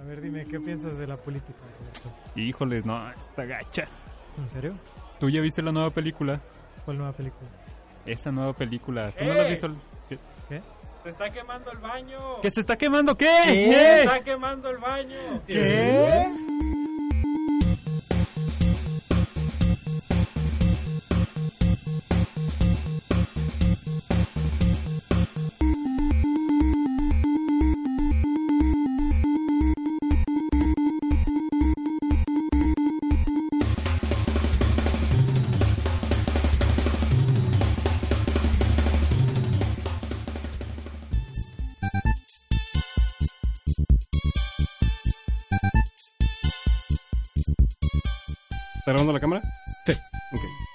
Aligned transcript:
A 0.00 0.04
ver, 0.04 0.20
dime, 0.20 0.46
¿qué 0.46 0.58
piensas 0.58 0.98
de 0.98 1.06
la 1.06 1.16
política? 1.16 1.58
Híjole, 2.34 2.82
no, 2.82 3.10
está 3.12 3.44
gacha. 3.44 3.86
¿En 4.38 4.50
serio? 4.50 4.74
¿Tú 5.20 5.28
ya 5.30 5.40
viste 5.40 5.62
la 5.62 5.72
nueva 5.72 5.90
película? 5.90 6.40
¿Cuál 6.84 6.98
nueva 6.98 7.12
película? 7.12 7.48
Esa 8.06 8.32
nueva 8.32 8.52
película. 8.54 9.12
¿Tú 9.12 9.24
no 9.24 9.34
la 9.34 9.42
has 9.42 9.50
visto? 9.50 9.68
¿Qué? 10.08 10.18
¿Qué? 10.48 10.62
Se 11.04 11.08
está 11.10 11.30
quemando 11.30 11.70
el 11.70 11.78
baño. 11.78 12.40
¿Que 12.40 12.50
se 12.50 12.60
está 12.60 12.76
quemando 12.76 13.16
qué? 13.16 13.26
Se 13.26 14.02
está 14.02 14.20
quemando 14.20 14.70
el 14.70 14.78
baño. 14.78 15.42
¿Qué? 15.46 16.20
¿Está 16.22 16.51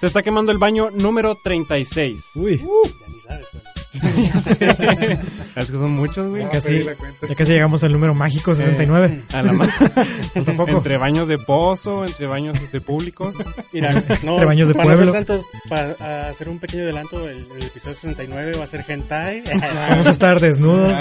Se 0.07 0.11
está 0.11 0.23
quemando 0.23 0.53
el 0.53 0.57
baño 0.57 0.89
número 0.89 1.35
36. 1.35 2.31
Uy, 2.35 2.59
Ya 2.59 2.65
ni 3.13 3.19
sabes, 3.19 3.45
pero- 3.51 4.06
Es 5.57 5.71
que 5.71 5.77
son 5.77 5.91
muchos, 5.91 6.29
güey. 6.29 6.43
ya 6.43 6.49
casi, 6.51 6.83
ya 7.27 7.35
casi 7.35 7.51
llegamos 7.51 7.83
al 7.83 7.91
número 7.91 8.13
mágico 8.13 8.53
69. 8.53 9.21
A 9.33 9.41
la 9.41 9.53
Falta 9.53 10.53
poco. 10.57 10.71
entre 10.71 10.97
baños 10.97 11.27
de 11.27 11.37
pozo, 11.39 12.05
entre 12.05 12.27
baños 12.27 12.55
este, 12.57 12.79
públicos. 12.79 13.33
Mira, 13.73 13.91
no, 13.91 13.99
Entre 14.33 14.45
baños 14.45 14.67
de 14.67 14.75
para 14.75 14.93
pueblo. 14.93 15.11
ser 15.13 15.25
tantos, 15.25 15.45
para 15.67 16.29
hacer 16.29 16.47
un 16.49 16.59
pequeño 16.59 16.83
adelanto, 16.83 17.27
el, 17.27 17.37
el 17.57 17.63
episodio 17.63 17.95
69 17.95 18.53
va 18.57 18.63
a 18.65 18.67
ser 18.67 18.85
hentai. 18.87 19.43
Vamos 19.89 20.05
a 20.07 20.11
estar 20.11 20.39
desnudos 20.39 20.93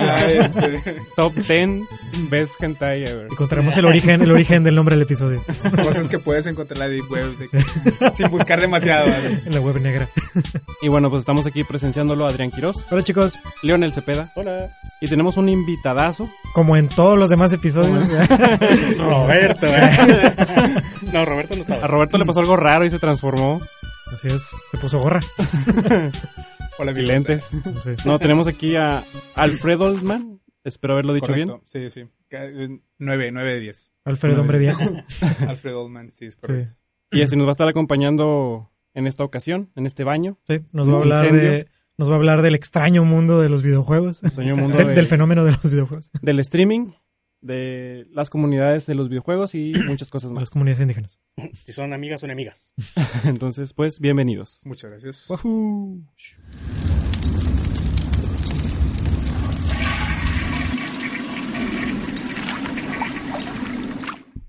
Top 1.16 1.34
10 1.34 1.82
best 2.30 2.62
hentai 2.62 3.04
ever. 3.04 3.26
contaremos 3.28 3.76
el 3.76 3.84
origen, 3.84 4.22
el 4.22 4.30
origen 4.32 4.64
del 4.64 4.74
nombre 4.74 4.94
del 4.94 5.02
episodio 5.02 5.42
Cosas 5.84 6.08
que 6.08 6.18
puedes 6.18 6.46
encontrar 6.46 6.76
en 6.78 6.80
la 6.80 6.88
Deep 6.88 7.10
Web 7.10 7.36
de- 7.38 8.12
sin 8.12 8.30
buscar 8.30 8.60
demasiado. 8.60 9.06
¿vale? 9.10 9.40
en 9.44 9.54
la 9.54 9.60
web 9.60 9.80
negra. 9.80 10.08
Y 10.82 10.88
bueno, 10.88 11.10
pues 11.10 11.20
estamos 11.20 11.46
aquí 11.46 11.62
presenciándolo 11.64 12.26
Adrián 12.26 12.50
Quirós, 12.50 12.90
Hola 12.90 13.02
chicos, 13.06 13.38
Leonel 13.62 13.92
Cepeda 13.92 14.30
Hola. 14.34 14.68
y 15.00 15.06
tenemos 15.08 15.36
un 15.36 15.48
invitadazo. 15.48 16.28
como 16.54 16.76
en 16.76 16.88
todos 16.88 17.18
los 17.18 17.30
demás 17.30 17.52
episodios, 17.52 18.08
Roberto. 18.98 19.66
eh. 19.66 19.90
no, 21.12 21.24
Roberto 21.24 21.54
no 21.54 21.58
A 21.60 21.62
estaba. 21.62 21.86
Roberto 21.86 22.18
le 22.18 22.24
pasó 22.24 22.40
algo 22.40 22.56
raro 22.56 22.84
y 22.84 22.90
se 22.90 22.98
transformó. 22.98 23.60
así 24.12 24.28
es, 24.28 24.50
se 24.70 24.78
puso 24.78 24.98
gorra. 24.98 25.20
Hola, 26.78 26.92
lentes. 26.92 27.58
No 28.04 28.18
tenemos 28.18 28.46
aquí 28.48 28.76
a 28.76 29.02
Alfred 29.34 29.80
Oldman. 29.80 30.40
Espero 30.64 30.94
haberlo 30.94 31.12
dicho 31.14 31.28
Correcto. 31.28 31.62
Sí, 31.66 31.88
sí. 31.90 32.04
Ca- 32.28 32.44
eh, 32.44 32.80
Nueve, 32.98 33.30
nueve 33.32 33.54
de 33.54 33.60
diez. 33.60 33.92
Alfredo, 34.04 34.40
hombre 34.40 34.58
viejo. 34.58 34.82
Alfred 35.48 35.76
Oldman, 35.76 36.10
sí, 36.10 36.26
es 36.26 36.36
correcto. 36.36 36.72
bien. 37.10 37.20
Y 37.20 37.24
así 37.24 37.36
nos 37.36 37.46
va 37.46 37.50
a 37.50 37.52
estar 37.52 37.68
acompañando 37.68 38.70
en 38.94 39.06
esta 39.06 39.22
ocasión, 39.24 39.70
en 39.76 39.86
este 39.86 40.02
baño. 40.04 40.38
Sí, 40.46 40.60
nos 40.72 40.88
va 40.88 40.92
a 40.92 40.94
Este 40.96 41.02
hablar 41.02 41.24
incendio. 41.26 41.50
de, 41.50 41.68
nos 41.98 42.08
va 42.10 42.14
a 42.14 42.16
hablar 42.16 42.42
del 42.42 42.54
extraño 42.54 43.04
mundo 43.04 43.40
de 43.40 43.48
los 43.48 43.62
videojuegos, 43.62 44.18
Sueño 44.18 44.56
mundo 44.56 44.76
De- 44.78 44.84
de- 44.84 44.94
del 44.94 45.06
fenómeno 45.06 45.44
de 45.44 45.52
los 45.52 45.62
videojuegos, 45.62 46.10
del 46.20 46.40
streaming, 46.40 46.92
de 47.40 48.06
las 48.12 48.28
comunidades 48.28 48.86
de 48.86 48.94
los 48.94 49.08
videojuegos 49.08 49.54
y 49.54 49.72
muchas 49.86 50.10
cosas 50.10 50.30
de 50.30 50.34
más. 50.34 50.42
las 50.42 50.50
comunidades 50.50 50.80
indígenas. 50.82 51.20
Si 51.64 51.72
son 51.72 51.92
amigas, 51.92 52.20
son 52.20 52.30
enemigas. 52.30 52.74
Entonces, 53.24 53.72
pues, 53.72 54.00
bienvenidos. 54.00 54.60
Muchas 54.66 54.90
gracias. 54.90 55.26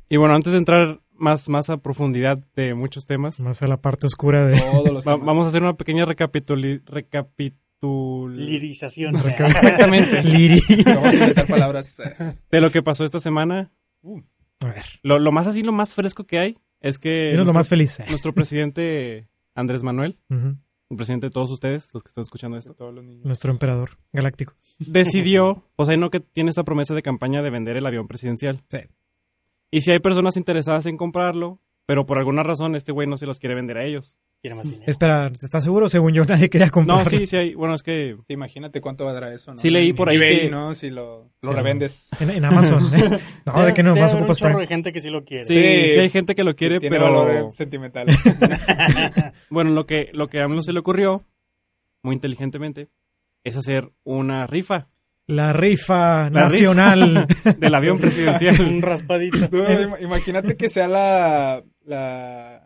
Y 0.09 0.17
bueno, 0.17 0.35
antes 0.35 0.53
de 0.53 0.59
entrar 0.59 1.01
más, 1.17 1.49
más 1.49 1.69
a 1.69 1.77
profundidad 1.77 2.37
de 2.55 2.73
muchos 2.73 3.05
temas, 3.05 3.39
Más 3.39 3.61
a 3.61 3.67
la 3.67 3.81
parte 3.81 4.07
oscura 4.07 4.45
de... 4.45 4.59
Todos 4.59 4.91
los 4.91 5.05
va- 5.07 5.13
temas. 5.13 5.25
vamos 5.25 5.45
a 5.45 5.47
hacer 5.49 5.61
una 5.63 5.75
pequeña 5.75 6.05
recapituli 6.05 6.81
recapitul 6.85 8.35
Lirización. 8.35 9.15
Exactamente. 9.25 10.23
Liri. 10.23 10.59
Vamos 10.85 11.09
a 11.09 11.13
inventar 11.13 11.47
palabras. 11.47 11.99
eh, 11.99 12.35
de 12.49 12.61
lo 12.61 12.71
que 12.71 12.81
pasó 12.81 13.05
esta 13.05 13.19
semana. 13.19 13.71
A 14.61 14.67
ver, 14.67 14.85
Lo, 15.03 15.19
lo 15.19 15.31
más 15.31 15.45
así, 15.47 15.61
lo 15.61 15.71
más 15.71 15.93
fresco 15.93 16.25
que 16.25 16.39
hay 16.39 16.57
es 16.81 16.97
que 16.97 17.31
dinos 17.31 17.45
lo 17.45 17.53
nuestro, 17.53 17.53
más 17.53 17.69
feliz. 17.69 17.99
nuestro 18.09 18.33
presidente 18.33 19.27
Andrés 19.53 19.83
Manuel, 19.83 20.17
Ujú. 20.29 20.57
el 20.89 20.97
presidente 20.97 21.27
de 21.27 21.31
todos 21.31 21.51
ustedes, 21.51 21.91
los 21.93 22.01
que 22.03 22.09
están 22.09 22.23
escuchando 22.23 22.57
esto, 22.57 22.73
Todos 22.73 22.93
los 22.95 23.03
niños. 23.03 23.25
Nuestro 23.25 23.51
emperador 23.51 23.91
galáctico. 24.13 24.53
decidió, 24.79 25.63
o 25.75 25.85
sea, 25.85 25.97
no 25.97 26.09
que 26.09 26.19
tiene 26.19 26.49
esta 26.49 26.63
promesa 26.63 26.95
de 26.95 27.03
campaña 27.03 27.41
de 27.43 27.49
vender 27.51 27.77
el 27.77 27.85
avión 27.85 28.07
presidencial. 28.07 28.61
Sí. 28.71 28.79
Y 29.71 29.81
si 29.81 29.91
hay 29.91 29.99
personas 29.99 30.37
interesadas 30.37 30.85
en 30.85 30.97
comprarlo, 30.97 31.59
pero 31.85 32.05
por 32.05 32.17
alguna 32.17 32.43
razón 32.43 32.75
este 32.75 32.91
güey 32.91 33.07
no 33.07 33.17
se 33.17 33.25
los 33.25 33.39
quiere 33.39 33.55
vender 33.55 33.77
a 33.77 33.83
ellos. 33.85 34.17
Quiere 34.41 34.55
más 34.55 34.65
dinero. 34.69 34.83
Espera, 34.85 35.27
¿estás 35.27 35.63
seguro? 35.63 35.89
Según 35.89 36.13
yo, 36.13 36.23
nadie 36.27 36.49
quería 36.49 36.69
comprar. 36.69 36.99
No, 36.99 37.05
sí, 37.09 37.25
sí 37.25 37.35
hay, 37.37 37.53
bueno, 37.55 37.73
es 37.73 37.81
que 37.81 38.15
Sí, 38.27 38.33
imagínate 38.33 38.81
cuánto 38.81 39.03
valdrá 39.03 39.33
eso, 39.33 39.51
¿no? 39.53 39.57
Sí 39.57 39.69
leí 39.71 39.93
por 39.93 40.09
ahí 40.09 40.17
eBay, 40.17 40.41
que- 40.41 40.49
¿no? 40.49 40.75
Si 40.75 40.89
lo, 40.91 41.31
lo 41.41 41.51
Sí, 41.51 41.57
revendes. 41.57 42.09
En, 42.19 42.29
en 42.29 42.45
Amazon. 42.45 42.83
¿eh? 42.95 43.19
No, 43.45 43.65
de 43.65 43.73
que 43.73 43.81
no, 43.83 43.95
más 43.95 44.13
ocupas 44.13 44.37
de 44.39 44.67
gente 44.67 44.93
que 44.93 44.99
sí 45.01 45.09
lo 45.09 45.23
quiere. 45.25 45.45
sí, 45.45 45.53
Sí. 45.53 45.89
sí 45.93 45.99
hay 45.99 46.09
gente 46.09 46.35
que 46.35 46.43
lo 46.43 46.55
quiere, 46.55 46.79
Tiene 46.79 46.95
pero 46.97 47.11
valor 47.11 47.31
eh, 47.31 47.51
sentimental. 47.51 48.07
bueno, 49.49 49.71
lo 49.71 49.85
que 49.85 50.09
lo 50.13 50.27
que 50.27 50.39
a 50.39 50.45
AMLO 50.45 50.61
se 50.61 50.73
le 50.73 50.79
ocurrió 50.79 51.23
muy 52.03 52.13
inteligentemente 52.15 52.89
es 53.43 53.55
hacer 53.57 53.89
una 54.03 54.45
rifa 54.47 54.87
La 55.27 55.51
rifa 55.53 56.29
La 56.29 56.43
nacional. 56.43 57.27
del 57.59 57.75
avión 57.75 57.99
presidencial. 57.99 58.59
Un 58.61 58.81
raspadito. 58.81 59.37
No, 59.51 59.63
im- 59.69 60.01
imagínate 60.01 60.55
que 60.55 60.69
sea 60.69 60.87
la, 60.87 61.63
la... 61.85 62.63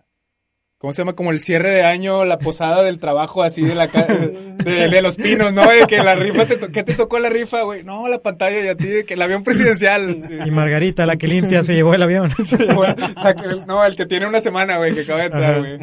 ¿Cómo 0.78 0.94
se 0.94 1.02
llama? 1.02 1.14
Como 1.14 1.30
el 1.32 1.40
cierre 1.40 1.70
de 1.70 1.84
año, 1.84 2.26
la 2.26 2.40
posada 2.40 2.82
del 2.84 2.98
trabajo 3.00 3.44
así 3.44 3.62
de 3.64 3.76
la 3.76 3.88
ca- 3.88 4.06
de, 4.08 4.90
de 4.90 5.02
los 5.04 5.16
pinos, 5.16 5.54
¿no? 5.54 5.70
De 5.70 5.86
que 5.88 5.98
la 6.04 6.16
rifa, 6.16 6.46
te 6.48 6.58
¿qué 6.72 6.84
te 6.84 6.96
tocó 6.96 7.20
la 7.20 7.30
rifa, 7.30 7.62
güey? 7.64 7.84
No, 7.84 8.08
la 8.08 8.20
pantalla 8.24 8.60
y 8.64 8.68
a 8.68 8.76
ti, 8.76 8.88
de 8.88 9.06
que 9.06 9.14
el 9.14 9.22
avión 9.22 9.44
presidencial. 9.44 10.24
Sí. 10.28 10.38
y 10.44 10.50
Margarita, 10.52 11.06
la 11.06 11.18
que 11.18 11.28
limpia, 11.28 11.62
se 11.62 11.76
llevó 11.76 11.94
el 11.94 12.02
avión. 12.02 12.32
Güey, 12.76 12.96
la 12.98 13.36
que- 13.36 13.66
no, 13.68 13.86
el 13.86 13.96
que 13.96 14.08
tiene 14.08 14.26
una 14.28 14.42
semana, 14.42 14.78
güey, 14.78 14.94
que 14.96 15.02
acaba 15.02 15.20
de 15.20 15.26
entrar, 15.26 15.60
güey. 15.60 15.78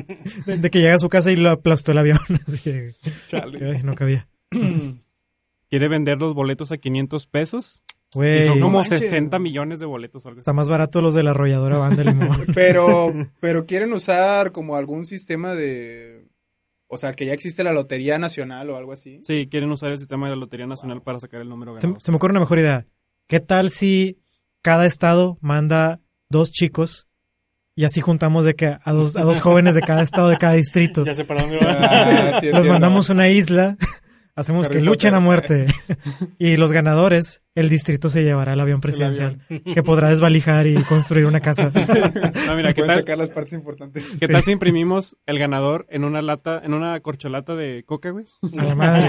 De, 0.46 0.56
de 0.58 0.70
que 0.70 0.80
llega 0.80 0.96
a 0.96 0.98
su 1.00 1.08
casa 1.08 1.30
y 1.30 1.36
lo 1.36 1.50
aplastó 1.50 1.92
el 1.92 1.98
avión. 1.98 2.18
Así 2.48 2.58
que, 2.62 2.92
Chale. 3.28 3.76
ay, 3.76 3.82
no 3.84 3.94
cabía. 3.94 4.26
Quiere 5.70 5.88
vender 5.88 6.18
los 6.18 6.34
boletos 6.34 6.72
a 6.72 6.78
500 6.78 7.26
pesos. 7.26 7.82
Güey, 8.14 8.38
y 8.40 8.42
son 8.44 8.60
como 8.60 8.78
manches. 8.78 9.00
60 9.00 9.38
millones 9.38 9.80
de 9.80 9.86
boletos. 9.86 10.24
así. 10.24 10.38
está 10.38 10.54
más 10.54 10.68
barato 10.68 11.02
los 11.02 11.12
de 11.14 11.22
la 11.22 11.30
arrolladora 11.30 11.76
banda 11.76 12.04
limón. 12.04 12.46
Pero, 12.54 13.12
pero 13.40 13.66
quieren 13.66 13.92
usar 13.92 14.52
como 14.52 14.76
algún 14.76 15.04
sistema 15.04 15.54
de... 15.54 16.26
O 16.86 16.96
sea, 16.96 17.12
que 17.12 17.26
ya 17.26 17.34
existe 17.34 17.62
la 17.64 17.72
Lotería 17.74 18.18
Nacional 18.18 18.70
o 18.70 18.76
algo 18.78 18.92
así. 18.92 19.20
Sí, 19.24 19.46
quieren 19.50 19.70
usar 19.70 19.92
el 19.92 19.98
sistema 19.98 20.26
de 20.26 20.30
la 20.36 20.40
Lotería 20.40 20.66
Nacional 20.66 21.02
para 21.02 21.20
sacar 21.20 21.42
el 21.42 21.50
número 21.50 21.78
Se, 21.78 21.86
ganador. 21.86 22.02
se 22.02 22.10
me 22.10 22.16
ocurre 22.16 22.30
una 22.30 22.40
mejor 22.40 22.58
idea. 22.60 22.86
¿Qué 23.26 23.40
tal 23.40 23.68
si 23.68 24.16
cada 24.62 24.86
estado 24.86 25.36
manda 25.42 26.00
dos 26.30 26.50
chicos 26.50 27.06
y 27.74 27.84
así 27.84 28.00
juntamos 28.00 28.46
de 28.46 28.54
que 28.54 28.78
a 28.82 28.92
dos, 28.92 29.18
a 29.18 29.22
dos 29.22 29.42
jóvenes 29.42 29.74
de 29.74 29.82
cada 29.82 30.00
estado, 30.00 30.30
de 30.30 30.38
cada 30.38 30.54
distrito? 30.54 31.04
Ya 31.04 31.12
sé 31.12 31.26
para 31.26 31.42
dónde 31.42 31.58
va. 31.58 31.72
Ah, 31.78 32.40
sí, 32.40 32.46
Los 32.50 32.66
mandamos 32.66 33.10
a 33.10 33.12
una 33.12 33.28
isla, 33.28 33.76
hacemos 34.38 34.68
que 34.68 34.80
luchen 34.80 35.10
Potter. 35.10 35.14
a 35.14 35.20
muerte. 35.20 35.66
Y 36.38 36.56
los 36.56 36.70
ganadores, 36.72 37.42
el 37.54 37.68
distrito 37.68 38.08
se 38.10 38.22
llevará 38.22 38.52
el 38.52 38.60
avión 38.60 38.80
presidencial, 38.80 39.40
que 39.74 39.82
podrá 39.82 40.08
desvalijar 40.10 40.66
y 40.66 40.74
construir 40.84 41.26
una 41.26 41.40
casa. 41.40 41.70
No, 42.46 42.56
mira, 42.56 42.72
¿qué 42.72 42.82
tal, 42.82 43.00
sacar 43.00 43.18
las 43.18 43.28
partes 43.30 43.52
importantes. 43.54 44.16
¿qué 44.20 44.28
tal 44.28 44.42
si 44.42 44.52
imprimimos 44.52 45.16
el 45.26 45.38
ganador 45.38 45.86
en 45.90 46.04
una 46.04 46.22
lata, 46.22 46.60
en 46.64 46.72
una 46.74 46.98
corcholata 47.00 47.54
de 47.56 47.82
coca, 47.84 48.10
güey? 48.10 48.24
A 48.58 48.64
la 48.64 48.74
madre. 48.74 49.08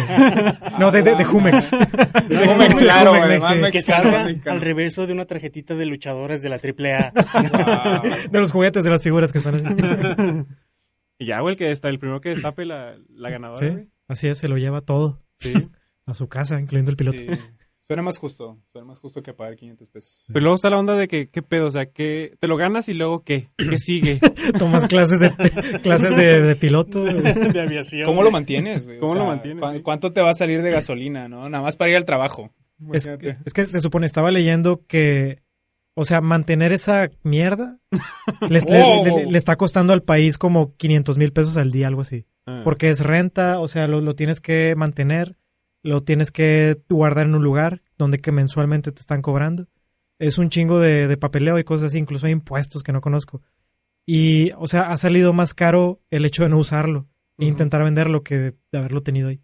No, 0.79 0.91
de, 0.91 1.03
de, 1.03 1.15
de 1.15 1.23
Jumex. 1.23 1.71
De 1.71 2.47
Jumex, 2.47 2.75
claro, 2.75 3.11
Jumex, 3.11 3.25
además 3.25 3.53
sí. 3.55 3.59
me- 3.61 3.71
Que 3.71 3.81
salga 3.81 4.27
al 4.45 4.61
reverso 4.61 5.07
de 5.07 5.13
una 5.13 5.25
tarjetita 5.25 5.75
de 5.75 5.85
luchadores 5.85 6.41
de 6.41 6.49
la 6.49 6.55
AAA. 6.57 7.13
Wow. 7.13 8.11
De 8.31 8.39
los 8.39 8.51
juguetes, 8.51 8.83
de 8.83 8.89
las 8.89 9.01
figuras 9.03 9.31
que 9.31 9.37
están 9.37 9.55
así. 9.55 10.45
Y 11.17 11.25
ya, 11.27 11.39
güey, 11.41 11.53
el 11.53 11.57
que 11.57 11.71
está, 11.71 11.89
el 11.89 11.99
primero 11.99 12.21
que 12.21 12.29
destape 12.29 12.65
la, 12.65 12.95
la 13.09 13.29
ganadora, 13.29 13.59
Sí, 13.59 13.67
güey. 13.73 13.87
Así 14.09 14.27
es, 14.27 14.37
se 14.37 14.49
lo 14.49 14.57
lleva 14.57 14.81
todo 14.81 15.21
Sí. 15.39 15.53
a 16.05 16.13
su 16.13 16.27
casa, 16.27 16.59
incluyendo 16.59 16.91
el 16.91 16.97
piloto. 16.97 17.19
Sí. 17.19 17.27
Suena 17.87 18.03
más 18.03 18.19
justo. 18.19 18.59
Suena 18.71 18.85
más 18.85 18.99
justo 18.99 19.23
que 19.23 19.33
pagar 19.33 19.55
500 19.55 19.89
pesos. 19.89 20.23
Pero 20.27 20.41
luego 20.41 20.55
está 20.55 20.69
la 20.69 20.77
onda 20.77 20.95
de 20.95 21.07
que, 21.07 21.29
¿qué 21.29 21.41
pedo? 21.41 21.65
O 21.65 21.71
sea, 21.71 21.87
que 21.87 22.35
te 22.39 22.47
lo 22.47 22.55
ganas 22.55 22.87
y 22.87 22.93
luego, 22.93 23.23
¿qué? 23.23 23.49
¿Qué 23.57 23.79
sigue? 23.79 24.19
Tomas 24.59 24.85
clases 24.85 25.19
de 25.19 25.31
clases 25.81 26.15
de, 26.15 26.41
de 26.41 26.55
piloto. 26.55 27.03
de 27.03 27.59
aviación. 27.61 28.05
¿Cómo 28.05 28.21
lo 28.21 28.29
mantienes, 28.29 28.85
güey? 28.85 28.97
O 28.97 29.01
¿Cómo 29.01 29.15
lo 29.15 29.25
mantienes, 29.25 29.63
¿cu- 29.63 29.71
sí? 29.73 29.81
¿Cuánto 29.81 30.13
te 30.13 30.21
va 30.21 30.29
a 30.29 30.33
salir 30.35 30.61
de 30.61 30.69
gasolina, 30.69 31.27
no? 31.27 31.49
Nada 31.49 31.63
más 31.63 31.77
para 31.77 31.89
ir 31.89 31.97
al 31.97 32.05
trabajo. 32.05 32.51
Es, 32.93 33.07
Imagínate. 33.07 33.37
es 33.43 33.53
que 33.53 33.65
se 33.65 33.79
supone, 33.79 34.05
estaba 34.05 34.29
leyendo 34.29 34.85
que, 34.85 35.41
o 35.95 36.05
sea, 36.05 36.21
mantener 36.21 36.71
esa 36.73 37.09
mierda 37.23 37.79
les- 38.49 38.69
le, 38.69 38.83
Wow. 38.83 39.05
le- 39.05 39.25
le 39.31 39.37
está 39.39 39.55
costando 39.55 39.93
al 39.93 40.03
país 40.03 40.37
como 40.37 40.75
500 40.77 41.17
mil 41.17 41.33
pesos 41.33 41.57
al 41.57 41.71
día, 41.71 41.87
algo 41.87 42.01
así. 42.01 42.27
Ah. 42.49 42.61
Porque 42.63 42.89
es 42.89 43.01
renta, 43.01 43.59
o 43.59 43.67
sea, 43.67 43.87
lo, 43.87 44.01
lo 44.01 44.15
tienes 44.15 44.41
que 44.41 44.73
mantener, 44.75 45.37
lo 45.83 46.03
tienes 46.03 46.31
que 46.31 46.81
guardar 46.89 47.25
en 47.27 47.35
un 47.35 47.43
lugar 47.43 47.81
donde 47.97 48.19
que 48.19 48.31
mensualmente 48.31 48.91
te 48.91 49.01
están 49.01 49.21
cobrando. 49.21 49.67
Es 50.17 50.37
un 50.37 50.49
chingo 50.49 50.79
de, 50.79 51.07
de 51.07 51.17
papeleo 51.17 51.59
y 51.59 51.63
cosas 51.63 51.87
así, 51.87 51.97
incluso 51.97 52.25
hay 52.25 52.33
impuestos 52.33 52.83
que 52.83 52.91
no 52.91 53.01
conozco. 53.01 53.41
Y, 54.05 54.51
o 54.57 54.67
sea, 54.67 54.89
ha 54.89 54.97
salido 54.97 55.33
más 55.33 55.53
caro 55.53 56.01
el 56.09 56.25
hecho 56.25 56.43
de 56.43 56.49
no 56.49 56.57
usarlo 56.57 57.07
e 57.37 57.45
intentar 57.45 57.83
venderlo 57.83 58.23
que 58.23 58.37
de, 58.37 58.55
de 58.71 58.77
haberlo 58.77 59.01
tenido 59.03 59.29
ahí. 59.29 59.41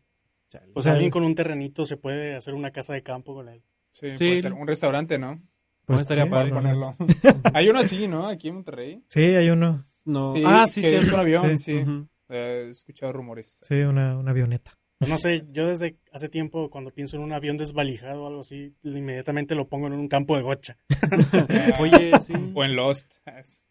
O 0.73 0.81
sea, 0.81 0.93
alguien 0.93 1.11
con 1.11 1.23
un 1.23 1.35
terrenito 1.35 1.85
se 1.85 1.97
puede 1.97 2.35
hacer 2.35 2.53
una 2.53 2.71
casa 2.71 2.93
de 2.93 3.03
campo 3.03 3.33
con 3.33 3.47
él. 3.49 3.61
Sí, 3.91 4.07
Sí. 4.17 4.25
puede 4.27 4.41
ser 4.41 4.53
un 4.53 4.67
restaurante, 4.67 5.17
¿no? 5.17 5.41
Pues 5.85 6.01
estaría 6.01 6.23
sí, 6.23 6.29
padre 6.29 6.49
no, 6.49 6.55
no. 6.61 6.61
Ponerlo. 6.61 6.95
Hay 7.53 7.69
uno 7.69 7.79
así, 7.79 8.07
¿no? 8.07 8.27
Aquí 8.27 8.47
en 8.49 8.55
Monterrey. 8.55 9.03
Sí, 9.07 9.21
hay 9.21 9.49
uno. 9.51 9.75
No. 10.05 10.33
Sí, 10.33 10.43
ah, 10.45 10.65
sí, 10.67 10.81
que 10.81 10.89
sí. 10.89 10.95
es 10.95 11.07
un 11.09 11.19
avión, 11.19 11.59
sí. 11.59 11.83
He 12.29 12.69
escuchado 12.69 13.13
rumores. 13.13 13.61
Sí, 13.63 13.75
una, 13.81 14.17
una 14.17 14.31
avioneta. 14.31 14.77
Pues 14.97 15.11
no 15.11 15.17
sé, 15.17 15.43
yo 15.51 15.67
desde 15.67 15.97
hace 16.13 16.29
tiempo 16.29 16.69
cuando 16.69 16.91
pienso 16.91 17.17
en 17.17 17.23
un 17.23 17.33
avión 17.33 17.57
desvalijado 17.57 18.23
o 18.23 18.27
algo 18.27 18.41
así, 18.41 18.73
inmediatamente 18.81 19.53
lo 19.53 19.67
pongo 19.67 19.87
en 19.87 19.93
un 19.93 20.07
campo 20.07 20.37
de 20.37 20.41
gocha. 20.43 20.77
Oye, 21.79 22.13
sí. 22.21 22.33
O 22.53 22.63
en 22.63 22.77
Lost. 22.77 23.11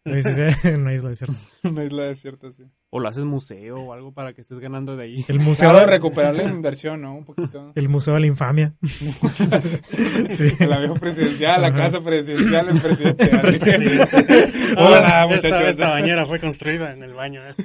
Sí, 0.05 0.21
sí, 0.21 0.29
sí, 0.35 0.67
en 0.67 0.81
una 0.81 0.93
isla 0.93 1.09
desierta. 1.09 1.35
Una 1.63 1.83
isla 1.83 2.03
desierta, 2.03 2.51
sí. 2.51 2.63
O 2.91 2.99
lo 2.99 3.07
haces 3.07 3.25
museo 3.25 3.77
o 3.77 3.93
algo 3.93 4.13
para 4.13 4.33
que 4.33 4.41
estés 4.41 4.59
ganando 4.59 4.95
de 4.95 5.03
ahí. 5.05 5.25
El 5.27 5.39
museo, 5.39 5.71
Claro, 5.71 5.87
recuperar 5.87 6.35
la 6.35 6.43
inversión, 6.51 7.01
¿no? 7.01 7.15
Un 7.15 7.25
poquito. 7.25 7.71
el 7.73 7.89
museo 7.89 8.13
de 8.13 8.19
la 8.19 8.27
infamia. 8.27 8.75
sí. 8.83 10.45
El 10.59 10.73
avión 10.73 10.93
presidencial, 10.99 11.59
la 11.59 11.73
casa 11.73 12.01
presidencial, 12.01 12.69
el 12.69 12.79
presidente. 12.79 13.27
Presidente. 13.39 14.53
Hola, 14.77 15.25
muchachos. 15.27 15.45
esta, 15.45 15.69
esta 15.69 15.89
bañera 15.89 16.27
fue 16.27 16.39
construida 16.39 16.93
en 16.93 17.01
el 17.01 17.13
baño. 17.15 17.41
¿eh? 17.49 17.55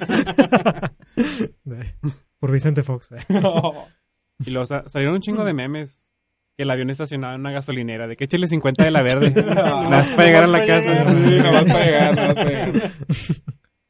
Por 2.41 2.51
Vicente 2.51 2.83
Fox. 2.83 3.13
No. 3.29 3.87
Y 4.45 4.49
luego 4.49 4.65
sa- 4.65 4.89
salieron 4.89 5.15
un 5.15 5.21
chingo 5.21 5.45
de 5.45 5.53
memes. 5.53 6.09
Que 6.57 6.63
el 6.63 6.71
avión 6.71 6.89
estacionado 6.89 7.35
en 7.35 7.39
una 7.41 7.51
gasolinera. 7.51 8.07
De 8.07 8.17
que 8.17 8.25
échale 8.25 8.47
50 8.47 8.83
de 8.83 8.91
la 8.91 9.01
verde. 9.01 9.31
Nada 9.55 9.87
más 9.89 10.09
para 10.11 10.25
llegar 10.25 10.43
a 10.43 10.47
la 10.47 10.65
casa. 10.65 11.09
Sí, 11.11 11.37
nomás 11.37 11.63
para 11.63 11.85
llegar, 11.85 12.15
nomás 12.15 12.33
para 12.35 12.49
llegar. 12.49 12.71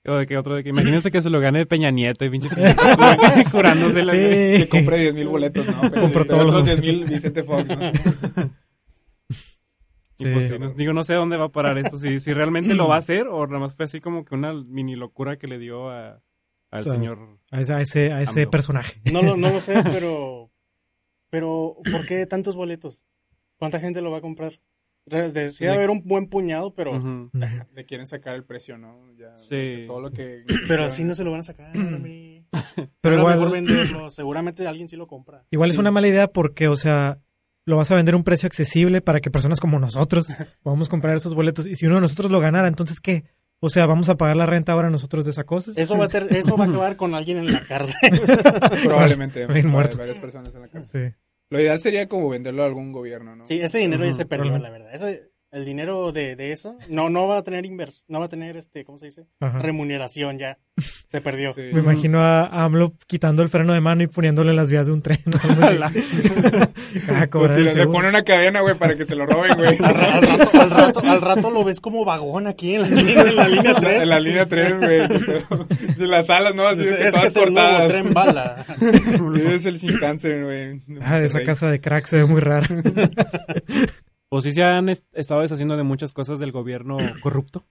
O 0.07 0.15
de 0.15 0.25
que 0.27 0.37
otro 0.37 0.55
de 0.55 0.63
que 0.63 0.69
imagínense 0.69 1.09
que 1.11 1.21
se 1.21 1.29
lo 1.29 1.39
gane 1.39 1.65
Peña 1.65 1.89
Nieto 1.91 2.25
y 2.25 2.29
pinche 2.29 2.49
Peña 2.49 2.73
Nieto 2.75 3.49
curándose 3.51 4.03
la 4.03 4.13
Sí. 4.13 4.19
Que 4.19 4.67
compre 4.69 4.97
10 4.99 5.13
mil 5.15 5.27
boletos, 5.27 5.65
¿no? 5.67 5.81
Pero 5.89 6.23
sí, 6.23 6.29
todos 6.29 6.45
los 6.45 6.55
otros 6.55 6.65
10 6.65 6.79
boletos. 6.81 6.99
mil 6.99 7.09
Vicente 7.09 7.43
Fox, 7.43 7.65
¿no? 7.67 7.91
Y 10.17 10.25
pues 10.31 10.47
Sí. 10.47 10.53
sí, 10.53 10.59
no- 10.59 10.73
digo, 10.73 10.93
no 10.93 11.03
sé 11.03 11.13
dónde 11.15 11.37
va 11.37 11.45
a 11.45 11.49
parar 11.49 11.77
esto. 11.77 11.97
Si, 11.97 12.19
si 12.19 12.33
realmente 12.33 12.73
lo 12.75 12.87
va 12.87 12.95
a 12.95 12.99
hacer 12.99 13.27
o 13.27 13.45
nada 13.47 13.59
más 13.59 13.73
fue 13.73 13.85
así 13.85 14.01
como 14.01 14.23
que 14.25 14.35
una 14.35 14.53
mini 14.53 14.95
locura 14.95 15.37
que 15.37 15.47
le 15.47 15.57
dio 15.57 15.89
a, 15.89 16.19
al 16.71 16.79
O 16.81 16.83
sea, 16.83 16.93
señor. 16.93 17.39
A 17.51 17.61
ese, 17.61 17.73
a 17.73 17.81
ese, 17.81 18.13
a 18.13 18.21
ese 18.21 18.47
personaje. 18.47 19.01
No 19.11 19.21
lo, 19.21 19.37
no 19.37 19.49
lo 19.51 19.61
sé, 19.61 19.75
pero. 19.83 20.51
Pero, 21.29 21.77
¿por 21.91 22.05
qué 22.05 22.25
tantos 22.25 22.55
boletos? 22.55 23.07
¿Cuánta 23.57 23.79
gente 23.79 24.01
lo 24.01 24.11
va 24.11 24.17
a 24.17 24.21
comprar? 24.21 24.59
Decía 25.05 25.73
haber 25.73 25.89
un 25.89 26.03
buen 26.03 26.27
puñado, 26.27 26.73
pero. 26.73 27.29
Le 27.73 27.85
quieren 27.85 28.05
sacar 28.05 28.35
el 28.35 28.43
precio, 28.43 28.77
¿no? 28.77 29.11
Ya, 29.17 29.37
Sí. 29.37 29.85
Todo 29.87 29.99
lo 30.01 30.11
que... 30.11 30.43
Pero 30.67 30.83
así 30.83 31.03
no 31.03 31.15
se 31.15 31.23
lo 31.23 31.31
van 31.31 31.41
a 31.41 31.43
sacar, 31.43 31.75
hombre. 31.75 32.45
Pero 32.51 32.89
Pero 33.01 33.17
igual, 33.19 33.35
mejor 33.35 33.51
venderlo. 33.51 34.11
Seguramente 34.11 34.67
alguien 34.67 34.89
sí 34.89 34.95
lo 34.95 35.07
compra. 35.07 35.45
igual 35.51 35.69
es 35.69 35.77
una 35.77 35.91
mala 35.91 36.07
idea 36.07 36.27
porque, 36.27 36.67
o 36.67 36.75
sea, 36.75 37.19
lo 37.65 37.77
vas 37.77 37.89
a 37.91 37.95
vender 37.95 38.13
a 38.13 38.17
un 38.17 38.23
precio 38.23 38.47
accesible 38.47 39.01
para 39.01 39.21
que 39.21 39.31
personas 39.31 39.59
como 39.59 39.79
nosotros 39.79 40.27
podamos 40.63 40.87
comprar 40.89 41.15
esos 41.15 41.33
boletos. 41.33 41.65
Y 41.65 41.75
si 41.75 41.85
uno 41.87 41.95
de 41.95 42.01
nosotros 42.01 42.31
lo 42.31 42.39
ganara, 42.39 42.67
entonces, 42.67 42.99
¿qué? 42.99 43.23
O 43.63 43.69
sea, 43.69 43.85
¿vamos 43.85 44.09
a 44.09 44.17
pagar 44.17 44.35
la 44.35 44.47
renta 44.47 44.71
ahora 44.73 44.89
nosotros 44.89 45.23
de 45.23 45.31
esa 45.31 45.43
cosa? 45.43 45.71
Eso 45.75 45.95
va, 45.97 46.05
a 46.05 46.07
ter- 46.09 46.27
eso 46.35 46.57
va 46.57 46.65
a 46.65 46.67
acabar 46.67 46.95
con 46.97 47.13
alguien 47.13 47.37
en 47.37 47.53
la 47.53 47.65
cárcel. 47.67 48.19
Probablemente. 48.83 49.45
Bien 49.53 49.67
muerto. 49.67 49.97
Varias 49.97 50.17
personas 50.19 50.53
en 50.55 50.61
la 50.61 50.67
cárcel. 50.67 51.09
Sí. 51.11 51.15
Lo 51.49 51.59
ideal 51.61 51.79
sería 51.79 52.07
como 52.07 52.29
venderlo 52.29 52.63
a 52.63 52.65
algún 52.65 52.91
gobierno, 52.91 53.35
¿no? 53.35 53.45
Sí, 53.45 53.59
ese 53.61 53.77
dinero 53.79 54.05
ya 54.05 54.13
se 54.13 54.25
perdió, 54.25 54.57
la 54.57 54.69
verdad. 54.69 54.93
Ese, 54.93 55.30
el 55.51 55.65
dinero 55.65 56.11
de, 56.13 56.35
de 56.37 56.51
eso 56.53 56.77
no, 56.89 57.09
no 57.09 57.27
va 57.27 57.37
a 57.39 57.43
tener 57.43 57.65
invers, 57.65 58.05
no 58.07 58.19
va 58.19 58.27
a 58.27 58.29
tener 58.29 58.55
este, 58.55 58.85
¿cómo 58.85 58.97
se 58.97 59.07
dice? 59.07 59.25
Ajá. 59.39 59.59
Remuneración 59.59 60.37
ya. 60.39 60.57
Se 61.07 61.19
perdió. 61.21 61.53
Sí. 61.53 61.61
Me 61.73 61.81
imagino 61.81 62.21
a 62.21 62.45
a 62.45 62.63
AMLO 62.63 62.93
quitando 63.05 63.43
el 63.43 63.49
freno 63.49 63.73
de 63.73 63.81
mano 63.81 64.01
y 64.03 64.07
poniéndole 64.07 64.51
en 64.51 64.55
las 64.55 64.71
vías 64.71 64.87
de 64.87 64.93
un 64.93 65.01
tren. 65.01 65.19
o 65.27 65.63
algo 65.63 65.83
así. 65.85 65.99
a 67.13 67.27
cobrar 67.29 67.57
el 67.59 67.65
le 67.65 67.87
pone 67.87 68.07
una 68.09 68.23
cadena, 68.23 68.61
güey, 68.61 68.75
para 68.75 68.95
que 68.95 69.03
se 69.05 69.13
lo 69.15 69.25
roben, 69.25 69.55
güey. 69.57 69.77
Al, 69.81 69.93
ra- 69.93 70.13
al 70.15 70.21
rato, 70.21 70.59
al, 70.61 70.69
rato, 70.71 70.99
al 71.01 71.21
rato 71.21 71.51
lo 71.51 71.63
ves 71.65 71.81
como 71.81 72.05
vagón 72.05 72.47
aquí 72.47 72.75
en 72.75 72.81
la, 72.83 72.87
línea- 72.87 73.21
en 73.23 73.35
la 73.35 73.47
línea 73.49 73.73
3. 73.75 74.01
En 74.03 74.09
la 74.09 74.19
línea 74.19 74.45
3, 74.47 74.77
güey. 74.79 76.07
las 76.09 76.29
alas, 76.29 76.55
¿no? 76.55 76.65
Así 76.67 76.83
es, 76.83 76.93
que 76.93 76.95
es 76.95 77.05
que 77.05 77.11
todas 77.11 77.25
es 77.25 77.35
el 77.35 77.53
nuevo 77.53 77.69
cortadas. 77.69 77.91
tren 77.91 78.13
bala. 78.13 78.65
Sí, 78.79 79.41
es 79.47 79.65
el 79.65 79.77
Shinkansen, 79.77 80.43
güey. 80.45 80.81
Ah, 81.01 81.19
de 81.19 81.25
esa 81.25 81.43
casa 81.43 81.69
de 81.69 81.81
crack 81.81 82.05
se 82.07 82.17
ve 82.17 82.25
muy 82.25 82.39
rara. 82.39 82.67
O 84.33 84.41
sí 84.41 84.53
se 84.53 84.63
han 84.63 84.87
est- 84.89 85.05
estado 85.13 85.41
deshaciendo 85.41 85.75
de 85.75 85.83
muchas 85.83 86.13
cosas 86.13 86.39
del 86.39 86.51
gobierno 86.51 86.97
corrupto. 87.21 87.65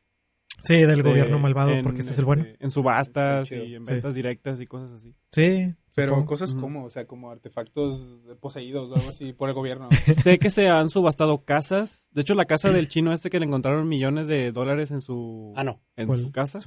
Sí, 0.63 0.75
del 0.77 0.97
De- 0.97 1.03
gobierno 1.03 1.39
malvado, 1.39 1.71
en, 1.71 1.83
porque 1.83 2.01
este 2.01 2.13
es 2.13 2.19
el 2.19 2.27
bueno. 2.27 2.43
este, 2.43 2.63
En 2.63 2.71
subastas 2.71 3.51
y 3.51 3.75
en 3.75 3.85
ventas 3.87 4.15
directas 4.15 4.61
y 4.61 4.67
cosas 4.67 4.93
así. 4.93 5.15
Sí. 5.33 5.75
Pero 5.95 6.25
cosas 6.25 6.55
como, 6.55 6.85
o 6.85 6.89
sea, 6.89 7.07
como 7.07 7.31
artefactos 7.31 8.01
poseídos 8.41 8.91
o 8.91 8.95
algo 8.95 9.09
así 9.11 9.33
por 9.33 9.49
el 9.49 9.55
gobierno. 9.55 9.89
sé 10.05 10.39
que 10.39 10.51
se 10.51 10.69
han 10.69 10.89
subastado 10.89 11.45
casas. 11.45 12.09
De 12.13 12.21
hecho, 12.23 12.35
la 12.35 12.45
casa 12.45 12.71
del 12.71 12.89
chino 12.89 13.13
este 13.13 13.29
que 13.31 13.41
le 13.41 13.47
encontraron 13.47 13.89
millones 13.89 14.29
de 14.29 14.53
dólares 14.53 14.91
en 14.93 15.01
su, 15.01 15.53
Ah, 15.57 15.65
no. 15.65 15.83
en 15.97 16.07
¿Cuál? 16.07 16.21
su 16.21 16.31
casa. 16.33 16.61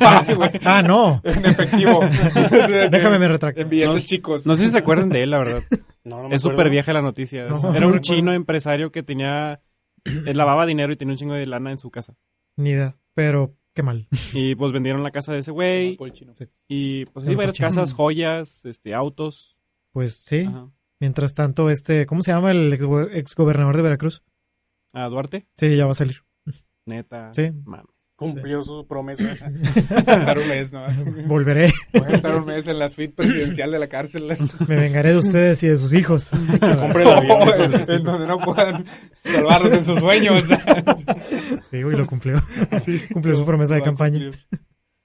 Ay, 0.00 0.34
güey. 0.36 0.50
ah, 0.64 0.82
no. 0.82 1.20
En 1.24 1.46
efectivo. 1.46 2.00
Déjame 2.90 3.18
me 3.18 3.28
retracto. 3.28 3.60
En 3.60 3.68
billetes 3.68 3.94
No, 3.94 3.98
chicos. 4.00 4.46
No 4.46 4.56
sé 4.56 4.66
si 4.66 4.72
se 4.72 4.78
acuerdan 4.78 5.08
de 5.08 5.22
él, 5.22 5.30
la 5.30 5.38
verdad. 5.38 5.62
No, 6.04 6.22
no 6.22 6.28
me 6.28 6.34
Es 6.36 6.42
acuerdo. 6.42 6.56
súper 6.58 6.70
vieja 6.70 6.92
la 6.92 7.02
noticia. 7.02 7.46
No, 7.46 7.56
Es- 7.56 7.62
no 7.62 7.74
Era 7.74 7.86
un 7.86 8.00
chino 8.00 8.32
empresario 8.32 8.92
que 8.92 9.02
tenía... 9.02 9.60
él 10.04 10.36
lavaba 10.36 10.66
dinero 10.66 10.92
y 10.92 10.96
tenía 10.96 11.12
un 11.12 11.18
chingo 11.18 11.34
de 11.34 11.46
lana 11.46 11.70
en 11.72 11.78
su 11.78 11.90
casa. 11.90 12.14
Ni 12.56 12.70
idea. 12.70 12.96
Pero 13.14 13.54
qué 13.78 13.82
mal. 13.84 14.08
Y 14.34 14.56
pues 14.56 14.72
vendieron 14.72 15.04
la 15.04 15.12
casa 15.12 15.32
de 15.32 15.38
ese 15.38 15.52
güey. 15.52 15.96
Chino. 16.12 16.34
Y 16.66 17.04
pues 17.06 17.24
sí, 17.24 17.34
varias 17.36 17.56
casas, 17.56 17.92
joyas, 17.92 18.64
este, 18.64 18.92
autos. 18.92 19.56
Pues 19.92 20.14
sí. 20.16 20.40
Ajá. 20.48 20.68
Mientras 20.98 21.34
tanto, 21.36 21.70
este, 21.70 22.06
¿cómo 22.06 22.24
se 22.24 22.32
llama 22.32 22.50
el 22.50 22.72
ex, 22.72 22.84
exgobernador 23.12 23.76
de 23.76 23.82
Veracruz? 23.82 24.24
A 24.92 25.06
Duarte, 25.06 25.46
Sí, 25.56 25.76
ya 25.76 25.84
va 25.86 25.92
a 25.92 25.94
salir. 25.94 26.24
neta. 26.86 27.32
Sí. 27.34 27.52
Mames. 27.64 27.86
Cumplió 28.18 28.64
su 28.64 28.84
promesa. 28.84 29.30
Estar 29.76 30.38
un 30.40 30.48
mes, 30.48 30.72
¿no? 30.72 30.84
Volveré. 31.28 31.72
Voy 31.92 32.02
a 32.02 32.16
estar 32.16 32.34
un 32.36 32.46
mes 32.46 32.66
en 32.66 32.80
la 32.80 32.88
suite 32.88 33.14
presidencial 33.14 33.70
de 33.70 33.78
la 33.78 33.86
cárcel. 33.88 34.26
Me 34.66 34.74
vengaré 34.74 35.10
de 35.10 35.18
ustedes 35.18 35.62
y 35.62 35.68
de 35.68 35.76
sus 35.76 35.92
hijos. 35.94 36.30
Compre 36.30 37.04
el 37.04 37.10
avión. 37.10 37.48
entonces. 37.60 37.88
en 37.90 38.02
donde 38.02 38.26
no 38.26 38.38
puedan 38.38 38.84
salvarlos 39.22 39.72
en 39.72 39.84
sus 39.84 40.00
sueños. 40.00 40.42
Sí, 41.70 41.80
güey, 41.84 41.96
lo 41.96 42.08
cumplió. 42.08 42.42
Cumplió 43.12 43.36
su 43.36 43.46
promesa 43.46 43.76
de 43.76 43.82
campaña. 43.82 44.18
cumplir. 44.18 44.46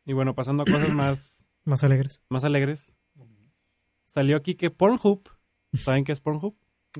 Y 0.05 0.13
bueno, 0.13 0.33
pasando 0.33 0.63
a 0.63 0.65
cosas 0.65 0.89
más, 0.89 1.47
Más 1.65 1.83
alegres. 1.83 2.23
más 2.29 2.43
alegres. 2.43 2.97
Salió 4.07 4.37
aquí 4.37 4.55
que 4.55 4.71
Pornhub. 4.71 5.29
¿Saben 5.75 6.03
qué 6.03 6.13
es 6.13 6.19
Pornhub? 6.19 6.55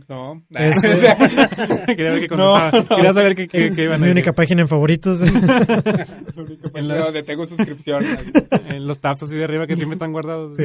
No. 0.09 0.43
Es, 0.49 0.81
Quería 1.85 2.11
ver 2.13 2.27
qué 2.29 2.35
No. 2.35 2.71
Quería 2.95 3.13
saber 3.13 3.35
qué, 3.35 3.47
qué, 3.47 3.71
qué 3.75 3.83
Es 3.85 3.89
iban 3.89 4.01
mi 4.01 4.07
a 4.07 4.11
única 4.11 4.31
decir. 4.31 4.33
página 4.35 4.61
en 4.63 4.67
favoritos. 4.67 5.19
En 6.73 6.87
la- 6.87 6.97
donde 6.97 7.23
tengo 7.23 7.45
suscripción. 7.45 8.03
En 8.69 8.87
los 8.87 8.99
tabs 8.99 9.21
así 9.23 9.35
de 9.35 9.43
arriba 9.43 9.67
que 9.67 9.75
siempre 9.75 9.95
están 9.95 10.11
guardados. 10.11 10.57
Sí. 10.57 10.63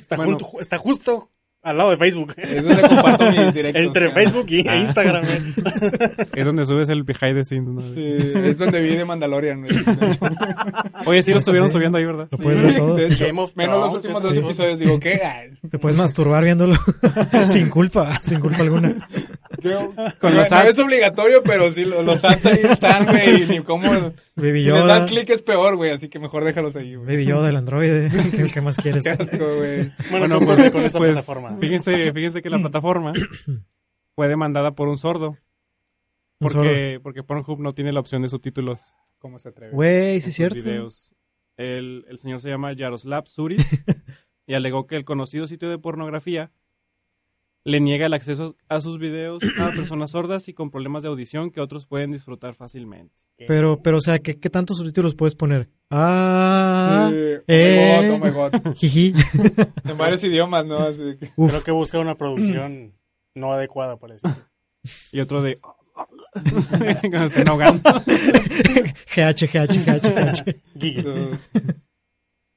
Está, 0.00 0.16
Bueno. 0.16 0.38
junto- 0.38 0.60
está 0.60 0.78
justo 0.78 1.30
al 1.62 1.76
lado 1.76 1.90
de 1.90 1.96
Facebook. 1.98 2.34
Es 2.36 2.64
donde 2.64 2.82
comparto 2.82 3.30
mis 3.30 3.54
directos. 3.54 3.82
Entre 3.84 4.04
¿no? 4.08 4.12
Facebook 4.12 4.46
y 4.48 4.68
Ah. 4.68 4.76
Instagram. 4.76 5.24
eh. 5.24 5.54
Es 6.34 6.44
donde 6.44 6.64
subes 6.64 6.88
el 6.88 7.02
behind 7.02 7.36
the 7.36 7.44
scenes. 7.44 7.68
¿no? 7.68 7.80
Sí, 7.82 8.16
es 8.44 8.56
donde 8.58 8.80
vi 8.80 8.96
de 8.96 9.04
Mandalorian. 9.04 9.60
güey. 9.62 9.72
Oye, 11.06 11.22
sí 11.22 11.32
lo 11.32 11.38
estuvieron 11.38 11.68
Sí. 11.68 11.74
subiendo 11.74 11.98
ahí, 11.98 12.04
¿verdad? 12.04 12.28
Lo 12.30 12.38
puedes 12.38 12.62
ver 12.62 12.76
todo. 12.76 12.94
De 12.96 13.06
hecho, 13.08 13.26
Game 13.26 13.40
of 13.42 13.54
menos 13.56 13.78
los 13.78 13.94
últimos 13.94 14.22
sí. 14.22 14.28
dos 14.28 14.36
episodios. 14.38 14.78
Digo, 14.78 15.00
¿qué? 15.00 15.20
Ah, 15.24 15.42
Te 15.70 15.78
puedes 15.78 15.96
masturbar 15.98 16.44
viéndolo. 16.44 16.76
sin 17.50 17.68
culpa, 17.68 18.18
sin 18.22 18.40
culpa 18.40 18.58
alguna. 18.62 18.94
Yo- 19.62 19.92
Con 20.20 20.32
no, 20.34 20.40
los 20.40 20.50
no 20.50 20.56
ads. 20.56 20.70
es 20.70 20.78
obligatorio, 20.78 21.42
pero 21.42 21.70
sí, 21.72 21.84
lo- 21.84 22.02
los 22.02 22.24
ads 22.24 22.46
ahí 22.46 22.60
están, 22.70 23.04
güey. 23.06 23.42
y 23.42 23.46
Ni 23.46 23.60
cómo. 23.60 23.90
Baby 24.36 24.60
Si 24.60 24.64
les 24.64 24.64
Yoda. 24.66 24.86
das 24.86 25.04
clic 25.10 25.28
es 25.30 25.42
peor, 25.42 25.76
güey. 25.76 25.90
Así 25.90 26.08
que 26.08 26.18
mejor 26.18 26.44
déjalos 26.44 26.76
ahí, 26.76 26.94
güey. 26.94 27.06
Baby 27.06 27.26
Yoda, 27.26 27.48
el 27.50 27.56
androide. 27.56 28.08
¿Qué, 28.30 28.44
qué 28.46 28.60
más 28.60 28.76
quieres? 28.76 29.02
Qué 29.02 29.10
asco, 29.10 29.56
güey. 29.58 29.90
Bueno, 30.10 30.38
con, 30.38 30.46
pues, 30.56 30.70
con 30.70 30.82
esa 30.82 30.98
pues, 30.98 31.12
plataforma. 31.12 31.49
Fíjense, 31.58 32.12
fíjense 32.12 32.42
que 32.42 32.50
la 32.50 32.58
plataforma 32.60 33.12
fue 34.14 34.28
demandada 34.28 34.74
por 34.74 34.88
un 34.88 34.98
sordo. 34.98 35.30
Un 35.30 35.38
Porque, 36.48 37.00
porque 37.02 37.22
Pornhub 37.22 37.60
no 37.60 37.72
tiene 37.72 37.92
la 37.92 38.00
opción 38.00 38.22
de 38.22 38.28
subtítulos 38.28 38.96
¿Cómo 39.20 39.38
se 39.38 39.50
atreve? 39.50 39.72
Güey, 39.72 40.20
sí 40.22 40.30
es 40.30 40.36
cierto. 40.36 40.56
videos. 40.56 41.14
El, 41.58 42.06
el 42.08 42.18
señor 42.18 42.40
se 42.40 42.48
llama 42.48 42.72
Yaroslav 42.72 43.28
Suri 43.28 43.56
y 44.46 44.54
alegó 44.54 44.86
que 44.86 44.96
el 44.96 45.04
conocido 45.04 45.46
sitio 45.46 45.68
de 45.68 45.78
pornografía 45.78 46.50
le 47.64 47.80
niega 47.80 48.06
el 48.06 48.14
acceso 48.14 48.56
a 48.68 48.80
sus 48.80 48.98
videos 48.98 49.42
a 49.58 49.70
personas 49.76 50.12
sordas 50.12 50.48
y 50.48 50.54
con 50.54 50.70
problemas 50.70 51.02
de 51.02 51.08
audición 51.08 51.50
que 51.50 51.60
otros 51.60 51.86
pueden 51.86 52.10
disfrutar 52.10 52.54
fácilmente. 52.54 53.14
Pero, 53.46 53.80
pero, 53.82 53.96
o 53.96 54.00
sea, 54.00 54.18
¿qué, 54.18 54.38
qué 54.38 54.50
tantos 54.50 54.76
subtítulos 54.78 55.14
puedes 55.14 55.34
poner? 55.34 55.70
Ah, 55.90 57.08
Sí, 57.10 57.16
eh. 57.48 58.10
oh 58.12 58.18
my 58.18 58.30
god, 58.30 58.50
oh 58.52 58.58
my 58.58 58.60
god. 58.60 58.74
jiji. 58.76 59.14
En 59.88 59.96
varios 59.96 60.22
idiomas, 60.24 60.66
¿no? 60.66 60.78
Así 60.78 61.16
que-. 61.18 61.30
Creo 61.34 61.62
que 61.64 61.70
busca 61.70 61.98
una 61.98 62.16
producción 62.16 62.92
no 63.34 63.52
adecuada 63.52 63.96
para 63.96 64.16
eso. 64.16 64.28
Y 65.10 65.20
otro 65.20 65.42
de... 65.42 65.58
Cuando 66.32 67.24
están 67.24 67.48
ahogando. 67.48 67.90
GH, 69.14 69.46
GH, 69.46 69.78
GH, 69.84 70.54
GH. 70.76 71.89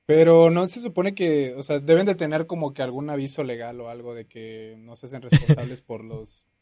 Pero 0.06 0.50
no 0.50 0.68
se 0.68 0.82
supone 0.82 1.16
que, 1.16 1.54
o 1.56 1.64
sea, 1.64 1.80
deben 1.80 2.06
de 2.06 2.16
tener 2.16 2.46
como 2.46 2.74
que 2.74 2.82
algún 2.82 3.10
aviso 3.10 3.44
legal 3.44 3.80
o 3.80 3.90
algo 3.90 4.14
de 4.14 4.28
que 4.28 4.76
no 4.80 4.96
se 4.96 5.06
hacen 5.06 5.22
responsables 5.22 5.82
por 5.82 6.04
los... 6.04 6.46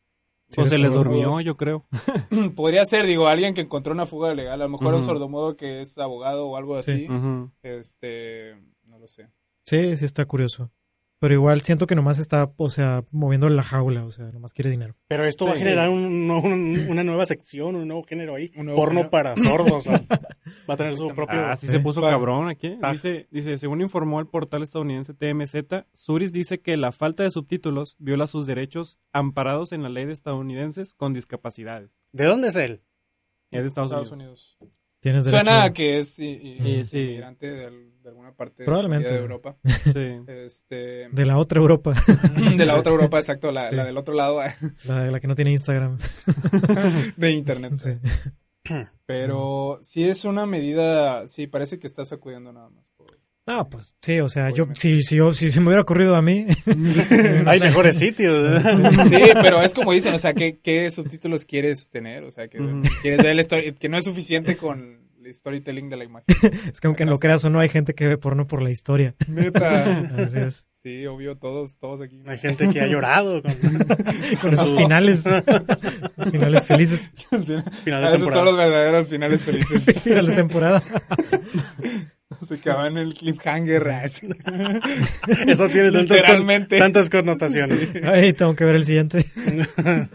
O 0.58 0.66
se 0.66 0.80
les 0.80 0.92
durmió, 0.94 1.40
yo 1.40 1.56
creo. 1.56 1.86
Podría 2.58 2.84
ser, 2.84 3.06
digo, 3.06 3.28
alguien 3.28 3.54
que 3.54 3.62
encontró 3.62 3.94
una 3.94 4.06
fuga 4.06 4.34
legal, 4.34 4.62
a 4.62 4.66
lo 4.66 4.70
mejor 4.70 4.88
un 4.88 4.96
Ujú. 4.96 5.06
sordomudo 5.06 5.56
que 5.56 5.80
es 5.80 5.98
abogado 5.98 6.48
o 6.48 6.58
algo 6.58 6.76
así. 6.76 7.08
Este, 7.64 8.56
no 8.84 9.00
lo 9.00 9.08
sé. 9.08 9.30
Sí, 9.64 9.96
sí 9.96 10.04
está 10.04 10.26
curioso. 10.26 10.70
Pero 11.22 11.36
igual 11.36 11.62
siento 11.62 11.86
que 11.86 11.94
nomás 11.94 12.18
está, 12.18 12.51
o 12.58 12.70
sea, 12.72 13.04
moviendo 13.12 13.48
la 13.48 13.62
jaula, 13.62 14.04
o 14.04 14.10
sea, 14.10 14.25
nomás 14.32 14.54
quiere 14.54 14.72
dinero. 14.72 14.96
Pero 15.08 15.24
esto 15.25 15.46
va 15.46 15.51
a 15.51 15.54
Sí. 15.54 15.60
generar 15.62 15.88
un- 15.90 16.32
un- 16.32 16.88
una 16.90 17.04
nueva 17.04 17.28
sección, 17.28 17.75
un 17.75 17.88
nuevo 17.88 18.01
género 18.04 18.34
ahí. 18.34 18.51
Un 18.56 18.66
nuevo 18.66 18.75
Porno 18.82 19.01
género. 19.01 19.10
para 19.12 19.38
sordos. 19.38 19.86
¿no? 19.86 19.94
Va 20.70 20.74
a 20.74 20.78
tener 20.78 20.98
su 20.98 21.08
propio... 21.13 21.46
Ah, 21.46 21.56
sí, 21.56 21.68
Sí. 21.68 21.74
se 21.74 21.80
puso 21.80 22.01
Bueno. 22.01 22.18
cabrón 22.18 22.50
aquí. 22.50 22.75
Ah. 22.82 22.92
Dice, 22.92 23.28
dice, 23.30 23.58
según 23.60 23.82
informó 23.82 24.20
el 24.20 24.25
portal 24.28 24.63
estadounidense 24.63 25.13
TMZ, 25.13 25.86
Suris 25.94 26.32
dice 26.34 26.60
que 26.60 26.75
la 26.75 26.92
falta 26.92 27.22
de 27.22 27.30
subtítulos 27.30 27.96
viola 28.00 28.25
sus 28.25 28.48
derechos 28.48 28.98
amparados 29.13 29.72
en 29.74 29.84
la 29.84 29.90
ley 29.90 30.06
de 30.06 30.13
estadounidenses 30.13 30.96
con 30.96 31.13
discapacidades. 31.13 32.01
¿De 32.13 32.25
dónde 32.25 32.48
es 32.48 32.56
él? 32.56 32.82
Es 33.51 33.62
de 33.62 33.68
Estados, 33.68 33.92
Estados 33.92 34.12
Unidos. 34.12 34.58
Unidos. 34.60 34.74
Tienes 35.01 35.25
derecho. 35.25 35.43
Suena 35.43 35.63
a 35.63 35.74
que 35.74 36.00
es 36.00 36.13
sí. 36.13 36.55
inmigrante 36.60 37.51
de, 37.51 37.65
al- 37.65 38.01
de 38.01 38.10
alguna 38.10 38.34
parte 38.34 38.63
Probablemente. 38.65 39.12
de 39.13 39.20
Europa. 39.20 39.58
Sí. 39.93 40.20
Este, 40.27 41.10
De 41.12 41.25
la 41.25 41.38
otra 41.38 41.60
Europa, 41.60 41.93
de 42.58 42.65
la 42.65 42.77
otra 42.77 42.91
Europa, 42.93 43.17
exacto, 43.20 43.51
la, 43.51 43.70
Sí. 43.70 43.75
la 43.75 43.86
del 43.86 43.98
otro 43.98 44.13
lado 44.13 44.39
la, 44.88 45.05
la 45.12 45.20
que 45.20 45.27
no 45.27 45.36
tiene 45.36 45.51
Instagram. 45.51 45.98
de 47.17 47.31
internet. 47.31 47.74
Sí. 47.77 48.74
Pero 49.05 49.79
sí 49.81 50.08
es 50.08 50.24
una 50.24 50.46
medida, 50.46 51.27
sí, 51.27 51.48
parece 51.48 51.79
que 51.79 51.88
está 51.88 52.05
sacudiendo 52.05 52.53
nada 52.53 52.70
más. 52.70 52.91
Ah, 53.48 53.68
pues 53.70 53.96
sí, 54.02 54.20
o 54.20 54.30
sea, 54.30 54.50
yo, 54.52 54.68
si, 54.76 55.02
si, 55.02 55.16
yo, 55.16 55.34
si 55.34 55.52
se 55.52 55.60
me 55.60 55.68
hubiera 55.68 55.82
ocurrido 55.82 56.16
a 56.16 56.22
mí, 56.22 56.46
Hay 57.46 57.60
mejores 57.60 57.98
sitios. 57.98 58.62
Sí, 59.10 59.18
pero 59.42 59.62
es 59.64 59.74
como 59.74 59.92
dicen, 59.94 60.14
o 60.14 60.20
sea, 60.20 60.34
¿qué, 60.34 60.60
qué 60.64 60.90
subtítulos 60.92 61.46
quieres 61.46 61.90
tener? 61.90 62.24
O 62.24 62.32
sea, 62.32 62.48
que 62.48 62.60
quieres 63.02 63.24
ver 63.24 63.32
el 63.32 63.40
story- 63.40 63.74
que 63.74 63.90
no 63.90 63.98
es 63.98 64.04
suficiente 64.06 64.56
con 64.58 65.02
el 65.24 65.34
storytelling 65.36 65.90
de 65.90 65.98
la 65.98 66.04
imagen. 66.06 66.26
es 66.72 66.80
que 66.82 66.88
aunque 66.88 67.06
lo 67.06 67.20
creas 67.20 67.44
o 67.46 67.50
no, 67.50 67.60
hay 67.60 67.70
gente 67.70 67.94
que 67.94 68.08
ve 68.08 68.18
porno 68.18 68.46
por 68.48 68.62
la 68.62 68.70
historia. 68.72 69.16
Neta. 69.28 70.00
Así 70.18 70.40
es. 70.40 70.68
Sí, 70.82 71.06
obvio, 71.06 71.36
todos, 71.38 71.78
todos 71.78 72.02
aquí. 72.02 72.22
Hay 72.28 72.38
gente 72.40 72.70
que 72.70 72.82
ha 72.82 72.88
llorado 72.88 73.42
con 73.44 73.54
Con 74.42 74.54
esos 74.54 74.76
finales, 74.76 75.26
finales 76.32 76.66
felices, 76.66 77.12
final 77.84 78.12
de 78.12 78.18
esos 78.18 78.34
son 78.34 78.46
los 78.46 78.58
verdaderos 78.58 79.08
finales 79.08 79.42
felices. 79.42 80.02
final 80.02 80.26
de 80.28 80.34
temporada. 80.36 80.82
Se 82.48 82.56
acaban 82.56 82.94
en 82.94 83.08
el 83.08 83.14
cliffhanger. 83.14 83.88
así. 83.90 84.28
Eso 85.48 85.68
tiene 85.70 85.92
tantas, 85.92 86.70
tantas 86.70 87.10
connotaciones. 87.10 87.94
Ay, 88.04 88.34
tengo 88.34 88.56
que 88.56 88.66
ver 88.66 88.76
el 88.76 88.86
siguiente. 88.86 89.26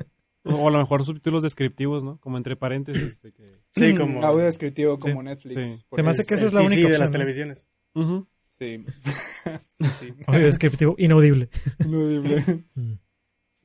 O 0.49 0.69
a 0.69 0.71
lo 0.71 0.79
mejor 0.79 1.05
subtítulos 1.05 1.43
descriptivos, 1.43 2.05
¿no? 2.05 2.21
Como 2.21 2.37
entre 2.37 2.55
paréntesis. 2.55 3.21
de 3.21 3.33
que- 3.33 3.59
Sí, 3.75 3.97
como... 3.97 4.25
Audio 4.25 4.45
descriptivo 4.45 4.97
como 4.97 5.21
Sí, 5.23 5.25
Netflix. 5.27 5.67
sí. 5.79 5.85
Se 5.93 6.03
me 6.05 6.11
hace 6.11 6.25
que 6.25 6.35
esa 6.35 6.45
es 6.45 6.51
Sí, 6.53 6.57
la 6.57 6.61
sí, 6.61 6.67
única 6.69 6.81
de 6.83 6.85
opción, 6.87 7.01
las 7.01 7.09
¿no? 7.11 7.13
televisiones. 7.13 7.67
Sí. 8.57 8.85
sí, 9.77 9.85
sí. 9.99 10.15
Audio 10.29 10.47
descriptivo 10.47 10.95
inaudible. 10.99 11.49
Inaudible. 11.85 12.45
Mm. 12.77 12.93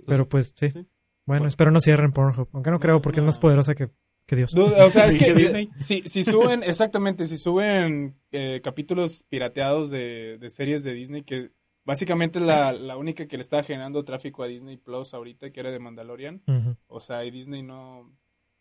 Pero 0.07 0.27
pues 0.27 0.55
sí. 0.55 0.71
Sí. 0.71 0.87
Bueno, 1.27 1.47
espero 1.47 1.69
no 1.69 1.79
cierren 1.81 2.13
Pornhub. 2.13 2.49
Aunque 2.51 2.71
no 2.71 2.79
creo 2.79 2.99
porque 2.99 3.19
es 3.19 3.25
más 3.27 3.37
poderosa 3.37 3.75
que, 3.75 3.91
que 4.31 4.35
Dios. 4.37 4.53
O 4.55 4.89
sea, 4.89 5.05
es 5.05 5.13
Sí, 5.13 5.19
que 5.19 5.33
Disney. 5.33 5.69
si, 5.79 6.01
si 6.07 6.23
suben, 6.23 6.63
exactamente, 6.63 7.25
si 7.25 7.37
suben 7.37 8.15
eh, 8.31 8.61
capítulos 8.63 9.23
pirateados 9.29 9.89
de, 9.89 10.37
de 10.39 10.49
series 10.49 10.83
de 10.83 10.93
Disney, 10.93 11.23
que 11.23 11.51
básicamente 11.83 12.39
es 12.39 12.45
la, 12.45 12.71
la 12.73 12.95
única 12.97 13.27
que 13.27 13.37
le 13.37 13.41
estaba 13.41 13.63
generando 13.63 14.03
tráfico 14.05 14.41
a 14.43 14.47
Disney 14.47 14.77
Plus 14.77 15.13
ahorita, 15.13 15.51
que 15.51 15.59
era 15.59 15.69
de 15.71 15.79
Mandalorian. 15.79 16.41
O 16.87 16.99
sea, 16.99 17.25
y 17.25 17.31
Disney 17.31 17.61
no... 17.63 18.11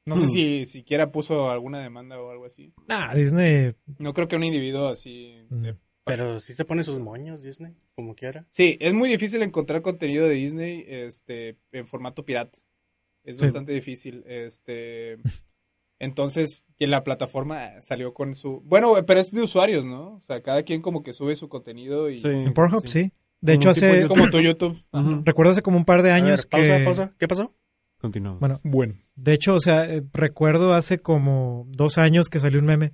No 0.06 0.16
sé 0.16 0.26
si 0.28 0.66
siquiera 0.66 1.12
puso 1.12 1.50
alguna 1.50 1.80
demanda 1.80 2.20
o 2.20 2.30
algo 2.30 2.46
así. 2.46 2.72
Nah, 2.88 3.14
Disney. 3.14 3.74
No 3.98 4.12
creo 4.14 4.26
que 4.28 4.34
un 4.36 4.42
individuo 4.44 4.88
así... 4.88 5.36
de-. 5.50 5.76
Pero 6.04 6.40
sí 6.40 6.54
se 6.54 6.64
pone 6.64 6.82
sus 6.82 6.98
moños, 6.98 7.42
Disney, 7.42 7.74
como 7.94 8.14
quiera. 8.16 8.44
Sí, 8.48 8.76
es 8.80 8.94
muy 8.94 9.08
difícil 9.10 9.42
encontrar 9.42 9.82
contenido 9.82 10.26
de 10.26 10.34
Disney 10.34 10.84
este, 10.88 11.58
en 11.70 11.86
formato 11.86 12.24
pirata. 12.24 12.58
Es 13.22 13.36
Sí. 13.36 13.42
bastante 13.42 13.72
difícil. 13.72 14.24
Este, 14.26 15.18
entonces, 16.00 16.64
la 16.78 17.04
plataforma 17.04 17.80
salió 17.82 18.12
con 18.12 18.34
su... 18.34 18.60
Bueno, 18.64 18.94
pero 19.06 19.20
es 19.20 19.30
de 19.30 19.42
usuarios, 19.42 19.84
¿no? 19.84 20.14
O 20.16 20.20
sea, 20.22 20.42
cada 20.42 20.64
quien 20.64 20.82
como 20.82 21.02
que 21.04 21.12
sube 21.12 21.36
su 21.36 21.48
contenido 21.48 22.10
y... 22.10 22.20
Sí. 22.20 22.28
En 22.28 22.52
Pornhub, 22.52 22.86
sí. 22.88 23.12
De 23.42 23.54
hecho, 23.54 23.70
hace. 23.70 24.00
Es 24.00 24.06
como 24.06 24.28
tu 24.28 24.38
YouTube. 24.40 24.76
Ujú. 24.92 25.22
Recuerdo 25.24 25.52
hace 25.52 25.62
como 25.62 25.78
un 25.78 25.84
par 25.86 26.02
de 26.02 26.10
A 26.10 26.16
años 26.16 26.40
ver, 26.40 26.48
pausa, 26.48 26.78
que. 26.78 26.84
pausa. 26.84 27.12
¿Qué 27.18 27.28
pasó? 27.28 27.54
Continuamos. 27.98 28.40
Bueno, 28.40 28.58
Bueno. 28.64 28.94
de 29.14 29.32
hecho, 29.32 29.54
o 29.54 29.60
sea, 29.60 29.84
eh, 29.86 30.02
recuerdo 30.12 30.74
hace 30.74 30.98
como 30.98 31.64
dos 31.68 31.96
años 31.96 32.28
que 32.28 32.38
salió 32.38 32.58
un 32.60 32.66
meme 32.66 32.92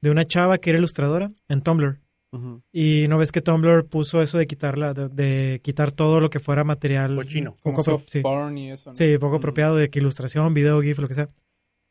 de 0.00 0.10
una 0.10 0.24
chava 0.24 0.58
que 0.58 0.70
era 0.70 0.78
ilustradora 0.78 1.30
en 1.48 1.62
Tumblr. 1.62 2.00
Ujú. 2.30 2.62
Y 2.72 3.06
no 3.08 3.18
ves 3.18 3.32
que 3.32 3.40
Tumblr 3.40 3.86
puso 3.88 4.20
eso 4.20 4.38
de 4.38 4.46
quitarla, 4.46 4.94
de, 4.94 5.08
de 5.08 5.60
quitar 5.64 5.90
todo 5.90 6.20
lo 6.20 6.30
que 6.30 6.38
fuera 6.38 6.62
material. 6.62 7.16
Cochino. 7.16 7.56
Como 7.62 7.82
soft 7.82 8.04
sí. 8.08 8.20
porn 8.20 8.56
y 8.58 8.70
eso. 8.70 8.90
¿no? 8.90 8.96
Sí, 8.96 9.16
poco 9.18 9.36
apropiado 9.36 9.74
de 9.76 9.90
que 9.90 9.98
ilustración, 9.98 10.54
video, 10.54 10.80
GIF, 10.82 10.98
lo 11.00 11.08
que 11.08 11.14
sea. 11.14 11.28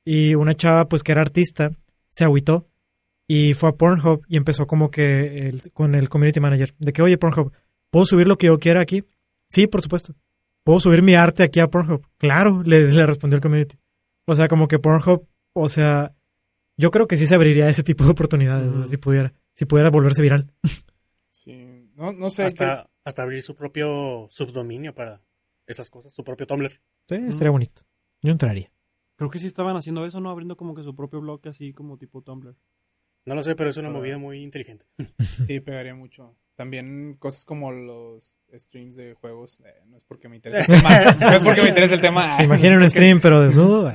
Y 0.09 0.35
una 0.35 0.55
chava, 0.55 0.87
pues 0.87 1.03
que 1.03 1.11
era 1.11 1.21
artista, 1.21 1.71
se 2.09 2.23
agüitó 2.23 2.65
y 3.27 3.53
fue 3.55 3.69
a 3.69 3.73
Pornhub 3.73 4.23
y 4.29 4.37
empezó 4.37 4.65
como 4.67 4.89
que 4.89 5.49
el- 5.49 5.71
con 5.73 5.95
el 5.95 6.07
community 6.07 6.39
manager 6.39 6.73
de 6.79 6.93
que, 6.93 7.01
oye, 7.01 7.17
Pornhub, 7.17 7.51
¿puedo 7.89 8.05
subir 8.05 8.25
lo 8.27 8.37
que 8.37 8.47
yo 8.47 8.57
quiera 8.57 8.79
aquí? 8.81 9.03
Sí, 9.49 9.67
por 9.67 9.81
supuesto. 9.81 10.15
¿Puedo 10.63 10.79
subir 10.79 11.01
mi 11.01 11.15
arte 11.15 11.43
aquí 11.43 11.59
a 11.59 11.67
Pornhub? 11.67 12.05
Claro, 12.17 12.63
le, 12.65 12.91
le 12.91 13.05
respondió 13.05 13.35
el 13.35 13.41
community. 13.41 13.77
O 14.25 14.35
sea, 14.35 14.47
como 14.47 14.67
que 14.69 14.79
Pornhub, 14.79 15.27
o 15.53 15.67
sea, 15.69 16.13
yo 16.77 16.89
creo 16.91 17.07
que 17.07 17.17
sí 17.17 17.25
se 17.25 17.35
abriría 17.35 17.67
ese 17.69 17.83
tipo 17.83 18.03
de 18.05 18.11
oportunidades, 18.11 18.71
o 18.71 18.77
sea, 18.77 18.85
si 18.85 18.97
pudiera, 18.97 19.33
si 19.53 19.65
pudiera 19.65 19.89
volverse 19.89 20.21
viral. 20.21 20.51
Sí. 21.29 21.91
No, 21.95 22.11
no 22.13 22.29
sé. 22.29 22.43
Hasta, 22.43 22.89
hasta 23.05 23.21
abrir 23.21 23.41
su 23.43 23.55
propio 23.55 24.27
subdominio 24.31 24.93
para 24.95 25.21
esas 25.67 25.89
cosas, 25.89 26.11
su 26.11 26.23
propio 26.23 26.47
Tumblr. 26.47 26.71
Sí, 27.07 27.15
estaría 27.27 27.51
bonito. 27.51 27.83
Yo 28.21 28.31
entraría. 28.31 28.71
Creo 29.17 29.29
que 29.29 29.39
sí 29.39 29.47
estaban 29.47 29.75
haciendo 29.75 30.05
eso, 30.05 30.21
¿no? 30.21 30.29
Abriendo 30.29 30.55
como 30.55 30.73
que 30.73 30.83
su 30.83 30.95
propio 30.95 31.19
blog 31.19 31.41
así 31.47 31.73
como 31.73 31.97
tipo 31.97 32.21
Tumblr. 32.21 32.55
No 33.25 33.35
lo 33.35 33.43
sé, 33.43 33.55
pero 33.55 33.69
es 33.69 33.75
una 33.77 33.89
movida 33.89 34.17
muy 34.17 34.41
inteligente. 34.41 34.85
sí, 35.47 35.59
pegaría 35.59 35.93
mucho. 35.95 36.37
También 36.55 37.15
cosas 37.19 37.43
como 37.45 37.71
los 37.71 38.35
streams 38.53 38.95
de 38.95 39.13
juegos. 39.15 39.59
eh, 39.61 39.83
no 39.87 39.97
es 39.97 40.05
porque 40.05 40.29
me 40.29 40.37
interese 40.37 40.71
el 40.73 40.81
tema. 40.81 40.89
no 41.19 41.31
es 41.33 41.41
porque 41.43 41.61
me 41.61 41.69
interese 41.69 41.95
el 41.95 42.01
tema. 42.01 42.37
¿Se 42.37 42.45
imaginan 42.45 42.81
un 42.81 42.89
stream 42.89 43.19
pero 43.21 43.41
desnudo? 43.41 43.91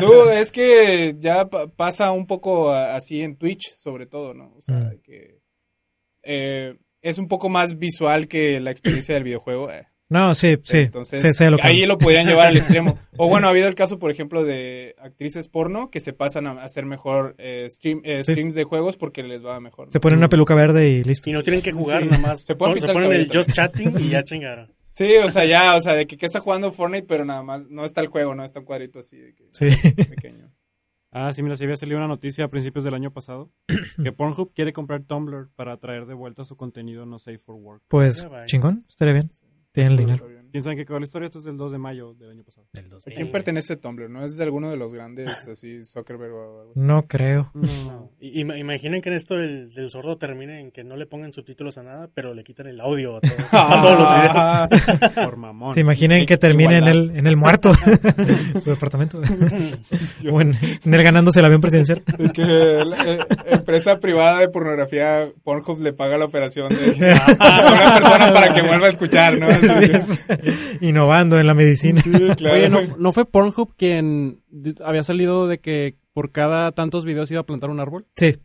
Tú, 0.00 0.28
es 0.32 0.50
que 0.52 1.14
ya 1.18 1.48
pa- 1.48 1.68
pasa 1.68 2.10
un 2.12 2.26
poco 2.26 2.70
así 2.72 3.22
en 3.22 3.36
Twitch, 3.36 3.70
sobre 3.76 4.06
todo, 4.06 4.34
¿no? 4.34 4.52
O 4.56 4.60
sea, 4.62 4.76
Mm. 4.76 5.00
que 5.02 5.40
eh, 6.22 6.76
es 7.02 7.18
un 7.18 7.28
poco 7.28 7.48
más 7.48 7.78
visual 7.78 8.26
que 8.26 8.60
la 8.60 8.72
experiencia 8.72 9.14
del 9.14 9.24
videojuego. 9.24 9.70
eh. 9.70 9.86
No, 10.08 10.34
sí, 10.36 10.54
sí. 10.62 10.78
Entonces, 10.78 11.40
lo 11.50 11.56
ahí 11.62 11.84
lo 11.84 11.98
podían 11.98 12.26
llevar 12.26 12.48
al 12.48 12.56
extremo. 12.56 12.96
O 13.18 13.28
bueno, 13.28 13.46
ha 13.46 13.50
habido 13.50 13.66
el 13.66 13.74
caso, 13.74 13.98
por 13.98 14.10
ejemplo, 14.10 14.44
de 14.44 14.94
actrices 14.98 15.48
porno 15.48 15.90
que 15.90 16.00
se 16.00 16.12
pasan 16.12 16.46
a 16.46 16.62
hacer 16.62 16.84
mejor 16.84 17.34
eh, 17.38 17.66
stream, 17.70 18.02
eh, 18.04 18.22
Sí. 18.24 18.32
streams 18.32 18.54
de 18.54 18.64
juegos 18.64 18.96
porque 18.98 19.22
les 19.22 19.42
va 19.44 19.58
mejor. 19.58 19.86
¿no? 19.86 19.92
Se 19.92 20.00
ponen 20.00 20.18
una 20.18 20.28
peluca 20.28 20.54
verde 20.54 20.90
y 20.90 21.02
listo. 21.02 21.30
Y 21.30 21.32
no 21.32 21.42
tienen 21.42 21.62
que 21.62 21.72
jugar, 21.72 22.02
Sí. 22.02 22.08
nada 22.10 22.18
más. 22.22 22.42
Se 22.44 22.54
ponen 22.54 22.76
el 23.12 23.28
just 23.32 23.52
chatting 23.52 23.94
y 23.98 24.10
ya 24.10 24.22
chingaron. 24.22 24.72
Sí, 24.92 25.16
o 25.24 25.30
sea, 25.30 25.44
ya, 25.46 25.74
o 25.76 25.80
sea, 25.80 25.94
de 25.94 26.06
que, 26.06 26.16
que 26.18 26.26
está 26.26 26.40
jugando 26.40 26.70
Fortnite, 26.72 27.06
pero 27.06 27.24
nada 27.24 27.42
más 27.42 27.68
no 27.70 27.84
está 27.84 28.00
el 28.02 28.06
juego, 28.08 28.34
no 28.34 28.44
está 28.44 28.60
un 28.60 28.66
cuadrito 28.66 28.98
así 29.00 29.16
de 29.18 29.34
que 29.34 29.48
Sí. 29.52 29.68
pequeño. 30.04 30.50
Ah, 31.10 31.32
sí, 31.32 31.42
mira, 31.42 31.56
se 31.56 31.64
había 31.64 31.76
salido 31.78 31.96
una 31.98 32.08
noticia 32.08 32.44
a 32.44 32.48
principios 32.48 32.84
del 32.84 32.92
año 32.94 33.10
pasado 33.10 33.50
que 34.04 34.12
Pornhub 34.12 34.52
quiere 34.54 34.72
comprar 34.74 35.02
Tumblr 35.04 35.48
para 35.56 35.78
traer 35.78 36.04
de 36.06 36.12
vuelta 36.14 36.44
su 36.44 36.56
contenido 36.56 37.06
no 37.06 37.18
safe 37.18 37.38
for 37.38 37.54
work. 37.54 37.82
Pues 37.88 38.26
chingón, 38.46 38.84
estaría 38.88 39.14
bien. 39.14 39.30
Tienen 39.76 39.92
el 39.92 39.98
dinero. 39.98 40.35
¿Quién 40.56 40.62
sabe 40.64 40.76
qué 40.76 40.86
quedó 40.86 40.98
la 40.98 41.04
historia? 41.04 41.26
Esto 41.26 41.40
es 41.40 41.44
del 41.44 41.58
2 41.58 41.72
de 41.72 41.76
mayo 41.76 42.14
del 42.14 42.30
año 42.30 42.42
pasado. 42.42 42.66
Del 42.72 42.88
2000. 42.88 43.12
¿A 43.12 43.14
quién 43.14 43.30
pertenece 43.30 43.76
Tumblr? 43.76 44.08
¿No 44.08 44.24
es 44.24 44.38
de 44.38 44.44
alguno 44.44 44.70
de 44.70 44.78
los 44.78 44.94
grandes, 44.94 45.28
así, 45.52 45.84
Zuckerberg 45.84 46.32
o 46.32 46.40
algo 46.60 46.70
así? 46.70 46.80
No 46.80 47.02
creo. 47.06 47.50
No. 47.52 48.10
Y- 48.18 48.40
ima- 48.42 48.56
imaginen 48.58 49.02
que 49.02 49.10
en 49.10 49.16
esto 49.16 49.36
del, 49.36 49.74
del 49.74 49.90
sordo 49.90 50.16
termine 50.16 50.60
en 50.60 50.70
que 50.70 50.82
no 50.82 50.96
le 50.96 51.04
pongan 51.04 51.34
subtítulos 51.34 51.76
a 51.76 51.82
nada, 51.82 52.08
pero 52.14 52.32
le 52.32 52.42
quitan 52.42 52.68
el 52.68 52.80
audio 52.80 53.16
a, 53.18 53.20
todos- 53.20 53.34
a 53.52 53.80
todos 53.82 53.98
los 53.98 54.14
videos. 54.14 54.32
Ah, 54.34 54.68
Por 55.26 55.36
mamón. 55.36 55.74
Se 55.74 55.80
imaginen 55.80 56.24
que 56.24 56.38
termine 56.38 56.78
en 56.78 56.84
el, 56.88 57.10
en 57.14 57.26
el 57.26 57.36
muerto. 57.36 57.72
Su 58.62 58.70
departamento. 58.70 59.20
o 60.32 60.40
en, 60.40 60.54
en 60.86 60.94
el 60.94 61.02
ganándose 61.02 61.40
el 61.40 61.44
avión 61.44 61.60
presidencial. 61.60 62.02
de 62.16 62.30
que 62.32 62.42
la 62.42 63.04
eh, 63.04 63.18
empresa 63.48 64.00
privada 64.00 64.38
de 64.40 64.48
pornografía 64.48 65.28
Pornhub 65.44 65.80
le 65.82 65.92
paga 65.92 66.16
la 66.16 66.24
operación 66.24 66.70
de 66.70 67.12
a 67.12 67.26
una 67.28 67.92
persona 68.00 68.32
para 68.32 68.54
que 68.54 68.62
vuelva 68.62 68.86
a 68.86 68.90
escuchar, 68.90 69.38
¿no? 69.38 69.50
Sí, 69.52 69.90
es- 69.92 70.20
Innovando 70.80 71.38
en 71.38 71.46
la 71.46 71.54
medicina. 71.54 72.00
Sí, 72.02 72.10
claro. 72.36 72.56
Oye, 72.56 72.68
¿no, 72.68 72.80
no 72.98 73.12
fue 73.12 73.24
Pornhub 73.24 73.74
quien 73.76 74.42
había 74.84 75.02
salido 75.04 75.46
de 75.46 75.58
que 75.60 75.96
por 76.12 76.32
cada 76.32 76.72
tantos 76.72 77.04
videos 77.04 77.30
iba 77.30 77.40
a 77.40 77.46
plantar 77.46 77.70
un 77.70 77.80
árbol? 77.80 78.06
Sí. 78.16 78.38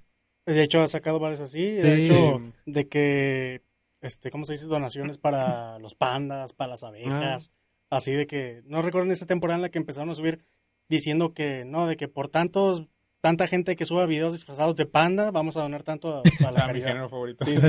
De 0.45 0.63
hecho, 0.63 0.81
ha 0.81 0.87
sacado 0.87 1.19
varios 1.19 1.39
así. 1.39 1.63
De 1.63 2.05
hecho, 2.05 2.41
de 2.65 2.87
que, 2.87 3.61
este, 4.01 4.31
¿cómo 4.31 4.45
se 4.45 4.53
dice? 4.53 4.65
Donaciones 4.65 5.17
para 5.17 5.79
los 5.79 5.95
pandas, 5.95 6.53
para 6.53 6.71
las 6.71 6.83
abejas. 6.83 7.51
Así 7.89 8.11
de 8.13 8.25
que, 8.25 8.61
no 8.65 8.81
recuerdo 8.81 9.05
en 9.07 9.11
esa 9.13 9.25
temporada 9.25 9.57
en 9.57 9.61
la 9.61 9.69
que 9.69 9.77
empezaron 9.77 10.09
a 10.09 10.15
subir 10.15 10.43
diciendo 10.89 11.33
que, 11.33 11.63
no, 11.65 11.87
de 11.87 11.95
que 11.97 12.07
por 12.07 12.27
tantos, 12.29 12.87
tanta 13.21 13.47
gente 13.47 13.75
que 13.75 13.85
suba 13.85 14.05
videos 14.05 14.33
disfrazados 14.33 14.75
de 14.75 14.85
panda, 14.85 15.29
vamos 15.31 15.55
a 15.55 15.61
donar 15.61 15.83
tanto 15.83 16.17
a, 16.17 16.21
a 16.47 16.51
la 16.51 16.59
Ah, 16.63 16.67
mi 16.67 16.67
caridad. 16.67 16.87
género 16.87 17.09
favorito. 17.09 17.45
Sí, 17.45 17.57
sí. 17.57 17.67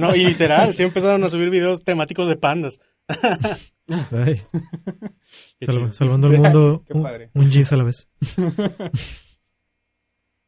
No, 0.00 0.14
y 0.16 0.24
literal, 0.24 0.74
sí 0.74 0.82
empezaron 0.82 1.22
a 1.24 1.28
subir 1.28 1.50
videos 1.50 1.84
temáticos 1.84 2.28
de 2.28 2.36
pandas. 2.36 2.80
Ay, 3.88 4.40
salva- 5.60 5.92
salvando 5.92 6.28
el 6.28 6.32
mundo 6.40 6.82
Qué 6.86 6.94
un, 6.94 7.02
padre. 7.02 7.30
un 7.34 7.50
a 7.72 7.76
la 7.76 7.84
vez. 7.84 8.08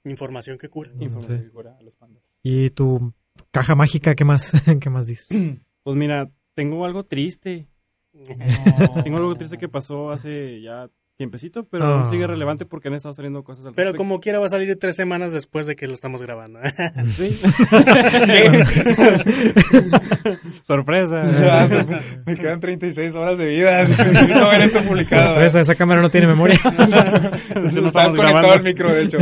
Información 0.04 0.56
que 0.58 0.68
cura. 0.68 0.92
Información 1.00 1.38
Sí. 1.38 1.44
que 1.44 1.50
cura 1.50 1.76
a 1.78 1.82
los 1.82 1.94
pandas. 1.96 2.38
Y 2.42 2.70
tu 2.70 3.12
caja 3.50 3.74
mágica, 3.74 4.14
¿qué 4.14 4.24
más? 4.24 4.52
¿Qué 4.80 4.90
más 4.90 5.06
dices? 5.06 5.28
Pues 5.82 5.96
mira, 5.96 6.28
tengo 6.54 6.84
algo 6.84 7.04
triste. 7.04 7.68
No. 8.12 9.04
Tengo 9.04 9.18
algo 9.18 9.36
triste 9.36 9.56
que 9.56 9.68
pasó 9.68 10.10
hace 10.10 10.60
ya 10.60 10.90
tiempecito, 11.16 11.64
pero 11.68 11.84
Ah. 11.84 11.98
aún 12.00 12.10
sigue 12.10 12.26
relevante 12.26 12.66
porque 12.66 12.88
han 12.88 12.94
estado 12.94 13.14
saliendo 13.14 13.42
cosas 13.42 13.66
al 13.66 13.74
Pero 13.74 13.90
respecto. 13.90 13.98
como 13.98 14.20
quiera 14.20 14.38
va 14.38 14.46
a 14.46 14.50
salir 14.50 14.76
tres 14.78 14.96
semanas 14.96 15.32
después 15.32 15.66
de 15.66 15.76
que 15.76 15.86
lo 15.86 15.94
estamos 15.94 16.20
grabando. 16.22 16.60
Sí. 17.16 17.38
Sorpresa. 20.62 21.22
Me 22.26 22.36
quedan 22.36 22.60
36 22.60 23.14
horas 23.14 23.38
de 23.38 23.46
vida. 23.46 23.80
Necesito 23.84 24.48
ver 24.48 24.60
esto 24.62 24.82
publicado. 24.82 25.28
Sorpresa, 25.28 25.60
esa 25.60 25.74
cámara 25.74 26.02
no 26.02 26.10
tiene 26.10 26.26
memoria. 26.26 26.58
De 26.62 26.70
hecho, 26.70 27.80
no 27.80 27.86
Estás 27.86 27.86
estamos 27.86 28.14
conectado 28.14 28.16
grabando. 28.22 28.52
al 28.52 28.62
micro, 28.62 28.92
de 28.92 29.04
hecho. 29.04 29.18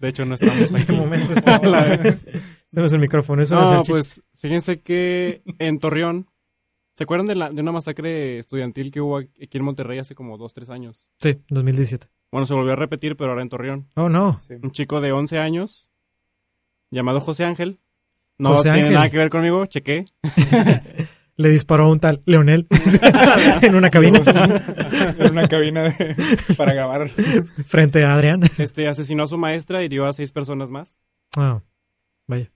De 0.00 0.08
hecho, 0.08 0.24
no 0.24 0.34
estamos 0.34 0.70
¿En 0.70 0.76
aquí. 0.76 0.86
qué 0.86 0.92
momento 0.92 1.32
está? 1.32 1.94
Este 1.94 2.80
no 2.80 2.86
es 2.86 2.92
el 2.92 2.98
micrófono, 3.00 3.42
eso 3.42 3.54
no, 3.54 3.62
es 3.64 3.70
No, 3.70 3.74
el 3.76 3.80
chiste. 3.80 3.92
pues 3.92 4.22
fíjense 4.40 4.80
que 4.82 5.42
en 5.58 5.78
Torreón, 5.78 6.26
¿se 6.96 7.04
acuerdan 7.04 7.26
de, 7.28 7.36
la, 7.36 7.50
de 7.50 7.60
una 7.62 7.70
masacre 7.72 8.38
estudiantil 8.40 8.90
que 8.90 9.00
hubo 9.00 9.18
aquí 9.18 9.48
en 9.52 9.64
Monterrey 9.64 9.98
hace 10.00 10.14
como 10.16 10.36
dos, 10.38 10.52
tres 10.54 10.70
años? 10.70 11.08
Sí, 11.18 11.38
2017. 11.50 12.08
Bueno, 12.32 12.46
se 12.46 12.54
volvió 12.54 12.72
a 12.72 12.76
repetir, 12.76 13.16
pero 13.16 13.30
ahora 13.30 13.42
en 13.42 13.48
Torreón. 13.48 13.88
Oh, 13.94 14.08
no. 14.08 14.38
Sí. 14.40 14.54
Un 14.62 14.72
chico 14.72 15.00
de 15.00 15.12
11 15.12 15.38
años, 15.38 15.90
llamado 16.90 17.20
José 17.20 17.44
Ángel. 17.44 17.78
No 18.38 18.50
José 18.50 18.64
tiene 18.64 18.78
Ángel. 18.80 18.94
nada 18.94 19.10
que 19.10 19.18
ver 19.18 19.30
conmigo, 19.30 19.64
chequé. 19.66 20.04
Le 21.38 21.50
disparó 21.50 21.84
a 21.84 21.90
un 21.90 22.00
tal 22.00 22.22
Leonel 22.24 22.66
en 23.62 23.74
una 23.74 23.90
cabina 23.90 24.20
En 25.18 25.32
una 25.32 25.46
cabina 25.48 25.82
de- 25.82 26.16
para 26.56 26.72
grabar. 26.72 27.08
frente 27.10 28.04
a 28.04 28.14
Adrián. 28.14 28.42
Este 28.58 28.88
asesinó 28.88 29.24
a 29.24 29.26
su 29.26 29.36
maestra 29.36 29.82
y 29.82 29.86
hirió 29.86 30.06
a 30.06 30.14
seis 30.14 30.32
personas 30.32 30.70
más. 30.70 31.02
Ah, 31.36 31.60
vaya. 32.26 32.50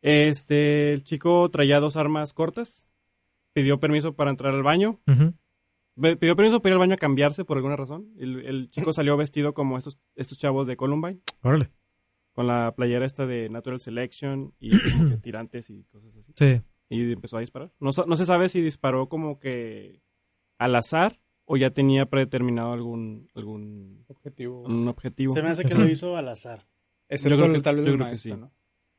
Este, 0.00 0.92
el 0.94 1.04
chico 1.04 1.50
traía 1.50 1.80
dos 1.80 1.96
armas 1.96 2.32
cortas. 2.32 2.86
Pidió 3.54 3.80
permiso 3.80 4.14
para 4.14 4.30
entrar 4.30 4.52
al 4.54 4.62
baño. 4.62 5.00
Pidió 6.18 6.34
permiso 6.36 6.60
para 6.60 6.70
ir 6.70 6.74
al 6.74 6.78
baño 6.80 6.94
a 6.94 6.98
cambiarse 6.98 7.44
por 7.44 7.56
alguna 7.56 7.76
razón. 7.76 8.10
El, 8.18 8.44
el 8.44 8.68
chico 8.70 8.92
salió 8.92 9.16
vestido 9.16 9.54
como 9.54 9.78
estos, 9.78 9.98
estos 10.16 10.36
chavos 10.38 10.66
de 10.66 10.76
Columbine, 10.76 11.20
Órale. 11.42 11.70
con 12.32 12.48
la 12.48 12.74
playera 12.76 13.06
esta 13.06 13.26
de 13.26 13.48
Natural 13.48 13.78
Selection 13.80 14.52
y 14.58 14.70
tirantes 15.22 15.70
y 15.70 15.84
cosas 15.84 16.16
así. 16.16 16.32
Sí. 16.36 16.60
Y 16.88 17.12
empezó 17.12 17.36
a 17.36 17.40
disparar. 17.40 17.72
No, 17.78 17.90
no 18.06 18.16
se 18.16 18.26
sabe 18.26 18.48
si 18.48 18.60
disparó 18.60 19.08
como 19.08 19.38
que 19.38 20.02
al 20.58 20.74
azar 20.74 21.20
o 21.44 21.56
ya 21.56 21.70
tenía 21.70 22.06
predeterminado 22.06 22.72
algún, 22.72 23.28
algún 23.34 24.04
Objetivo. 24.08 24.62
un 24.62 24.88
objetivo. 24.88 25.32
Se 25.34 25.42
me 25.42 25.50
hace 25.50 25.64
que 25.64 25.74
lo 25.76 25.88
hizo 25.88 26.16
al 26.16 26.28
azar. 26.28 26.66
Excepto 27.08 27.36
Yo 27.36 27.42
creo 27.44 27.54
que- 27.54 27.60
tal 27.60 27.76
vez 27.76 27.86
yo 27.86 27.94
creo 27.94 28.08
que 28.10 28.16
sí. 28.16 28.32
¿no? 28.32 28.50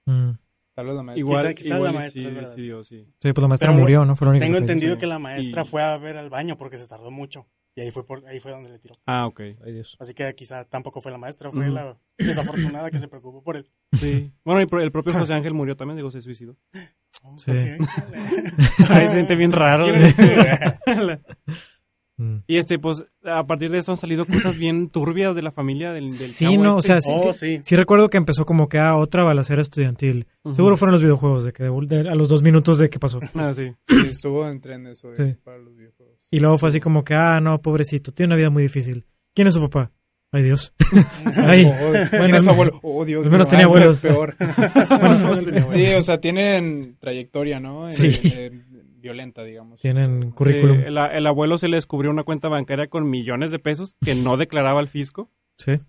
Mm. 0.06 0.38
Tal 0.76 0.86
vez 0.88 0.96
la 0.96 1.04
maestra. 1.04 1.20
Igual, 1.20 1.42
Quizá- 1.46 1.54
quizá 1.56 1.76
igual 1.76 1.94
la 1.94 2.00
maestra, 2.00 2.22
sí 2.22 2.28
es 2.28 2.34
verdad, 2.36 2.50
decidió, 2.56 2.84
sí. 2.84 3.06
Sí, 3.22 3.34
pues 3.34 3.42
la 3.42 3.48
maestra 3.48 3.70
Pero 3.70 3.80
murió, 3.80 4.06
¿no? 4.06 4.16
Fue 4.16 4.26
la 4.26 4.32
única 4.32 4.46
Tengo 4.46 4.58
entendido 4.58 4.98
que 4.98 5.08
la 5.08 5.20
maestra 5.20 5.62
Y- 5.62 5.66
fue 5.66 5.82
a 5.82 5.98
ver 5.98 6.18
al 6.18 6.30
baño 6.30 6.58
porque 6.58 6.78
se 6.78 6.88
tardó 6.88 7.10
mucho. 7.12 7.48
Y 7.78 7.82
ahí 7.82 7.92
fue, 7.92 8.06
por, 8.06 8.26
ahí 8.28 8.40
fue 8.40 8.52
donde 8.52 8.70
le 8.70 8.80
tiró. 8.80 8.96
Ah, 9.06 9.26
ok. 9.26 9.40
Ay, 9.66 9.74
Dios. 9.74 9.98
Así 10.00 10.14
que 10.14 10.34
quizá 10.36 10.64
tampoco 10.64 11.02
fue 11.02 11.12
la 11.12 11.18
maestra, 11.18 11.52
fue 11.52 11.68
la 11.70 11.98
desafortunada 12.18 12.90
que 12.90 13.00
se 13.00 13.08
preocupó 13.10 13.44
por 13.44 13.58
él. 13.58 13.70
Sí. 13.94 14.32
Bueno, 14.46 14.62
y 14.62 14.84
el 14.84 14.92
propio 14.94 15.12
José 15.14 15.34
Ángel 15.34 15.54
murió 15.54 15.76
también, 15.76 15.98
digo, 15.98 16.12
se 16.12 16.22
suicidó. 16.22 16.56
Oh, 17.24 17.38
Sí. 17.38 17.46
pues 17.46 17.90
Ahí 18.92 19.08
se 19.08 19.14
siente 19.14 19.36
bien 19.36 19.54
raro. 19.54 19.86
Mm. 22.18 22.38
Y 22.48 22.58
este, 22.58 22.80
pues, 22.80 23.04
a 23.26 23.46
partir 23.46 23.70
de 23.72 23.78
esto 23.78 23.92
han 23.92 23.98
salido 23.98 24.26
cosas 24.26 24.56
bien 24.58 24.90
turbias 24.90 25.36
de 25.36 25.42
la 25.42 25.52
familia 25.52 25.92
del, 25.92 26.06
del 26.06 26.12
Sí, 26.12 26.58
no, 26.58 26.76
o 26.76 26.80
este. 26.80 26.88
sea, 26.94 27.02
sí, 27.02 27.12
Oh, 27.14 27.34
sí, 27.34 27.56
sí. 27.58 27.60
sí 27.64 27.76
recuerdo 27.76 28.10
que 28.10 28.18
empezó 28.18 28.46
como 28.46 28.70
que 28.70 28.78
a 28.80 28.96
otra 28.96 29.24
balacera 29.24 29.62
estudiantil. 29.62 30.28
Seguro 30.52 30.78
fueron 30.78 30.94
los 30.94 31.02
videojuegos, 31.02 31.44
de 31.44 31.52
que 31.54 31.64
de- 31.64 32.04
de- 32.04 32.10
a 32.10 32.16
los 32.16 32.30
dos 32.30 32.42
minutos 32.42 32.78
de 32.78 32.90
que 32.90 33.00
pasó. 33.00 33.20
Ah, 33.36 33.54
sí. 33.54 33.72
Sí, 33.88 33.96
estuvo 34.10 34.48
en 34.48 34.62
tren 34.62 34.88
eso 34.88 35.10
de- 35.12 35.34
Sí. 35.34 35.40
para 35.44 35.58
los 35.58 35.76
videojuegos. 35.76 36.16
Y 36.32 36.40
luego 36.40 36.58
fue 36.58 36.70
así 36.70 36.80
como 36.80 37.04
que, 37.04 37.16
ah, 37.16 37.40
no, 37.42 37.62
pobrecito, 37.62 38.12
tiene 38.12 38.30
una 38.30 38.38
vida 38.38 38.50
muy 38.50 38.64
difícil. 38.64 39.06
¿Quién 39.34 39.48
es 39.48 39.54
su 39.54 39.62
papá? 39.62 39.92
Ay, 40.32 40.44
Dios. 40.44 40.74
Ay, 41.38 41.66
Oh, 41.66 41.92
¿quién 41.92 42.10
bueno, 42.20 42.38
es 42.38 42.44
su 42.44 42.48
no. 42.48 42.54
abuelo? 42.54 42.80
Oh, 42.84 43.06
Dios 43.06 43.26
al 43.26 43.32
menos 43.32 43.48
mío, 43.48 43.52
tenía 43.52 43.66
eso 43.66 43.74
abuelos. 43.74 44.04
es 44.04 44.12
peor. 44.12 44.36
Bueno, 45.00 45.62
sí, 45.72 45.94
o 45.94 46.02
sea, 46.02 46.20
tienen 46.20 46.98
trayectoria, 47.00 47.60
¿no? 47.60 47.92
Sí. 47.92 48.08
Eh, 48.08 48.20
eh, 48.52 48.62
violenta, 49.06 49.44
digamos. 49.44 49.80
tienen 49.82 50.32
currículum. 50.32 50.78
Sí, 50.80 50.84
el, 50.88 50.98
el 50.98 51.28
abuelo 51.28 51.58
se 51.58 51.68
le 51.68 51.78
descubrió 51.78 52.12
una 52.12 52.24
cuenta 52.24 52.48
bancaria 52.50 52.88
con 52.88 53.10
millones 53.10 53.52
de 53.52 53.60
pesos 53.60 53.96
que 54.04 54.16
no 54.16 54.36
declaraba 54.38 54.80
al 54.80 54.88
fisco. 54.88 55.30
Sí, 55.58 55.80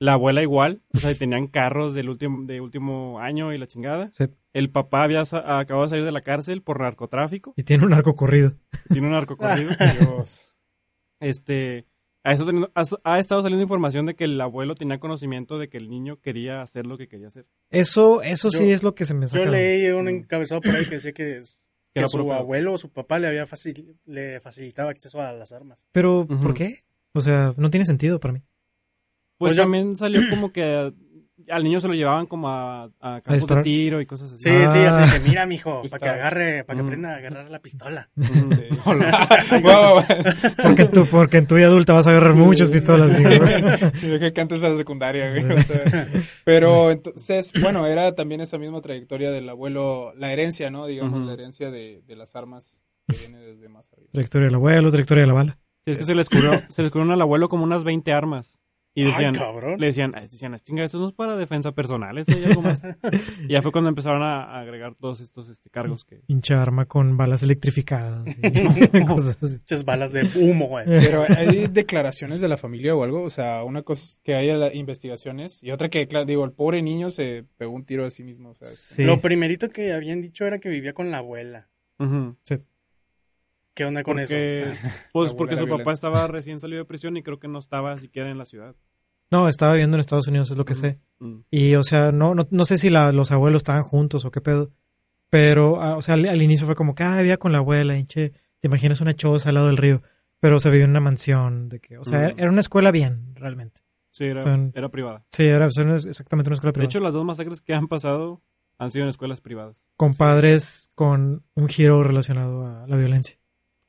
La 0.00 0.14
abuela 0.14 0.42
igual, 0.42 0.82
o 0.94 0.98
sea, 0.98 1.14
tenían 1.14 1.46
carros 1.46 1.94
del 1.94 2.08
último, 2.08 2.44
de 2.46 2.60
último 2.60 3.20
año 3.20 3.52
y 3.52 3.58
la 3.58 3.66
chingada. 3.68 4.10
sí. 4.12 4.24
El 4.52 4.70
papá 4.70 5.02
había 5.02 5.24
sa- 5.24 5.58
acabado 5.58 5.86
de 5.86 5.90
salir 5.90 6.04
de 6.04 6.12
la 6.12 6.20
cárcel 6.20 6.62
por 6.62 6.80
narcotráfico. 6.80 7.54
Y 7.56 7.64
tiene 7.64 7.84
un 7.84 7.92
arco 7.92 8.14
corrido. 8.14 8.54
Tiene 8.88 9.08
un 9.08 9.12
narco 9.14 9.36
corrido. 9.36 9.70
Dios. 10.00 10.54
Este, 11.20 11.86
ha 12.22 12.32
estado, 12.32 12.50
teniendo- 12.50 12.72
ha, 12.74 12.82
ha 13.04 13.18
estado 13.18 13.42
saliendo 13.42 13.62
información 13.62 14.06
de 14.06 14.14
que 14.14 14.24
el 14.24 14.40
abuelo 14.40 14.74
tenía 14.74 14.98
conocimiento 15.00 15.58
de 15.58 15.68
que 15.68 15.76
el 15.78 15.88
niño 15.90 16.20
quería 16.20 16.62
hacer 16.62 16.86
lo 16.86 16.96
que 16.98 17.08
quería 17.08 17.28
hacer. 17.28 17.46
Eso, 17.70 18.22
eso 18.22 18.50
sí 18.50 18.70
es 18.70 18.82
lo 18.82 18.94
que 18.94 19.04
se 19.04 19.14
me 19.14 19.26
saca. 19.26 19.44
Yo 19.44 19.50
leí 19.50 19.90
un 19.90 20.08
encabezado 20.08 20.60
por 20.60 20.74
ahí 20.76 20.84
que 20.84 20.96
decía 20.96 21.12
que, 21.12 21.38
es- 21.38 21.68
Que 21.94 22.08
su 22.08 22.32
abuelo 22.32 22.72
o 22.74 22.78
su 22.78 22.90
papá 22.90 23.18
le 23.18 23.28
había 23.28 23.46
facil- 23.46 23.96
le 24.04 24.40
facilitaba 24.40 24.90
acceso 24.90 25.20
a 25.20 25.32
las 25.32 25.52
armas. 25.52 25.86
Pero. 25.92 26.26
¿por 26.26 26.52
qué? 26.54 26.80
O 27.12 27.20
sea, 27.20 27.54
no 27.56 27.70
tiene 27.70 27.84
sentido 27.86 28.18
para 28.18 28.34
mí. 28.34 28.40
Pues, 28.40 29.50
Pues 29.50 29.56
yo- 29.56 29.62
también 29.62 29.94
salió 29.96 30.20
como 30.30 30.52
que 30.52 30.92
al 31.50 31.64
niño 31.64 31.80
se 31.80 31.88
lo 31.88 31.94
llevaban 31.94 32.26
como 32.26 32.48
a, 32.48 32.84
a 33.00 33.20
campos 33.20 33.48
de 33.48 33.62
tiro 33.62 34.00
y 34.00 34.06
cosas 34.06 34.32
así. 34.32 34.42
Sí, 34.42 34.50
Ah. 34.50 34.68
sí, 34.68 34.78
así 34.78 35.12
que 35.22 35.28
mira, 35.28 35.46
mijo, 35.46 35.80
Tú 35.82 35.88
para 35.88 36.00
que 36.00 36.08
agarre, 36.08 36.64
para 36.64 36.76
que 36.76 36.82
Mm. 36.82 36.86
aprenda 36.86 37.12
a 37.12 37.16
agarrar 37.16 37.50
la 37.50 37.58
pistola. 37.60 38.08
Sí. 38.16 38.68
Porque, 40.62 40.84
tú, 40.86 41.06
porque 41.10 41.36
en 41.38 41.46
tu 41.46 41.54
vida 41.54 41.66
adulta 41.66 41.92
vas 41.92 42.06
a 42.06 42.10
agarrar 42.10 42.34
muchas 42.34 42.70
pistolas. 42.70 43.14
amigo. 43.14 43.30
Yo 44.02 44.32
que 44.32 44.40
antes 44.40 44.62
a 44.62 44.68
la 44.68 44.76
secundaria, 44.76 45.30
güey, 45.30 45.44
o 45.52 45.60
sea, 45.60 46.08
pero 46.44 46.90
entonces, 46.90 47.52
bueno, 47.60 47.86
era 47.86 48.14
también 48.14 48.40
esa 48.40 48.58
misma 48.58 48.80
trayectoria 48.80 49.30
del 49.30 49.48
abuelo, 49.48 50.12
la 50.16 50.32
herencia, 50.32 50.70
¿no? 50.70 50.86
Digamos, 50.86 51.26
la 51.26 51.32
herencia 51.32 51.70
de, 51.70 52.02
de 52.06 52.16
las 52.16 52.36
armas 52.36 52.82
que 53.08 53.16
viene 53.18 53.38
desde 53.38 53.68
más 53.68 53.92
arriba. 53.92 54.08
Trayectoria 54.12 54.46
del 54.46 54.54
abuelo, 54.54 54.90
trayectoria 54.90 55.22
de 55.22 55.28
la 55.28 55.34
bala. 55.34 55.58
Sí, 55.84 55.90
es 55.92 55.98
que 55.98 56.04
se 56.04 56.12
le 56.14 56.18
descubrió, 56.18 56.52
se 56.70 56.82
le 56.82 56.86
descubrieron 56.86 57.10
al 57.12 57.20
abuelo 57.22 57.48
como 57.48 57.64
unas 57.64 57.84
20 57.84 58.12
armas. 58.12 58.60
Y 58.96 59.02
decían, 59.02 59.34
Ay, 59.36 59.76
le 59.76 59.86
decían, 59.86 60.12
"Ay, 60.14 60.28
decían, 60.28 60.56
chinga, 60.62 60.84
esto 60.84 60.98
no 60.98 61.08
es 61.08 61.14
para 61.14 61.36
defensa 61.36 61.72
personal, 61.72 62.16
esto 62.16 62.32
hay 62.32 62.44
algo 62.44 62.62
más. 62.62 62.84
y 63.48 63.52
ya 63.52 63.60
fue 63.60 63.72
cuando 63.72 63.88
empezaron 63.88 64.22
a, 64.22 64.60
agregar 64.60 64.94
todos 64.94 65.20
estos 65.20 65.48
este, 65.48 65.68
cargos 65.68 66.04
que... 66.04 66.22
Hincha 66.28 66.62
arma 66.62 66.86
con 66.86 67.16
balas 67.16 67.42
electrificadas. 67.42 68.24
y 68.40 69.04
cosas 69.06 69.36
así. 69.42 69.56
Muchas 69.56 69.84
balas 69.84 70.12
de 70.12 70.22
humo, 70.36 70.68
güey. 70.68 70.86
Pero 70.86 71.24
hay 71.28 71.66
declaraciones 71.66 72.40
de 72.40 72.46
la 72.48 72.56
familia 72.56 72.94
o 72.94 73.02
algo, 73.02 73.22
o 73.24 73.30
sea, 73.30 73.64
una 73.64 73.82
cosa 73.82 74.04
es 74.04 74.20
que 74.22 74.34
haya 74.34 74.72
investigaciones 74.72 75.60
y 75.62 75.72
otra 75.72 75.88
que, 75.88 76.06
claro, 76.06 76.24
digo, 76.24 76.44
el 76.44 76.52
pobre 76.52 76.80
niño 76.80 77.10
se 77.10 77.44
pegó 77.56 77.72
un 77.72 77.84
tiro 77.84 78.06
a 78.06 78.10
sí 78.10 78.22
mismo, 78.22 78.50
o 78.50 78.54
sea, 78.54 78.68
Sí. 78.68 79.02
Lo 79.04 79.20
primerito 79.20 79.70
que 79.70 79.92
habían 79.92 80.20
dicho 80.20 80.46
era 80.46 80.58
que 80.60 80.68
vivía 80.68 80.92
con 80.92 81.10
la 81.10 81.18
abuela. 81.18 81.68
Ujú. 81.98 82.36
¿Qué 83.74 83.84
onda 83.84 84.02
con 84.02 84.18
eso? 84.20 84.34
Pues 85.12 85.34
porque 85.34 85.56
su 85.56 85.66
papá 85.68 85.92
estaba 85.92 86.26
recién 86.26 86.60
salido 86.60 86.78
de 86.80 86.84
prisión 86.84 87.16
y 87.16 87.22
creo 87.22 87.38
que 87.38 87.48
no 87.48 87.58
estaba 87.58 87.96
siquiera 87.98 88.30
en 88.30 88.38
la 88.38 88.44
ciudad. 88.44 88.74
No, 89.30 89.48
estaba 89.48 89.72
viviendo 89.72 89.96
en 89.96 90.00
Estados 90.00 90.28
Unidos, 90.28 90.50
es 90.50 90.56
lo 90.56 90.64
que 90.64 90.74
sé. 90.74 91.00
Mm. 91.18 91.38
Y, 91.50 91.74
o 91.74 91.82
sea, 91.82 92.12
no, 92.12 92.34
no, 92.34 92.46
no 92.50 92.64
sé 92.64 92.78
si 92.78 92.88
la- 92.90 93.10
los 93.12 93.32
abuelos 93.32 93.60
estaban 93.60 93.82
juntos 93.82 94.24
o 94.24 94.30
qué 94.30 94.40
pedo. 94.40 94.70
Pero, 95.30 95.80
ah, 95.82 95.94
o 95.96 96.02
sea, 96.02 96.14
al, 96.14 96.26
al 96.26 96.42
inicio 96.42 96.66
fue 96.66 96.76
como 96.76 96.94
que, 96.94 97.02
ah, 97.02 97.16
vivía 97.18 97.36
con 97.38 97.50
la 97.52 97.58
abuela, 97.58 97.96
hinche. 97.96 98.30
Te 98.60 98.68
imaginas 98.68 99.00
una 99.00 99.14
choza 99.14 99.48
al 99.48 99.56
lado 99.56 99.66
del 99.66 99.76
río. 99.76 100.02
Pero 100.40 100.58
se 100.58 100.70
vivía 100.70 100.84
en 100.84 100.90
una 100.90 101.00
mansión. 101.00 101.68
de 101.68 101.80
que, 101.80 101.98
O 101.98 102.04
sea, 102.04 102.28
Ujú. 102.28 102.34
era 102.38 102.50
una 102.50 102.60
escuela 102.60 102.90
bien, 102.92 103.34
realmente. 103.34 103.80
Sí, 104.10 104.24
era, 104.24 104.44
privada. 104.90 105.24
Sí, 105.32 105.42
era, 105.44 105.66
era 105.76 105.96
exactamente 105.96 106.48
una 106.50 106.54
escuela 106.54 106.68
De 106.70 106.74
privada. 106.74 106.86
hecho, 106.88 107.00
las 107.00 107.14
dos 107.14 107.24
masacres 107.24 107.60
que 107.60 107.74
han 107.74 107.88
pasado 107.88 108.42
han 108.78 108.90
sido 108.92 109.04
en 109.04 109.08
escuelas 109.08 109.40
privadas. 109.40 109.84
con 109.96 110.14
padres 110.14 110.90
con 110.94 111.42
un 111.54 111.68
giro 111.68 112.02
relacionado 112.04 112.64
a 112.66 112.86
la 112.86 112.96
violencia. 112.96 113.38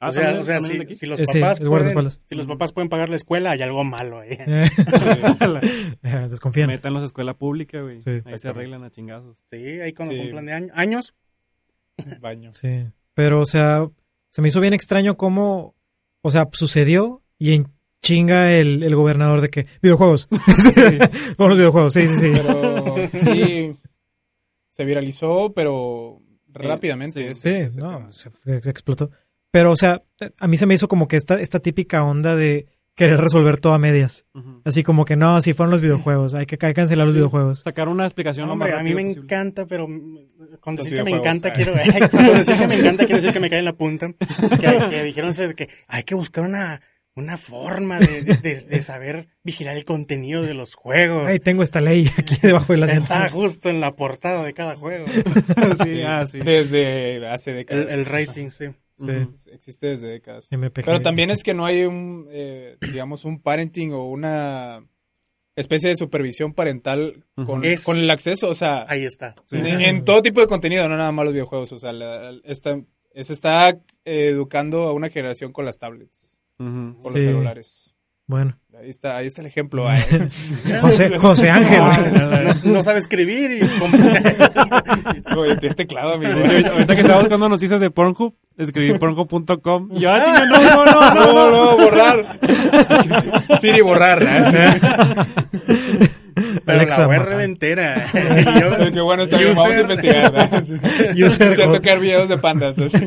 Ah, 0.05 0.09
o 0.09 0.11
sea, 0.11 0.23
¿también- 0.23 0.39
o 0.41 0.43
sea 0.43 0.61
si, 0.95 1.05
los 1.05 1.19
Eh, 1.19 1.25
sí, 1.27 1.39
papás 1.39 1.59
pueden, 1.59 2.11
si 2.11 2.35
los 2.35 2.45
papás 2.47 2.71
pueden 2.73 2.89
pagar 2.89 3.09
la 3.09 3.15
escuela, 3.15 3.51
hay 3.51 3.61
algo 3.61 3.83
malo 3.83 4.19
ahí. 4.19 4.29
Eh, 6.03 6.27
Desconfían. 6.29 6.67
Métanlos 6.67 7.03
a 7.03 7.05
escuela 7.05 7.33
pública, 7.33 7.81
güey. 7.81 8.01
Sí, 8.01 8.09
Ahí 8.25 8.37
se 8.39 8.47
arreglan 8.49 8.83
a 8.83 8.91
chingazos. 8.91 9.37
Sí, 9.45 9.57
ahí 9.57 9.93
con, 9.93 10.07
Sí. 10.09 10.17
con 10.17 10.29
plan 10.29 10.45
de 10.45 10.53
año- 10.53 10.73
años. 10.75 11.13
Baño. 12.21 12.53
Sí. 12.53 12.85
Pero, 13.13 13.39
o 13.41 13.45
sea, 13.45 13.87
se 14.29 14.41
me 14.41 14.49
hizo 14.49 14.59
bien 14.61 14.73
extraño 14.73 15.15
cómo, 15.17 15.75
o 16.21 16.31
sea, 16.31 16.47
sucedió 16.51 17.23
y 17.37 17.53
en 17.53 17.67
chinga 18.01 18.53
el, 18.53 18.83
el 18.83 18.95
gobernador 18.95 19.41
de 19.41 19.49
que 19.49 19.65
videojuegos. 19.81 20.27
Sí. 20.31 20.99
Con 21.37 21.49
los 21.49 21.57
videojuegos, 21.57 21.93
sí, 21.93 22.07
sí, 22.07 22.17
sí. 22.17 22.31
Pero 22.33 22.95
sí, 23.07 23.77
se 24.69 24.85
viralizó, 24.85 25.53
pero 25.53 26.21
rápidamente. 26.49 27.21
sí. 27.21 27.25
ese- 27.31 27.41
Sí, 27.41 27.61
ese 27.65 27.79
no, 27.79 28.11
se 28.11 28.29
explotó. 28.69 29.09
Pero, 29.55 29.71
o 29.71 29.75
sea, 29.77 30.03
a 30.37 30.47
mí 30.49 30.57
se 30.57 30.65
me 30.65 30.73
hizo 30.73 30.89
como 30.89 31.07
que 31.07 31.15
esta, 31.15 31.39
esta 31.39 31.59
típica 31.59 32.03
onda 32.03 32.35
de 32.35 32.65
querer 32.93 33.21
resolver 33.21 33.55
todo 33.57 33.73
a 33.73 33.77
medias. 33.79 34.25
Así 34.65 34.83
como 34.83 35.05
que 35.05 35.15
no, 35.15 35.39
si 35.41 35.53
fueron 35.53 35.71
los 35.71 35.79
videojuegos, 35.79 36.33
hay 36.33 36.45
que, 36.45 36.55
hay 36.61 36.71
que 36.71 36.73
cancelar 36.73 37.05
los 37.07 37.13
Sí. 37.13 37.19
videojuegos. 37.19 37.59
Sacar 37.59 37.87
una 37.87 38.05
explicación 38.05 38.47
No, 38.47 38.53
lo 38.53 38.57
más 38.57 38.67
hombre, 38.67 38.79
a 38.81 38.83
mí 38.83 38.93
me 38.93 39.03
posible. 39.03 39.23
encanta, 39.23 39.65
pero 39.65 39.87
con 40.59 40.75
Los 40.75 40.83
decir 40.83 40.97
que 40.99 41.03
me 41.05 41.11
encanta, 41.11 41.47
ah. 41.49 41.53
quiero, 41.53 41.71
con 42.11 42.37
decir 42.37 42.57
que 42.57 42.67
me 42.67 42.75
encanta, 42.75 43.05
quiero 43.05 43.21
decir 43.21 43.33
que 43.33 43.39
me 43.39 43.49
cae 43.49 43.59
en 43.59 43.65
la 43.65 43.73
punta. 43.77 44.11
Que, 44.59 44.89
que 44.89 45.03
dijeron 45.03 45.31
que 45.55 45.69
hay 45.87 46.03
que 46.03 46.15
buscar 46.15 46.43
una, 46.43 46.81
una 47.15 47.37
forma 47.37 47.99
de, 47.99 48.23
de- 48.23 48.81
saber 48.81 49.29
vigilar 49.43 49.77
el 49.77 49.85
contenido 49.85 50.41
de 50.41 50.53
los 50.53 50.75
juegos. 50.75 51.27
Ay, 51.27 51.39
tengo 51.39 51.63
esta 51.63 51.79
ley 51.79 52.11
aquí 52.17 52.35
debajo 52.41 52.73
de 52.73 52.77
la 52.79 52.87
Está 52.87 53.29
justo 53.29 53.69
en 53.69 53.79
la 53.79 53.93
portada 53.93 54.43
de 54.43 54.53
cada 54.53 54.75
juego. 54.75 55.05
sí, 55.83 56.01
ah, 56.05 56.25
sí. 56.27 56.39
Desde 56.39 57.25
hace 57.29 57.51
El, 57.51 57.55
décadas. 57.57 57.93
el 57.93 58.05
rating, 58.05 58.49
sí. 58.49 58.65
Sí. 58.97 59.51
Existe 59.51 59.87
desde 59.87 60.07
décadas. 60.07 60.47
MPG. 60.51 60.85
Pero 60.85 61.01
también 61.01 61.29
es 61.31 61.43
que 61.43 61.53
no 61.53 61.65
hay 61.65 61.83
un, 61.83 62.27
eh, 62.31 62.77
digamos, 62.81 63.25
un 63.25 63.41
parenting 63.41 63.91
o 63.93 64.05
una 64.09 64.85
especie 65.55 65.89
de 65.89 65.95
supervisión 65.95 66.53
parental 66.53 67.25
con, 67.35 67.63
Es- 67.65 67.83
con 67.85 67.97
el 67.97 68.09
acceso, 68.09 68.49
o 68.49 68.53
sea, 68.53 68.85
Ahí 68.89 69.05
está. 69.05 69.35
en, 69.51 69.81
en 69.81 70.05
todo 70.05 70.21
tipo 70.21 70.41
de 70.41 70.47
contenido, 70.47 70.87
no 70.89 70.97
nada 70.97 71.11
más 71.11 71.25
los 71.25 71.33
videojuegos, 71.33 71.71
o 71.71 71.79
sea, 71.79 71.93
la- 71.93 72.33
esta- 72.43 72.81
se 73.13 73.33
está 73.33 73.69
eh, 73.69 73.79
educando 74.29 74.83
a 74.83 74.91
una 74.93 75.09
generación 75.09 75.53
con 75.53 75.63
las 75.65 75.77
tablets, 75.77 76.41
Ujú. 76.59 76.97
con 77.01 77.13
los 77.13 77.23
celulares. 77.23 77.94
Bueno. 78.27 78.57
Ahí 78.77 78.89
está, 78.89 79.15
ahí 79.15 79.25
está 79.25 79.41
el 79.41 79.47
ejemplo. 79.47 79.91
eh. 79.93 80.29
José, 80.81 81.17
José 81.17 81.49
Ángel. 81.49 81.79
No, 82.43 82.73
no 82.73 82.83
sabe 82.83 82.99
escribir 82.99 83.51
y 83.51 83.61
Oye, 85.37 85.55
teclado, 85.75 86.15
amigo. 86.15 86.39
Hecho, 86.39 86.71
ahorita 86.71 86.95
que 86.95 87.01
estaba 87.01 87.19
buscando 87.19 87.47
noticias 87.47 87.79
de 87.79 87.89
Pornhub, 87.89 88.35
escribí 88.57 88.93
pornhub.com 88.99 89.89
y 89.95 90.05
ah, 90.05 90.21
chinga, 90.23 90.45
no, 90.45 90.61
no, 90.61 90.85
no, 90.85 91.13
no, 91.13 91.15
No, 91.15 91.51
no, 91.51 91.77
borrar. 91.77 92.39
Siri, 93.61 93.81
borrar. 93.81 94.21
¿eh? 94.23 94.79
pero 96.65 96.79
Alexa, 96.79 97.01
la 97.01 97.07
web 97.07 97.19
mata. 97.19 97.31
reventera. 97.31 98.05
Qué 98.11 99.01
bueno, 99.01 99.23
está 99.23 99.37
bien, 99.37 99.55
vamos 99.55 99.77
a 99.77 99.81
investigar. 99.81 100.33
¿no? 100.51 101.27
User, 101.27 101.55
que 101.55 101.89
ver 101.89 101.99
videos 101.99 102.27
de 102.27 102.37
pandas. 102.37 102.77
así. 102.77 102.99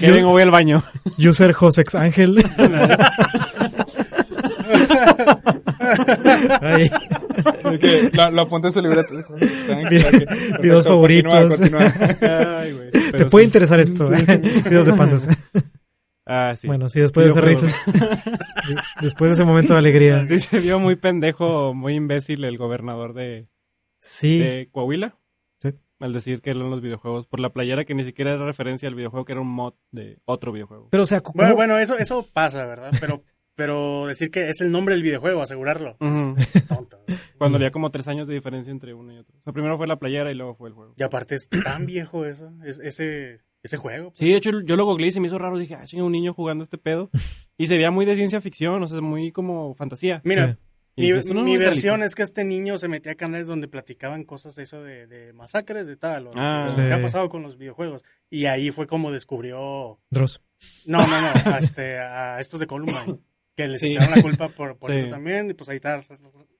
que 0.00 0.10
vengo, 0.10 0.30
voy 0.30 0.42
al 0.42 0.50
baño. 0.50 0.82
user 1.18 1.52
Josex 1.52 1.94
Ángel. 1.94 2.42
Que 7.80 8.10
lo, 8.12 8.30
lo 8.30 8.42
apunta 8.42 8.68
en 8.68 8.74
su 8.74 8.80
libreta. 8.82 9.08
Perfecto, 9.08 10.60
Videos 10.62 10.86
favoritos. 10.86 11.32
continúa, 11.56 11.92
continúa. 11.92 12.58
Ay, 12.60 12.72
güey. 12.72 12.90
Te 12.90 13.26
puede 13.26 13.44
sí. 13.44 13.48
interesar 13.48 13.80
esto. 13.80 14.12
¿eh? 14.12 14.38
Videos 14.64 14.86
de 14.86 14.92
pandas. 14.94 15.28
Ah, 16.26 16.54
sí. 16.56 16.66
Bueno, 16.66 16.88
sí, 16.88 17.00
después 17.00 17.26
de 17.26 17.32
Videojuegos. 17.32 17.62
risas. 17.62 17.84
Después 19.02 19.30
de 19.30 19.34
ese 19.34 19.44
momento 19.44 19.74
de 19.74 19.78
alegría. 19.78 20.24
Sí, 20.28 20.40
se 20.40 20.58
vio 20.60 20.78
muy 20.80 20.96
pendejo, 20.96 21.74
muy 21.74 21.94
imbécil 21.94 22.44
el 22.44 22.56
gobernador 22.56 23.12
de, 23.12 23.46
Sí. 24.00 24.38
de 24.38 24.68
Coahuila. 24.72 25.18
Sí. 25.60 25.70
Al 26.00 26.14
decir 26.14 26.40
que 26.40 26.50
eran 26.50 26.70
los 26.70 26.80
videojuegos. 26.80 27.26
Por 27.26 27.40
la 27.40 27.50
playera 27.52 27.84
que 27.84 27.94
ni 27.94 28.04
siquiera 28.04 28.32
era 28.32 28.46
referencia 28.46 28.88
al 28.88 28.94
videojuego, 28.94 29.26
que 29.26 29.32
era 29.32 29.42
un 29.42 29.48
mod 29.48 29.74
de 29.90 30.18
otro 30.24 30.50
videojuego. 30.52 30.88
Pero, 30.90 31.02
o 31.02 31.06
sea, 31.06 31.20
¿cómo- 31.20 31.34
Bueno, 31.36 31.56
bueno, 31.56 31.78
eso, 31.78 31.98
eso 31.98 32.26
pasa, 32.32 32.64
¿verdad? 32.64 32.90
Pero, 33.00 33.22
pero 33.54 34.06
decir 34.06 34.30
que 34.30 34.48
es 34.48 34.60
el 34.60 34.70
nombre 34.70 34.94
del 34.94 35.02
videojuego, 35.02 35.42
asegurarlo. 35.42 35.96
Tonto. 35.98 37.04
Cuando 37.38 37.56
había 37.56 37.70
como 37.70 37.90
tres 37.90 38.08
años 38.08 38.26
de 38.26 38.34
diferencia 38.34 38.70
entre 38.70 38.94
uno 38.94 39.12
y 39.12 39.18
otro. 39.18 39.36
O 39.38 39.42
sea, 39.42 39.52
primero 39.52 39.76
fue 39.76 39.86
la 39.86 39.98
playera 39.98 40.30
y 40.30 40.34
luego 40.34 40.54
fue 40.54 40.68
el 40.68 40.74
juego. 40.74 40.94
Y 40.96 41.02
aparte 41.02 41.34
es 41.34 41.48
tan 41.48 41.86
viejo 41.86 42.24
eso, 42.24 42.50
es, 42.64 42.78
ese, 42.78 43.40
ese 43.62 43.76
juego. 43.76 44.12
Sí, 44.14 44.28
de 44.30 44.36
hecho 44.36 44.50
yo 44.60 44.76
lo 44.76 44.84
googleé 44.84 45.08
y 45.08 45.12
se 45.12 45.20
me 45.20 45.26
hizo 45.28 45.38
raro. 45.38 45.58
Dije, 45.58 45.74
ah, 45.74 45.84
chinga, 45.86 46.04
un 46.04 46.12
niño 46.12 46.32
jugando 46.34 46.64
este 46.64 46.78
pedo. 46.78 47.10
Y 47.56 47.68
se 47.68 47.76
veía 47.76 47.92
muy 47.92 48.04
de 48.04 48.16
ciencia 48.16 48.40
ficción, 48.40 48.82
o 48.82 48.88
sea, 48.88 49.00
muy 49.00 49.30
como 49.30 49.74
fantasía. 49.74 50.20
Mira, 50.24 50.58
Sí. 50.96 51.02
Mi, 51.02 51.08
no 51.08 51.14
versión 51.16 52.00
realista. 52.00 52.04
es 52.04 52.14
que 52.16 52.22
este 52.24 52.44
niño 52.44 52.78
se 52.78 52.86
metía 52.88 53.12
a 53.12 53.14
canales 53.16 53.46
donde 53.48 53.66
platicaban 53.68 54.22
cosas 54.24 54.54
de 54.56 54.62
eso 54.64 54.82
de, 54.82 55.06
de 55.08 55.32
masacres, 55.32 55.86
de 55.88 55.96
tal, 55.96 56.26
o 56.28 56.30
Ah. 56.36 56.66
lo 56.68 56.76
que 56.76 56.92
ha 56.92 57.00
pasado 57.00 57.28
con 57.28 57.42
los 57.42 57.56
videojuegos. 57.58 58.02
Y 58.30 58.46
ahí 58.46 58.70
fue 58.72 58.86
como 58.88 59.10
descubrió... 59.12 59.98
Dross. 60.10 60.40
No, 60.86 60.98
no, 60.98 61.20
no, 61.20 61.28
a, 61.52 61.58
este, 61.58 61.98
a 61.98 62.38
estos 62.40 62.58
de 62.60 62.66
Columbine, 62.68 63.18
que 63.56 63.68
les 63.68 63.80
Sí. 63.80 63.88
echaron 63.92 64.10
la 64.14 64.22
culpa 64.22 64.48
por, 64.48 64.76
por 64.78 64.90
Sí. 64.94 64.98
eso 64.98 65.08
también, 65.10 65.50
y 65.50 65.54
pues 65.54 65.68
ahí 65.70 65.76
está, 65.76 66.02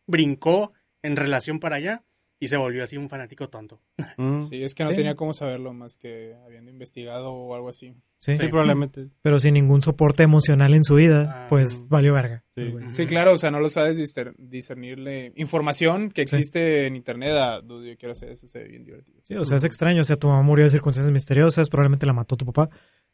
brincó 0.06 0.72
en 1.02 1.16
relación 1.16 1.58
para 1.60 1.76
allá 1.76 2.02
y 2.40 2.48
se 2.48 2.56
volvió 2.56 2.84
así 2.84 2.96
un 2.96 3.08
fanático 3.08 3.48
tonto. 3.48 3.80
Ujú. 4.18 4.48
Sí, 4.48 4.62
es 4.62 4.74
que 4.74 4.84
no 4.84 4.90
Sí. 4.90 4.96
tenía 4.96 5.14
cómo 5.14 5.32
saberlo 5.32 5.72
más 5.72 5.96
que 5.96 6.34
habiendo 6.44 6.70
investigado 6.70 7.32
o 7.32 7.54
algo 7.54 7.68
así. 7.70 7.94
Sí. 8.18 8.34
Sí, 8.34 8.48
probablemente. 8.48 9.08
Pero 9.22 9.38
sin 9.38 9.54
ningún 9.54 9.80
soporte 9.82 10.24
emocional 10.24 10.74
en 10.74 10.82
su 10.84 10.96
vida, 10.96 11.44
Ah, 11.44 11.46
pues 11.48 11.82
mm. 11.82 11.88
valió 11.88 12.12
verga. 12.14 12.44
Sí. 12.56 12.70
güey. 12.70 12.90
Sí, 12.92 13.06
claro, 13.06 13.32
o 13.32 13.36
sea, 13.36 13.50
no 13.50 13.60
lo 13.60 13.68
sabes 13.68 13.96
discer- 13.98 14.34
discernirle 14.36 15.32
información 15.36 16.10
que 16.10 16.22
existe 16.22 16.86
en 16.86 16.96
internet. 16.96 17.32
A, 17.32 17.60
"Dude, 17.62 17.90
yo 17.90 17.96
quiero 17.96 18.12
hacer 18.12 18.30
eso, 18.30 18.46
se 18.48 18.58
ve 18.58 18.68
bien 18.68 18.84
divertido. 18.84 19.20
Sí, 19.22 19.34
o 19.36 19.44
sea, 19.44 19.56
es 19.56 19.64
extraño. 19.64 20.02
O 20.02 20.04
sea, 20.04 20.16
tu 20.16 20.26
mamá 20.28 20.42
murió 20.42 20.64
de 20.64 20.70
circunstancias 20.70 21.12
misteriosas, 21.12 21.68
probablemente 21.70 22.04
la 22.06 22.12
mató 22.12 22.36
tu 22.36 22.44
papá. 22.44 22.68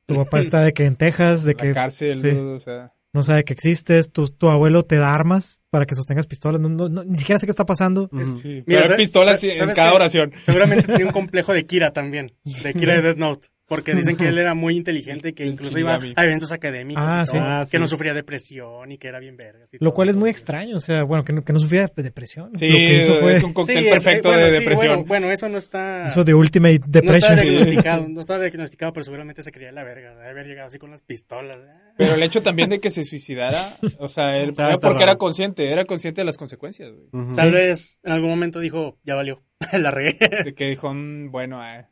Tu 0.07 0.15
papá 0.17 0.41
está 0.59 0.63
de 0.63 0.73
que 0.73 0.87
en 0.87 0.97
Texas, 0.97 1.45
de 1.45 1.53
la 1.55 1.63
que 1.63 1.73
cárcel, 1.73 2.19
o 2.55 2.59
sea, 2.59 2.93
no 3.13 3.23
sabe 3.23 3.45
que 3.45 3.53
existes, 3.53 4.13
tu, 4.13 4.27
tu 4.27 4.49
abuelo 4.51 4.83
te 4.85 4.97
da 4.97 5.13
armas 5.15 5.63
para 5.71 5.85
que 5.85 5.95
sostengas 5.95 6.27
pistolas, 6.27 6.61
no, 6.61 6.69
no- 6.69 6.89
no- 6.89 7.05
ni 7.05 7.17
siquiera 7.17 7.39
sé 7.39 7.47
qué 7.47 7.51
está 7.51 7.67
pasando. 7.67 8.09
Sí. 8.13 8.43
Mira, 8.45 8.63
Pero 8.67 8.79
hay 8.79 8.85
¿sabes- 8.89 8.97
pistolas 8.99 9.45
en 9.45 9.71
cada 9.75 9.91
qué? 9.91 9.97
oración. 9.97 10.33
Seguramente 10.43 10.87
tenía 10.87 11.07
un 11.07 11.13
complejo 11.13 11.53
de 11.53 11.67
Kira 11.67 11.93
también, 11.93 12.33
de 12.45 12.73
Kira 12.75 12.95
de 12.95 13.03
Death 13.03 13.17
Note. 13.19 13.49
Porque 13.71 13.95
dicen 13.95 14.17
que 14.17 14.27
él 14.27 14.37
era 14.37 14.55
muy 14.55 14.77
inteligente 14.77 15.29
y 15.29 15.33
que 15.33 15.47
incluso 15.47 15.79
iba 15.79 15.97
a 16.17 16.25
eventos 16.25 16.51
académicos 16.51 17.05
Ah, 17.07 17.23
y 17.23 17.27
sí. 17.29 17.37
todo, 17.37 17.47
Ah, 17.47 17.63
que 17.71 17.79
no 17.79 17.87
sufría 17.87 18.13
depresión 18.13 18.91
y 18.91 18.99
que 18.99 19.07
era 19.07 19.21
bien 19.21 19.37
verga. 19.37 19.65
Lo 19.79 19.95
cual 19.95 20.09
es 20.09 20.17
muy 20.17 20.29
extraño, 20.29 20.77
o 20.77 20.81
sea, 20.81 21.05
bueno, 21.05 21.23
que 21.25 21.33
no, 21.33 21.45
que 21.45 21.53
no 21.53 21.61
sufría 21.61 21.87
de 21.87 22.03
depresión. 22.03 22.53
Sí, 22.53 22.67
Lo 22.69 22.75
que 22.75 22.99
hizo 22.99 23.15
fue 23.15 23.33
es 23.33 23.43
un 23.45 23.53
cóctel 23.53 23.85
perfecto 23.89 24.33
de 24.33 24.51
depresión. 24.51 24.89
Bueno, 24.97 25.05
bueno, 25.07 25.31
eso 25.31 25.49
no 25.49 25.57
está... 25.59 26.05
hizo 26.09 26.25
de 26.25 26.35
Ultimate 26.35 26.81
no 26.81 26.85
está 26.87 27.01
Depression. 27.01 27.41
diagnosticado, 27.41 28.09
no 28.11 28.21
está 28.21 28.41
diagnosticado, 28.41 28.93
pero 28.93 29.05
seguramente 29.05 29.43
se 29.45 29.53
creía 29.53 29.69
en 29.69 29.77
la 29.77 29.85
verga, 29.85 30.17
de 30.17 30.29
haber 30.29 30.49
llegado 30.49 30.67
así 30.67 30.79
con 30.79 30.91
las 30.91 31.01
pistolas. 31.03 31.57
ah. 31.57 31.93
Pero 31.97 32.15
el 32.15 32.23
hecho 32.25 32.43
también 32.43 32.71
de 32.71 32.81
que 32.81 32.91
se 32.91 33.05
suicidara, 33.05 33.77
o 33.99 34.09
sea, 34.09 34.37
él, 34.43 34.53
porque 34.53 34.81
raro. 34.83 35.01
era 35.01 35.17
consciente, 35.17 35.71
era 35.71 35.85
consciente 35.85 36.23
de 36.23 36.25
las 36.25 36.37
consecuencias, 36.39 36.91
güey. 36.91 37.37
Tal 37.37 37.53
vez 37.53 38.01
en 38.03 38.11
algún 38.13 38.31
momento 38.31 38.59
dijo, 38.59 38.99
ya 39.05 39.15
valió, 39.15 39.43
la 39.79 39.93
regué. 39.93 40.19
De 40.45 40.55
que 40.55 40.69
dijo, 40.71 40.93
"Mm, 40.93 41.31
bueno, 41.31 41.65
eh, 41.65 41.87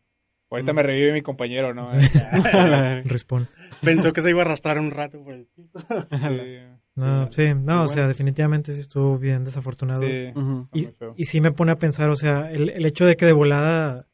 ahorita 0.50 0.72
me 0.72 0.82
revive 0.82 1.12
mi 1.12 1.22
compañero, 1.22 1.74
¿no? 1.74 1.88
Respawn. 3.04 3.46
Pensó 3.82 4.12
que 4.12 4.22
se 4.22 4.30
iba 4.30 4.40
a 4.42 4.44
arrastrar 4.44 4.78
un 4.78 4.90
rato 4.90 5.22
por 5.22 5.34
el 5.34 5.46
piso. 5.46 5.78
sí, 5.78 6.58
No, 6.94 7.30
sí, 7.30 7.54
no, 7.54 7.84
o 7.84 7.88
sea, 7.88 8.08
definitivamente 8.08 8.72
sí 8.72 8.80
estuvo 8.80 9.18
bien 9.18 9.44
desafortunado. 9.44 10.02
sí, 10.02 10.32
está 10.74 11.06
Y, 11.16 11.22
y 11.22 11.24
sí 11.26 11.40
me 11.40 11.52
pone 11.52 11.70
a 11.70 11.78
pensar, 11.78 12.10
o 12.10 12.16
sea, 12.16 12.50
el, 12.50 12.70
el 12.70 12.84
hecho 12.86 13.06
de 13.06 13.16
que 13.16 13.24
de 13.24 13.32
volada 13.32 14.08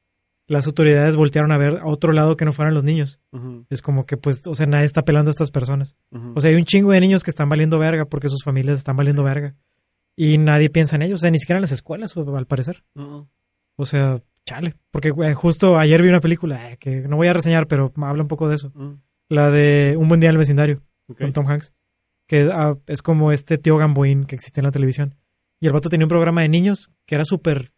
las 0.47 0.67
autoridades 0.67 1.17
voltearon 1.17 1.53
a 1.53 1.57
ver 1.59 1.79
a 1.79 1.87
otro 1.87 2.13
lado 2.13 2.37
que 2.37 2.45
no 2.45 2.53
fueran 2.53 2.75
los 2.75 2.85
niños. 2.85 3.21
Es 3.71 3.81
como 3.81 4.05
que, 4.05 4.17
pues, 4.17 4.47
o 4.47 4.55
sea, 4.55 4.67
nadie 4.67 4.85
está 4.85 5.03
pelando 5.03 5.31
a 5.31 5.33
estas 5.33 5.51
personas. 5.51 5.97
O 6.35 6.41
sea, 6.41 6.51
hay 6.51 6.57
un 6.57 6.65
chingo 6.65 6.93
de 6.93 7.01
niños 7.01 7.25
que 7.25 7.31
están 7.31 7.49
valiendo 7.49 7.79
verga 7.79 8.05
porque 8.05 8.29
sus 8.29 8.45
familias 8.45 8.79
están 8.79 8.97
valiendo 8.97 9.23
verga. 9.23 9.57
Y 10.17 10.39
nadie 10.39 10.71
piensa 10.71 10.97
en 10.97 11.03
ellos, 11.03 11.21
o 11.21 11.23
sea, 11.23 11.31
ni 11.31 11.39
siquiera 11.39 11.59
en 11.59 11.63
las 11.63 11.73
escuelas, 11.73 12.15
al 12.17 12.47
parecer. 12.47 12.85
O 13.77 13.87
sea, 13.87 14.23
chale. 14.45 14.75
Porque 14.91 15.11
güey, 15.11 15.35
justo 15.35 15.79
ayer 15.79 16.03
vi 16.03 16.09
una 16.09 16.21
película 16.21 16.73
eh, 16.73 16.77
que 16.79 17.09
no 17.09 17.17
voy 17.17 17.29
a 17.29 17.33
reseñar, 17.33 17.67
pero 17.67 17.93
habla 17.97 18.23
un 18.23 18.29
poco 18.29 18.49
de 18.49 18.57
eso. 18.57 18.73
Ujú. 18.75 18.99
La 19.29 19.51
de 19.51 19.97
Un 19.99 20.09
buen 20.09 20.21
día 20.21 20.29
en 20.29 20.35
el 20.35 20.39
vecindario, 20.39 20.83
con 21.19 21.33
Tom 21.33 21.47
Hanks. 21.49 21.73
Que 22.27 22.51
ah, 22.53 22.77
es 22.87 23.03
como 23.03 23.33
este 23.33 23.59
tío 23.59 23.77
Gamboín 23.77 24.25
que 24.25 24.35
existe 24.35 24.61
en 24.61 24.65
la 24.65 24.73
televisión. 24.73 25.17
Y 25.61 25.67
el 25.67 25.73
vato 25.73 25.89
tenía 25.89 26.07
un 26.07 26.11
programa 26.11 26.43
de 26.43 26.49
niños 26.49 26.91
que 27.07 27.15
era 27.15 27.25
súper 27.25 27.71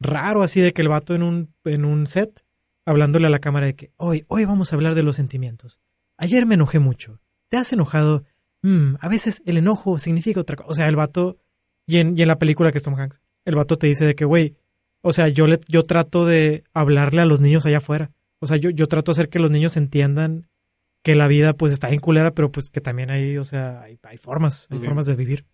raro, 0.00 0.42
así 0.42 0.60
de 0.60 0.72
que 0.72 0.82
el 0.82 0.88
vato 0.88 1.14
en 1.14 1.22
un, 1.22 1.54
en 1.64 1.84
un 1.84 2.06
set, 2.06 2.44
hablándole 2.84 3.26
a 3.26 3.30
la 3.30 3.38
cámara 3.38 3.66
de 3.66 3.74
que 3.74 3.92
hoy, 3.96 4.24
hoy 4.28 4.44
vamos 4.44 4.72
a 4.72 4.76
hablar 4.76 4.94
de 4.94 5.02
los 5.02 5.16
sentimientos. 5.16 5.80
Ayer 6.16 6.46
me 6.46 6.54
enojé 6.54 6.78
mucho. 6.78 7.20
¿Te 7.48 7.56
has 7.56 7.72
enojado? 7.72 8.24
Mm, 8.62 8.94
a 9.00 9.08
veces 9.08 9.42
el 9.46 9.56
enojo 9.56 9.98
significa 9.98 10.40
otra 10.40 10.56
cosa. 10.56 10.70
O 10.70 10.74
sea, 10.74 10.88
el 10.88 10.96
vato, 10.96 11.38
y 11.86 11.98
en, 11.98 12.16
y 12.16 12.22
en 12.22 12.28
la 12.28 12.38
película 12.38 12.70
que 12.70 12.78
es 12.78 12.84
Tom 12.84 12.94
Hanks, 12.94 13.20
el 13.44 13.56
vato 13.56 13.76
te 13.76 13.86
dice 13.86 14.04
de 14.04 14.14
que, 14.14 14.24
güey, 14.24 14.56
o 15.02 15.12
sea, 15.12 15.28
yo, 15.28 15.46
le, 15.46 15.60
yo 15.68 15.82
trato 15.82 16.24
de 16.24 16.64
hablarle 16.72 17.20
a 17.22 17.26
los 17.26 17.40
niños 17.40 17.66
allá 17.66 17.78
afuera. 17.78 18.10
O 18.40 18.46
sea, 18.46 18.56
yo, 18.56 18.70
yo 18.70 18.86
trato 18.88 19.10
de 19.12 19.14
hacer 19.14 19.28
que 19.28 19.38
los 19.38 19.50
niños 19.50 19.76
entiendan 19.76 20.48
que 21.04 21.14
la 21.14 21.28
vida 21.28 21.52
pues 21.54 21.72
está 21.72 21.88
bien 21.88 22.00
culera, 22.00 22.32
pero 22.32 22.50
pues 22.50 22.70
que 22.70 22.80
también 22.80 23.10
hay, 23.10 23.36
o 23.36 23.44
sea, 23.44 23.82
hay, 23.82 23.98
hay 24.02 24.16
formas, 24.16 24.68
hay 24.70 24.78
Sí. 24.78 24.84
formas 24.84 25.06
de 25.06 25.14
vivir. 25.14 25.44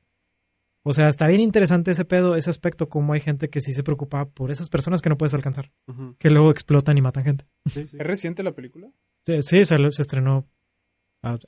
O 0.84 0.92
sea, 0.94 1.08
está 1.08 1.26
bien 1.26 1.40
interesante 1.40 1.90
ese 1.90 2.04
pedo, 2.04 2.34
ese 2.36 2.48
aspecto, 2.50 2.88
como 2.88 3.12
hay 3.12 3.20
gente 3.20 3.50
que 3.50 3.60
sí 3.60 3.72
se 3.72 3.82
preocupa 3.82 4.26
por 4.26 4.50
esas 4.50 4.68
personas 4.70 5.02
que 5.02 5.08
no 5.10 5.18
puedes 5.18 5.34
alcanzar, 5.34 5.70
que 6.18 6.30
luego 6.30 6.50
explotan 6.50 6.96
y 6.96 7.02
matan 7.02 7.24
gente. 7.24 7.46
Sí, 7.66 7.86
sí. 7.88 7.96
¿Es 7.98 8.06
reciente 8.06 8.42
la 8.42 8.52
película? 8.52 8.88
Sí, 9.26 9.42
sí, 9.42 9.64
se, 9.66 9.76
se 9.92 10.02
estrenó 10.02 10.46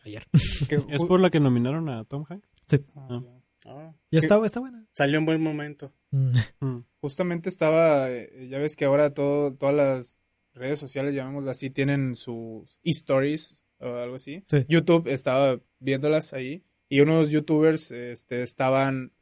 ayer. 0.04 0.26
¿Es 0.90 1.02
por 1.04 1.20
la 1.20 1.30
que 1.30 1.40
nominaron 1.40 1.88
a 1.88 2.04
Tom 2.04 2.24
Hanks? 2.28 2.52
Ah, 2.96 3.20
Ah, 3.66 3.92
Ya 4.10 4.20
¿Qué? 4.20 4.26
está, 4.26 4.44
está 4.44 4.60
buena. 4.60 4.86
salió 4.92 5.18
en 5.18 5.26
buen 5.26 5.42
momento. 5.42 5.92
Mm. 6.10 6.32
Mm. 6.60 6.84
Justamente 7.00 7.48
estaba, 7.48 8.10
eh, 8.10 8.48
ya 8.50 8.58
ves 8.58 8.76
que 8.76 8.84
ahora 8.86 9.12
todo, 9.14 9.52
todas 9.52 9.74
las 9.74 10.18
redes 10.54 10.78
sociales, 10.78 11.14
llamémoslo 11.14 11.50
así, 11.50 11.70
tienen 11.70 12.14
sus 12.16 12.80
stories 12.84 13.62
o 13.78 13.94
algo 13.96 14.16
así. 14.16 14.44
Sí. 14.50 14.64
YouTube 14.68 15.08
estaba 15.08 15.60
viéndolas 15.78 16.32
ahí 16.32 16.64
y 16.88 17.00
unos 17.00 17.30
youtubers 17.30 17.90
este, 17.92 18.42
estaban 18.42 19.12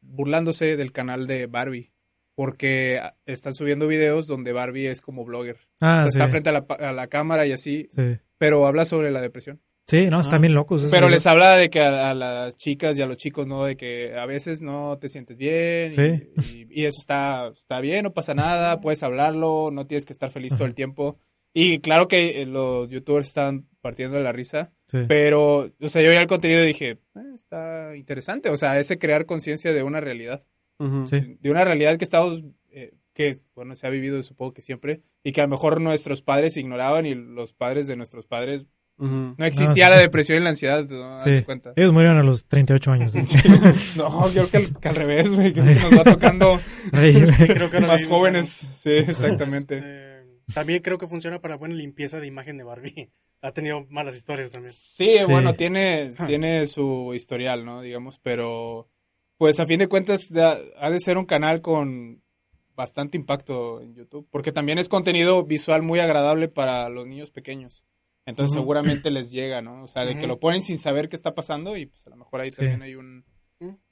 burlándose 0.00 0.76
del 0.76 0.92
canal 0.92 1.26
de 1.26 1.46
Barbie 1.46 1.92
porque 2.34 3.00
están 3.26 3.52
subiendo 3.52 3.86
videos 3.86 4.26
donde 4.26 4.52
Barbie 4.52 4.86
es 4.88 5.00
como 5.02 5.24
blogger. 5.24 5.58
Ah, 5.80 6.06
sí. 6.08 6.16
Está 6.18 6.28
frente 6.28 6.48
a 6.48 6.52
la, 6.52 6.66
pa- 6.66 6.74
a 6.76 6.92
la 6.92 7.06
cámara 7.08 7.46
y 7.46 7.52
así, 7.52 7.86
Sí. 7.90 8.16
pero 8.38 8.66
habla 8.66 8.84
sobre 8.84 9.10
la 9.10 9.20
depresión. 9.20 9.60
Sí, 9.92 10.08
no, 10.10 10.20
están 10.20 10.38
Ah. 10.38 10.40
bien 10.40 10.54
locos. 10.54 10.88
Pero 10.90 11.08
les 11.08 11.26
habla 11.26 11.56
de 11.56 11.68
que 11.70 11.80
a, 11.80 12.10
a 12.10 12.14
las 12.14 12.56
chicas 12.56 12.96
y 12.98 13.02
a 13.02 13.06
los 13.06 13.16
chicos, 13.18 13.46
¿no? 13.46 13.64
De 13.64 13.76
que 13.76 14.16
a 14.16 14.24
veces 14.26 14.62
no 14.62 14.96
te 14.98 15.08
sientes 15.08 15.36
bien. 15.36 15.92
y- 15.92 15.94
Sí. 16.42 16.66
Y, 16.70 16.80
y 16.82 16.84
eso 16.86 16.98
está, 17.00 17.48
está 17.48 17.80
bien, 17.80 18.04
no 18.04 18.12
pasa 18.12 18.32
nada, 18.34 18.80
puedes 18.80 19.02
hablarlo, 19.02 19.70
no 19.70 19.86
tienes 19.86 20.06
que 20.06 20.12
estar 20.12 20.30
feliz 20.30 20.52
todo 20.54 20.64
el 20.64 20.74
tiempo. 20.74 21.18
Y 21.54 21.80
claro 21.80 22.08
que 22.08 22.40
eh, 22.40 22.46
los 22.46 22.88
youtubers 22.88 23.26
están 23.28 23.66
partiendo 23.82 24.16
de 24.16 24.22
la 24.24 24.32
risa, 24.32 24.72
Sí. 24.86 25.00
pero, 25.06 25.70
o 25.80 25.88
sea, 25.88 26.00
yo 26.02 26.10
vi 26.10 26.16
el 26.16 26.26
contenido 26.26 26.62
y 26.64 26.68
dije, 26.68 26.90
"Eh, 26.92 26.98
está 27.34 27.94
interesante. 27.94 28.48
O 28.48 28.56
sea, 28.56 28.78
ese 28.80 28.98
crear 28.98 29.26
conciencia 29.26 29.72
de 29.74 29.82
una 29.82 30.00
realidad. 30.00 30.42
Sí. 31.04 31.36
De 31.40 31.50
una 31.50 31.64
realidad 31.64 31.96
que 31.98 32.04
estamos, 32.04 32.42
eh, 32.70 32.94
que, 33.14 33.34
bueno, 33.54 33.74
se 33.76 33.86
ha 33.86 33.90
vivido 33.90 34.20
supongo 34.22 34.52
que 34.54 34.62
siempre, 34.62 35.02
y 35.22 35.32
que 35.32 35.40
a 35.40 35.44
lo 35.44 35.50
mejor 35.50 35.80
nuestros 35.80 36.22
padres 36.22 36.56
ignoraban 36.56 37.04
y 37.06 37.14
los 37.14 37.52
padres 37.52 37.86
de 37.86 37.94
nuestros 37.96 38.26
padres, 38.26 38.66
No 38.98 39.34
existía 39.44 39.86
sí. 39.86 39.90
la 39.90 39.98
depresión 39.98 40.38
y 40.38 40.44
la 40.44 40.50
ansiedad, 40.50 40.86
Sí. 41.24 41.42
cuenta. 41.44 41.72
Ellos 41.76 41.92
murieron 41.92 42.18
a 42.18 42.22
los 42.22 42.46
38 42.46 42.92
años. 42.92 43.14
No, 43.96 44.30
yo 44.32 44.48
creo 44.48 44.50
que 44.50 44.56
al, 44.58 44.78
que 44.80 44.88
al 44.88 44.94
revés, 44.94 45.28
güey, 45.34 45.52
que 45.52 45.60
nos 45.62 45.98
va 45.98 46.04
tocando 46.04 46.60
Ay, 46.92 47.14
Creo 47.48 47.68
que 47.70 47.76
ahora 47.78 47.88
más 47.88 48.06
jóvenes. 48.06 48.48
Sí, 48.48 48.90
exactamente. 48.90 49.78
Este, 49.78 50.52
también 50.54 50.82
creo 50.82 50.98
que 50.98 51.06
funciona 51.08 51.40
para 51.40 51.56
buena 51.56 51.74
limpieza 51.74 52.20
de 52.20 52.26
imagen 52.26 52.58
de 52.58 52.64
Barbie. 52.64 53.10
Ha 53.40 53.50
tenido 53.52 53.84
malas 53.90 54.14
historias 54.14 54.52
también. 54.52 54.72
Sí, 54.72 55.16
Sí. 55.18 55.24
bueno, 55.30 55.54
tiene, 55.54 56.12
tiene 56.28 56.66
su 56.66 57.12
historial, 57.14 57.64
¿no? 57.64 57.82
Digamos, 57.82 58.20
pero 58.20 58.88
pues 59.36 59.58
a 59.58 59.66
fin 59.66 59.80
de 59.80 59.88
cuentas 59.88 60.30
ha 60.78 60.90
de 60.90 61.00
ser 61.00 61.18
un 61.18 61.24
canal 61.26 61.60
con 61.60 62.22
bastante 62.76 63.16
impacto 63.18 63.80
en 63.80 63.94
YouTube, 63.96 64.28
porque 64.30 64.52
también 64.52 64.78
es 64.78 64.88
contenido 64.88 65.44
visual 65.44 65.82
muy 65.82 65.98
agradable 65.98 66.46
para 66.48 66.88
los 66.88 67.06
niños 67.06 67.30
pequeños. 67.32 67.84
Entonces 68.24 68.54
seguramente 68.54 69.10
les 69.10 69.30
llega, 69.32 69.62
¿no? 69.62 69.82
O 69.82 69.88
sea, 69.88 70.04
de 70.04 70.16
que 70.16 70.26
lo 70.26 70.38
ponen 70.38 70.62
sin 70.62 70.78
saber 70.78 71.08
qué 71.08 71.16
está 71.16 71.34
pasando 71.34 71.76
y 71.76 71.86
pues 71.86 72.06
a 72.06 72.10
lo 72.10 72.16
mejor 72.16 72.40
ahí 72.40 72.50
Sí. 72.50 72.58
también 72.58 72.82
hay 72.82 72.94
un... 72.94 73.24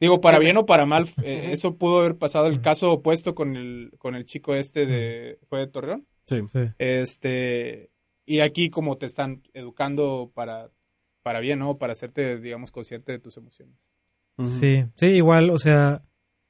Digo, 0.01 0.21
para 0.21 0.39
bien 0.41 0.57
o 0.57 0.67
para 0.67 0.85
mal, 0.85 1.07
eh, 1.23 1.51
eso 1.53 1.77
pudo 1.77 2.01
haber 2.01 2.17
pasado 2.17 2.47
el 2.49 2.61
caso 2.61 2.91
opuesto 2.93 3.35
con 3.37 3.57
el, 3.57 3.93
con 3.99 4.15
el 4.17 4.27
chico 4.27 4.55
este 4.55 4.85
de... 4.87 5.39
¿Fue 5.49 5.61
de 5.61 5.67
Torreón? 5.69 6.07
Sí. 6.27 6.41
sí. 6.53 6.59
Este, 6.79 7.91
y 8.27 8.41
aquí 8.41 8.71
como 8.71 8.97
te 8.99 9.07
están 9.07 9.43
educando 9.55 10.31
para, 10.35 10.71
para 11.23 11.41
bien, 11.41 11.59
¿no? 11.61 11.79
Para 11.79 11.93
hacerte, 11.93 12.39
digamos, 12.39 12.71
consciente 12.73 13.13
de 13.13 13.19
tus 13.19 13.37
emociones. 13.37 13.77
Sí, 14.43 14.85
sí, 14.95 15.07
igual, 15.07 15.51
o 15.51 15.59
sea, 15.59 16.03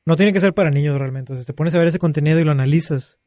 no 0.07 0.17
tiene 0.17 0.33
que 0.33 0.41
ser 0.41 0.55
para 0.55 0.71
niños 0.71 0.99
realmente. 0.99 1.33
O 1.33 1.37
sea, 1.37 1.45
te 1.45 1.53
pones 1.55 1.75
a 1.75 1.79
ver 1.79 1.89
ese 1.89 1.99
contenido 1.99 2.39
y 2.39 2.45
lo 2.45 2.53
analizas. 2.53 3.21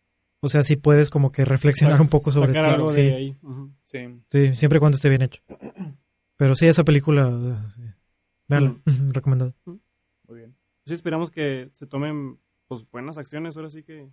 O 0.45 0.49
sea, 0.49 0.61
sí 0.61 0.75
puedes 0.75 1.09
como 1.09 1.31
que 1.31 1.45
reflexionar 1.45 2.01
un 2.01 2.09
poco 2.09 2.29
sobre 2.31 2.47
Sacar 2.53 2.65
algo 2.65 2.89
sí, 2.89 3.01
de 3.01 3.15
ahí. 3.15 3.37
Sí. 3.83 3.99
sí, 4.29 4.55
siempre 4.55 4.77
y 4.77 4.79
cuando 4.81 4.97
esté 4.97 5.07
bien 5.09 5.21
hecho. 5.21 5.41
Pero 6.35 6.55
sí, 6.55 6.67
esa 6.67 6.83
película, 6.83 7.27
uh, 7.29 7.55
sí. 7.75 7.81
Véanla, 8.49 8.75
recomendado. 9.13 9.53
Muy 9.65 10.37
bien. 10.37 10.55
Sí, 10.85 10.93
esperamos 10.93 11.31
que 11.31 11.69
se 11.71 11.87
tomen 11.87 12.39
pues, 12.67 12.85
buenas 12.91 13.17
acciones 13.17 13.55
ahora 13.55 13.69
sí 13.69 13.83
que... 13.83 14.09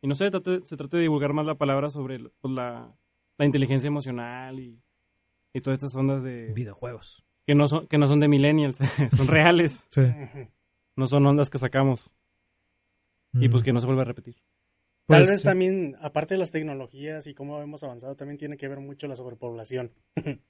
Y 0.00 0.06
no 0.06 0.14
sé, 0.14 0.30
trate- 0.30 0.64
se 0.64 0.76
trate 0.76 0.96
de 0.96 1.02
divulgar 1.02 1.32
más 1.32 1.44
la 1.44 1.56
palabra 1.56 1.90
sobre 1.90 2.20
pues, 2.40 2.54
la, 2.54 2.94
la 3.36 3.44
inteligencia 3.44 3.88
emocional 3.88 4.60
y, 4.60 4.80
y 5.52 5.60
todas 5.60 5.78
estas 5.78 5.96
ondas 5.96 6.22
de... 6.22 6.52
Videojuegos. 6.54 7.24
Que 7.46 7.56
no 7.56 7.66
son, 7.66 7.88
que 7.88 7.98
no 7.98 8.06
son 8.06 8.20
de 8.20 8.28
millennials, 8.28 8.78
son 9.10 9.26
reales, 9.26 9.88
Sí. 9.90 10.02
No 10.94 11.06
son 11.08 11.26
ondas 11.26 11.50
que 11.50 11.58
sacamos. 11.58 12.12
Y 13.34 13.48
Mm. 13.48 13.50
pues 13.50 13.62
que 13.64 13.72
no 13.72 13.80
se 13.80 13.86
vuelva 13.86 14.02
a 14.02 14.06
repetir. 14.06 14.36
Tal 15.08 15.20
Pues, 15.22 15.28
vez 15.30 15.40
sí. 15.40 15.44
también, 15.46 15.96
aparte 16.00 16.34
de 16.34 16.38
las 16.38 16.50
tecnologías 16.50 17.26
y 17.26 17.34
cómo 17.34 17.60
hemos 17.62 17.82
avanzado, 17.82 18.14
también 18.14 18.36
tiene 18.36 18.56
que 18.58 18.68
ver 18.68 18.78
mucho 18.78 19.06
la 19.08 19.16
sobrepoblación. 19.16 19.90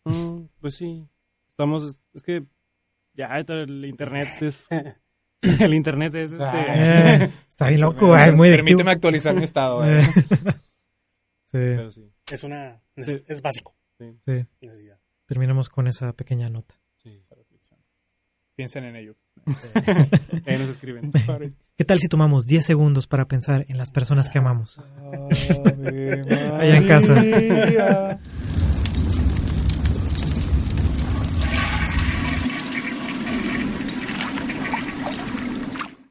Mm, 0.05 0.43
pues 0.61 0.75
sí, 0.75 1.07
estamos... 1.49 2.01
Es 2.13 2.23
que 2.23 2.45
ya 3.15 3.39
el 3.39 3.85
internet 3.85 4.29
es... 4.41 4.67
el 5.43 5.75
internet 5.75 6.13
es 6.17 6.33
este... 6.33 6.45
Eh, 6.45 7.31
está 7.49 7.69
bien 7.69 7.81
loco, 7.81 8.09
güey, 8.09 8.33
muy 8.33 8.49
adictivo. 8.49 8.67
Permíteme 8.67 8.91
actualizar 8.91 9.35
mi 9.35 9.45
estado. 9.45 9.89
eh. 9.89 10.03
sí, 10.03 11.53
Pero 11.53 11.91
sí, 11.93 12.13
Es 12.31 12.43
una 12.43 12.83
es, 12.97 13.07
Sí. 13.07 13.23
es 13.29 13.41
básico. 13.41 13.77
sí. 13.99 14.45
Terminamos 15.27 15.69
con 15.69 15.87
esa 15.87 16.13
pequeña 16.15 16.49
nota. 16.51 16.81
sí. 16.97 17.23
Piensen 18.57 18.83
en 18.87 18.97
ello. 18.97 19.15
Ahí 20.47 20.59
nos 20.59 20.71
escriben. 20.71 21.13
¿Qué 21.77 21.85
tal 21.85 21.99
si 21.99 22.09
tomamos 22.09 22.47
10 22.47 22.65
segundos 22.67 23.07
para 23.07 23.27
pensar 23.27 23.65
en 23.69 23.79
las 23.79 23.91
personas 23.91 24.31
que 24.31 24.39
amamos? 24.39 24.81
Allá 26.59 26.77
en 26.77 26.89
casa. 26.89 27.23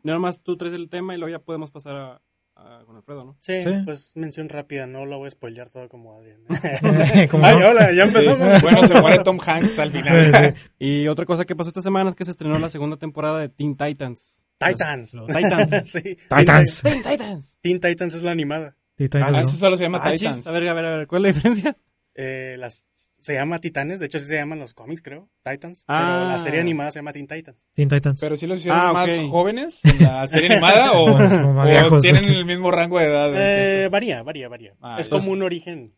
Nada 0.04 0.20
más 0.20 0.42
tú 0.42 0.56
traes 0.56 0.74
el 0.74 0.88
tema 0.88 1.16
y 1.16 1.18
luego 1.18 1.38
ya 1.38 1.44
podemos 1.44 1.70
pasar 1.70 1.96
a, 1.98 2.22
a- 2.58 2.84
con 2.86 2.96
Alfredo, 2.96 3.24
¿no? 3.24 3.36
Sí, 3.40 3.62
Sí. 3.62 3.70
pues 3.86 4.12
mención 4.16 4.50
rápida, 4.50 4.88
no 4.88 5.06
lo 5.06 5.18
voy 5.20 5.28
a 5.28 5.30
spoilear 5.32 5.70
todo 5.70 5.88
como 5.90 6.18
Adrián. 6.18 6.42
Ay, 7.44 7.64
hola, 7.64 7.92
ya 7.94 8.04
empezamos. 8.04 8.62
Bueno, 8.62 8.88
se 8.88 9.00
muere 9.02 9.24
Tom 9.24 9.38
Hanks 9.46 9.80
al 9.80 9.92
final. 9.92 10.56
Y 10.80 11.08
otra 11.08 11.26
cosa 11.26 11.46
que 11.46 11.56
pasó 11.56 11.70
esta 11.70 11.82
semana 11.82 12.10
es 12.10 12.16
que 12.16 12.26
se 12.26 12.32
estrenó 12.32 12.58
la 12.60 12.70
segunda 12.70 12.98
temporada 12.98 13.40
de 13.40 13.50
Teen 13.50 13.76
Titans. 13.78 14.44
Titans. 14.58 15.14
Los- 15.14 15.28
los 15.30 15.38
Titans. 15.38 15.70
sí. 15.92 16.18
Titans. 16.36 16.82
Teen 16.82 17.04
Titans. 17.04 17.58
Teen 17.62 17.80
Titans 17.80 18.14
es 18.16 18.24
la 18.24 18.32
animada. 18.32 18.76
Titans, 18.96 19.26
Ah, 19.28 19.32
¿no? 19.32 19.40
eso 19.40 19.52
solo 19.52 19.78
se 19.78 19.84
llama 19.84 20.00
Ah, 20.02 20.12
chis. 20.12 20.22
Titans. 20.22 20.48
A 20.48 20.52
ver, 20.52 20.68
a 20.68 20.74
ver, 20.74 20.86
a 20.86 20.98
ver, 20.98 21.08
¿cuál 21.08 21.26
es 21.26 21.36
la 21.36 21.36
diferencia? 21.38 21.78
Eh, 22.16 22.56
las, 22.58 22.88
se 23.20 23.34
llama 23.34 23.60
Titanes, 23.60 24.00
de 24.00 24.06
hecho 24.06 24.20
sí 24.20 24.26
se 24.28 24.36
llaman 24.36 24.60
los 24.60 24.74
cómics, 24.74 25.02
creo. 25.02 25.30
Titans. 25.44 25.84
Ah. 25.88 26.18
Pero 26.20 26.32
la 26.32 26.40
serie 26.40 26.60
animada 26.62 26.92
se 26.92 27.00
llama 27.00 27.12
Teen 27.14 27.28
Titans. 27.28 27.70
Teen 27.74 27.90
Titans. 27.90 28.20
Pero 28.22 28.36
si 28.38 28.48
los 28.48 28.60
hicieron 28.60 28.80
Ah, 28.80 28.94
más 28.94 29.10
jóvenes 29.30 29.84
en 29.86 30.04
la 30.04 30.28
serie 30.28 30.52
animada 30.52 30.94
o, 30.94 31.08
Más- 31.18 31.34
como 31.34 31.54
más 31.54 31.68
o 31.68 31.72
viejos. 31.72 32.04
tienen 32.04 32.26
el 32.26 32.46
mismo 32.46 32.72
rango 32.72 33.00
de 33.00 33.06
edad. 33.06 33.32
Eh, 33.36 33.90
varía, 33.90 34.24
varía, 34.24 34.48
varía. 34.48 34.74
Ah, 34.82 34.98
es 35.00 35.10
como 35.10 35.32
un 35.32 35.42
origen 35.42 35.94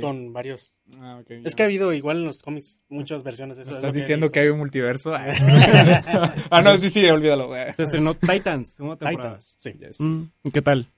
con 0.00 0.32
varios. 0.32 0.78
Ah, 1.00 1.18
ok, 1.22 1.30
Es 1.44 1.54
que 1.56 1.62
ha 1.62 1.66
habido 1.66 1.92
igual 1.92 2.18
en 2.18 2.24
los 2.24 2.42
cómics 2.42 2.82
muchas 2.88 3.22
versiones. 3.24 3.58
Eso 3.58 3.70
¿Me 3.70 3.72
es 3.72 3.76
estás 3.78 3.92
que 3.92 3.98
diciendo 3.98 4.30
que 4.30 4.40
hay 4.40 4.48
un 4.48 4.58
multiverso? 4.58 5.12
ah, 6.50 6.62
no, 6.62 6.78
sí, 6.78 6.90
sí, 6.90 7.04
olvídalo. 7.06 7.50
Se 7.74 7.82
estrenó 7.82 8.14
Titans, 8.14 8.74
segunda 8.74 8.96
temporada. 8.96 9.38
Titans, 9.38 9.56
sí. 9.58 9.72
Yes. 9.78 10.00
Mm, 10.00 10.22
¿y 10.44 10.50
¿Qué 10.50 10.62
tal? 10.62 10.88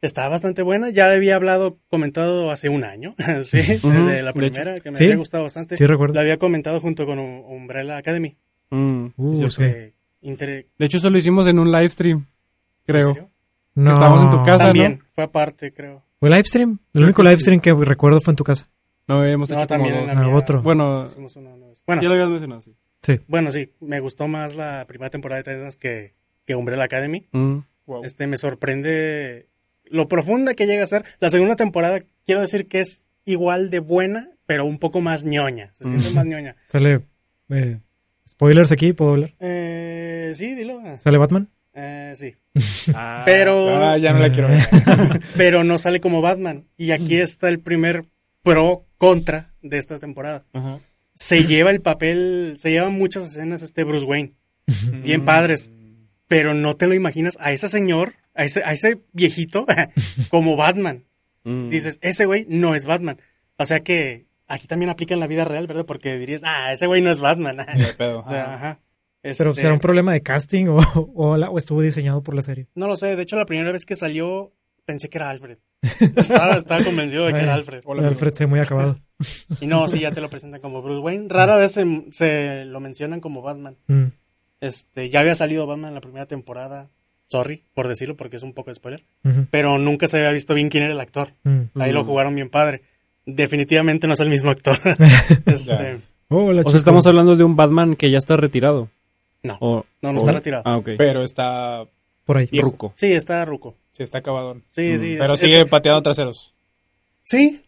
Está 0.00 0.28
bastante 0.28 0.62
buena. 0.62 0.90
Ya 0.90 1.08
le 1.08 1.14
había 1.16 1.34
hablado, 1.36 1.78
comentado 1.88 2.50
hace 2.50 2.68
un 2.68 2.84
año, 2.84 3.14
sí, 3.42 3.58
de 3.58 4.22
la 4.22 4.32
de 4.32 4.32
primera, 4.32 4.78
que 4.80 4.90
me 4.92 4.96
Sí. 4.98 5.04
había 5.04 5.16
gustado 5.16 5.42
bastante. 5.44 5.76
Sí, 5.76 5.86
recuerdo. 5.86 6.14
La 6.14 6.20
había 6.20 6.38
comentado 6.38 6.80
junto 6.80 7.04
con 7.06 7.18
Um- 7.18 7.44
Umbrella 7.50 7.96
Academy. 7.96 8.36
Mm, 8.70 9.06
Uh, 9.16 9.50
sí, 9.50 9.62
inter- 10.20 10.66
De 10.78 10.86
hecho, 10.86 10.98
eso 10.98 11.10
lo 11.10 11.18
hicimos 11.18 11.46
en 11.48 11.58
un 11.58 11.72
live 11.72 11.88
stream, 11.90 12.18
¿en 12.18 12.26
creo. 12.86 13.14
serio? 13.14 13.30
No. 13.74 13.90
Estábamos 13.90 14.22
en 14.24 14.30
tu 14.30 14.44
casa. 14.44 14.66
También, 14.66 15.02
fue 15.14 15.24
aparte, 15.24 15.72
creo. 15.72 16.02
¿Fue 16.20 16.28
live 16.30 16.44
stream? 16.44 16.78
El 16.94 17.04
único 17.04 17.22
live 17.22 17.40
stream 17.40 17.60
que 17.60 17.72
recuerdo 17.74 18.20
fue 18.20 18.32
en 18.32 18.36
tu 18.36 18.44
casa. 18.44 18.68
No, 19.06 19.24
hemos 19.24 19.48
No, 19.50 19.56
hecho 19.56 19.66
como 19.68 19.82
también 19.84 19.94
en 19.94 20.06
dos. 20.06 20.14
la 20.14 20.20
Ah, 20.20 20.24
mía 20.26 20.36
otro. 20.36 20.62
Bueno. 20.62 21.06
Bueno, 21.86 22.02
ya 22.02 22.08
lo 22.08 22.14
habías 22.14 22.28
mencionado, 22.30 22.60
sí. 22.60 22.74
Sí. 23.02 23.20
bueno, 23.28 23.50
sí, 23.52 23.72
me 23.80 24.00
gustó 24.00 24.26
más 24.28 24.54
la 24.56 24.84
primera 24.86 25.08
temporada 25.10 25.40
de 25.42 25.54
Titans 25.54 25.76
que, 25.76 26.14
que 26.44 26.54
Umbrella 26.56 26.84
Academy. 26.84 27.26
Mm. 27.32 27.58
Wow. 27.86 28.04
Este, 28.04 28.26
me 28.26 28.36
sorprende 28.36 29.46
lo 29.90 30.08
profunda 30.08 30.54
que 30.54 30.66
llega 30.66 30.84
a 30.84 30.86
ser. 30.86 31.04
La 31.20 31.30
segunda 31.30 31.56
temporada, 31.56 32.02
quiero 32.26 32.40
decir 32.40 32.66
que 32.66 32.80
es 32.80 33.02
igual 33.24 33.70
de 33.70 33.80
buena, 33.80 34.30
pero 34.46 34.64
un 34.64 34.78
poco 34.78 35.00
más 35.00 35.24
ñoña. 35.24 35.70
Se 35.74 35.84
siente 35.84 36.10
Mm. 36.10 36.14
más 36.14 36.26
ñoña. 36.26 36.56
Sale. 36.68 37.00
eh, 37.50 37.78
spoilers 38.28 38.72
aquí, 38.72 38.92
¿puedo 38.92 39.12
hablar? 39.12 39.34
Eh, 39.40 40.32
sí, 40.34 40.54
dilo. 40.54 40.80
¿Sale 40.98 41.18
Batman? 41.18 41.48
Eh, 41.74 42.12
sí. 42.16 42.34
Ah, 42.94 43.22
Pero, 43.24 43.76
Ah, 43.76 43.98
ya 43.98 44.12
no 44.12 44.18
la 44.20 44.32
quiero 44.32 44.48
ver. 44.48 44.60
pero 45.36 45.64
no 45.64 45.78
sale 45.78 46.00
como 46.00 46.20
Batman. 46.22 46.64
Y 46.76 46.90
aquí 46.92 47.18
está 47.18 47.48
el 47.48 47.60
primer 47.60 48.04
pro 48.42 48.84
contra 48.96 49.52
de 49.62 49.78
esta 49.78 49.98
temporada. 49.98 50.44
Ajá. 50.52 50.78
Se 51.14 51.44
lleva 51.44 51.70
el 51.70 51.80
papel, 51.80 52.54
se 52.58 52.70
lleva 52.70 52.88
muchas 52.90 53.26
escenas 53.26 53.62
este 53.62 53.82
Bruce 53.84 54.06
Wayne, 54.06 54.34
bien 55.02 55.24
padres, 55.24 55.70
pero 56.28 56.54
no 56.54 56.76
te 56.76 56.86
lo 56.86 56.94
imaginas 56.94 57.36
a 57.40 57.50
ese 57.50 57.68
señor, 57.68 58.12
a 58.38 58.44
ese, 58.44 58.62
a 58.64 58.72
ese 58.72 59.00
viejito 59.12 59.66
como 60.30 60.56
Batman. 60.56 61.04
Mm. 61.44 61.68
Dices, 61.70 61.98
ese 62.00 62.24
güey 62.26 62.46
no 62.48 62.74
es 62.74 62.86
Batman. 62.86 63.20
O 63.58 63.64
sea 63.66 63.80
que 63.80 64.26
aquí 64.46 64.66
también 64.66 64.88
aplica 64.90 65.12
en 65.14 65.20
la 65.20 65.26
vida 65.26 65.44
real, 65.44 65.66
¿verdad? 65.66 65.84
Porque 65.84 66.16
dirías, 66.16 66.42
ah, 66.44 66.72
ese 66.72 66.86
güey 66.86 67.02
no 67.02 67.10
es 67.10 67.20
Batman. 67.20 67.58
Pedo. 67.98 68.20
O 68.26 68.30
sea, 68.30 68.54
Ajá. 68.54 68.80
¿Pero 69.20 69.50
Este, 69.50 69.62
será 69.62 69.74
un 69.74 69.80
problema 69.80 70.12
de 70.12 70.22
casting 70.22 70.66
o, 70.68 70.78
o, 71.14 71.36
la- 71.36 71.50
o 71.50 71.58
estuvo 71.58 71.82
diseñado 71.82 72.22
por 72.22 72.34
la 72.34 72.42
serie? 72.42 72.68
No 72.74 72.86
lo 72.86 72.96
sé, 72.96 73.16
de 73.16 73.22
hecho 73.22 73.36
la 73.36 73.44
primera 73.46 73.72
vez 73.72 73.84
que 73.84 73.96
salió 73.96 74.52
pensé 74.86 75.08
que 75.10 75.18
era 75.18 75.28
Alfred. 75.28 75.58
Estaba, 76.16 76.56
estaba 76.56 76.82
convencido 76.84 77.26
de 77.26 77.34
que 77.34 77.40
era. 77.40 77.54
Alfred. 77.54 77.80
Hola, 77.84 78.08
Alfred 78.08 78.32
se 78.32 78.46
muy 78.46 78.60
acabado. 78.60 78.98
Y 79.60 79.66
no, 79.66 79.86
sí, 79.88 80.00
ya 80.00 80.12
te 80.12 80.20
lo 80.20 80.30
presentan 80.30 80.60
como 80.60 80.80
Bruce 80.82 81.00
Wayne. 81.00 81.26
Rara 81.28 81.56
vez 81.56 81.72
se, 81.72 81.84
se 82.12 82.64
lo 82.64 82.80
mencionan 82.80 83.20
como 83.20 83.42
Batman. 83.42 83.76
Mm. 83.88 84.04
Este, 84.60 85.10
ya 85.10 85.20
había 85.20 85.34
salido 85.34 85.66
Batman 85.66 85.88
en 85.90 85.94
la 85.96 86.00
primera 86.00 86.26
temporada. 86.26 86.88
Sorry 87.28 87.62
por 87.74 87.86
decirlo 87.88 88.16
porque 88.16 88.36
es 88.36 88.42
un 88.42 88.52
poco 88.54 88.70
de 88.70 88.74
spoiler. 88.76 89.04
Pero 89.50 89.78
nunca 89.78 90.08
se 90.08 90.16
había 90.18 90.30
visto 90.30 90.54
bien 90.54 90.68
quién 90.70 90.82
era 90.84 90.92
el 90.92 91.00
actor. 91.00 91.28
mm. 91.44 91.80
Ahí 91.80 91.92
lo 91.92 92.02
Mm. 92.02 92.06
jugaron 92.06 92.34
bien 92.34 92.48
padre. 92.50 92.82
Definitivamente 93.26 94.06
no 94.06 94.14
es 94.14 94.20
el 94.20 94.30
mismo 94.30 94.50
actor. 94.50 94.76
este, 95.46 96.00
Hola, 96.30 96.60
O 96.60 96.62
chico. 96.62 96.70
sea, 96.70 96.78
estamos 96.78 97.06
hablando 97.06 97.36
de 97.36 97.44
un 97.44 97.56
Batman 97.56 97.96
que 97.96 98.10
ya 98.10 98.18
está 98.18 98.36
retirado. 98.36 98.88
no, 99.42 99.56
O, 99.60 99.84
no, 100.02 100.12
no 100.12 100.18
o- 100.18 100.22
está 100.22 100.32
retirado. 100.32 100.62
Ah, 100.66 100.76
ok. 100.78 100.90
Pero 100.98 101.22
está. 101.22 101.84
por 102.24 102.38
ahí. 102.38 102.48
Ruco. 102.60 102.92
Sí, 102.96 103.12
está 103.12 103.44
Ruco. 103.44 103.76
Sí, 103.92 104.02
está 104.02 104.18
acabadón. 104.18 104.64
Sí, 104.70 104.92
Mm. 104.94 104.98
sí. 104.98 105.16
Pero 105.18 105.34
es- 105.34 105.40
sigue 105.40 105.60
es- 105.60 105.68
pateando 105.68 106.02
traseros. 106.02 106.54
Sí, 107.22 107.62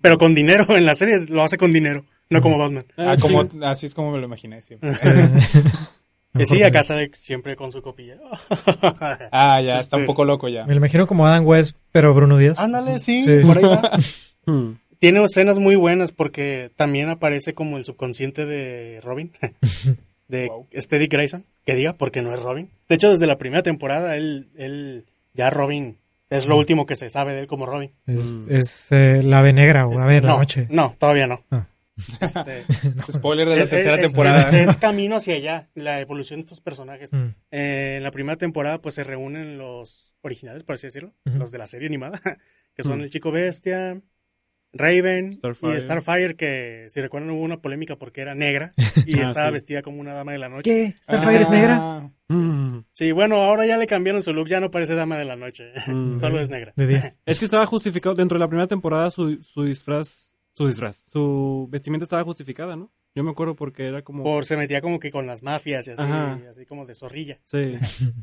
pero 0.00 0.18
con 0.18 0.34
dinero. 0.34 0.76
En 0.76 0.86
la 0.86 0.94
serie 0.94 1.24
lo 1.28 1.42
hace 1.42 1.56
con 1.56 1.72
dinero, 1.72 2.04
no 2.30 2.40
como 2.40 2.58
Batman. 2.58 2.84
Ah, 2.96 3.16
como, 3.20 3.48
así 3.62 3.86
es 3.86 3.94
como 3.94 4.10
me 4.12 4.18
lo 4.18 4.24
imaginé 4.26 4.60
siempre. 4.62 4.90
Que 6.36 6.46
sí, 6.46 6.62
acá 6.62 6.82
sale 6.82 7.10
siempre 7.14 7.54
con 7.56 7.70
su 7.72 7.80
copilla. 7.82 8.16
Ah, 9.30 9.60
ya, 9.62 9.76
está 9.76 9.96
un 9.96 10.02
Este- 10.02 10.06
poco 10.06 10.24
loco 10.24 10.48
ya. 10.48 10.64
Me 10.66 10.74
lo 10.74 10.78
imagino 10.78 11.06
como 11.06 11.26
Adam 11.26 11.46
West, 11.46 11.76
pero 11.92 12.12
Bruno 12.14 12.36
Díaz. 12.38 12.58
Ándale, 12.58 12.98
sí, 12.98 13.22
Sí. 13.24 13.46
por 13.46 13.58
ahí 13.58 13.64
va. 13.64 13.90
Mm. 14.46 14.72
Tiene 14.98 15.24
escenas 15.24 15.58
muy 15.58 15.74
buenas 15.74 16.12
porque 16.12 16.70
también 16.76 17.08
aparece 17.08 17.54
como 17.54 17.78
el 17.78 17.86
subconsciente 17.86 18.44
de 18.44 19.00
Robin, 19.02 19.32
de 20.28 20.48
Wow. 20.48 20.66
Dick 20.72 21.10
Grayson, 21.10 21.44
que 21.64 21.74
diga, 21.74 21.94
porque 21.94 22.20
no 22.20 22.34
es 22.34 22.42
Robin. 22.42 22.68
De 22.90 22.96
hecho, 22.96 23.10
desde 23.10 23.26
la 23.26 23.38
primera 23.38 23.62
temporada, 23.62 24.16
él, 24.16 24.48
él 24.56 25.06
ya 25.32 25.48
Robin, 25.48 25.96
es 26.28 26.46
lo 26.46 26.58
último 26.58 26.84
que 26.84 26.94
se 26.96 27.08
sabe 27.08 27.32
de 27.32 27.40
él 27.40 27.46
como 27.46 27.64
Robin. 27.64 27.90
Es, 28.06 28.42
es 28.50 28.88
eh, 28.92 29.22
la 29.22 29.38
ave 29.38 29.54
negra 29.54 29.86
o 29.86 29.92
Este, 29.92 30.02
ave 30.04 30.14
de 30.16 30.20
la 30.20 30.28
no, 30.32 30.38
noche. 30.40 30.66
No, 30.68 30.94
todavía 30.98 31.26
no. 31.26 31.42
Ah. 31.50 31.66
Este, 32.20 32.64
Spoiler 33.12 33.48
de 33.48 33.56
la 33.56 33.62
es- 33.64 33.70
tercera 33.70 33.96
es- 33.96 34.02
temporada. 34.08 34.50
Es, 34.50 34.70
es 34.70 34.78
camino 34.78 35.16
hacia 35.16 35.34
allá, 35.36 35.68
la 35.74 36.00
evolución 36.00 36.38
de 36.40 36.42
estos 36.42 36.60
personajes. 36.60 37.12
Mm. 37.12 37.26
Eh, 37.50 37.94
en 37.98 38.02
la 38.02 38.10
primera 38.10 38.36
temporada, 38.36 38.80
pues 38.80 38.94
se 38.96 39.04
reúnen 39.04 39.58
los 39.58 40.12
originales, 40.22 40.62
por 40.64 40.74
así 40.74 40.86
decirlo, 40.86 41.14
los 41.24 41.50
de 41.50 41.58
la 41.58 41.66
serie 41.66 41.86
animada, 41.88 42.20
que 42.74 42.82
son 42.82 42.98
Mm. 42.98 43.02
el 43.02 43.10
Chico 43.10 43.30
Bestia, 43.30 44.00
Raven 44.76 45.34
Starfire. 45.34 45.76
y 45.76 45.80
Starfire, 45.80 46.34
que 46.34 46.86
si 46.88 47.00
recuerdan 47.00 47.30
hubo 47.30 47.42
una 47.44 47.60
polémica 47.62 47.94
porque 47.96 48.22
era 48.22 48.34
negra 48.34 48.72
y 49.06 49.20
Ah, 49.20 49.24
estaba 49.24 49.46
sí. 49.48 49.52
vestida 49.52 49.82
como 49.82 50.00
una 50.00 50.14
dama 50.14 50.32
de 50.32 50.38
la 50.38 50.48
noche. 50.48 50.62
¿Qué? 50.64 50.94
¿Starfire 51.00 51.42
es 51.42 51.50
negra? 51.50 51.76
Ah, 51.80 52.10
Mm. 52.26 52.80
Sí, 52.94 53.12
bueno, 53.12 53.36
ahora 53.36 53.66
ya 53.66 53.76
le 53.76 53.86
cambiaron 53.86 54.22
su 54.22 54.32
look, 54.32 54.48
ya 54.48 54.58
no 54.58 54.70
parece 54.72 54.94
dama 54.96 55.16
de 55.18 55.26
la 55.26 55.36
noche, 55.36 55.72
Mm. 55.86 56.18
solo 56.18 56.40
es 56.40 56.48
negra. 56.50 56.72
De 56.74 56.86
día. 56.88 57.14
Es 57.26 57.38
que 57.38 57.44
estaba 57.44 57.66
justificado 57.66 58.14
dentro 58.16 58.36
de 58.36 58.40
la 58.40 58.48
primera 58.48 58.66
temporada 58.66 59.10
su, 59.12 59.40
su 59.42 59.62
disfraz, 59.62 60.32
su 60.54 60.66
disfraz, 60.66 60.96
su 60.96 61.66
vestimenta 61.70 62.04
estaba 62.04 62.24
justificada, 62.24 62.76
¿no? 62.76 62.90
Yo 63.14 63.22
me 63.22 63.30
acuerdo 63.30 63.54
porque 63.54 63.86
era 63.86 64.02
como... 64.02 64.22
Por 64.24 64.44
se 64.46 64.56
metía 64.56 64.80
como 64.80 64.98
que 64.98 65.10
con 65.12 65.26
las 65.26 65.42
mafias 65.42 65.86
y 65.86 65.92
así, 65.92 66.02
así 66.48 66.66
como 66.66 66.86
de 66.86 66.94
zorrilla. 66.94 67.36
Sí. 67.44 67.74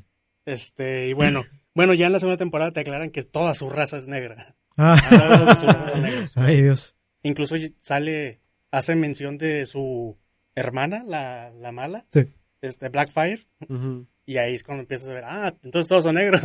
Este, 0.44 1.08
y 1.08 1.14
bueno, 1.14 1.46
bueno, 1.76 1.94
ya 1.94 2.08
en 2.08 2.14
la 2.14 2.20
segunda 2.20 2.38
temporada 2.38 2.72
te 2.72 2.80
aclaran 2.80 3.12
que 3.12 3.22
toda 3.22 3.54
su 3.54 3.70
raza 3.70 3.98
es 3.98 4.08
negra. 4.08 4.56
Ah. 4.76 4.96
De 5.48 5.56
su 5.56 5.68
raza 5.68 5.90
son 5.92 6.02
negros. 6.02 6.34
Ay, 6.36 6.64
Dios. 6.64 6.96
Incluso 7.22 7.56
sale, 7.78 8.42
hace 8.72 8.96
mención 8.96 9.38
de 9.38 9.68
su 9.68 10.18
hermana, 10.56 11.04
la, 11.06 11.52
la 11.52 11.72
mala, 11.72 12.08
Sí. 12.12 12.26
este 12.62 12.90
Blackfire, 12.90 13.46
Ujú. 13.70 14.08
y 14.26 14.38
ahí 14.38 14.56
es 14.56 14.64
cuando 14.64 14.82
empiezas 14.82 15.10
a 15.10 15.14
ver, 15.14 15.24
ah, 15.26 15.56
entonces 15.62 15.88
todos 15.88 16.06
son 16.06 16.16
negros. 16.16 16.42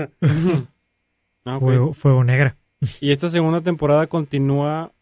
Ah, 1.47 1.57
ok. 1.57 1.63
Fuego, 1.63 1.93
fuego 1.95 2.23
negra. 2.25 2.59
¿Y 3.01 3.13
esta 3.13 3.31
segunda 3.31 3.63
temporada 3.63 4.07
continúa 4.09 4.93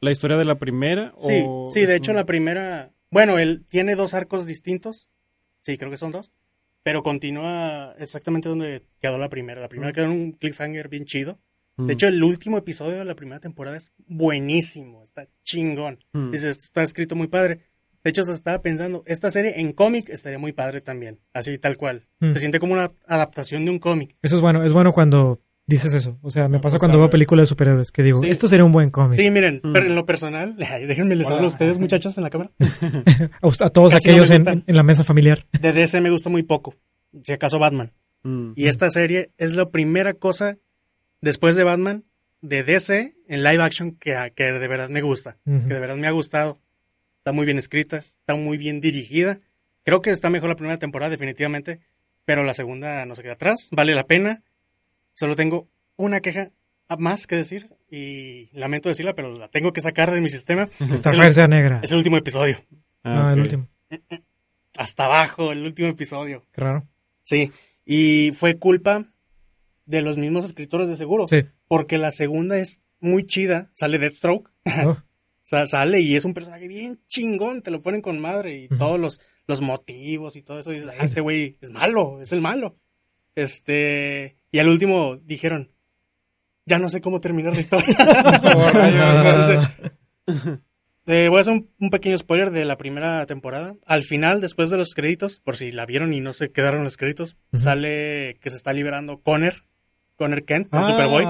la 0.00 0.10
historia 0.10 0.36
de 0.36 0.44
la 0.44 0.56
primera? 0.56 1.12
Sí, 1.16 1.42
o 1.46 1.68
sí, 1.72 1.86
de 1.86 1.96
hecho 1.96 2.12
la 2.12 2.24
primera, 2.26 2.92
bueno, 3.10 3.38
él 3.38 3.64
tiene 3.68 3.94
dos 3.94 4.14
arcos 4.14 4.46
distintos, 4.46 5.08
sí, 5.62 5.78
creo 5.78 5.90
que 5.90 5.96
son 5.96 6.12
dos, 6.12 6.32
pero 6.82 7.02
continúa 7.02 7.94
exactamente 7.98 8.48
donde 8.48 8.82
quedó 9.00 9.18
la 9.18 9.28
primera. 9.28 9.60
La 9.60 9.68
primera 9.68 9.92
quedó 9.92 10.06
en 10.06 10.12
un 10.12 10.32
cliffhanger 10.32 10.88
bien 10.88 11.04
chido. 11.04 11.38
Mm. 11.76 11.86
De 11.86 11.92
hecho, 11.94 12.06
el 12.06 12.22
último 12.22 12.58
episodio 12.58 12.98
de 12.98 13.04
la 13.04 13.16
primera 13.16 13.40
temporada 13.40 13.76
es 13.76 13.92
buenísimo, 14.06 15.02
está 15.02 15.26
chingón. 15.42 15.98
Mm. 16.12 16.30
Dice, 16.30 16.48
"Esto 16.48 16.64
está 16.64 16.82
escrito 16.82 17.16
muy 17.16 17.26
padre. 17.26 17.60
De 18.04 18.10
hecho, 18.10 18.22
se 18.22 18.32
estaba 18.32 18.62
pensando, 18.62 19.02
esta 19.06 19.32
serie 19.32 19.60
en 19.60 19.72
cómic 19.72 20.10
estaría 20.10 20.38
muy 20.38 20.52
padre 20.52 20.80
también, 20.80 21.18
así 21.32 21.58
tal 21.58 21.76
cual. 21.76 22.06
Mm. 22.20 22.30
Se 22.30 22.38
siente 22.38 22.60
como 22.60 22.74
una 22.74 22.92
adaptación 23.08 23.64
de 23.64 23.72
un 23.72 23.80
cómic. 23.80 24.14
Eso 24.22 24.36
es 24.36 24.40
bueno. 24.40 24.64
Es 24.64 24.72
bueno 24.72 24.92
cuando 24.92 25.40
dices 25.66 25.92
eso. 25.94 26.18
O 26.22 26.30
sea, 26.30 26.48
me 26.48 26.58
No, 26.58 26.60
pasa 26.60 26.78
cuando 26.78 26.98
veo 26.98 27.10
películas 27.10 27.42
de 27.44 27.46
superhéroes 27.48 27.90
que 27.90 28.02
digo, 28.02 28.22
Sí. 28.22 28.30
esto 28.30 28.48
sería 28.48 28.64
un 28.64 28.72
buen 28.72 28.90
cómic. 28.90 29.18
Sí, 29.18 29.30
miren, 29.30 29.60
Mm. 29.62 29.72
pero 29.72 29.86
en 29.86 29.94
lo 29.94 30.06
personal, 30.06 30.56
déjenme 30.86 31.16
les 31.16 31.28
hablo 31.28 31.46
a 31.46 31.48
ustedes, 31.48 31.78
muchachos, 31.78 32.16
en 32.16 32.24
la 32.24 32.30
cámara. 32.30 32.50
A, 33.42 33.70
todos 33.70 33.92
Casi 33.92 34.08
no 34.08 34.14
aquellos 34.14 34.30
me 34.30 34.50
en, 34.52 34.64
en 34.66 34.76
la 34.76 34.82
mesa 34.82 35.04
familiar. 35.04 35.46
De 35.60 35.72
DC 35.72 36.00
me 36.00 36.10
gustó 36.10 36.30
muy 36.30 36.42
poco, 36.42 36.74
si 37.24 37.32
acaso 37.32 37.58
Batman. 37.58 37.92
Mm. 38.22 38.52
Y 38.56 38.66
esta 38.66 38.90
serie 38.90 39.30
es 39.38 39.54
la 39.54 39.70
primera 39.70 40.14
cosa, 40.14 40.56
después 41.20 41.56
de 41.56 41.64
Batman, 41.64 42.04
de 42.42 42.62
DC 42.62 43.14
en 43.28 43.42
live 43.42 43.62
action 43.62 43.92
que, 43.92 44.14
que 44.36 44.44
de 44.44 44.68
verdad 44.68 44.88
me 44.88 45.00
gusta, 45.02 45.36
que 45.44 45.50
de 45.74 45.80
verdad 45.80 45.96
me 45.96 46.06
ha 46.06 46.12
gustado. 46.12 46.60
Está 47.18 47.32
muy 47.32 47.44
bien 47.44 47.58
escrita, 47.58 48.04
está 48.20 48.36
muy 48.36 48.56
bien 48.56 48.80
dirigida. 48.80 49.40
Creo 49.84 50.00
que 50.00 50.10
está 50.10 50.30
mejor 50.30 50.48
la 50.48 50.54
primera 50.56 50.76
temporada, 50.78 51.10
definitivamente, 51.10 51.80
pero 52.24 52.44
la 52.44 52.54
segunda 52.54 53.04
no 53.06 53.14
se 53.16 53.22
queda 53.22 53.32
atrás, 53.32 53.68
vale 53.72 53.94
la 53.94 54.06
pena. 54.06 54.42
Solo 55.16 55.34
tengo 55.34 55.66
una 55.96 56.20
queja 56.20 56.52
más 56.98 57.26
que 57.26 57.34
decir 57.34 57.68
y 57.90 58.48
lamento 58.52 58.88
decirla, 58.88 59.14
pero 59.14 59.36
la 59.36 59.48
tengo 59.48 59.72
que 59.72 59.80
sacar 59.80 60.12
de 60.12 60.20
mi 60.20 60.28
sistema. 60.28 60.68
Starfire 60.94 61.32
sea 61.32 61.48
negra. 61.48 61.80
Es 61.82 61.90
el 61.90 61.98
último 61.98 62.16
episodio. 62.16 62.58
Ah, 63.02 63.30
Ah, 63.30 63.32
el 63.32 63.40
último. 63.40 63.66
Hasta 64.76 65.06
abajo, 65.06 65.50
el 65.52 65.64
último 65.64 65.88
episodio. 65.88 66.44
Qué 66.52 66.60
raro. 66.60 66.86
Sí, 67.24 67.50
y 67.84 68.30
fue 68.34 68.58
culpa 68.58 69.06
de 69.86 70.02
los 70.02 70.16
mismos 70.16 70.44
escritores 70.44 70.88
de 70.88 70.96
seguro. 70.96 71.26
Sí. 71.28 71.44
Porque 71.66 71.98
la 71.98 72.10
segunda 72.12 72.58
es 72.58 72.82
muy 73.00 73.24
chida. 73.26 73.68
Sale 73.74 73.98
Deathstroke. 73.98 74.50
Oh, 74.86 74.96
Sa- 75.42 75.68
sale 75.68 76.00
y 76.00 76.16
es 76.16 76.24
un 76.24 76.34
personaje 76.34 76.66
bien 76.66 76.98
chingón. 77.06 77.62
Te 77.62 77.70
lo 77.70 77.80
ponen 77.80 78.02
con 78.02 78.18
madre. 78.20 78.56
Y 78.56 78.68
todos 78.68 78.98
los, 78.98 79.20
los 79.46 79.60
motivos 79.60 80.34
y 80.34 80.42
todo 80.42 80.58
eso. 80.58 80.70
Dices, 80.72 80.88
"Ah, 80.88 81.04
este 81.04 81.20
güey 81.20 81.56
es 81.60 81.70
malo. 81.70 82.20
Es 82.20 82.32
el 82.32 82.40
malo. 82.40 82.74
Este. 83.36 84.36
Y 84.56 84.58
al 84.58 84.68
último 84.68 85.16
dijeron. 85.22 85.70
Ya 86.64 86.78
no 86.78 86.88
sé 86.88 87.02
cómo 87.02 87.20
terminar 87.20 87.52
la 87.54 87.60
historia. 87.60 87.94
Eh, 91.08 91.28
voy 91.28 91.38
a 91.38 91.40
hacer 91.42 91.52
un, 91.52 91.70
un 91.78 91.90
pequeño 91.90 92.18
spoiler 92.18 92.50
de 92.50 92.64
la 92.64 92.76
primera 92.76 93.24
temporada. 93.26 93.76
Al 93.86 94.02
final, 94.02 94.40
después 94.40 94.70
de 94.70 94.76
los 94.76 94.92
créditos, 94.92 95.38
por 95.38 95.56
si 95.56 95.70
la 95.70 95.86
vieron 95.86 96.12
y 96.12 96.20
no 96.20 96.32
se 96.32 96.50
quedaron 96.50 96.82
los 96.82 96.96
créditos, 96.96 97.36
sale 97.52 98.36
que 98.40 98.50
se 98.50 98.56
está 98.56 98.72
liberando 98.72 99.20
Connor, 99.20 99.62
Connor 100.16 100.42
Kent, 100.44 100.66
el 100.74 100.80
Ah, 100.80 100.84
Superboy, 100.84 101.24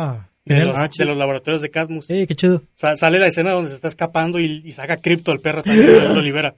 de 0.46 0.64
los, 0.64 0.74
Ah, 0.78 0.84
de 0.84 0.88
chis. 0.88 1.04
los 1.04 1.18
laboratorios 1.18 1.60
de 1.60 1.70
Cadmus. 1.70 2.08
Ey, 2.08 2.26
qué 2.26 2.34
chido. 2.34 2.62
Sa- 2.72 2.96
sale 2.96 3.18
la 3.18 3.26
escena 3.26 3.50
donde 3.50 3.68
se 3.68 3.76
está 3.76 3.88
escapando 3.88 4.40
y, 4.40 4.62
y 4.64 4.72
saca 4.72 4.96
Crypto, 4.96 5.32
el 5.32 5.40
perro 5.40 5.62
también 5.62 6.14
lo 6.14 6.22
libera. 6.22 6.54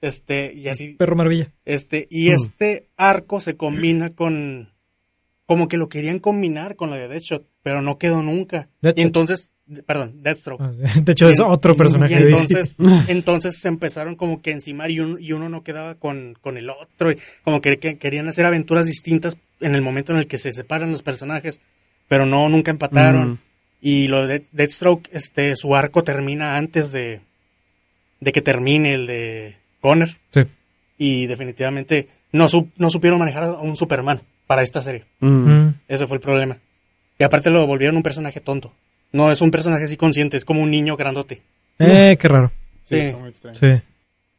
Este, 0.00 0.52
y 0.52 0.66
así, 0.66 0.94
Perro 0.94 1.14
maravilla. 1.14 1.52
este, 1.64 2.08
y 2.10 2.30
Mm. 2.30 2.32
este 2.32 2.88
arco 2.96 3.40
se 3.40 3.56
combina 3.56 4.10
con, 4.10 4.72
como 5.46 5.68
que 5.68 5.76
lo 5.76 5.88
querían 5.88 6.18
combinar 6.18 6.76
con 6.76 6.90
la 6.90 6.98
de 6.98 7.08
Deadshot, 7.08 7.46
pero 7.62 7.80
no 7.82 7.98
quedó 7.98 8.22
nunca. 8.22 8.68
Deadshot. 8.82 8.98
Y 8.98 9.02
entonces, 9.02 9.50
perdón, 9.86 10.22
Deathstroke. 10.22 10.60
Ah, 10.62 10.72
sí. 10.72 11.00
De 11.04 11.12
hecho, 11.12 11.28
es 11.28 11.38
Y- 11.38 11.42
otro 11.42 11.74
personaje 11.76 12.14
y 12.14 12.22
entonces, 12.24 12.74
entonces 13.08 13.58
se 13.60 13.68
empezaron 13.68 14.16
como 14.16 14.42
que 14.42 14.50
encimar 14.50 14.90
y 14.90 15.00
uno, 15.00 15.18
y 15.18 15.32
uno 15.32 15.48
no 15.48 15.62
quedaba 15.62 15.94
con, 15.94 16.36
con 16.40 16.56
el 16.56 16.68
otro. 16.70 17.12
y 17.12 17.18
como 17.44 17.60
que, 17.60 17.78
que 17.78 17.96
querían 17.98 18.28
hacer 18.28 18.44
aventuras 18.44 18.86
distintas 18.86 19.36
en 19.60 19.74
el 19.74 19.82
momento 19.82 20.12
en 20.12 20.18
el 20.18 20.26
que 20.26 20.38
se 20.38 20.52
separan 20.52 20.92
los 20.92 21.02
personajes. 21.02 21.60
Pero 22.08 22.26
no, 22.26 22.48
nunca 22.48 22.70
empataron. 22.70 23.30
Mm. 23.32 23.38
Y 23.80 24.08
lo 24.08 24.26
de 24.26 24.42
Deathstroke, 24.52 25.08
este, 25.12 25.54
su 25.56 25.76
arco 25.76 26.02
termina 26.02 26.56
antes 26.56 26.90
de, 26.92 27.20
de 28.20 28.32
que 28.32 28.42
termine 28.42 28.94
el 28.94 29.06
de 29.06 29.56
Connor. 29.80 30.08
Sí. 30.32 30.40
Y 30.98 31.26
definitivamente 31.26 32.08
no, 32.32 32.48
sup- 32.48 32.70
no 32.78 32.90
supieron 32.90 33.18
manejar 33.18 33.44
a 33.44 33.52
un 33.52 33.76
Superman 33.76 34.22
para 34.46 34.62
esta 34.62 34.82
serie. 34.82 35.04
Mm. 35.20 35.68
Ese 35.88 36.06
fue 36.06 36.16
el 36.16 36.22
problema. 36.22 36.58
Y 37.18 37.24
aparte 37.24 37.50
lo 37.50 37.66
volvieron 37.66 37.96
un 37.96 38.02
personaje 38.02 38.40
tonto. 38.40 38.72
No 39.12 39.30
es 39.32 39.40
un 39.40 39.50
personaje 39.50 39.84
así 39.84 39.96
consciente, 39.96 40.36
es 40.36 40.44
como 40.44 40.62
un 40.62 40.70
niño 40.70 40.96
grandote. 40.96 41.42
Eh, 41.78 42.16
qué 42.20 42.28
raro. 42.28 42.52
Sí, 42.84 42.96
Sí. 42.96 43.00
está 43.00 43.18
muy 43.18 43.30
extraño. 43.30 43.58
Sí. 43.58 43.82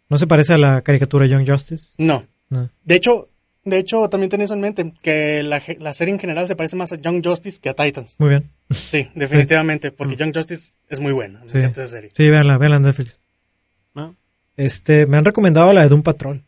¿No 0.10 0.18
se 0.18 0.28
parece 0.28 0.54
a 0.54 0.58
la 0.58 0.82
caricatura 0.82 1.26
Young 1.28 1.48
Justice? 1.50 1.94
No. 1.98 2.26
No. 2.50 2.70
De 2.86 2.96
hecho, 2.96 3.30
de 3.66 3.78
hecho, 3.80 4.08
también 4.10 4.30
tenés 4.30 4.46
eso 4.46 4.54
en 4.54 4.62
mente, 4.62 4.94
que 5.02 5.44
la, 5.44 5.62
la 5.80 5.94
serie 5.94 6.14
en 6.14 6.20
general 6.20 6.48
se 6.48 6.56
parece 6.56 6.78
más 6.78 6.94
a 6.94 6.96
Young 6.96 7.22
Justice 7.26 7.60
que 7.62 7.70
a 7.70 7.74
Titans. 7.74 8.16
Muy 8.20 8.30
bien. 8.30 8.50
Sí, 8.70 9.10
definitivamente, 9.16 9.92
porque 9.92 10.16
Mm. 10.16 10.18
Young 10.20 10.36
Justice 10.36 10.78
es 10.90 11.00
muy 11.00 11.12
buena. 11.14 11.42
Me 11.44 11.50
Sí. 11.52 11.58
encanta 11.58 11.84
esa 11.84 11.92
serie. 11.98 12.12
Sí, 12.16 12.30
véanla, 12.30 12.58
véanla 12.58 12.78
en 12.78 12.84
Netflix. 12.84 13.20
Ah. 13.96 14.12
Este, 14.56 15.06
me 15.06 15.18
han 15.18 15.26
recomendado 15.26 15.74
la 15.74 15.82
de 15.84 15.90
Doom 15.90 16.04
Patrol. 16.04 16.44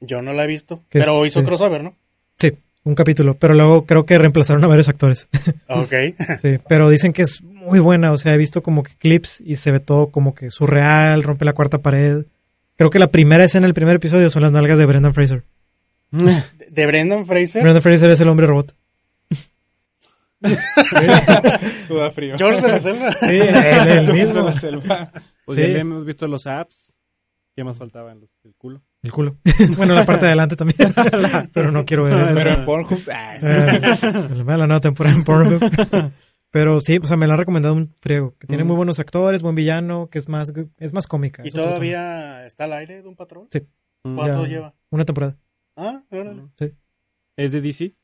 Yo 0.00 0.22
no 0.22 0.32
la 0.32 0.44
he 0.44 0.46
visto, 0.46 0.76
es- 0.90 1.04
pero 1.04 1.24
hizo 1.26 1.40
sí. 1.40 1.46
crossover, 1.46 1.82
¿no? 1.84 1.94
Un 2.84 2.94
capítulo, 2.96 3.34
pero 3.34 3.54
luego 3.54 3.86
creo 3.86 4.04
que 4.04 4.18
reemplazaron 4.18 4.64
a 4.64 4.66
varios 4.66 4.88
actores. 4.88 5.28
Ok. 5.68 5.92
Sí, 6.42 6.58
pero 6.68 6.88
dicen 6.90 7.12
que 7.12 7.22
es 7.22 7.40
muy 7.42 7.78
buena, 7.78 8.10
o 8.12 8.16
sea, 8.16 8.34
he 8.34 8.38
visto 8.38 8.62
como 8.62 8.82
que 8.82 8.94
clips 8.96 9.40
y 9.40 9.54
se 9.56 9.70
ve 9.70 9.78
todo 9.80 10.08
como 10.08 10.34
que 10.34 10.50
surreal, 10.50 11.22
rompe 11.22 11.44
la 11.44 11.52
cuarta 11.52 11.78
pared. 11.78 12.24
Creo 12.76 12.90
que 12.90 12.98
la 12.98 13.10
primera 13.12 13.44
escena 13.44 13.66
del 13.66 13.74
primer 13.74 13.96
episodio 13.96 14.30
son 14.30 14.42
las 14.42 14.50
nalgas 14.52 14.78
de 14.78 14.86
Brendan 14.86 15.14
Fraser. 15.14 15.44
De- 16.10 16.42
de 16.70 16.86
Brendan 16.86 17.24
Fraser, 17.24 17.62
Brendan 17.62 17.82
Fraser 17.82 18.10
es 18.10 18.20
el 18.20 18.28
hombre 18.28 18.46
robot. 18.46 18.74
Suda 21.86 22.10
frío. 22.10 22.34
George 22.36 22.60
de 22.62 22.68
la 22.68 22.80
Selva. 22.80 23.12
Sí, 23.12 23.26
el, 23.26 23.88
el 23.88 24.06
De 24.06 24.12
mismo. 24.12 24.42
la 24.42 24.52
selva. 24.52 25.12
Pues 25.44 25.56
Sí. 25.56 25.72
ya 25.72 25.78
hemos 25.78 26.04
visto 26.04 26.26
los 26.26 26.46
apps. 26.48 26.96
¿Qué 27.54 27.62
más 27.64 27.76
faltaban? 27.76 28.18
Los, 28.20 28.40
el 28.44 28.54
culo. 28.56 28.82
El 29.02 29.10
culo. 29.12 29.36
bueno, 29.76 29.94
la 29.94 30.06
parte 30.06 30.22
de 30.26 30.28
adelante 30.28 30.54
también. 30.56 30.94
pero 31.52 31.72
no 31.72 31.84
quiero 31.84 32.04
ver 32.04 32.18
eso. 32.20 32.34
Pero 32.34 32.50
en 32.54 32.64
Pornhub. 32.64 33.00
ah, 33.12 33.36
Eh, 33.36 34.44
la 34.46 34.56
nueva 34.66 34.80
temporada 34.80 35.14
en 35.16 35.24
Pornhub. 35.24 35.60
Pero 36.50 36.80
sí, 36.80 36.98
o 37.02 37.06
sea, 37.06 37.16
me 37.16 37.26
la 37.26 37.32
han 37.32 37.38
recomendado 37.40 37.74
un 37.74 37.94
friego. 38.00 38.34
Que 38.38 38.46
tiene 38.46 38.62
Mm. 38.62 38.66
muy 38.68 38.76
buenos 38.76 38.98
actores, 39.00 39.40
buen 39.42 39.54
villano, 39.54 40.08
que 40.10 40.18
es 40.18 40.28
más, 40.28 40.52
es 40.78 40.92
más 40.92 41.06
cómica. 41.06 41.42
¿Y 41.46 41.50
todavía 41.50 42.46
está 42.46 42.64
al 42.64 42.74
aire 42.74 43.02
de 43.02 43.08
un 43.08 43.16
patrón? 43.16 43.48
Sí. 43.50 43.60
Mm. 44.04 44.16
¿Cuánto 44.16 44.42
Ya. 44.44 44.48
lleva? 44.48 44.74
Una 44.90 45.04
temporada. 45.04 45.36
Ah, 45.76 46.02
órale. 46.10 46.42
¿Es 47.36 47.52
de 47.52 47.60
DC? 47.62 47.94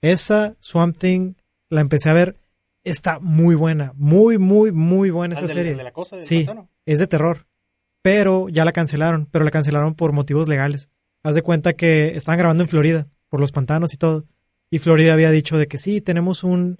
Esa 0.00 0.56
Swamp 0.58 0.96
Thing 0.98 1.34
la 1.70 1.80
empecé 1.80 2.10
a 2.10 2.12
ver. 2.14 2.36
Está 2.84 3.18
muy 3.20 3.54
buena. 3.54 3.92
Muy, 3.96 4.38
muy, 4.38 4.72
muy 4.72 5.10
buena 5.10 5.36
esa 5.36 5.46
serie. 5.46 5.74
de 5.74 5.82
la 5.84 5.92
cosa 5.92 6.16
del 6.16 6.24
Sí. 6.24 6.46
Es 6.86 6.98
de 6.98 7.06
terror. 7.06 7.46
Pero 8.02 8.48
ya 8.48 8.64
la 8.64 8.72
cancelaron. 8.72 9.26
Pero 9.30 9.44
la 9.44 9.50
cancelaron 9.50 9.94
por 9.94 10.12
motivos 10.12 10.48
legales. 10.48 10.88
Haz 11.22 11.34
de 11.34 11.42
cuenta 11.42 11.72
que 11.74 12.16
estaban 12.16 12.38
grabando 12.38 12.62
en 12.64 12.68
Florida. 12.68 13.06
Por 13.28 13.40
los 13.40 13.52
pantanos 13.52 13.92
y 13.92 13.96
todo. 13.96 14.24
Y 14.70 14.78
Florida 14.78 15.12
había 15.12 15.30
dicho 15.30 15.58
de 15.58 15.66
que 15.66 15.78
sí, 15.78 16.00
tenemos 16.00 16.44
un, 16.44 16.78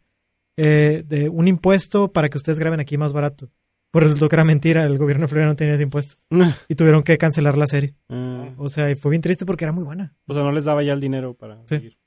eh, 0.57 1.03
de 1.07 1.29
un 1.29 1.49
impuesto 1.49 2.13
para 2.13 2.29
que 2.29 2.39
ustedes 2.39 2.59
graben 2.59 2.81
aquí 2.81 2.97
más 2.99 3.13
barato. 3.13 3.51
Pues 3.91 4.05
resultó 4.05 4.29
que 4.29 4.37
era 4.37 4.45
mentira. 4.45 4.85
El 4.85 4.99
gobierno 4.99 5.23
de 5.25 5.29
Florida 5.29 5.47
no 5.49 5.57
tenía 5.57 5.75
ese 5.75 5.83
impuesto. 5.85 6.17
Y 6.69 6.75
tuvieron 6.75 7.03
que 7.03 7.17
cancelar 7.19 7.57
la 7.59 7.67
serie. 7.67 7.95
Ah, 8.09 8.51
O 8.59 8.69
sea, 8.69 8.91
y 8.91 8.95
fue 8.95 9.11
bien 9.11 9.23
triste 9.23 9.47
porque 9.47 9.65
era 9.65 9.73
muy 9.73 9.85
buena. 9.85 10.15
o 10.27 10.35
sea, 10.35 10.43
no 10.43 10.53
les 10.53 10.65
daba 10.67 10.83
ya 10.83 10.93
el 10.93 11.01
dinero 11.01 11.35
para 11.35 11.57
Sí. 11.61 11.63
seguir. 11.77 11.99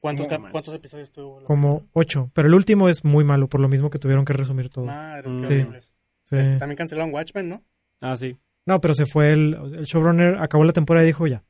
¿Cuántos. 0.00 0.28
¿Cuántos 0.28 0.74
episodios 0.74 1.12
tuvo? 1.12 1.44
Como 1.44 1.86
ocho. 1.92 2.30
Pero 2.32 2.48
el 2.48 2.54
último 2.54 2.88
es 2.88 3.04
muy 3.04 3.22
malo, 3.24 3.48
por 3.48 3.60
lo 3.60 3.68
mismo 3.68 3.90
que 3.90 3.98
tuvieron 3.98 4.24
que 4.24 4.32
resumir 4.32 4.70
todo. 4.70 4.86
Madre, 4.86 5.28
Mm. 5.30 5.40
qué 5.40 5.46
Sí. 5.46 5.86
Sí. 6.24 6.36
Este, 6.36 6.56
también 6.56 6.76
cancelaron 6.76 7.12
Watchmen, 7.12 7.48
¿no? 7.50 7.62
Ah, 8.00 8.16
sí. 8.16 8.36
No, 8.66 8.80
pero 8.80 8.94
se 8.94 9.06
fue 9.06 9.32
el, 9.32 9.54
el 9.76 9.84
showrunner, 9.84 10.38
acabó 10.38 10.64
la 10.64 10.72
temporada 10.72 11.04
y 11.04 11.08
dijo 11.08 11.26
ya. 11.26 11.42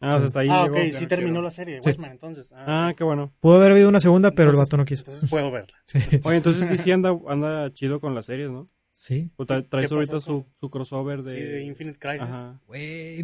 Ah, 0.00 0.16
o 0.16 0.18
sea, 0.18 0.26
hasta 0.26 0.40
ahí 0.40 0.48
ah, 0.50 0.64
llegó. 0.64 0.76
ok, 0.76 0.82
sí 0.92 1.06
terminó 1.06 1.30
quiero. 1.34 1.42
la 1.42 1.50
serie 1.50 1.74
de 1.76 1.82
Sí. 1.82 1.88
Watchmen, 1.90 2.10
entonces. 2.10 2.52
Ah, 2.52 2.88
Ah, 2.88 2.94
qué 2.96 3.04
bueno. 3.04 3.32
Pudo 3.40 3.56
haber 3.56 3.72
habido 3.72 3.88
una 3.88 4.00
segunda, 4.00 4.32
pero 4.32 4.50
el 4.50 4.56
vato 4.56 4.76
no 4.76 4.84
quiso. 4.84 5.02
Entonces 5.06 5.30
puedo 5.30 5.50
verla. 5.50 5.76
Sí. 5.86 5.98
Oye, 6.24 6.36
entonces 6.38 6.68
DC 6.68 6.92
anda, 6.92 7.12
anda 7.28 7.72
chido 7.72 8.00
con 8.00 8.14
las 8.14 8.26
series, 8.26 8.50
¿no? 8.50 8.66
Sí. 8.90 9.30
O 9.36 9.46
tra- 9.46 9.66
traes 9.68 9.90
ahorita 9.90 10.20
su, 10.20 10.44
su 10.54 10.68
crossover 10.70 11.22
Sí, 11.22 11.30
de... 11.30 11.44
de 11.44 11.62
Infinite 11.64 11.98
Crisis. 11.98 12.22
Ajá. 12.22 12.60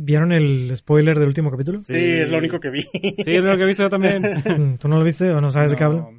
¿Vieron 0.00 0.32
el 0.32 0.72
spoiler 0.76 1.18
del 1.18 1.28
último 1.28 1.50
capítulo? 1.50 1.78
Sí, 1.78 1.94
es 1.96 2.30
lo 2.30 2.38
único 2.38 2.58
que 2.60 2.70
vi. 2.70 2.82
Sí, 2.82 2.90
es 3.26 3.40
lo 3.42 3.56
que 3.56 3.62
he 3.64 3.66
visto 3.66 3.82
yo 3.82 3.90
también. 3.90 4.22
Mm, 4.22 4.78
¿Tú 4.78 4.88
no 4.88 4.98
lo 4.98 5.04
viste 5.04 5.30
o 5.30 5.40
no 5.40 5.50
sabes 5.50 5.72
de 5.72 5.76
qué 5.76 5.84
hablo? 5.84 6.10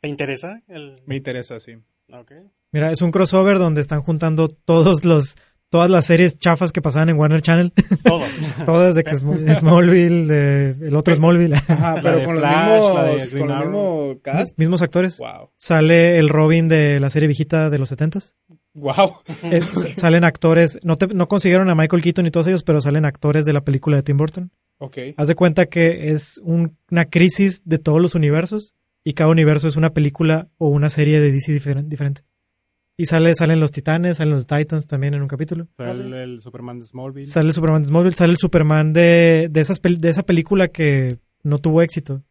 ¿Te 0.00 0.08
interesa? 0.08 0.60
El... 0.68 0.96
Me 1.06 1.16
interesa, 1.16 1.58
sí. 1.60 1.76
Ok. 2.12 2.32
Mira, 2.72 2.90
es 2.90 3.00
un 3.00 3.10
crossover 3.10 3.58
donde 3.58 3.80
están 3.80 4.00
juntando 4.02 4.48
todos 4.48 5.04
los 5.04 5.36
todas 5.74 5.90
las 5.90 6.06
series 6.06 6.38
chafas 6.38 6.70
que 6.70 6.80
pasaban 6.80 7.08
en 7.08 7.16
Warner 7.18 7.42
Channel, 7.42 7.72
Todos. 8.04 8.28
todas 8.64 8.94
de 8.94 9.02
que 9.02 9.10
Sm- 9.10 9.52
Smallville, 9.58 10.26
de 10.28 10.70
el 10.86 10.94
otro 10.94 11.12
Smallville, 11.16 11.56
Ajá, 11.56 11.96
pero 12.00 12.22
con 12.24 12.36
Flash, 12.36 12.80
los 12.80 12.94
la 12.94 13.02
de 13.02 13.12
mismos, 13.14 13.28
con 13.40 13.42
el 13.42 13.56
Arrow. 13.56 13.66
mismo 14.08 14.20
cast. 14.22 14.56
mismos 14.60 14.82
actores. 14.82 15.18
Wow. 15.18 15.50
Sale 15.58 16.18
el 16.18 16.28
Robin 16.28 16.68
de 16.68 17.00
la 17.00 17.10
serie 17.10 17.26
viejita 17.26 17.70
de 17.70 17.78
los 17.80 17.88
setentas. 17.88 18.36
Wow. 18.74 19.16
Eh, 19.42 19.60
salen 19.96 20.22
actores, 20.22 20.78
no, 20.84 20.96
te- 20.96 21.08
no 21.08 21.26
consiguieron 21.26 21.68
a 21.70 21.74
Michael 21.74 22.02
Keaton 22.02 22.26
y 22.26 22.30
todos 22.30 22.46
ellos, 22.46 22.62
pero 22.62 22.80
salen 22.80 23.04
actores 23.04 23.44
de 23.44 23.52
la 23.52 23.62
película 23.62 23.96
de 23.96 24.04
Tim 24.04 24.16
Burton. 24.16 24.52
Ok. 24.78 24.96
Haz 25.16 25.26
de 25.26 25.34
cuenta 25.34 25.66
que 25.66 26.12
es 26.12 26.40
un- 26.44 26.76
una 26.88 27.06
crisis 27.06 27.62
de 27.64 27.78
todos 27.78 28.00
los 28.00 28.14
universos 28.14 28.76
y 29.02 29.14
cada 29.14 29.28
universo 29.30 29.66
es 29.66 29.74
una 29.76 29.90
película 29.90 30.46
o 30.56 30.68
una 30.68 30.88
serie 30.88 31.18
de 31.20 31.32
DC 31.32 31.52
diferen- 31.52 31.88
diferente. 31.88 32.22
Y 32.96 33.06
sale, 33.06 33.34
salen 33.34 33.58
los 33.58 33.72
titanes, 33.72 34.18
salen 34.18 34.34
los 34.34 34.46
titans 34.46 34.86
también 34.86 35.14
en 35.14 35.22
un 35.22 35.28
capítulo. 35.28 35.66
Fue 35.76 35.86
Ah, 35.86 35.90
el, 35.92 36.40
Superman 36.40 36.78
de 36.78 36.86
Smallville. 36.86 37.26
Sale 37.26 37.48
el 37.48 37.52
Superman 37.52 37.82
de 37.82 37.88
Smallville, 37.88 38.14
sale 38.14 38.30
el 38.32 38.36
Superman 38.38 38.92
de, 38.92 39.48
de, 39.50 39.60
esas 39.60 39.82
pel- 39.82 39.98
de 39.98 40.10
esa 40.10 40.22
película 40.22 40.68
que 40.68 41.18
no 41.42 41.58
tuvo 41.58 41.82
éxito. 41.82 42.22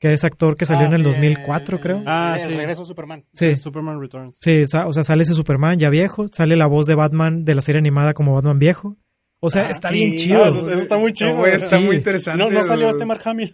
Que 0.00 0.12
es 0.14 0.24
actor 0.24 0.56
que 0.56 0.64
salió 0.64 0.84
Ah, 0.86 0.88
en 0.88 0.94
el 0.94 1.00
sí, 1.04 1.10
2004, 1.10 1.76
el- 1.76 1.82
creo. 1.82 2.02
Ah, 2.06 2.36
el 2.40 2.48
sí. 2.48 2.56
regreso 2.56 2.80
de 2.80 2.86
Superman. 2.86 3.22
Sí, 3.34 3.54
Superman 3.56 4.00
Returns. 4.00 4.38
sí, 4.40 4.64
sa- 4.66 4.86
o 4.88 4.92
sea, 4.94 5.04
sale 5.04 5.22
ese 5.22 5.34
Superman 5.34 5.78
ya 5.78 5.90
viejo, 5.90 6.26
sale 6.28 6.56
la 6.56 6.66
voz 6.66 6.86
de 6.86 6.94
Batman 6.94 7.44
de 7.44 7.54
la 7.54 7.60
serie 7.60 7.78
animada 7.78 8.14
como 8.14 8.34
Batman 8.34 8.58
viejo. 8.58 8.96
O 9.42 9.48
sea, 9.50 9.68
Ah, 9.68 9.70
está 9.70 9.90
sí. 9.90 9.94
bien 9.94 10.16
chido. 10.18 10.42
Ah, 10.44 10.48
eso, 10.48 10.68
eso 10.70 10.80
está 10.80 10.96
muy 10.98 11.12
chido. 11.12 11.36
güey, 11.36 11.52
está 11.54 11.78
Sí. 11.78 11.84
muy 11.84 11.96
interesante. 11.96 12.42
no, 12.42 12.50
no 12.50 12.64
salió 12.64 12.90
este 12.90 13.04
Mark 13.04 13.20
Hamill. 13.24 13.52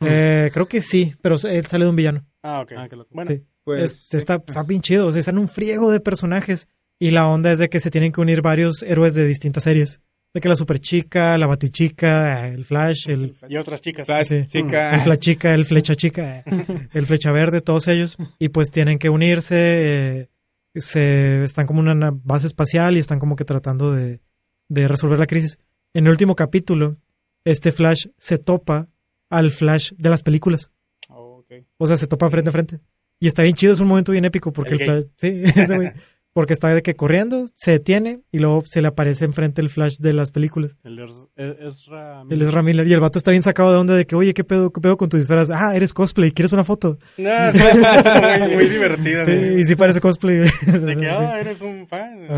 Eh, 0.00 0.50
creo 0.52 0.66
que 0.66 0.82
sí, 0.82 1.14
pero 1.22 1.36
él 1.44 1.66
sale 1.66 1.84
de 1.84 1.90
un 1.90 1.96
villano. 1.96 2.24
ah, 2.42 2.60
ok. 2.60 2.72
Ah, 2.76 2.88
qué 2.88 2.96
loco. 2.96 3.10
Bueno, 3.14 3.30
Sí. 3.30 3.42
Pues, 3.76 4.08
Es- 4.08 4.14
está, 4.14 4.42
está 4.46 4.62
bien 4.62 4.80
chido, 4.80 5.06
o 5.08 5.12
sea, 5.12 5.20
están 5.20 5.38
un 5.38 5.48
friego 5.48 5.90
de 5.90 6.00
personajes. 6.00 6.68
Y 6.98 7.10
la 7.12 7.28
onda 7.28 7.52
es 7.52 7.58
de 7.58 7.68
que 7.68 7.80
se 7.80 7.90
tienen 7.90 8.10
que 8.12 8.20
unir 8.20 8.42
varios 8.42 8.82
héroes 8.82 9.14
de 9.14 9.24
distintas 9.26 9.62
series. 9.64 10.00
De 10.34 10.40
que 10.40 10.48
la 10.48 10.56
Super 10.56 10.78
Chica, 10.80 11.38
la 11.38 11.46
Batichica, 11.46 12.48
el 12.48 12.64
Flash, 12.64 13.08
el, 13.08 13.36
y 13.48 13.56
otras 13.56 13.80
chicas. 13.80 14.06
Flash, 14.06 14.26
sí. 14.26 14.46
chica. 14.48 14.94
el 14.94 15.00
Flash 15.02 15.18
Chica, 15.18 15.54
el 15.54 15.64
Flecha 15.64 15.94
Chica, 15.94 16.42
el 16.92 17.06
Flecha 17.06 17.30
Verde, 17.30 17.60
todos 17.60 17.88
ellos. 17.88 18.16
Y 18.38 18.48
pues 18.48 18.70
tienen 18.70 18.98
que 18.98 19.10
unirse. 19.10 19.56
eh, 19.56 20.28
se 20.74 21.42
están 21.44 21.66
como 21.66 21.80
en 21.80 21.88
una 21.88 22.10
base 22.12 22.46
espacial 22.46 22.96
y 22.96 23.00
están 23.00 23.18
como 23.18 23.36
que 23.36 23.44
tratando 23.44 23.92
de, 23.92 24.20
de 24.68 24.88
resolver 24.88 25.18
la 25.18 25.26
crisis. 25.26 25.58
En 25.94 26.06
el 26.06 26.10
último 26.10 26.36
capítulo, 26.36 26.96
este 27.44 27.72
Flash 27.72 28.06
se 28.18 28.38
topa 28.38 28.88
al 29.30 29.50
Flash 29.50 29.92
de 29.96 30.10
las 30.10 30.22
películas. 30.22 30.70
Oh. 31.08 31.44
O 31.78 31.86
sea, 31.86 31.96
se 31.96 32.06
topa 32.06 32.28
frente 32.28 32.50
a 32.50 32.52
frente. 32.52 32.80
Y 33.20 33.26
está 33.26 33.42
bien 33.42 33.54
chido, 33.54 33.72
es 33.72 33.80
un 33.80 33.88
momento 33.88 34.12
bien 34.12 34.24
épico 34.24 34.52
porque 34.52 34.74
El 34.74 34.80
el. 34.80 34.86
Flash, 34.86 35.04
sí, 35.16 35.42
ese 35.60 35.76
güey, 35.76 35.90
porque 36.32 36.52
está 36.52 36.68
de 36.68 36.82
que 36.82 36.94
corriendo, 36.94 37.46
se 37.54 37.72
detiene 37.72 38.20
y 38.30 38.38
luego 38.38 38.62
se 38.64 38.80
le 38.80 38.86
aparece 38.88 39.24
enfrente 39.24 39.60
el 39.60 39.70
Flash 39.70 39.96
de 39.98 40.12
las 40.12 40.30
películas. 40.30 40.76
El 40.84 41.00
Ezra 41.00 42.22
Él 42.30 42.42
es 42.42 42.54
Miller 42.62 42.86
y 42.86 42.92
el 42.92 43.00
vato 43.00 43.18
está 43.18 43.32
bien 43.32 43.42
sacado 43.42 43.72
de 43.72 43.78
onda 43.78 43.94
de 43.96 44.06
que, 44.06 44.14
oye, 44.14 44.34
¿qué 44.34 44.44
pedo, 44.44 44.70
qué 44.72 44.80
pedo 44.80 44.96
con 44.96 45.08
tu 45.08 45.16
disfraz? 45.16 45.50
Ah, 45.50 45.74
eres 45.74 45.92
cosplay, 45.92 46.30
¿quieres 46.30 46.52
una 46.52 46.62
foto? 46.62 46.98
No, 47.16 47.30
sí, 47.52 47.58
es, 47.58 48.40
muy, 48.46 48.54
muy 48.54 48.64
divertida. 48.68 49.24
Sí, 49.24 49.36
güey. 49.36 49.60
y 49.60 49.64
sí 49.64 49.74
parece 49.74 50.00
cosplay. 50.00 50.36
De 50.66 50.96
que, 50.96 51.08
ah, 51.10 51.40
eres 51.40 51.60
un 51.60 51.88
fan. 51.88 52.28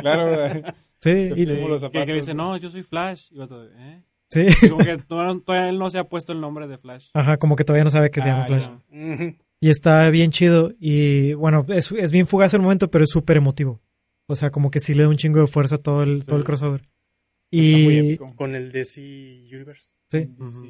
claro, 0.00 0.48
sí, 1.00 1.10
y- 1.36 1.44
los 1.46 1.84
Que, 1.90 2.12
dice, 2.12 2.34
no, 2.34 2.56
yo 2.56 2.70
soy 2.70 2.82
Flash. 2.82 3.28
Y 3.30 3.38
vato, 3.38 3.64
¿eh? 3.66 4.02
sí. 4.30 4.46
Y 4.62 4.68
Como 4.68 4.84
que 4.84 4.96
todavía, 4.98 5.68
él 5.68 5.78
no 5.78 5.90
se 5.90 5.98
ha 5.98 6.04
puesto 6.04 6.32
el 6.32 6.40
nombre 6.40 6.66
de 6.66 6.76
Flash. 6.78 7.08
Ajá, 7.14 7.36
como 7.36 7.54
que 7.54 7.62
todavía 7.62 7.84
no 7.84 7.90
sabe 7.90 8.10
que 8.10 8.20
se 8.20 8.28
llama 8.30 8.44
Ah, 8.44 8.46
Flash. 8.46 8.64
ya. 8.90 9.34
Y 9.60 9.70
está 9.70 10.08
bien 10.10 10.30
chido 10.30 10.72
y, 10.78 11.32
bueno, 11.34 11.64
es, 11.68 11.90
es 11.92 12.12
bien 12.12 12.26
fugaz 12.26 12.52
el 12.54 12.60
momento, 12.60 12.90
pero 12.90 13.04
es 13.04 13.10
súper 13.10 13.38
emotivo. 13.38 13.80
O 14.28 14.34
sea, 14.34 14.50
como 14.50 14.70
que 14.70 14.80
sí 14.80 14.94
le 14.94 15.04
da 15.04 15.08
un 15.08 15.16
chingo 15.16 15.40
de 15.40 15.46
fuerza 15.46 15.76
a 15.76 15.78
todo 15.78 16.02
el, 16.02 16.24
todo 16.24 16.36
el 16.36 16.44
crossover. 16.44 16.82
Está 17.50 17.78
muy 17.78 17.94
Y... 17.94 17.98
épico. 17.98 18.34
Con 18.36 18.54
el 18.54 18.72
DC 18.72 19.44
Universe. 19.50 19.88
Sí. 20.10 20.28
Ujú. 20.38 20.62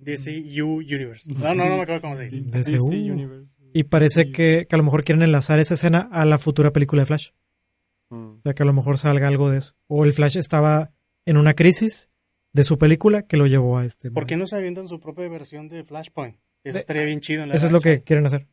DCU 0.00 0.76
Universe. 0.76 1.32
No, 1.32 1.54
no, 1.54 1.68
no 1.68 1.76
me 1.76 1.82
acuerdo 1.82 2.00
cómo 2.02 2.16
se 2.16 2.24
dice. 2.24 2.40
DCU. 2.40 2.90
DC 2.90 3.12
Universe. 3.12 3.50
Y 3.72 3.84
parece 3.84 4.30
que, 4.30 4.66
que 4.68 4.76
a 4.76 4.78
lo 4.78 4.84
mejor 4.84 5.04
quieren 5.04 5.22
enlazar 5.22 5.58
esa 5.58 5.74
escena 5.74 6.08
a 6.12 6.24
la 6.24 6.38
futura 6.38 6.72
película 6.72 7.02
de 7.02 7.06
Flash. 7.06 7.30
Mm. 8.10 8.36
O 8.36 8.40
sea, 8.42 8.54
que 8.54 8.62
a 8.62 8.66
lo 8.66 8.72
mejor 8.72 8.98
salga 8.98 9.28
algo 9.28 9.50
de 9.50 9.58
eso. 9.58 9.74
O 9.86 10.04
el 10.04 10.12
Flash 10.12 10.36
estaba 10.36 10.92
en 11.24 11.36
una 11.36 11.54
crisis 11.54 12.10
de 12.52 12.64
su 12.64 12.78
película 12.78 13.22
que 13.22 13.36
lo 13.36 13.46
llevó 13.46 13.78
a 13.78 13.84
este. 13.84 14.10
¿Por 14.10 14.26
qué 14.26 14.36
no 14.36 14.46
se 14.46 14.56
avientan 14.56 14.88
su 14.88 15.00
propia 15.00 15.28
versión 15.28 15.68
de 15.68 15.82
Flashpoint? 15.82 16.36
Eso 16.64 16.78
estaría 16.78 17.04
bien 17.04 17.20
chido 17.20 17.42
en 17.42 17.50
la 17.50 17.54
Eso 17.54 17.66
es 17.66 17.72
lo 17.72 17.80
que 17.80 18.02
quieren 18.02 18.26
hacer. 18.26 18.46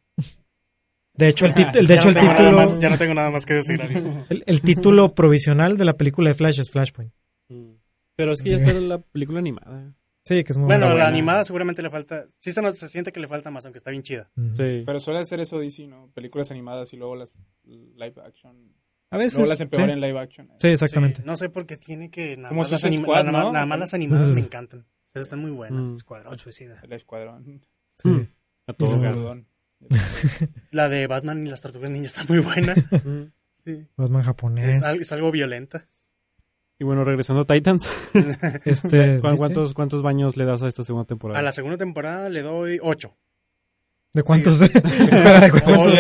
De 1.14 1.28
hecho, 1.28 1.46
el, 1.46 1.54
tit- 1.56 1.76
el- 1.76 1.88
Ya 1.88 1.96
de 1.96 2.00
hecho, 2.00 2.12
no 2.12 2.20
el 2.22 2.30
título, 2.30 2.52
más- 2.54 2.80
ya 2.80 2.90
no 2.90 2.98
tengo 2.98 3.14
nada 3.14 3.32
más 3.32 3.46
que 3.46 3.54
decir. 3.56 3.80
El, 4.30 4.44
el 4.46 4.62
título 4.62 5.14
provisional 5.14 5.78
de 5.78 5.86
la 5.86 5.94
película 5.94 6.30
de 6.30 6.34
Flash 6.34 6.60
es 6.60 6.70
Flashpoint. 6.72 7.12
Mm. 7.50 7.72
Pero 8.16 8.34
es 8.34 8.42
que 8.42 8.52
ya 8.52 8.56
está 8.58 8.74
la 8.74 9.00
película 9.00 9.40
animada. 9.40 9.94
Sí, 10.24 10.44
que 10.44 10.52
es 10.54 10.58
muy 10.58 10.68
bueno, 10.68 10.86
buena. 10.86 11.04
la 11.04 11.08
animada 11.10 11.44
seguramente 11.44 11.82
le 11.82 11.90
falta. 11.90 12.26
Sí 12.40 12.52
se, 12.52 12.62
no- 12.62 12.74
se 12.74 12.88
siente 12.90 13.12
que 13.12 13.20
le 13.20 13.28
falta 13.28 13.50
más, 13.50 13.66
aunque 13.66 13.78
está 13.80 13.92
bien 13.92 14.04
chida. 14.04 14.30
Sí. 14.56 14.84
Pero 14.86 15.00
suele 15.00 15.20
hacer 15.20 15.40
eso 15.40 15.60
DC, 15.60 15.88
¿no? 15.88 16.10
Películas 16.14 16.52
animadas 16.52 16.94
y 16.94 16.98
luego 16.98 17.16
las 17.16 17.42
live 17.64 18.14
action. 18.26 18.74
A 19.10 19.18
veces. 19.18 19.36
Luego 19.36 19.50
las 19.50 19.60
empeoran 19.62 19.88
sí. 19.90 19.94
en 19.94 20.02
live 20.02 20.20
action. 20.20 20.50
Sí, 20.60 20.68
exactamente. 20.68 21.22
Sí, 21.22 21.24
no 21.26 21.36
sé 21.36 21.50
por 21.50 21.66
qué 21.66 21.76
tiene 21.78 22.10
que. 22.10 22.38
Nada 22.38 22.50
Como 22.50 22.62
más, 22.62 22.72
las, 22.72 22.82
Squad, 22.82 23.24
nada 23.26 23.32
más- 23.32 23.44
¿no? 23.46 23.52
nada 23.52 23.66
más 23.66 23.80
las 23.80 23.94
animadas 23.94 24.28
me 24.30 24.42
encantan. 24.42 24.86
Esas 25.04 25.24
están 25.24 25.40
muy 25.40 25.52
buenas. 25.52 25.90
Mm. 25.90 25.94
Escuadrón 25.96 26.38
Suicida. 26.40 26.80
El 26.84 26.94
escuadrón. 26.94 27.62
Sí. 28.02 28.10
Mm. 28.10 28.28
A 28.68 28.74
todos 28.74 29.02
gas. 29.02 29.40
La 30.72 30.90
de 30.90 31.08
Batman 31.08 31.46
y 31.46 31.50
las 31.50 31.62
Tortugas 31.62 31.90
Ninja 31.92 32.08
está 32.08 32.24
muy 32.28 32.40
buena. 32.40 32.76
Mm. 33.04 33.32
Sí. 33.64 33.86
Batman 33.96 34.22
Es, 34.22 34.26
japonés. 34.26 34.84
al- 34.84 35.02
es 35.02 35.12
algo 35.12 35.32
violenta. 35.32 35.86
Y 36.80 36.84
bueno, 36.84 37.04
regresando 37.04 37.44
a 37.44 37.46
Titans, 37.46 37.88
Este, 38.66 39.20
¿cu- 39.20 39.30
¿sí? 39.30 39.38
¿cuántos, 39.38 39.74
¿cuántos 39.76 40.02
baños 40.02 40.36
le 40.36 40.46
das 40.46 40.64
a 40.64 40.68
esta 40.68 40.84
segunda 40.84 41.06
temporada? 41.06 41.40
A 41.40 41.44
la 41.44 41.52
segunda 41.52 41.78
temporada 41.78 42.28
le 42.30 42.42
doy 42.42 42.80
8. 42.82 43.16
¿De 44.14 44.24
cuántos? 44.24 44.62
Espera, 44.62 45.42
¿de 45.42 45.52
cuántos? 45.52 45.94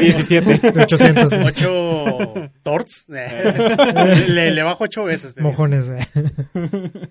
17. 0.00 0.72
De 0.72 0.82
800. 0.82 1.32
8 1.32 2.50
torts. 2.64 3.06
le, 3.08 4.50
le 4.50 4.62
bajo 4.64 4.84
8 4.84 5.04
veces. 5.04 5.36
Mojones. 5.38 5.88
eh. 5.90 5.98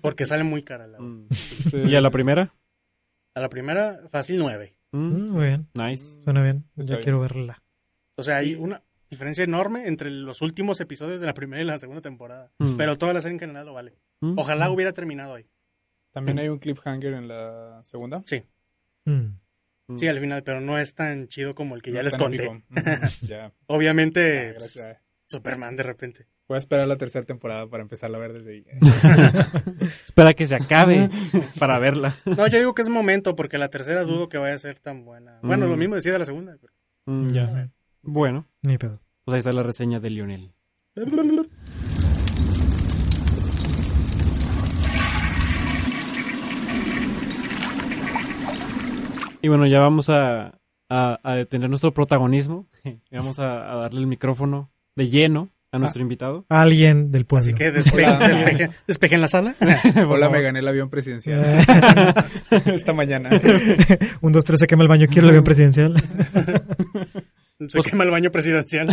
Porque 0.02 0.26
sale 0.26 0.44
muy 0.44 0.62
cara. 0.62 0.86
La, 0.86 0.98
Mm. 1.00 1.26
¿Y 1.86 1.96
a 1.96 2.00
la 2.02 2.10
primera? 2.10 2.54
A 3.36 3.40
la 3.40 3.48
primera, 3.50 4.00
fácil 4.08 4.38
9. 4.38 4.76
Mm. 4.92 4.98
Mm, 4.98 5.30
Muy 5.30 5.46
bien. 5.46 5.68
Nice. 5.74 6.22
Suena 6.24 6.42
bien. 6.42 6.64
Está 6.76 6.92
ya 6.92 6.96
bien. 6.96 7.02
quiero 7.04 7.20
verla. 7.20 7.62
O 8.16 8.22
sea, 8.22 8.38
hay 8.38 8.54
una 8.54 8.82
diferencia 9.10 9.44
enorme 9.44 9.86
entre 9.88 10.10
los 10.10 10.40
últimos 10.42 10.80
episodios 10.80 11.20
de 11.20 11.26
la 11.26 11.34
primera 11.34 11.62
y 11.62 11.66
la 11.66 11.78
segunda 11.78 12.00
temporada. 12.00 12.50
Mm. 12.58 12.76
Pero 12.76 12.96
toda 12.96 13.12
la 13.12 13.20
serie 13.20 13.34
en 13.34 13.40
general 13.40 13.66
lo 13.66 13.74
vale. 13.74 13.94
Mm. 14.20 14.38
Ojalá 14.38 14.70
hubiera 14.70 14.92
terminado 14.92 15.34
ahí. 15.34 15.46
También 16.12 16.38
hay 16.38 16.48
un 16.48 16.58
cliffhanger 16.58 17.12
en 17.12 17.28
la 17.28 17.80
segunda. 17.84 18.22
Sí, 18.24 18.42
sí, 19.98 20.08
al 20.08 20.18
final, 20.18 20.42
pero 20.42 20.62
no 20.62 20.78
es 20.78 20.94
tan 20.94 21.28
chido 21.28 21.54
como 21.54 21.74
el 21.76 21.82
que 21.82 21.92
ya 21.92 22.02
les 22.02 22.16
conté. 22.16 22.64
Obviamente, 23.66 24.50
Ah, 24.50 24.54
pues. 24.56 24.80
Superman 25.28 25.76
de 25.76 25.82
repente. 25.82 26.26
Voy 26.48 26.54
a 26.54 26.58
esperar 26.58 26.86
la 26.86 26.96
tercera 26.96 27.24
temporada 27.24 27.66
para 27.66 27.82
empezarla 27.82 28.18
a 28.18 28.20
ver 28.20 28.32
desde 28.34 28.50
ahí. 28.52 28.64
Espera 30.06 30.32
que 30.34 30.46
se 30.46 30.54
acabe 30.54 31.10
para 31.58 31.80
verla. 31.80 32.14
No, 32.24 32.46
yo 32.46 32.58
digo 32.58 32.72
que 32.74 32.82
es 32.82 32.88
momento, 32.88 33.34
porque 33.34 33.58
la 33.58 33.68
tercera 33.68 34.04
dudo 34.04 34.28
que 34.28 34.38
vaya 34.38 34.54
a 34.54 34.58
ser 34.58 34.78
tan 34.78 35.04
buena. 35.04 35.40
Bueno, 35.42 35.66
Mm. 35.66 35.70
lo 35.70 35.76
mismo 35.76 35.94
decía 35.96 36.12
de 36.12 36.20
la 36.20 36.24
segunda. 36.24 36.56
pero- 36.60 36.72
Mm, 37.06 37.28
ya. 37.32 37.68
Bueno, 38.02 38.46
Ni 38.62 38.78
pedo. 38.78 39.00
pues 39.24 39.34
ahí 39.34 39.38
está 39.40 39.52
la 39.52 39.62
reseña 39.64 39.98
de 40.00 40.10
Lionel. 40.10 40.52
Y 49.42 49.48
bueno, 49.48 49.66
ya 49.66 49.80
vamos 49.80 50.08
a, 50.10 50.58
a, 50.88 51.20
a 51.22 51.34
detener 51.34 51.68
nuestro 51.68 51.92
protagonismo. 51.92 52.66
Y 52.84 52.98
vamos 53.16 53.38
a, 53.38 53.72
a 53.72 53.76
darle 53.76 54.00
el 54.00 54.06
micrófono 54.06 54.70
de 54.96 55.08
lleno 55.08 55.50
a 55.76 55.78
nuestro 55.78 56.02
invitado. 56.02 56.44
Alguien 56.48 57.10
del 57.12 57.24
pueblo. 57.26 57.44
Así 57.44 57.54
que 57.54 57.72
despe- 57.72 58.04
Hola. 58.04 58.28
despeje- 58.28 58.70
despejen 58.86 59.20
la 59.20 59.28
sala. 59.28 59.54
Hola, 60.08 60.28
me 60.30 60.42
gané 60.42 60.58
el 60.60 60.68
avión 60.68 60.90
presidencial 60.90 61.42
esta 62.66 62.92
mañana. 62.92 63.30
un, 64.20 64.32
dos, 64.32 64.44
tres, 64.44 64.60
se 64.60 64.66
quema 64.66 64.82
el 64.82 64.88
baño. 64.88 65.06
Quiero 65.08 65.26
el 65.26 65.30
avión 65.30 65.44
presidencial. 65.44 65.94
Se 67.68 67.80
quema 67.82 68.04
el 68.04 68.10
baño 68.10 68.30
presidencial. 68.30 68.88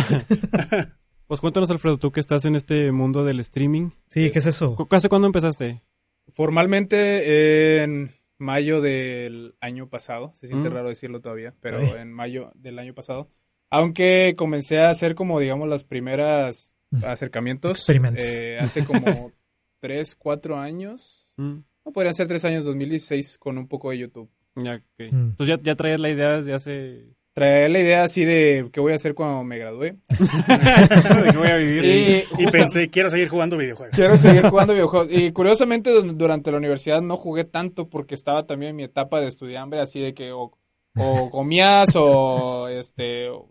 Pues 1.26 1.40
cuéntanos, 1.40 1.70
Alfredo, 1.70 1.98
tú 1.98 2.12
que 2.12 2.20
estás 2.20 2.44
en 2.44 2.54
este 2.56 2.92
mundo 2.92 3.24
del 3.24 3.40
streaming. 3.40 3.90
Sí, 4.08 4.30
¿qué 4.30 4.38
es 4.38 4.46
eso? 4.46 4.76
¿Cu- 4.76 4.86
¿Hace 4.90 5.08
cuándo 5.08 5.26
empezaste? 5.26 5.82
Formalmente 6.28 7.82
en 7.82 8.10
mayo 8.38 8.80
del 8.80 9.54
año 9.60 9.88
pasado, 9.88 10.32
se 10.34 10.46
siente 10.48 10.68
Mm. 10.68 10.72
raro 10.72 10.88
decirlo 10.88 11.20
todavía, 11.20 11.54
pero 11.60 11.78
Ay. 11.78 11.92
en 12.00 12.12
mayo 12.12 12.50
del 12.54 12.78
año 12.78 12.92
pasado, 12.94 13.30
aunque 13.70 14.34
comencé 14.36 14.80
a 14.80 14.90
hacer 14.90 15.14
como 15.14 15.40
digamos 15.40 15.68
las 15.68 15.84
primeras. 15.84 16.73
acercamientos 17.06 17.78
Experimentos. 17.78 18.22
eh, 18.24 18.58
hace 18.60 18.84
como 18.84 19.32
tres, 19.80 20.14
cuatro 20.16 20.58
años, 20.58 21.32
Mm, 21.36 21.58
no 21.84 21.92
podrían 21.92 22.14
ser 22.14 22.28
tres 22.28 22.44
años, 22.44 22.64
2016 22.64 23.38
con 23.38 23.58
un 23.58 23.66
poco 23.68 23.90
de 23.90 23.98
YouTube. 23.98 24.30
ya, 24.56 24.74
ok. 24.76 25.12
Mm. 25.12 25.30
Entonces 25.30 25.56
ya, 25.58 25.62
ya 25.62 25.74
traías 25.74 25.98
la 26.00 26.10
idea 26.10 26.30
desde 26.36 26.54
hace... 26.54 27.16
Traer 27.34 27.68
la 27.68 27.80
idea 27.80 28.04
así 28.04 28.24
de 28.24 28.68
qué 28.72 28.78
voy 28.78 28.92
a 28.92 28.94
hacer 28.94 29.12
cuando 29.14 29.42
me 29.42 29.58
gradúe. 29.58 29.80
¿De 30.08 31.30
qué 31.32 31.36
voy 31.36 31.48
a 31.48 31.56
vivir? 31.56 31.84
Y 31.84 32.42
Y 32.44 32.46
pensé, 32.46 32.88
quiero 32.90 33.10
seguir 33.10 33.28
jugando 33.28 33.56
videojuegos. 33.56 33.96
Quiero 33.96 34.16
seguir 34.16 34.48
jugando 34.48 34.72
videojuegos. 34.72 35.08
Y 35.10 35.32
curiosamente 35.32 35.90
dur- 35.90 36.14
durante 36.14 36.52
la 36.52 36.58
universidad 36.58 37.02
no 37.02 37.16
jugué 37.16 37.42
tanto 37.42 37.88
porque 37.88 38.14
estaba 38.14 38.46
también 38.46 38.70
en 38.70 38.76
mi 38.76 38.84
etapa 38.84 39.20
de 39.20 39.26
estudiambre, 39.26 39.80
así 39.80 40.00
de 40.00 40.14
que 40.14 40.30
o, 40.30 40.52
o 40.96 41.30
comías 41.30 41.88
o 41.96 42.68
este 42.68 43.28
o, 43.30 43.50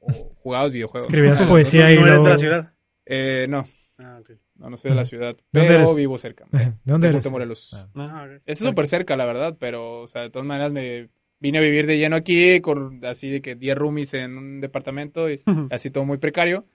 o 0.00 0.12
jugabas 0.42 0.72
videojuegos. 0.72 1.06
Escribías 1.08 1.40
Ah, 1.40 1.48
poesía 1.48 1.84
¿No, 1.86 1.90
y 1.92 1.94
no 1.94 2.00
eres 2.00 2.10
luego... 2.10 2.24
de 2.24 2.30
la 2.30 2.36
ciudad? 2.38 2.73
Eh, 3.06 3.46
no, 3.48 3.64
Ah, 3.98 4.18
ok. 4.20 4.30
no, 4.56 4.70
no 4.70 4.76
soy 4.76 4.90
de 4.90 4.96
la 4.96 5.04
ciudad, 5.04 5.36
¿Dónde 5.52 5.68
pero 5.68 5.82
eres? 5.84 5.94
vivo 5.96 6.18
cerca. 6.18 6.46
¿De 6.52 6.72
dónde 6.84 7.08
De 7.12 7.18
eres? 7.18 7.70
Ah. 7.74 7.88
Ah. 7.94 8.28
Es 8.46 8.58
súper 8.58 8.86
cerca, 8.88 9.16
la 9.16 9.24
verdad, 9.26 9.56
pero, 9.58 10.00
o 10.02 10.06
sea, 10.08 10.22
de 10.22 10.30
todas 10.30 10.46
maneras 10.46 10.72
me 10.72 11.10
vine 11.38 11.58
a 11.58 11.62
vivir 11.62 11.86
de 11.86 11.98
lleno 11.98 12.16
aquí, 12.16 12.60
con 12.60 13.04
así 13.04 13.28
de 13.30 13.40
que 13.42 13.54
10 13.54 13.76
roomies 13.76 14.14
en 14.14 14.36
un 14.38 14.60
departamento 14.60 15.30
y 15.30 15.42
así 15.70 15.90
todo 15.90 16.04
muy 16.04 16.18
precario. 16.18 16.66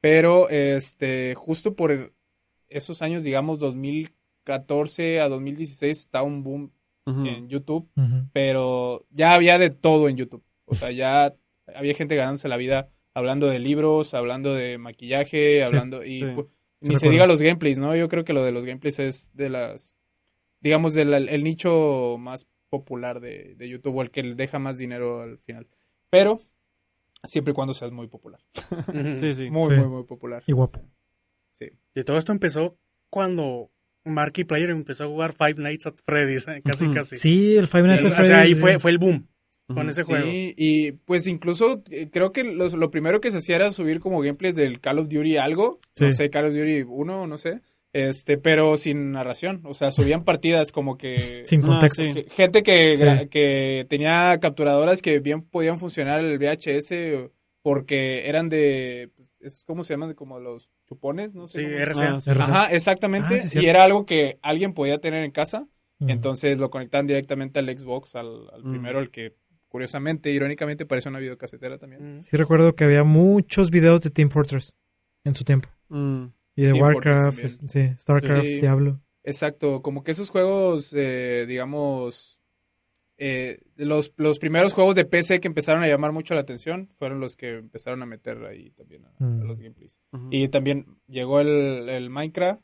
Pero, 0.00 0.48
este, 0.50 1.34
justo 1.34 1.74
por 1.74 2.12
esos 2.68 3.00
años, 3.02 3.22
digamos, 3.22 3.58
2014 3.60 5.20
a 5.20 5.28
2016, 5.28 5.98
estaba 5.98 6.24
un 6.24 6.42
boom 6.42 6.72
en 7.06 7.48
YouTube, 7.48 7.88
pero 8.32 9.06
ya 9.10 9.32
había 9.34 9.58
de 9.58 9.70
todo 9.70 10.08
en 10.08 10.16
YouTube. 10.16 10.42
O 10.64 10.74
sea, 10.74 10.90
ya 10.90 11.32
había 11.72 11.94
gente 11.94 12.16
ganándose 12.16 12.48
la 12.48 12.56
vida 12.56 12.88
hablando 13.16 13.46
de 13.46 13.58
libros, 13.58 14.12
hablando 14.12 14.52
de 14.52 14.76
maquillaje, 14.76 15.64
hablando, 15.64 16.04
y 16.04 16.20
sí. 16.20 16.26
pues, 16.34 16.48
ni 16.82 16.96
se 16.96 17.08
diga 17.08 17.26
los 17.26 17.40
gameplays, 17.40 17.78
¿no? 17.78 17.96
Yo 17.96 18.10
creo 18.10 18.24
que 18.26 18.34
lo 18.34 18.44
de 18.44 18.52
los 18.52 18.66
gameplays 18.66 18.98
es 18.98 19.30
de 19.32 19.48
las, 19.48 19.96
digamos, 20.60 20.92
del 20.92 21.14
el 21.14 21.42
nicho 21.42 22.16
más 22.18 22.46
popular 22.68 23.20
de, 23.20 23.54
de 23.56 23.68
YouTube 23.70 23.96
o 23.96 24.02
el 24.02 24.10
que 24.10 24.22
le 24.22 24.34
deja 24.34 24.58
más 24.58 24.76
dinero 24.76 25.22
al 25.22 25.38
final. 25.38 25.66
Pero, 26.10 26.40
siempre 27.24 27.52
y 27.52 27.54
cuando 27.54 27.72
seas 27.72 27.90
muy 27.90 28.06
popular. 28.06 28.38
Sí, 29.18 29.32
sí. 29.32 29.50
Muy, 29.50 29.74
Sí. 29.74 29.80
muy, 29.80 29.88
muy 29.88 30.04
popular. 30.04 30.42
Y 30.46 30.52
guapo. 30.52 30.82
Sí. 31.52 31.70
Y 31.94 32.04
todo 32.04 32.18
esto 32.18 32.32
empezó 32.32 32.76
cuando 33.08 33.70
Markiplier 34.04 34.68
empezó 34.68 35.04
a 35.04 35.08
jugar 35.08 35.32
Five 35.32 35.54
Nights 35.56 35.86
at 35.86 35.94
Freddy's, 36.04 36.46
eh, 36.48 36.60
casi 36.62 36.90
casi. 36.90 37.16
Sí, 37.16 37.56
el 37.56 37.66
Five 37.66 37.88
Nights 37.88 38.04
o 38.04 38.14
at 38.14 38.24
sea, 38.24 38.40
ahí 38.40 38.48
Freddy's, 38.48 38.60
fue, 38.60 38.78
fue 38.78 38.90
el 38.90 38.98
boom 38.98 39.26
con 39.74 39.88
ese 39.90 40.04
Sí, 40.04 40.10
juego. 40.12 40.26
y 40.30 40.92
pues 40.92 41.26
incluso 41.26 41.82
eh, 41.90 42.08
creo 42.12 42.32
que 42.32 42.44
los- 42.44 42.74
lo 42.74 42.90
primero 42.90 43.20
que 43.20 43.30
se 43.30 43.38
hacía 43.38 43.56
era 43.56 43.70
subir 43.72 44.00
como 44.00 44.20
gameplays 44.20 44.54
del 44.54 44.80
Call 44.80 44.98
of 45.00 45.08
Duty 45.08 45.36
algo, 45.38 45.80
no 46.00 46.10
sé, 46.10 46.30
Call 46.30 46.46
of 46.46 46.54
Duty 46.54 46.82
1, 46.86 47.26
no 47.26 47.36
sé, 47.38 47.60
este, 47.92 48.36
pero 48.38 48.76
sin 48.76 49.10
narración, 49.12 49.62
o 49.64 49.74
sea, 49.74 49.90
subían 49.90 50.22
partidas 50.24 50.70
como 50.70 50.96
que 50.98 51.40
Sin 51.44 51.64
Ah, 51.64 51.66
contexto. 51.68 52.02
sí. 52.02 52.26
gente 52.30 52.62
que, 52.62 53.26
que 53.30 53.86
tenía 53.88 54.38
capturadoras 54.40 55.02
que 55.02 55.18
bien 55.20 55.42
podían 55.42 55.78
funcionar 55.78 56.20
el 56.24 56.38
VHS 56.38 57.30
porque 57.62 58.28
eran 58.28 58.48
de, 58.48 59.10
pues, 59.16 59.28
es- 59.40 59.64
¿cómo 59.66 59.82
se 59.82 59.94
llaman? 59.94 60.14
Como 60.14 60.38
los 60.38 60.70
chupones, 60.88 61.34
no 61.34 61.48
sé. 61.48 61.60
Sí, 61.60 61.64
RCA. 61.66 62.18
Ah. 62.26 62.32
Ajá, 62.38 62.72
exactamente, 62.72 63.34
Ah, 63.40 63.60
y 63.60 63.66
era 63.66 63.82
algo 63.82 64.06
que 64.06 64.38
alguien 64.42 64.72
podía 64.74 64.98
tener 64.98 65.24
en 65.24 65.32
casa. 65.32 65.66
Entonces 65.98 66.58
lo 66.58 66.68
conectaban 66.70 67.06
directamente 67.06 67.58
al 67.58 67.66
Xbox, 67.78 68.16
al, 68.16 68.50
al 68.52 68.62
primero, 68.62 69.00
el 69.00 69.10
que 69.10 69.32
curiosamente, 69.68 70.30
irónicamente, 70.30 70.86
parece 70.86 71.08
una 71.08 71.18
videocasetera 71.18 71.78
también. 71.78 72.18
Mm. 72.18 72.22
Sí 72.22 72.36
recuerdo 72.36 72.74
que 72.74 72.84
había 72.84 73.04
muchos 73.04 73.70
videos 73.70 74.00
de 74.02 74.10
Team 74.10 74.30
Fortress 74.30 74.74
en 75.24 75.34
su 75.34 75.44
tiempo. 75.44 75.68
Mm. 75.88 76.26
Y 76.56 76.62
de 76.62 76.72
Team 76.72 76.82
Warcraft, 76.82 77.38
es- 77.40 77.60
sí, 77.68 77.90
StarCraft, 77.98 78.42
Sí. 78.44 78.60
Diablo. 78.60 79.00
Exacto, 79.24 79.82
como 79.82 80.02
que 80.04 80.12
esos 80.12 80.30
juegos, 80.30 80.92
eh, 80.96 81.44
digamos, 81.48 82.40
eh, 83.18 83.60
los, 83.76 84.12
los 84.16 84.38
primeros 84.38 84.72
juegos 84.74 84.94
de 84.94 85.04
PC 85.04 85.40
que 85.40 85.48
empezaron 85.48 85.82
a 85.82 85.88
llamar 85.88 86.12
mucho 86.12 86.34
la 86.34 86.40
atención 86.42 86.88
fueron 86.98 87.18
los 87.18 87.34
que 87.36 87.56
empezaron 87.58 88.02
a 88.02 88.06
meter 88.06 88.44
ahí 88.44 88.70
también 88.72 89.04
a, 89.06 89.08
a 89.08 89.26
Mm. 89.26 89.42
los 89.46 89.58
gameplays. 89.60 90.00
Y 90.30 90.48
también 90.48 90.86
llegó 91.08 91.40
el, 91.40 91.88
el 91.88 92.08
Minecraft, 92.10 92.60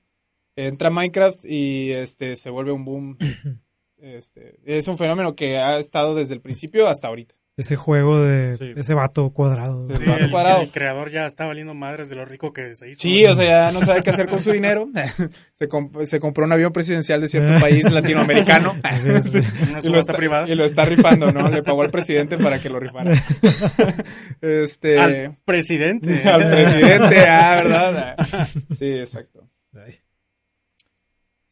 entra 0.57 0.90
Minecraft 0.90 1.44
y 1.46 1.92
este 1.92 2.36
se 2.36 2.50
vuelve 2.50 2.72
un 2.72 2.84
boom. 2.84 3.18
Este, 4.03 4.57
es 4.66 4.88
un 4.88 4.98
fenómeno 4.98 5.36
que 5.36 5.59
ha 5.59 5.78
estado 5.78 6.14
desde 6.16 6.34
el 6.34 6.40
principio 6.40 6.88
hasta 6.88 7.07
ahorita. 7.09 7.34
ese 7.57 7.76
juego 7.76 8.18
de 8.18 8.57
Sí. 8.57 8.72
ese 8.76 8.94
vato 8.94 9.30
cuadrado. 9.30 9.86
Sí. 9.86 9.94
Sí, 9.98 10.05
Vato 10.32 10.62
el, 10.62 10.70
creador 10.70 11.11
ya 11.11 11.26
está 11.26 11.46
valiendo 11.46 11.74
madres 11.74 12.09
de 12.09 12.16
lo 12.16 12.24
rico 12.24 12.53
que 12.55 12.74
se 12.74 12.90
hizo. 12.90 13.00
Sí, 13.03 13.24
o 13.26 13.34
sea, 13.36 13.44
ya 13.68 13.72
no 13.72 13.84
sabe 13.84 14.03
qué 14.03 14.09
hacer 14.11 14.26
con 14.26 14.42
su 14.42 14.50
dinero. 14.53 14.88
se, 15.53 15.68
comp- 15.68 16.07
se 16.07 16.18
compró 16.18 16.46
un 16.46 16.53
avión 16.53 16.72
presidencial 16.72 17.20
de 17.20 17.28
cierto 17.28 17.53
país 17.61 17.88
latinoamericano. 17.92 18.74
Sí, 19.03 19.22
sí, 19.22 19.42
sí. 19.42 19.48
Una 19.70 19.80
y, 19.82 19.88
lo 19.88 20.00
está, 20.00 20.14
privada. 20.14 20.48
y 20.48 20.55
lo 20.57 20.64
está 20.64 20.84
rifando, 20.86 21.30
¿no? 21.30 21.48
Le 21.50 21.62
pagó 21.62 21.82
al 21.82 21.90
presidente 21.90 22.38
para 22.38 22.59
que 22.59 22.70
lo 22.70 22.80
rifara. 22.80 23.12
este. 24.40 24.98
Al 24.98 25.36
presidente. 25.44 26.22
al 26.28 26.50
presidente, 26.50 27.20
ah, 27.28 27.55
¿verdad? 27.62 28.16
Sí, 28.78 28.98
exacto. 28.98 29.48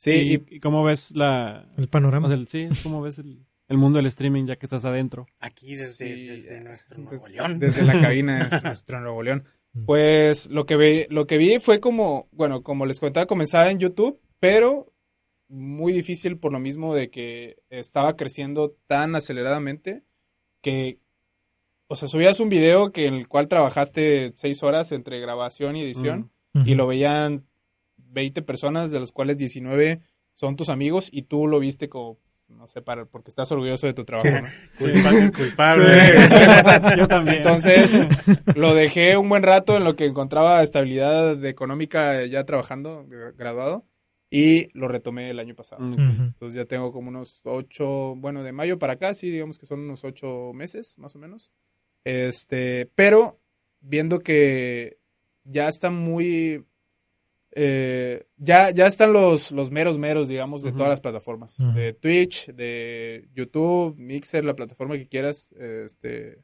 Sí, 0.03 0.44
¿Y, 0.48 0.57
y 0.57 0.61
cómo 0.61 0.82
ves 0.82 1.11
la... 1.14 1.68
El 1.76 1.88
panorama. 1.88 2.26
o 2.28 2.30
sea, 2.30 2.38
el- 2.38 2.48
sí, 2.48 2.68
cómo 2.82 3.03
ves 3.03 3.18
el, 3.18 3.44
el 3.68 3.76
mundo 3.76 3.98
del 3.98 4.07
streaming 4.07 4.46
ya 4.46 4.57
que 4.57 4.64
estás 4.64 4.86
adentro? 4.86 5.26
Aquí 5.40 5.76
desde, 5.76 6.07
Sí, 6.16 6.26
desde 6.26 6.61
nuestro 6.62 6.98
Nuevo 6.98 7.28
León. 7.28 7.59
desde 7.59 7.82
la 7.82 8.01
cabina 8.01 8.48
de 8.48 8.61
nuestro 8.62 8.98
Nuevo 9.01 9.22
León. 9.22 9.44
Pues 9.84 10.48
lo 10.48 10.64
que 10.64 10.76
vi, 10.76 11.05
lo 11.11 11.26
que 11.26 11.36
vi 11.36 11.59
fue 11.61 11.80
como, 11.80 12.28
bueno, 12.32 12.62
como 12.62 12.86
les 12.86 12.98
comentaba, 12.98 13.26
comenzaba 13.26 13.70
en 13.70 13.78
YouTube, 13.78 14.18
pero 14.40 14.90
muy 15.48 15.92
difícil 15.92 16.38
por 16.38 16.51
lo 16.53 16.61
mismo 16.61 16.94
de 16.94 17.11
que 17.11 17.59
estaba 17.68 18.16
creciendo 18.16 18.74
tan 18.86 19.14
aceleradamente 19.14 20.03
que, 20.62 20.98
o 21.88 21.94
sea, 21.96 22.09
subías 22.09 22.40
un 22.40 22.48
video 22.48 22.90
que 22.90 23.07
en 23.07 23.14
el 23.14 23.28
cual 23.28 23.48
trabajaste 23.48 24.32
seis 24.36 24.62
horas 24.62 24.92
entre 24.92 25.20
grabación 25.20 25.76
y 25.76 25.82
edición 25.82 26.30
Ujú. 26.55 26.66
y 26.68 26.74
lo 26.74 26.86
veían 26.86 27.44
20 28.11 28.42
personas, 28.42 28.90
de 28.90 29.00
los 29.00 29.12
cuales 29.12 29.36
19 29.38 30.00
son 30.34 30.56
tus 30.56 30.68
amigos 30.68 31.08
y 31.12 31.22
tú 31.22 31.46
lo 31.46 31.58
viste 31.61 31.88
como, 31.88 32.18
no 32.48 32.66
sé, 32.66 32.82
para, 32.82 33.04
porque 33.04 33.30
estás 33.30 33.50
orgulloso 33.52 33.86
de 33.86 33.94
tu 33.94 34.04
trabajo, 34.04 34.28
¿no? 34.30 34.48
Culpable. 34.78 35.32
culpable. 35.32 36.96
Yo 36.98 37.06
también. 37.08 37.36
Entonces, 37.38 37.98
lo 38.54 38.74
dejé 38.74 39.16
un 39.16 39.28
buen 39.28 39.42
rato 39.42 39.76
en 39.76 39.84
lo 39.84 39.96
que 39.96 40.06
encontraba 40.06 40.62
estabilidad 40.62 41.44
económica 41.44 42.24
ya 42.26 42.44
trabajando, 42.44 43.06
gra- 43.06 43.34
graduado, 43.36 43.84
y 44.30 44.68
lo 44.78 44.88
retomé 44.88 45.30
el 45.30 45.38
año 45.40 45.54
pasado. 45.54 45.82
Mm. 45.82 46.28
Entonces 46.28 46.56
ya 46.56 46.64
tengo 46.64 46.92
como 46.92 47.08
unos 47.08 47.40
ocho, 47.44 48.14
bueno, 48.16 48.42
de 48.42 48.52
mayo 48.52 48.78
para 48.78 48.94
acá, 48.94 49.12
sí, 49.12 49.30
digamos 49.30 49.58
que 49.58 49.66
son 49.66 49.80
unos 49.80 50.04
ocho 50.04 50.52
meses, 50.54 50.98
más 50.98 51.14
o 51.16 51.18
menos. 51.18 51.52
Este, 52.04 52.90
pero 52.94 53.40
viendo 53.80 54.20
que 54.20 54.98
ya 55.44 55.68
está 55.68 55.90
muy... 55.90 56.64
eh, 57.53 58.26
ya, 58.36 58.70
ya 58.70 58.86
están 58.86 59.12
los, 59.12 59.53
los 59.53 59.70
meros 59.70 59.98
meros, 59.98 60.28
digamos, 60.28 60.62
de 60.62 60.72
todas 60.72 60.88
las 60.88 61.01
plataformas. 61.01 61.57
De 61.74 61.92
Twitch, 61.92 62.46
de 62.53 63.28
YouTube, 63.34 63.96
Mixer, 63.98 64.44
la 64.44 64.55
plataforma 64.55 64.96
que 64.96 65.09
quieras. 65.09 65.51
Este, 65.53 66.38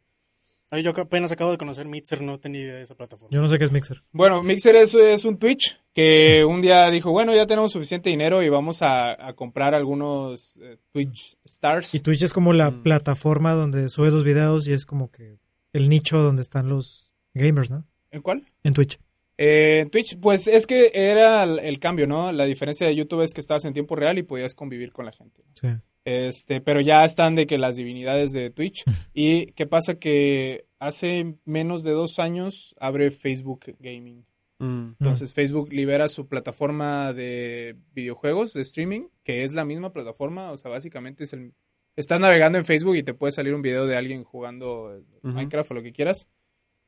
Ay, 0.69 0.83
yo 0.83 0.91
apenas 0.91 1.31
acabo 1.31 1.53
de 1.53 1.59
conocer 1.59 1.87
Mixer, 1.87 2.23
no 2.23 2.41
tenía 2.41 2.61
idea 2.63 2.75
de 2.75 2.83
esa 2.83 2.97
plataforma. 2.97 3.33
Yo 3.33 3.41
no 3.41 3.47
sé 3.47 3.57
qué 3.57 3.65
es 3.65 3.71
Mixer. 3.71 4.03
Bueno, 4.11 4.43
Mixer 4.43 4.75
es, 4.75 4.97
es 4.97 5.25
un 5.25 5.39
Twitch 5.39 5.81
que 5.95 6.45
un 6.45 6.61
día 6.61 6.91
dijo, 6.91 7.13
bueno, 7.13 7.33
ya 7.37 7.47
tenemos 7.47 7.71
suficiente 7.71 8.11
dinero 8.11 8.43
y 8.43 8.49
vamos 8.49 8.83
a, 8.83 9.29
a 9.29 9.33
comprar 9.35 9.75
algunos 9.75 10.57
eh, 10.61 10.79
Twitch 10.91 11.39
Stars. 11.45 11.95
Y 11.95 12.01
Twitch 12.01 12.25
es 12.25 12.33
como 12.33 12.53
la 12.53 12.73
Mm. 12.73 12.83
plataforma 12.83 13.55
donde 13.55 13.89
subes 13.89 14.13
los 14.13 14.25
videos 14.25 14.67
y 14.67 14.73
es 14.73 14.85
como 14.87 15.11
que 15.13 15.39
el 15.73 15.89
nicho 15.89 16.19
donde 16.19 16.43
están 16.43 16.69
los 16.69 17.15
gamers, 17.33 17.71
¿no? 17.71 17.85
¿En 18.11 18.23
cuál? 18.23 18.43
En 18.65 18.75
Twitch. 18.75 18.99
Eh, 19.39 19.81
en 19.81 19.91
Twitch, 19.91 20.19
pues 20.19 20.47
es 20.49 20.67
que 20.67 20.91
era 20.95 21.43
el, 21.43 21.59
el 21.59 21.79
cambio, 21.79 22.07
¿no? 22.07 22.33
La 22.33 22.45
diferencia 22.45 22.87
de 22.87 22.97
YouTube 22.97 23.23
es 23.23 23.35
que 23.35 23.41
estabas 23.41 23.65
en 23.65 23.75
tiempo 23.75 23.97
real 23.97 24.19
y 24.19 24.23
podías 24.23 24.55
convivir 24.55 24.93
con 24.93 25.05
la 25.05 25.13
gente. 25.13 25.43
Sí. 25.61 25.69
Este, 26.07 26.61
pero 26.61 26.81
ya 26.81 27.05
están 27.05 27.35
de 27.35 27.49
que 27.49 27.59
las 27.59 27.75
divinidades 27.75 28.31
de 28.33 28.51
Twitch. 28.51 28.85
¿Y 29.13 29.47
qué 29.53 29.67
pasa? 29.67 29.99
Que 29.99 30.67
hace 30.79 31.37
menos 31.45 31.83
de 31.83 31.91
dos 31.91 32.21
años 32.21 32.77
abre 32.79 33.11
Facebook 33.11 33.75
Gaming. 33.81 34.25
Mm. 34.59 34.95
Entonces 35.01 35.35
Facebook 35.35 35.73
libera 35.73 36.09
su 36.09 36.29
plataforma 36.29 37.13
de 37.13 37.77
videojuegos, 37.93 38.53
de 38.53 38.63
streaming, 38.63 39.09
que 39.25 39.43
es 39.43 39.53
la 39.53 39.65
misma 39.65 39.93
plataforma, 39.93 40.53
o 40.53 40.57
sea, 40.57 40.71
básicamente 40.71 41.25
es 41.25 41.33
el... 41.33 41.53
Estás 41.97 42.21
navegando 42.21 42.57
en 42.59 42.65
Facebook 42.65 42.95
y 42.95 43.03
te 43.03 43.15
puede 43.15 43.33
salir 43.33 43.53
un 43.55 43.63
video 43.63 43.87
de 43.87 43.97
alguien 43.97 44.23
jugando. 44.23 45.03
Minecraft 45.23 45.71
o 45.73 45.75
lo 45.75 45.83
que 45.83 45.93
quieras. 45.93 46.29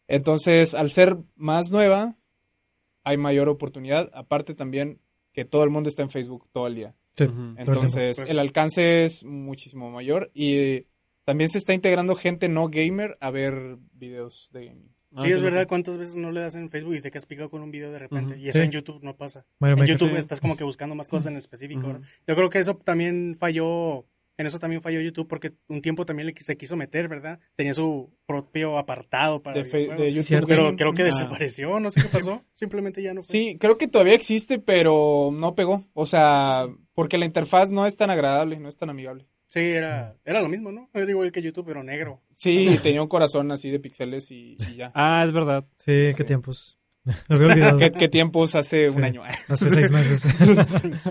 Entonces, 0.07 0.75
al 0.75 0.91
ser 0.91 1.17
más 1.35 1.71
nueva, 1.71 2.17
hay 3.09 3.17
mayor 3.17 3.49
oportunidad. 3.49 4.11
Aparte 4.13 4.55
también 4.55 5.01
que 5.33 5.45
todo 5.45 5.65
el 5.65 5.71
mundo 5.71 5.89
está 5.89 6.03
en 6.03 6.11
Facebook 6.11 6.47
todo 6.53 6.67
el 6.67 6.75
día. 6.75 6.95
Sí. 7.17 7.25
Entonces, 7.57 8.19
Pues- 8.19 8.31
el 8.31 8.39
alcance 8.39 9.05
es 9.05 9.25
muchísimo 9.25 9.91
mayor 9.91 10.31
y 10.35 10.87
también 11.25 11.49
se 11.51 11.59
está 11.59 11.75
integrando 11.75 12.15
gente 12.15 12.49
no 12.49 12.69
gamer 12.69 13.17
a 13.21 13.31
ver 13.31 13.79
videos 13.93 14.49
de 14.53 14.67
gaming. 14.67 14.95
Ah, 15.15 15.23
Sí, 15.23 15.33
es 15.33 15.41
verdad. 15.41 15.67
¿cuántas 15.67 15.97
veces 15.97 16.17
no 16.17 16.31
le 16.31 16.41
das 16.41 16.55
en 16.55 16.69
Facebook 16.69 16.95
y 16.95 17.01
te 17.01 17.11
quedas 17.11 17.25
picado 17.27 17.49
con 17.51 17.63
un 17.63 17.71
video 17.71 17.91
de 17.91 17.99
repente? 17.99 18.39
Y 18.39 18.49
eso 18.49 18.59
Sí. 18.59 18.65
en 18.67 18.71
YouTube 18.73 19.03
no 19.03 19.17
pasa. 19.17 19.47
Mario 19.59 19.75
En 19.77 19.81
Maker. 19.81 19.95
YouTube 19.97 20.11
sí. 20.13 20.17
estás 20.19 20.41
como 20.41 20.57
que 20.57 20.65
buscando 20.65 20.95
más 20.95 21.09
cosas 21.09 21.33
en 21.33 21.39
específico. 21.39 21.99
Yo 22.27 22.37
creo 22.37 22.51
que 22.51 22.59
eso 22.59 22.77
también 22.77 23.35
falló, 23.39 24.05
en 24.39 24.47
eso 24.47 24.59
también 24.59 24.81
falló 24.81 25.01
YouTube 25.03 25.29
porque 25.29 25.53
un 25.69 25.83
tiempo 25.83 26.07
también 26.07 26.29
le, 26.29 26.35
se 26.41 26.57
quiso 26.57 26.77
meter, 26.77 27.09
¿verdad? 27.09 27.39
Tenía 27.57 27.75
su 27.75 28.11
propio 28.27 28.79
apartado 28.79 29.43
para 29.43 29.59
De, 29.59 29.65
fe- 29.67 29.89
de 29.89 30.09
YouTube 30.11 30.23
Cierto. 30.23 30.47
Pero 30.47 30.75
creo 30.77 30.93
que 30.95 31.03
Ah. 31.03 31.07
desapareció, 31.07 31.79
no 31.81 31.91
sé 31.91 32.01
qué 32.03 32.09
pasó, 32.09 32.43
simplemente 32.53 33.03
ya 33.03 33.13
no 33.13 33.23
fue. 33.23 33.33
Sí, 33.39 33.59
creo 33.59 33.77
que 33.77 33.89
todavía 33.89 34.15
existe, 34.15 34.59
pero 34.59 35.31
no 35.33 35.55
pegó. 35.55 35.85
O 35.93 36.07
sea, 36.07 36.67
porque 36.95 37.19
la 37.19 37.27
interfaz 37.27 37.71
no 37.71 37.87
es 37.87 37.97
tan 37.97 38.09
agradable, 38.11 38.59
no 38.59 38.69
es 38.71 38.77
tan 38.77 38.89
amigable. 38.91 39.27
Sí, 39.47 39.61
era, 39.61 40.15
era 40.25 40.43
lo 40.43 40.49
mismo, 40.49 40.73
¿no? 40.73 40.91
Era 40.93 41.11
igual 41.11 41.33
que 41.33 41.41
YouTube, 41.43 41.65
pero 41.67 41.83
negro. 41.83 42.23
Sí, 42.35 42.79
tenía 42.83 43.01
un 43.03 43.09
corazón 43.09 43.51
así 43.51 43.71
de 43.71 43.81
píxeles 43.81 44.31
y, 44.31 44.57
y 44.71 44.77
ya. 44.77 44.93
Ah, 44.95 45.25
es 45.27 45.33
verdad. 45.33 45.65
Sí, 45.77 46.11
qué 46.17 46.25
tiempos. 46.25 46.78
Lo 47.29 47.37
había 47.37 47.47
olvidado. 47.49 47.79
¿Qué, 47.79 47.91
qué 47.93 48.09
tiempos 48.09 48.55
hace 48.55 48.89
Sí. 48.89 48.97
un 48.97 49.05
año? 49.05 49.23
Hace 49.49 49.71
seis 49.71 49.91
meses. 49.91 50.23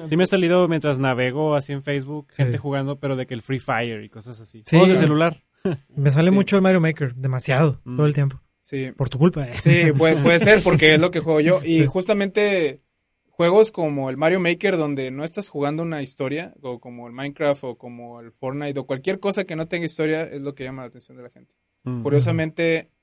Sí 0.09 0.15
me 0.17 0.23
ha 0.23 0.27
salido 0.27 0.67
mientras 0.67 0.99
navego 0.99 1.55
así 1.55 1.73
en 1.73 1.83
Facebook, 1.83 2.27
Sí. 2.31 2.43
gente 2.43 2.57
jugando, 2.57 2.99
pero 2.99 3.15
de 3.15 3.25
que 3.25 3.33
el 3.33 3.41
Free 3.41 3.59
Fire 3.59 4.03
y 4.03 4.09
cosas 4.09 4.39
así. 4.39 4.63
Sí. 4.65 4.77
Juegos 4.77 4.89
de 4.89 4.95
celular. 4.97 5.43
Me 5.95 6.09
sale 6.09 6.29
Sí. 6.29 6.33
mucho 6.35 6.55
el 6.55 6.61
Mario 6.61 6.79
Maker, 6.81 7.15
demasiado, 7.15 7.81
Mm. 7.83 7.95
todo 7.97 8.05
el 8.05 8.13
tiempo. 8.13 8.41
Sí, 8.59 8.91
Por 8.95 9.09
tu 9.09 9.17
culpa. 9.17 9.45
eh. 9.45 9.53
sí 9.61 9.91
puede, 9.97 10.17
puede 10.21 10.39
ser 10.39 10.61
porque 10.61 10.93
es 10.95 10.99
lo 11.01 11.09
que 11.11 11.19
juego 11.21 11.39
yo. 11.41 11.61
Y 11.63 11.79
Sí. 11.79 11.85
justamente 11.85 12.81
juegos 13.29 13.71
como 13.71 14.09
el 14.09 14.17
Mario 14.17 14.39
Maker 14.39 14.77
donde 14.77 15.11
no 15.11 15.23
estás 15.23 15.49
jugando 15.49 15.83
una 15.83 16.01
historia, 16.01 16.53
o 16.61 16.79
como 16.79 17.07
el 17.07 17.13
Minecraft 17.13 17.63
o 17.63 17.77
como 17.77 18.19
el 18.19 18.31
Fortnite 18.31 18.79
o 18.79 18.85
cualquier 18.85 19.19
cosa 19.19 19.43
que 19.45 19.55
no 19.55 19.67
tenga 19.67 19.85
historia 19.85 20.23
es 20.23 20.41
lo 20.41 20.53
que 20.55 20.63
llama 20.63 20.81
la 20.81 20.87
atención 20.89 21.15
de 21.17 21.23
la 21.23 21.29
gente. 21.29 21.53
Mm. 21.83 22.01
Curiosamente, 22.03 22.89
mm, 22.91 22.96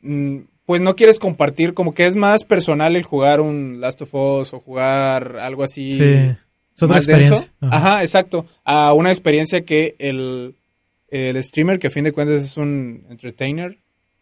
pues 0.00 0.80
no 0.80 0.96
quieres 0.96 1.18
compartir, 1.18 1.74
como 1.74 1.94
que 1.94 2.06
es 2.06 2.16
más 2.16 2.44
personal 2.44 2.96
el 2.96 3.02
jugar 3.04 3.40
un 3.40 3.80
Last 3.80 4.02
of 4.02 4.14
Us 4.14 4.54
o 4.54 4.60
jugar 4.60 5.38
algo 5.38 5.62
así. 5.62 5.96
Sí. 5.96 6.02
Es 6.76 6.82
otra 6.82 6.96
experiencia. 6.98 7.48
Ajá. 7.60 8.02
exacto. 8.02 8.46
A 8.64 8.92
una 8.92 9.10
experiencia 9.10 9.64
que 9.64 9.94
el, 9.98 10.56
el 11.08 11.42
streamer, 11.42 11.78
que 11.78 11.86
a 11.86 11.90
fin 11.90 12.04
de 12.04 12.12
cuentas 12.12 12.42
es 12.42 12.56
un 12.56 13.06
entertainer, 13.08 13.78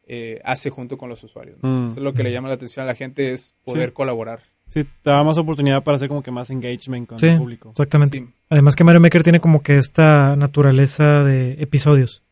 eh, 0.06 0.40
hace 0.44 0.70
junto 0.70 0.96
con 0.98 1.08
los 1.08 1.24
usuarios. 1.24 1.56
¿no? 1.62 1.68
Mm. 1.68 1.86
Eso 1.86 1.96
es 1.96 2.02
lo 2.02 2.12
que 2.14 2.22
le 2.22 2.30
llama 2.30 2.48
la 2.48 2.54
atención 2.54 2.84
a 2.84 2.86
la 2.86 2.94
gente, 2.94 3.32
es 3.32 3.54
poder 3.64 3.88
Sí. 3.88 3.94
colaborar. 3.94 4.40
Sí, 4.68 4.84
te 4.84 5.10
da 5.10 5.22
más 5.24 5.38
oportunidad 5.38 5.82
para 5.82 5.96
hacer 5.96 6.08
como 6.08 6.22
que 6.22 6.30
más 6.30 6.50
engagement 6.50 7.08
con 7.08 7.18
Sí, 7.18 7.26
el 7.26 7.38
público. 7.38 7.70
exactamente. 7.70 8.18
Sí. 8.18 8.26
Además 8.48 8.76
que 8.76 8.84
Mario 8.84 9.00
Maker 9.00 9.22
tiene 9.22 9.40
como 9.40 9.62
que 9.62 9.76
esta 9.76 10.36
naturaleza 10.36 11.22
de 11.24 11.52
episodios. 11.60 12.22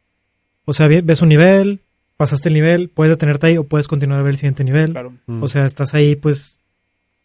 O 0.65 0.73
sea, 0.73 0.87
ve- 0.87 1.03
ves 1.03 1.23
un 1.23 1.29
nivel, 1.31 1.81
pasaste 2.17 2.49
el 2.49 2.55
nivel, 2.55 2.89
puedes 2.89 3.11
detenerte 3.13 3.47
ahí 3.49 3.57
o 3.59 3.65
puedes 3.65 3.89
continuar 3.89 4.21
a 4.21 4.23
ver 4.23 4.33
el 4.33 4.39
siguiente 4.39 4.65
nivel. 4.65 4.93
Claro. 4.93 5.15
Mm. 5.27 5.43
O 5.43 5.49
sea, 5.49 5.65
estás 5.65 5.95
ahí, 5.95 6.17
pues, 6.17 6.59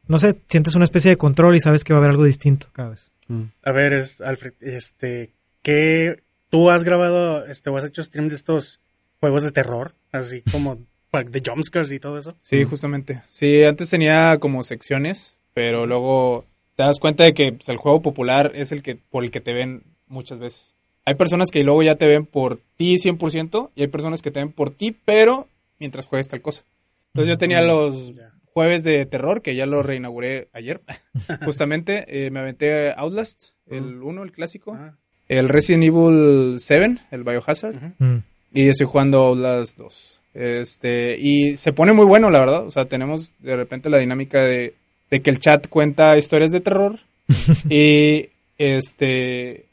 no 0.07 0.17
sé, 0.19 0.35
sientes 0.47 0.75
una 0.75 0.85
especie 0.85 1.09
de 1.11 1.17
control 1.17 1.55
y 1.55 1.59
sabes 1.59 1.83
que 1.83 1.93
va 1.93 1.97
a 1.97 2.01
haber 2.01 2.11
algo 2.11 2.23
distinto 2.23 2.67
cada 2.71 2.89
vez. 2.89 3.11
Mm. 3.27 3.43
A 3.63 3.71
ver, 3.71 3.93
es, 3.93 4.21
Alfred, 4.21 4.53
este, 4.61 5.31
¿qué 5.61 6.21
tú 6.49 6.69
has 6.69 6.83
grabado, 6.83 7.45
este, 7.45 7.69
o 7.69 7.77
has 7.77 7.85
hecho 7.85 8.01
stream 8.03 8.29
de 8.29 8.35
estos 8.35 8.79
juegos 9.19 9.43
de 9.43 9.51
terror? 9.51 9.93
Así 10.11 10.41
como 10.51 10.77
de 11.11 11.41
jumpscares 11.45 11.91
y 11.91 11.99
todo 11.99 12.17
eso. 12.17 12.37
Sí, 12.41 12.63
Mm. 12.65 12.69
justamente. 12.69 13.21
Sí, 13.27 13.63
antes 13.63 13.89
tenía 13.89 14.37
como 14.39 14.63
secciones, 14.63 15.37
pero 15.53 15.85
luego 15.85 16.45
te 16.75 16.83
das 16.83 16.99
cuenta 16.99 17.23
de 17.25 17.33
que 17.33 17.51
pues, 17.53 17.67
el 17.69 17.77
juego 17.77 18.01
popular 18.01 18.51
es 18.55 18.71
el 18.71 18.81
que 18.83 18.95
por 18.95 19.23
el 19.25 19.31
que 19.31 19.41
te 19.41 19.51
ven 19.53 19.83
muchas 20.07 20.39
veces. 20.39 20.75
Hay 21.07 21.15
personas 21.15 21.51
que 21.51 21.63
luego 21.63 21.81
ya 21.83 21.95
te 21.95 22.05
ven 22.05 22.25
por 22.25 22.59
ti 22.75 22.97
100% 22.97 23.69
y 23.75 23.81
hay 23.83 23.87
personas 23.87 24.21
que 24.21 24.29
te 24.29 24.41
ven 24.41 24.51
por 24.51 24.71
ti, 24.71 24.93
pero 25.05 25.47
mientras 25.79 26.05
juegas 26.05 26.27
tal 26.27 26.41
cosa. 26.41 26.65
Entonces 27.13 27.29
yo 27.29 27.37
tenía 27.37 27.61
los 27.61 28.11
jueves 28.43 28.83
de 28.83 29.05
terror, 29.05 29.41
que 29.41 29.55
ya 29.55 29.65
lo 29.65 29.83
reinauguré 29.83 30.49
ayer, 30.51 30.81
justamente. 31.45 32.03
eh, 32.09 32.29
me 32.29 32.41
aventé 32.41 32.91
Outlast, 32.91 33.51
el 33.67 34.03
1, 34.03 34.21
el 34.21 34.33
clásico. 34.33 34.73
Ah, 34.77 34.97
El 35.29 35.47
Resident 35.47 35.85
Evil 35.85 36.57
7, 36.59 36.97
el 37.11 37.23
Biohazard. 37.23 37.93
Mm. 37.99 38.17
Y 38.53 38.67
estoy 38.67 38.87
jugando 38.87 39.19
Outlast 39.19 39.77
2. 39.77 40.21
Este, 40.33 41.15
y 41.17 41.55
se 41.55 41.71
pone 41.71 41.93
muy 41.93 42.05
bueno, 42.05 42.29
la 42.29 42.39
verdad. 42.39 42.65
O 42.65 42.71
sea, 42.71 42.83
tenemos 42.83 43.31
de 43.39 43.55
repente 43.55 43.89
la 43.89 43.99
dinámica 43.99 44.41
de, 44.41 44.73
de 45.09 45.21
que 45.21 45.29
el 45.29 45.39
chat 45.39 45.69
cuenta 45.69 46.17
historias 46.17 46.51
de 46.51 46.59
terror. 46.59 46.99
y 47.69 48.27
este 48.57 49.66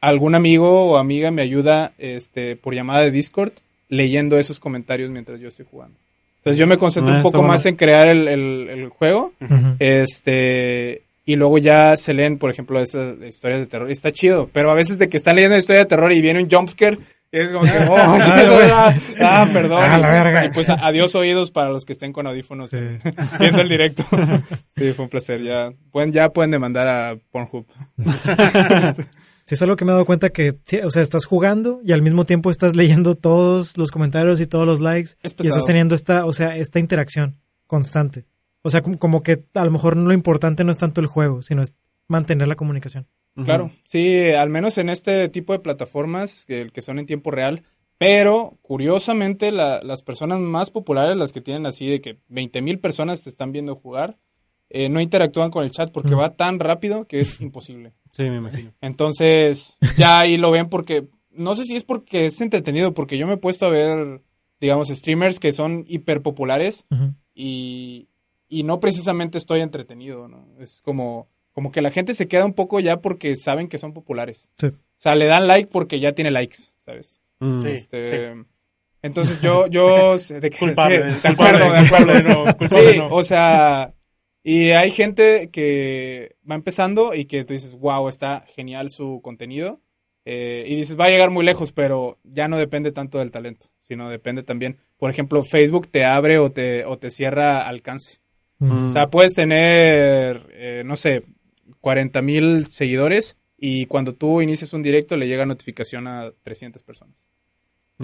algún 0.00 0.34
amigo 0.34 0.90
o 0.92 0.96
amiga 0.98 1.30
me 1.30 1.42
ayuda 1.42 1.92
este 1.98 2.56
por 2.56 2.74
llamada 2.74 3.02
de 3.02 3.10
Discord 3.10 3.52
leyendo 3.88 4.38
esos 4.38 4.60
comentarios 4.60 5.10
mientras 5.10 5.40
yo 5.40 5.48
estoy 5.48 5.66
jugando. 5.70 5.96
Entonces 6.38 6.58
yo 6.60 6.66
me 6.66 6.78
concentro 6.78 7.10
Ah, 7.12 7.14
un 7.14 7.20
está 7.20 7.28
poco 7.28 7.38
bueno. 7.38 7.52
más 7.52 7.66
en 7.66 7.76
crear 7.76 8.08
el, 8.08 8.28
el- 8.28 8.68
el 8.68 8.88
juego. 8.88 9.32
Este. 9.78 11.02
Y 11.28 11.34
luego 11.34 11.58
ya 11.58 11.96
se 11.96 12.14
leen, 12.14 12.38
por 12.38 12.50
ejemplo, 12.52 12.80
esas 12.80 13.16
historias 13.20 13.58
de 13.58 13.66
terror. 13.66 13.88
Y 13.88 13.92
está 13.92 14.12
chido. 14.12 14.48
Pero 14.52 14.70
a 14.70 14.74
veces 14.74 14.96
de 15.00 15.08
que 15.08 15.16
están 15.16 15.34
leyendo 15.34 15.56
historia 15.56 15.80
de 15.80 15.86
terror 15.86 16.12
y 16.12 16.20
viene 16.20 16.40
un 16.40 16.48
jumpscare. 16.48 16.98
Es 17.32 17.50
como 17.50 17.64
que, 17.64 17.70
oh, 17.90 17.96
ah, 17.96 18.94
ah, 19.20 19.48
perdón. 19.52 19.82
Ah, 19.82 19.98
la 19.98 20.08
verga. 20.08 20.44
Y 20.44 20.50
pues 20.50 20.68
adiós 20.70 21.16
oídos 21.16 21.50
para 21.50 21.70
los 21.70 21.84
que 21.84 21.92
estén 21.94 22.12
con 22.12 22.28
audífonos 22.28 22.70
Sí. 22.70 22.78
eh, 22.80 22.98
viendo 23.40 23.60
el 23.62 23.68
directo. 23.68 24.04
sí, 24.70 24.92
fue 24.92 25.06
un 25.06 25.08
placer. 25.08 25.42
Ya 25.42 25.70
pueden, 25.90 26.12
ya 26.12 26.28
pueden 26.28 26.52
demandar 26.52 26.86
a 26.86 27.16
Pornhub. 27.32 27.66
Sí, 29.46 29.54
es 29.54 29.62
algo 29.62 29.76
que 29.76 29.84
me 29.84 29.92
he 29.92 29.94
dado 29.94 30.04
cuenta 30.06 30.30
que, 30.30 30.56
sí, 30.64 30.78
o 30.78 30.90
sea, 30.90 31.02
estás 31.02 31.24
jugando 31.24 31.80
y 31.84 31.92
al 31.92 32.02
mismo 32.02 32.24
tiempo 32.26 32.50
estás 32.50 32.74
leyendo 32.76 33.14
todos 33.14 33.76
los 33.78 33.90
comentarios 33.92 34.40
y 34.40 34.46
todos 34.46 34.66
los 34.66 34.80
likes 34.80 35.12
Es 35.22 35.36
y 35.40 35.46
estás 35.46 35.64
teniendo 35.66 35.94
esta, 35.94 36.24
o 36.26 36.32
sea, 36.32 36.56
esta 36.56 36.80
interacción 36.80 37.36
constante. 37.66 38.24
O 38.62 38.70
sea, 38.70 38.82
como, 38.82 38.98
como 38.98 39.22
que 39.22 39.44
a 39.54 39.64
lo 39.64 39.70
mejor 39.70 39.96
lo 39.96 40.12
importante 40.12 40.64
no 40.64 40.72
es 40.72 40.78
tanto 40.78 41.00
el 41.00 41.06
juego, 41.06 41.42
sino 41.42 41.62
es 41.62 41.74
mantener 42.08 42.48
la 42.48 42.56
comunicación. 42.56 43.06
Claro, 43.44 43.70
sí, 43.84 44.30
al 44.30 44.48
menos 44.48 44.78
en 44.78 44.88
este 44.88 45.28
tipo 45.28 45.52
de 45.52 45.58
plataformas 45.58 46.44
que, 46.46 46.70
que 46.72 46.82
son 46.82 46.98
en 46.98 47.06
tiempo 47.06 47.30
real. 47.30 47.62
Pero, 47.98 48.58
curiosamente, 48.62 49.52
la- 49.52 49.80
las 49.82 50.02
personas 50.02 50.40
más 50.40 50.70
populares, 50.70 51.16
las 51.16 51.32
que 51.32 51.40
tienen 51.40 51.66
así 51.66 51.88
de 51.88 52.00
que 52.00 52.18
20 52.28 52.60
mil 52.62 52.78
personas 52.78 53.22
te 53.22 53.30
están 53.30 53.52
viendo 53.52 53.74
jugar, 53.76 54.18
eh, 54.70 54.88
no 54.88 55.00
interactúan 55.00 55.50
con 55.50 55.64
el 55.64 55.70
chat 55.70 55.90
porque 55.92 56.14
Mm. 56.14 56.18
va 56.18 56.34
tan 56.36 56.58
rápido 56.58 57.06
que 57.06 57.20
es 57.20 57.40
imposible. 57.40 57.92
Sí, 58.12 58.30
me 58.30 58.36
imagino. 58.38 58.72
Entonces, 58.80 59.76
ya 59.98 60.20
ahí 60.20 60.38
lo 60.38 60.50
ven 60.50 60.66
porque, 60.70 61.06
no 61.32 61.54
sé 61.54 61.64
si 61.64 61.76
es 61.76 61.84
porque 61.84 62.24
es 62.26 62.40
entretenido, 62.40 62.94
porque 62.94 63.18
yo 63.18 63.26
me 63.26 63.34
he 63.34 63.36
puesto 63.36 63.66
a 63.66 63.68
ver, 63.68 64.22
digamos, 64.58 64.88
streamers 64.88 65.38
que 65.38 65.52
son 65.52 65.84
hiper 65.86 66.22
populares 66.22 66.86
y, 67.34 68.08
y 68.48 68.62
no 68.62 68.80
precisamente 68.80 69.36
estoy 69.36 69.60
entretenido, 69.60 70.28
¿no? 70.28 70.48
Es 70.60 70.80
como, 70.80 71.28
como 71.52 71.70
que 71.72 71.82
la 71.82 71.90
gente 71.90 72.14
se 72.14 72.26
queda 72.26 72.46
un 72.46 72.54
poco 72.54 72.80
ya 72.80 73.02
porque 73.02 73.36
saben 73.36 73.68
que 73.68 73.76
son 73.76 73.92
populares. 73.92 74.50
Sí. 74.58 74.68
O 74.68 74.72
sea, 74.98 75.14
le 75.14 75.26
dan 75.26 75.46
like 75.46 75.68
porque 75.70 76.00
ya 76.00 76.12
tiene 76.12 76.30
likes, 76.30 76.56
¿sabes? 76.78 77.20
Mm. 77.40 77.58
Sí. 77.58 77.68
Este, 77.68 78.32
Entonces 79.02 79.40
yo, 79.42 79.66
yo, 79.66 80.16
sé 80.18 80.40
de 80.40 80.48
que- 80.48 80.58
Culpable, 80.58 80.96
sí, 81.12 81.20
de 81.22 81.28
culpable, 81.34 81.58
acuerdo, 81.58 81.72
de 81.72 81.78
acuerdo. 81.80 82.06
culpable 82.06 82.22
no, 82.22 82.56
culpable 82.56 82.92
Sí, 82.92 82.98
no. 82.98 83.08
o 83.14 83.22
sea, 83.22 83.92
y 84.48 84.70
hay 84.70 84.90
gente 84.92 85.50
que 85.50 86.36
va 86.48 86.54
empezando 86.54 87.14
y 87.14 87.24
que 87.24 87.44
tú 87.44 87.52
dices, 87.54 87.74
wow, 87.78 88.08
está 88.08 88.44
genial 88.54 88.90
su 88.90 89.20
contenido. 89.22 89.80
eh, 90.24 90.64
y 90.66 90.74
dices, 90.76 90.96
va 90.98 91.04
a 91.06 91.10
llegar 91.10 91.30
muy 91.30 91.44
lejos, 91.44 91.72
pero 91.72 92.18
ya 92.24 92.48
no 92.48 92.56
depende 92.58 92.90
tanto 92.92 93.18
del 93.18 93.30
talento, 93.30 93.66
sino 93.80 94.08
depende 94.10 94.42
también, 94.42 94.76
por 94.98 95.10
ejemplo, 95.10 95.42
Facebook 95.44 95.86
te 95.88 96.04
abre 96.04 96.38
o 96.38 96.50
te, 96.50 96.84
o 96.84 96.96
te 96.98 97.10
cierra 97.10 97.68
alcance. 97.68 98.18
Mm. 98.58 98.86
O 98.86 98.88
sea, 98.90 99.08
puedes 99.08 99.34
tener, 99.34 100.48
eh, 100.52 100.82
no 100.84 100.96
sé, 100.96 101.22
40 101.80 102.22
mil 102.22 102.66
seguidores 102.70 103.36
y 103.58 103.86
cuando 103.86 104.14
tú 104.14 104.40
inicias 104.42 104.72
un 104.72 104.82
directo 104.82 105.16
le 105.16 105.28
llega 105.28 105.46
notificación 105.46 106.06
a 106.08 106.32
300 106.42 106.82
personas. 106.82 107.28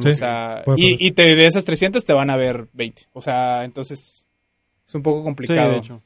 Sí. 0.01 0.09
O 0.11 0.15
sea, 0.15 0.63
y, 0.77 1.05
y 1.07 1.11
te, 1.13 1.35
de 1.37 1.47
esas 1.47 1.65
300 1.65 2.05
te 2.05 2.13
van 2.13 2.31
a 2.31 2.37
ver 2.37 2.69
20. 2.73 3.03
O 3.13 3.21
sea, 3.21 3.65
entonces 3.65 4.27
es 4.87 4.95
un 4.95 5.03
poco 5.03 5.21
Sí, 5.21 5.25
complicado. 5.25 5.73
de 5.73 5.79
hecho. 5.79 6.03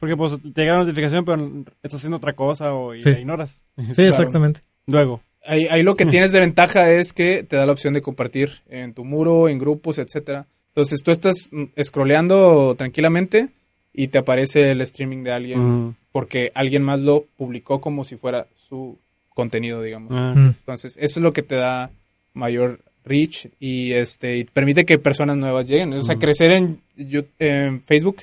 Porque 0.00 0.16
pues 0.16 0.32
te 0.54 0.60
llega 0.62 0.74
la 0.74 0.80
notificación, 0.84 1.24
pero 1.24 1.64
estás 1.82 2.00
haciendo 2.00 2.18
otra 2.18 2.34
cosa 2.34 2.72
o 2.72 2.94
y 2.94 3.02
Sí. 3.02 3.10
la 3.10 3.20
ignoras. 3.20 3.64
Sí, 3.94 4.02
exactamente. 4.04 4.60
Luego. 4.86 5.20
Ahí, 5.44 5.66
ahí 5.70 5.82
lo 5.82 5.96
que 5.96 6.04
tienes 6.06 6.32
de 6.32 6.40
ventaja 6.40 6.90
es 6.90 7.12
que 7.12 7.42
te 7.42 7.56
da 7.56 7.64
la 7.66 7.72
opción 7.72 7.94
de 7.94 8.02
compartir 8.02 8.50
en 8.68 8.92
tu 8.92 9.04
muro, 9.04 9.48
en 9.48 9.58
grupos, 9.58 9.98
etcétera. 9.98 10.46
Entonces 10.68 11.02
tú 11.02 11.10
estás 11.10 11.48
mm, 11.50 11.64
scrolleando 11.82 12.74
tranquilamente 12.76 13.48
y 13.92 14.08
te 14.08 14.18
aparece 14.18 14.70
el 14.70 14.80
streaming 14.82 15.24
de 15.24 15.32
alguien 15.32 15.96
porque 16.12 16.52
alguien 16.54 16.82
más 16.82 17.00
lo 17.00 17.24
publicó 17.36 17.80
como 17.80 18.04
si 18.04 18.16
fuera 18.16 18.46
su 18.54 18.98
contenido, 19.34 19.82
digamos. 19.82 20.10
Ah. 20.14 20.34
Entonces, 20.36 20.96
eso 21.00 21.20
es 21.20 21.22
lo 21.22 21.32
que 21.32 21.42
te 21.42 21.54
da 21.54 21.90
mayor 22.34 22.80
reach 23.04 23.48
y 23.58 23.92
este 23.92 24.36
y 24.36 24.44
permite 24.44 24.84
que 24.84 24.98
personas 24.98 25.36
nuevas 25.36 25.66
lleguen. 25.66 25.92
O 25.94 26.02
sea, 26.04 26.16
crecer 26.16 26.50
en 26.52 27.80
Facebook 27.82 28.18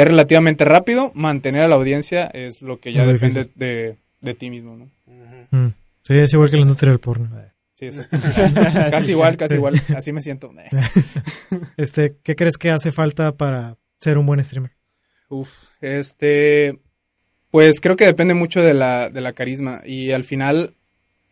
es 0.00 0.06
relativamente 0.08 0.64
rápido, 0.64 1.12
mantener 1.14 1.62
a 1.62 1.68
la 1.68 1.76
audiencia 1.76 2.26
es 2.26 2.62
lo 2.62 2.78
que 2.80 2.92
ya 2.92 3.04
Muy 3.04 3.14
depende 3.14 3.48
de, 3.54 3.96
de 4.20 4.34
ti 4.34 4.50
mismo, 4.50 4.76
¿no? 4.76 4.90
Mm. 5.50 5.72
Sí, 6.02 6.14
es 6.14 6.32
igual 6.32 6.50
que 6.50 6.56
la 6.56 6.62
industria 6.62 6.90
del 6.90 7.00
porno. 7.00 7.28
Sí, 7.76 7.86
exacto. 7.86 8.18
casi 8.90 9.12
igual, 9.12 9.36
casi 9.36 9.54
Sí. 9.54 9.56
igual. 9.56 9.80
Así 9.96 10.12
me 10.12 10.22
siento. 10.22 10.52
Este, 11.76 12.16
¿qué 12.22 12.36
crees 12.36 12.56
que 12.58 12.70
hace 12.70 12.92
falta 12.92 13.32
para 13.32 13.76
ser 14.00 14.18
un 14.18 14.26
buen 14.26 14.42
streamer? 14.42 14.72
Uf, 15.28 15.68
este, 15.80 16.78
pues 17.50 17.80
creo 17.80 17.96
que 17.96 18.06
depende 18.06 18.34
mucho 18.34 18.60
de 18.62 18.74
la, 18.74 19.08
de 19.10 19.20
la 19.20 19.32
carisma 19.32 19.82
y 19.84 20.10
al 20.12 20.24
final 20.24 20.74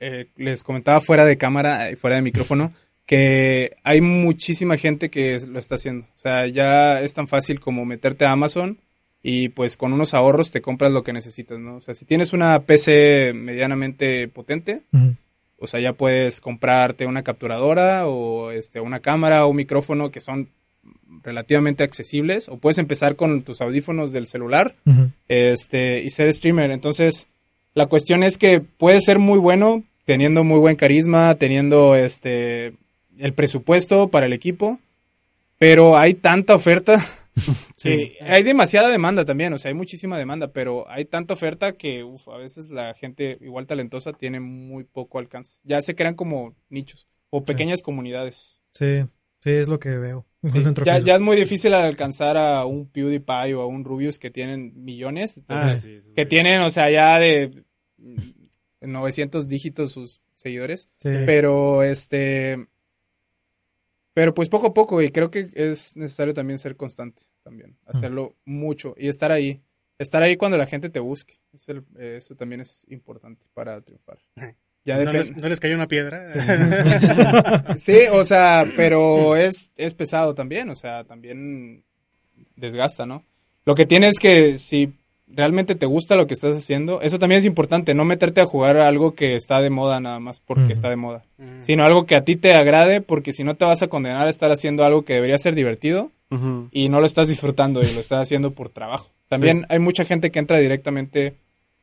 eh, 0.00 0.28
les 0.36 0.62
comentaba 0.64 1.00
fuera 1.00 1.24
de 1.24 1.36
cámara 1.38 1.90
y 1.90 1.96
fuera 1.96 2.16
de 2.16 2.22
micrófono 2.22 2.72
que 3.08 3.74
hay 3.84 4.02
muchísima 4.02 4.76
gente 4.76 5.08
que 5.08 5.40
lo 5.48 5.58
está 5.58 5.76
haciendo. 5.76 6.04
O 6.14 6.18
sea, 6.18 6.46
ya 6.46 7.00
es 7.00 7.14
tan 7.14 7.26
fácil 7.26 7.58
como 7.58 7.86
meterte 7.86 8.26
a 8.26 8.32
Amazon 8.32 8.76
y 9.22 9.48
pues 9.48 9.78
con 9.78 9.94
unos 9.94 10.12
ahorros 10.12 10.50
te 10.50 10.60
compras 10.60 10.92
lo 10.92 11.02
que 11.02 11.14
necesitas, 11.14 11.58
¿no? 11.58 11.76
O 11.76 11.80
sea, 11.80 11.94
si 11.94 12.04
tienes 12.04 12.34
una 12.34 12.60
PC 12.60 13.32
medianamente 13.34 14.28
potente, 14.28 14.82
o 15.56 15.66
sea, 15.66 15.80
ya 15.80 15.94
puedes 15.94 16.42
comprarte 16.42 17.06
una 17.06 17.22
capturadora 17.22 18.06
o 18.06 18.50
este, 18.50 18.78
una 18.78 19.00
cámara 19.00 19.46
o 19.46 19.48
un 19.48 19.56
micrófono 19.56 20.10
que 20.10 20.20
son 20.20 20.50
relativamente 21.22 21.84
accesibles. 21.84 22.50
O 22.50 22.58
puedes 22.58 22.76
empezar 22.76 23.16
con 23.16 23.40
tus 23.40 23.62
audífonos 23.62 24.12
del 24.12 24.26
celular 24.26 24.76
este, 25.28 26.02
y 26.02 26.10
ser 26.10 26.30
streamer. 26.34 26.72
Entonces, 26.72 27.26
la 27.72 27.86
cuestión 27.86 28.22
es 28.22 28.36
que 28.36 28.60
puedes 28.60 29.06
ser 29.06 29.18
muy 29.18 29.38
bueno 29.38 29.82
teniendo 30.04 30.44
muy 30.44 30.58
buen 30.58 30.76
carisma, 30.76 31.36
teniendo 31.36 31.96
este, 31.96 32.74
el 33.18 33.34
presupuesto 33.34 34.08
para 34.08 34.26
el 34.26 34.32
equipo, 34.32 34.78
pero 35.58 35.96
hay 35.96 36.14
tanta 36.14 36.54
oferta. 36.54 37.04
que 37.82 38.16
hay 38.20 38.42
demasiada 38.42 38.88
demanda 38.88 39.24
también, 39.24 39.52
o 39.52 39.58
sea, 39.58 39.70
hay 39.70 39.74
muchísima 39.74 40.18
demanda, 40.18 40.52
pero 40.52 40.90
hay 40.90 41.04
tanta 41.04 41.34
oferta 41.34 41.72
que 41.72 42.02
uf, 42.02 42.28
a 42.28 42.36
veces 42.36 42.70
la 42.70 42.94
gente 42.94 43.38
igual 43.40 43.66
talentosa 43.66 44.12
tiene 44.12 44.40
muy 44.40 44.84
poco 44.84 45.18
alcance. 45.18 45.58
Ya 45.62 45.80
se 45.82 45.94
crean 45.94 46.14
como 46.14 46.56
nichos 46.68 47.06
o 47.30 47.44
pequeñas 47.44 47.82
comunidades. 47.82 48.60
Sí, 48.72 49.04
sí, 49.42 49.50
es 49.50 49.68
lo 49.68 49.78
que 49.78 49.90
veo. 49.90 50.26
Sí, 50.52 50.62
ya, 50.84 51.16
es 51.16 51.20
muy 51.20 51.36
difícil 51.36 51.74
alcanzar 51.74 52.36
a 52.36 52.64
un 52.64 52.88
PewDiePie 52.88 53.54
o 53.54 53.62
a 53.62 53.66
un 53.66 53.84
Rubius 53.84 54.20
que 54.20 54.30
tienen 54.30 54.72
millones. 54.76 55.40
Ah, 55.48 55.58
entonces, 55.58 55.80
sí, 55.80 56.00
sí, 56.00 56.12
que 56.14 56.22
sí. 56.22 56.28
tienen, 56.28 56.60
o 56.60 56.70
sea, 56.70 56.88
ya 56.90 57.18
de 57.18 57.64
mm, 57.98 58.16
900 58.82 59.48
dígitos 59.48 59.90
sus 59.90 60.22
seguidores. 60.36 60.90
Sí. 60.98 61.10
Pero, 61.26 61.82
este... 61.82 62.68
Pero 64.18 64.34
pues 64.34 64.48
poco 64.48 64.66
a 64.66 64.74
poco, 64.74 65.00
y 65.00 65.12
creo 65.12 65.30
que 65.30 65.48
es 65.54 65.96
necesario 65.96 66.34
también 66.34 66.58
ser 66.58 66.74
constante, 66.74 67.22
también, 67.44 67.76
hacerlo 67.86 68.34
mucho 68.44 68.92
y 68.98 69.06
estar 69.06 69.30
ahí, 69.30 69.62
estar 69.96 70.24
ahí 70.24 70.36
cuando 70.36 70.58
la 70.58 70.66
gente 70.66 70.90
te 70.90 70.98
busque, 70.98 71.38
Es 71.54 71.68
el- 71.68 71.84
eh, 71.96 72.16
eso 72.18 72.34
también 72.34 72.60
es 72.60 72.84
importante 72.88 73.46
para 73.54 73.80
triunfar. 73.80 74.18
Ya 74.84 74.96
¿No, 75.04 75.12
les, 75.12 75.36
no 75.36 75.48
les 75.48 75.60
cayó 75.60 75.76
una 75.76 75.86
piedra? 75.86 76.24
Sí, 77.78 77.98
o 78.10 78.24
sea, 78.24 78.64
pero 78.76 79.36
es, 79.36 79.70
es 79.76 79.94
pesado 79.94 80.34
también, 80.34 80.68
o 80.70 80.74
sea, 80.74 81.04
también 81.04 81.84
desgasta, 82.56 83.06
¿no? 83.06 83.24
Lo 83.66 83.76
que 83.76 83.86
tienes 83.86 84.14
es 84.14 84.18
que 84.18 84.58
si 84.58 84.94
realmente 85.30 85.74
te 85.74 85.86
gusta 85.86 86.16
lo 86.16 86.26
que 86.26 86.34
estás 86.34 86.56
haciendo, 86.56 87.00
eso 87.00 87.18
también 87.18 87.38
es 87.38 87.44
importante, 87.44 87.94
no 87.94 88.04
meterte 88.04 88.40
a 88.40 88.46
jugar 88.46 88.76
a 88.76 88.88
algo 88.88 89.14
que 89.14 89.36
está 89.36 89.60
de 89.60 89.70
moda 89.70 90.00
nada 90.00 90.20
más 90.20 90.40
porque 90.40 90.72
está 90.72 90.88
de 90.88 90.96
moda, 90.96 91.24
sino 91.62 91.84
algo 91.84 92.06
que 92.06 92.16
a 92.16 92.24
ti 92.24 92.36
te 92.36 92.54
agrade, 92.54 93.00
porque 93.00 93.32
si 93.32 93.44
no 93.44 93.54
te 93.54 93.64
vas 93.64 93.82
a 93.82 93.88
condenar 93.88 94.26
a 94.26 94.30
estar 94.30 94.50
haciendo 94.50 94.84
algo 94.84 95.04
que 95.04 95.14
debería 95.14 95.38
ser 95.38 95.54
divertido 95.54 96.10
y 96.72 96.88
no 96.88 97.00
lo 97.00 97.06
estás 97.06 97.28
disfrutando 97.28 97.80
y 97.82 97.92
lo 97.92 98.00
estás 98.00 98.20
haciendo 98.20 98.52
por 98.52 98.68
trabajo. 98.68 99.10
También 99.28 99.66
hay 99.68 99.78
mucha 99.78 100.04
gente 100.04 100.30
que 100.30 100.38
entra 100.38 100.58
directamente, 100.58 101.34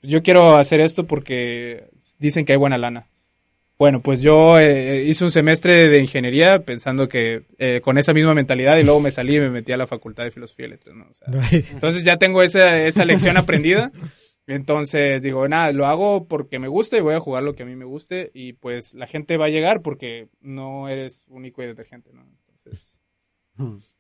yo 0.02 0.24
quiero 0.24 0.56
hacer 0.56 0.82
esto 0.82 1.06
porque 1.06 1.86
dicen 2.20 2.46
que 2.46 2.54
hay 2.54 2.58
buena 2.58 2.78
lana. 2.78 3.08
Bueno, 3.78 4.02
pues 4.02 4.22
yo 4.22 4.58
eh, 4.58 5.04
hice 5.04 5.26
un 5.26 5.32
semestre 5.32 5.90
de 5.90 6.00
ingeniería 6.00 6.64
pensando 6.64 7.10
que 7.10 7.46
eh, 7.58 7.82
con 7.84 7.98
esa 7.98 8.14
misma 8.14 8.34
mentalidad 8.34 8.78
y 8.78 8.84
luego 8.84 9.02
me 9.02 9.12
salí 9.12 9.36
y 9.36 9.42
me 9.42 9.50
metí 9.50 9.74
a 9.74 9.78
la 9.78 9.88
facultad 9.88 10.24
de 10.24 10.32
filosofía 10.32 10.68
y 10.68 10.70
letras, 10.70 10.96
¿no? 10.96 11.06
O 11.10 11.14
sea, 11.14 11.28
entonces 11.52 12.04
ya 12.04 12.18
tengo 12.18 12.42
esa, 12.42 12.78
esa 12.78 13.04
lección 13.04 13.36
aprendida. 13.38 13.92
Entonces 14.48 15.24
digo, 15.24 15.48
nada, 15.48 15.72
lo 15.72 15.88
hago 15.88 16.28
porque 16.28 16.60
me 16.60 16.68
gusta 16.68 16.98
y 16.98 17.02
voy 17.02 17.16
a 17.16 17.20
jugar 17.20 17.44
lo 17.44 17.56
que 17.56 17.64
a 17.64 17.66
mí 17.66 17.76
me 17.76 17.86
guste 17.86 18.32
y 18.34 18.54
pues 18.54 18.94
la 18.94 19.08
gente 19.08 19.38
va 19.38 19.46
a 19.46 19.50
llegar 19.50 19.82
porque 19.82 20.30
no 20.40 20.88
eres 20.88 21.26
único 21.30 21.64
y 21.64 21.66
detergente, 21.66 22.14
¿no? 22.14 22.26
Entonces, 22.48 23.00
sí. 23.58 23.95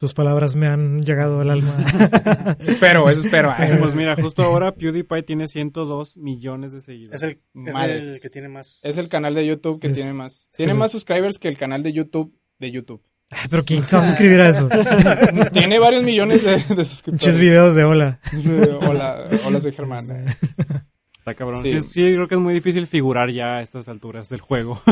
Tus 0.00 0.14
palabras 0.14 0.56
me 0.56 0.66
han 0.66 1.02
llegado 1.04 1.42
al 1.42 1.50
alma. 1.50 1.76
Espero, 2.58 3.10
eso 3.10 3.22
espero. 3.22 3.52
Ay, 3.54 3.76
Pues 3.78 3.94
mira, 3.94 4.16
justo 4.16 4.42
ahora 4.42 4.72
PewDiePie 4.74 5.22
tiene 5.24 5.46
102 5.46 6.16
millones 6.16 6.72
de 6.72 6.80
seguidores. 6.80 7.22
Es 7.22 7.38
el, 7.54 7.98
es 7.98 8.06
el 8.06 8.20
que 8.22 8.30
tiene 8.30 8.48
más. 8.48 8.80
Es 8.82 8.96
el 8.96 9.10
canal 9.10 9.34
de 9.34 9.46
YouTube 9.46 9.78
que 9.78 9.88
Es- 9.88 9.96
tiene 9.96 10.14
más. 10.14 10.48
Tiene 10.56 10.72
es- 10.72 10.78
más 10.78 10.92
subscribers 10.92 11.38
que 11.38 11.48
el 11.48 11.58
canal 11.58 11.82
de 11.82 11.92
YouTube 11.92 12.34
de 12.58 12.70
YouTube. 12.70 13.02
Ay, 13.30 13.46
pero 13.50 13.62
¿quién 13.62 13.84
se 13.84 13.94
va 13.94 14.02
a 14.02 14.06
suscribir 14.06 14.40
a 14.40 14.48
eso? 14.48 14.68
Tiene 15.52 15.78
varios 15.78 16.02
millones 16.02 16.42
de, 16.44 16.52
de 16.52 16.64
Muchos 16.70 16.88
suscriptores. 16.88 17.38
videos 17.38 17.74
de 17.76 17.84
hola. 17.84 18.18
Sí, 18.30 18.50
Hola, 18.80 19.26
hola, 19.44 19.60
soy 19.60 19.72
Germán. 19.72 20.04
Está 21.18 21.34
cabrón. 21.34 21.62
Sí. 21.62 21.78
Sí. 21.80 21.88
sí, 21.88 22.00
creo 22.14 22.26
que 22.26 22.34
es 22.36 22.40
muy 22.40 22.54
difícil 22.54 22.86
figurar 22.88 23.30
ya 23.30 23.58
a 23.58 23.62
estas 23.62 23.86
alturas 23.88 24.30
del 24.30 24.40
juego. 24.40 24.82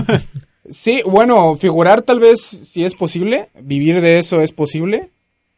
Sí, 0.71 1.03
bueno, 1.07 1.57
figurar 1.57 2.03
tal 2.03 2.21
vez 2.21 2.41
sí 2.41 2.85
es 2.85 2.95
posible, 2.95 3.49
vivir 3.63 4.01
de 4.01 4.19
eso 4.19 4.41
es 4.41 4.53
posible, 4.53 5.11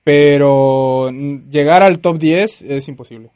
pero 0.05 1.11
llegar 1.11 1.83
al 1.83 2.01
top 2.01 2.19
10 2.19 2.63
es 2.63 2.89
imposible. 2.89 3.31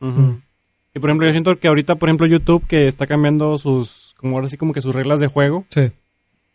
Y 0.95 0.99
por 1.01 1.11
ejemplo, 1.11 1.27
yo 1.27 1.33
siento 1.33 1.57
que 1.59 1.68
ahorita, 1.68 1.97
por 1.97 2.09
ejemplo, 2.09 2.27
YouTube 2.27 2.66
que 2.68 2.87
está 2.87 3.07
cambiando 3.07 3.59
sus, 3.59 4.14
como 4.18 4.37
ahora 4.37 4.49
sí 4.49 4.57
como 4.57 4.72
que 4.72 4.81
sus 4.81 4.95
reglas 4.95 5.20
de 5.20 5.27
juego, 5.27 5.64
Sí. 5.70 5.91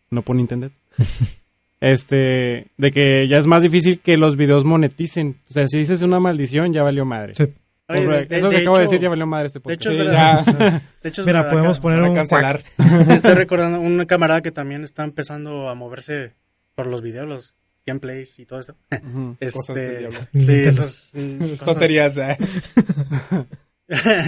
no 0.10 0.22
por 0.22 0.36
Nintendo. 0.36 0.72
este, 1.82 2.68
de 2.78 2.92
que 2.92 3.28
ya 3.30 3.38
es 3.38 3.48
más 3.48 3.64
difícil 3.64 4.00
que 4.00 4.18
los 4.18 4.36
videos 4.36 4.66
moneticen. 4.66 5.38
O 5.50 5.54
sea, 5.54 5.68
si 5.68 5.80
dices 5.80 6.02
una 6.02 6.20
maldición, 6.20 6.74
ya 6.74 6.84
valió 6.84 7.06
madre. 7.06 7.36
Sí. 7.36 7.46
Oye, 7.90 8.08
de- 8.08 8.26
de- 8.26 8.38
Eso 8.38 8.50
que 8.50 8.56
de 8.58 8.62
acabo 8.62 8.76
de 8.78 8.82
decir 8.84 9.00
ya 9.00 9.10
valió 9.10 9.26
madre 9.28 9.48
este 9.48 9.60
De 9.60 9.64
podcast. 9.64 9.82
hecho, 9.82 9.92
es 9.92 9.98
Sí, 9.98 10.04
verdad. 10.04 10.46
ya. 10.46 10.82
De 11.02 11.10
hecho, 11.10 11.22
es 11.22 11.26
Mira, 11.28 11.40
verdad, 11.42 11.52
podemos 11.52 11.78
acá- 11.78 11.82
poner 11.82 12.02
un 12.04 12.16
cancelar. 12.16 12.62
Sí, 12.62 12.78
estoy 13.14 13.34
recordando 13.36 13.80
un 13.82 14.06
camarada 14.06 14.42
que 14.42 14.52
también 14.52 14.84
está 14.84 15.04
empezando 15.04 15.70
a 15.70 15.76
moverse 15.76 16.36
por 16.76 16.88
los 16.88 17.02
videos, 17.02 17.28
los 17.28 17.56
gameplays 17.86 18.38
y 18.40 18.46
todo 18.46 18.60
eso. 18.60 18.76
Ujú. 18.92 19.36
Cosas 19.54 19.76
del 19.76 19.86
Este, 19.86 19.98
diablo. 20.00 20.20
sí, 20.34 20.54
esas 20.62 21.14
cosas- 21.14 21.66
Tonterías, 21.66 22.18
¿eh? 22.18 22.38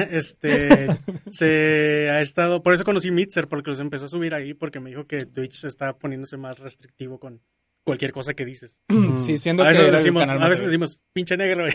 este 0.09 0.87
se 1.29 2.09
ha 2.09 2.21
estado, 2.21 2.63
por 2.63 2.73
eso 2.73 2.83
conocí 2.83 3.11
Mixer 3.11 3.47
porque 3.47 3.69
los 3.69 3.79
empezó 3.79 4.05
a 4.05 4.09
subir 4.09 4.33
ahí 4.33 4.53
porque 4.53 4.79
me 4.79 4.89
dijo 4.89 5.05
que 5.05 5.25
Twitch 5.25 5.63
está 5.65 5.93
poniéndose 5.97 6.37
más 6.37 6.57
restrictivo 6.59 7.19
con 7.19 7.41
cualquier 7.83 8.11
cosa 8.11 8.33
que 8.33 8.45
dices. 8.45 8.81
Sí, 9.19 9.37
siendo 9.37 9.63
A 9.63 9.71
que 9.71 9.77
veces 9.77 9.91
decimos, 9.93 10.29
a 10.29 10.47
veces 10.47 10.65
decimos 10.65 10.99
pinche 11.13 11.37
negro 11.37 11.65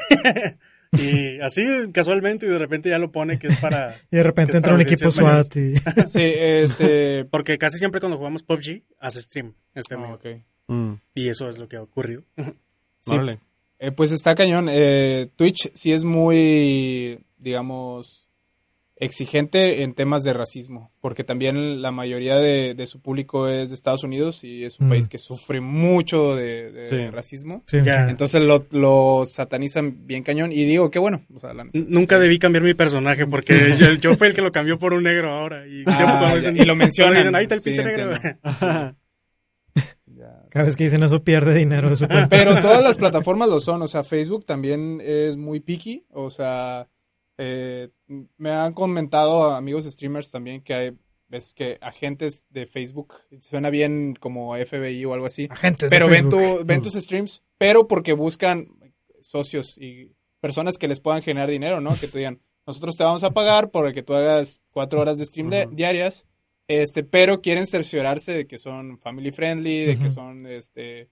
y 0.92 1.40
así 1.40 1.64
casualmente 1.92 2.46
y 2.46 2.48
de 2.48 2.58
repente 2.58 2.90
ya 2.90 2.98
lo 2.98 3.12
pone 3.12 3.38
que 3.38 3.48
es 3.48 3.58
para 3.58 3.96
Y 4.10 4.16
de 4.16 4.22
repente 4.22 4.56
entra 4.56 4.74
un 4.74 4.80
equipo 4.80 5.10
SWAT 5.10 5.56
y... 5.56 5.74
Sí, 6.06 6.22
este... 6.22 7.24
porque 7.30 7.58
casi 7.58 7.78
siempre 7.78 8.00
cuando 8.00 8.18
jugamos 8.18 8.42
PUBG 8.42 8.82
hace 8.98 9.20
stream 9.20 9.54
este 9.74 9.94
ah. 9.94 10.18
Mm. 10.68 10.94
y 11.14 11.28
eso 11.28 11.48
es 11.48 11.58
lo 11.58 11.68
que 11.68 11.76
ha 11.76 11.82
ocurrido. 11.82 12.24
Sí. 13.00 13.14
Eh, 13.78 13.92
pues 13.92 14.12
está 14.12 14.34
cañón. 14.34 14.68
Eh, 14.70 15.30
Twitch 15.36 15.70
sí 15.74 15.92
es 15.92 16.04
muy, 16.04 17.20
digamos, 17.36 18.28
exigente 18.98 19.82
en 19.82 19.92
temas 19.92 20.22
de 20.24 20.32
racismo, 20.32 20.90
porque 21.02 21.22
también 21.22 21.82
la 21.82 21.90
mayoría 21.90 22.36
de, 22.36 22.72
de 22.74 22.86
su 22.86 23.02
público 23.02 23.46
es 23.46 23.68
de 23.68 23.74
Estados 23.74 24.04
Unidos 24.04 24.42
y 24.42 24.64
es 24.64 24.80
un 24.80 24.86
Mm. 24.86 24.90
país 24.90 25.08
que 25.10 25.18
sufre 25.18 25.60
mucho 25.60 26.34
de, 26.34 26.72
de 26.72 26.86
Sí. 26.86 27.10
racismo. 27.10 27.62
Sí. 27.66 27.76
Entonces 27.84 28.40
lo, 28.42 28.64
lo 28.72 29.24
satanizan 29.26 30.06
bien 30.06 30.22
cañón 30.22 30.50
y 30.50 30.64
digo, 30.64 30.90
qué 30.90 30.98
bueno. 30.98 31.26
O 31.34 31.38
sea, 31.38 31.52
la- 31.52 31.62
N- 31.64 31.86
Nunca 31.88 32.18
debí 32.18 32.38
cambiar 32.38 32.64
mi 32.64 32.72
personaje 32.72 33.26
porque 33.26 33.74
yo, 33.78 33.92
yo 33.94 34.16
fui 34.16 34.28
el 34.28 34.34
que 34.34 34.40
lo 34.42 34.50
cambió 34.50 34.78
por 34.78 34.94
un 34.94 35.02
negro 35.02 35.30
ahora. 35.30 35.66
Y, 35.66 35.82
Ah, 35.86 36.32
dicen- 36.34 36.56
y 36.56 36.64
lo 36.64 36.74
mencionan. 36.74 37.16
dicen, 37.16 37.34
ahí 37.34 37.42
está 37.42 37.56
el 37.56 37.60
Sí, 37.60 37.70
pinche 37.70 37.84
negro. 37.84 38.10
Cada 40.50 40.64
vez 40.64 40.76
que 40.76 40.84
dicen 40.84 41.02
eso 41.02 41.22
pierde 41.22 41.52
dinero 41.54 41.90
de 41.90 41.96
su 41.96 42.06
cuenta. 42.08 42.28
Pero 42.28 42.58
todas 42.62 42.82
las 42.82 42.96
plataformas 42.96 43.48
lo 43.50 43.60
son, 43.60 43.82
o 43.82 43.88
sea, 43.88 44.04
Facebook 44.04 44.46
también 44.46 45.02
es 45.04 45.36
muy 45.36 45.60
picky, 45.60 46.06
o 46.10 46.30
sea, 46.30 46.88
eh, 47.38 47.90
me 48.36 48.50
han 48.50 48.72
comentado 48.72 49.44
amigos 49.52 49.84
streamers 49.84 50.30
también 50.30 50.62
que 50.62 50.74
hay 50.74 50.92
veces 51.28 51.54
que 51.54 51.78
agentes 51.80 52.44
de 52.50 52.66
Facebook, 52.66 53.14
suena 53.40 53.68
bien 53.70 54.14
como 54.18 54.54
FBI 54.56 55.04
o 55.06 55.12
algo 55.12 55.26
así, 55.26 55.48
Agentes 55.50 55.90
de 55.90 55.96
pero 55.96 56.08
ven, 56.08 56.30
Facebook. 56.30 56.58
tu, 56.60 56.64
ven 56.64 56.82
tus 56.82 56.94
streams, 56.94 57.42
pero 57.58 57.88
porque 57.88 58.12
buscan 58.12 58.68
socios 59.22 59.76
y 59.76 60.12
personas 60.40 60.78
que 60.78 60.86
les 60.88 61.00
puedan 61.00 61.22
generar 61.22 61.50
dinero, 61.50 61.80
¿no? 61.80 61.94
Que 61.98 62.06
te 62.06 62.18
digan, 62.18 62.40
nosotros 62.66 62.94
te 62.96 63.02
vamos 63.04 63.24
a 63.24 63.30
pagar 63.30 63.70
por 63.70 63.92
que 63.92 64.02
tú 64.04 64.14
hagas 64.14 64.60
cuatro 64.70 65.00
horas 65.00 65.18
de 65.18 65.26
stream 65.26 65.50
de- 65.50 65.68
diarias, 65.72 66.26
este, 66.68 67.02
pero 67.02 67.40
quieren 67.40 67.66
cerciorarse 67.66 68.32
de 68.32 68.46
que 68.46 68.58
son 68.58 68.98
family 68.98 69.32
friendly, 69.32 69.84
de 69.84 69.98
que 69.98 70.10
son, 70.10 70.46
este, 70.46 71.10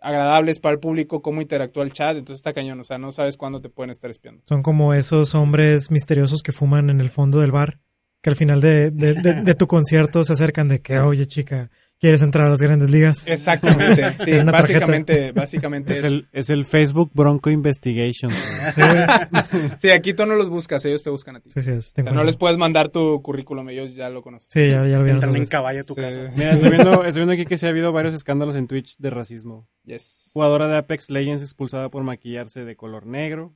agradables 0.00 0.60
para 0.60 0.74
el 0.74 0.80
público, 0.80 1.22
cómo 1.22 1.40
interactúa 1.42 1.84
el 1.84 1.92
chat, 1.92 2.16
entonces 2.16 2.38
está 2.40 2.52
cañón, 2.52 2.80
o 2.80 2.84
sea, 2.84 2.98
no 2.98 3.12
sabes 3.12 3.36
cuándo 3.36 3.60
te 3.60 3.68
pueden 3.68 3.90
estar 3.90 4.10
espiando. 4.10 4.42
Son 4.48 4.62
como 4.62 4.94
esos 4.94 5.34
hombres 5.34 5.90
misteriosos 5.90 6.42
que 6.42 6.52
fuman 6.52 6.90
en 6.90 7.00
el 7.00 7.10
fondo 7.10 7.40
del 7.40 7.50
bar, 7.52 7.78
que 8.22 8.30
al 8.30 8.36
final 8.36 8.60
de, 8.60 8.90
de- 8.90 9.14
de- 9.14 9.42
de 9.42 9.54
tu 9.54 9.66
concierto 9.66 10.22
se 10.24 10.32
acercan 10.32 10.68
de 10.68 10.80
que, 10.80 10.98
oye 10.98 11.26
chica, 11.26 11.70
¿quieres 12.00 12.22
entrar 12.22 12.46
a 12.46 12.50
las 12.50 12.60
grandes 12.60 12.90
ligas? 12.90 13.26
Exactamente, 13.28 13.94
sí, 14.18 14.30
tarjeta. 14.32 14.50
básicamente, 14.50 15.32
básicamente 15.32 15.92
Es 15.92 15.98
es. 16.00 16.04
el, 16.04 16.28
es 16.32 16.50
el 16.50 16.64
Facebook 16.64 17.10
Bronco 17.14 17.50
Investigation. 17.50 18.30
Sí, 19.78 19.90
aquí 19.90 20.14
tú 20.14 20.26
no 20.26 20.34
los 20.34 20.48
buscas, 20.48 20.84
ellos 20.84 21.02
te 21.02 21.10
buscan 21.10 21.36
a 21.36 21.40
ti. 21.40 21.50
sí, 21.50 21.62
sí, 21.62 21.70
es, 21.72 21.90
O 21.90 21.94
te 21.94 22.02
sea, 22.02 22.12
no 22.12 22.22
les 22.24 22.36
puedes 22.36 22.58
mandar 22.58 22.88
tu 22.88 23.20
currículum, 23.22 23.68
ellos 23.70 23.94
ya 23.94 24.10
lo 24.10 24.22
conocen. 24.22 24.48
Sí, 24.50 24.68
ya, 24.70 24.84
ya 24.86 24.98
lo 24.98 25.04
vieron. 25.04 25.08
Entran 25.10 25.30
en 25.30 25.36
entonces. 25.36 25.48
caballo 25.48 25.80
a 25.80 25.84
tu 25.84 25.94
Sí. 25.94 26.00
casa. 26.00 26.20
Mira, 26.36 26.52
estoy 26.54 26.70
viendo, 26.70 27.04
estoy 27.04 27.20
viendo 27.20 27.32
aquí 27.32 27.44
que 27.44 27.58
sí 27.58 27.66
ha 27.66 27.70
habido 27.70 27.92
varios 27.92 28.14
escándalos 28.14 28.56
en 28.56 28.66
Twitch 28.66 28.96
de 28.98 29.10
racismo. 29.10 29.68
Yes. 29.84 30.30
Jugadora 30.34 30.68
de 30.68 30.76
Apex 30.76 31.10
Legends 31.10 31.42
expulsada 31.42 31.88
por 31.90 32.02
maquillarse 32.04 32.64
de 32.64 32.76
color 32.76 33.06
negro. 33.06 33.54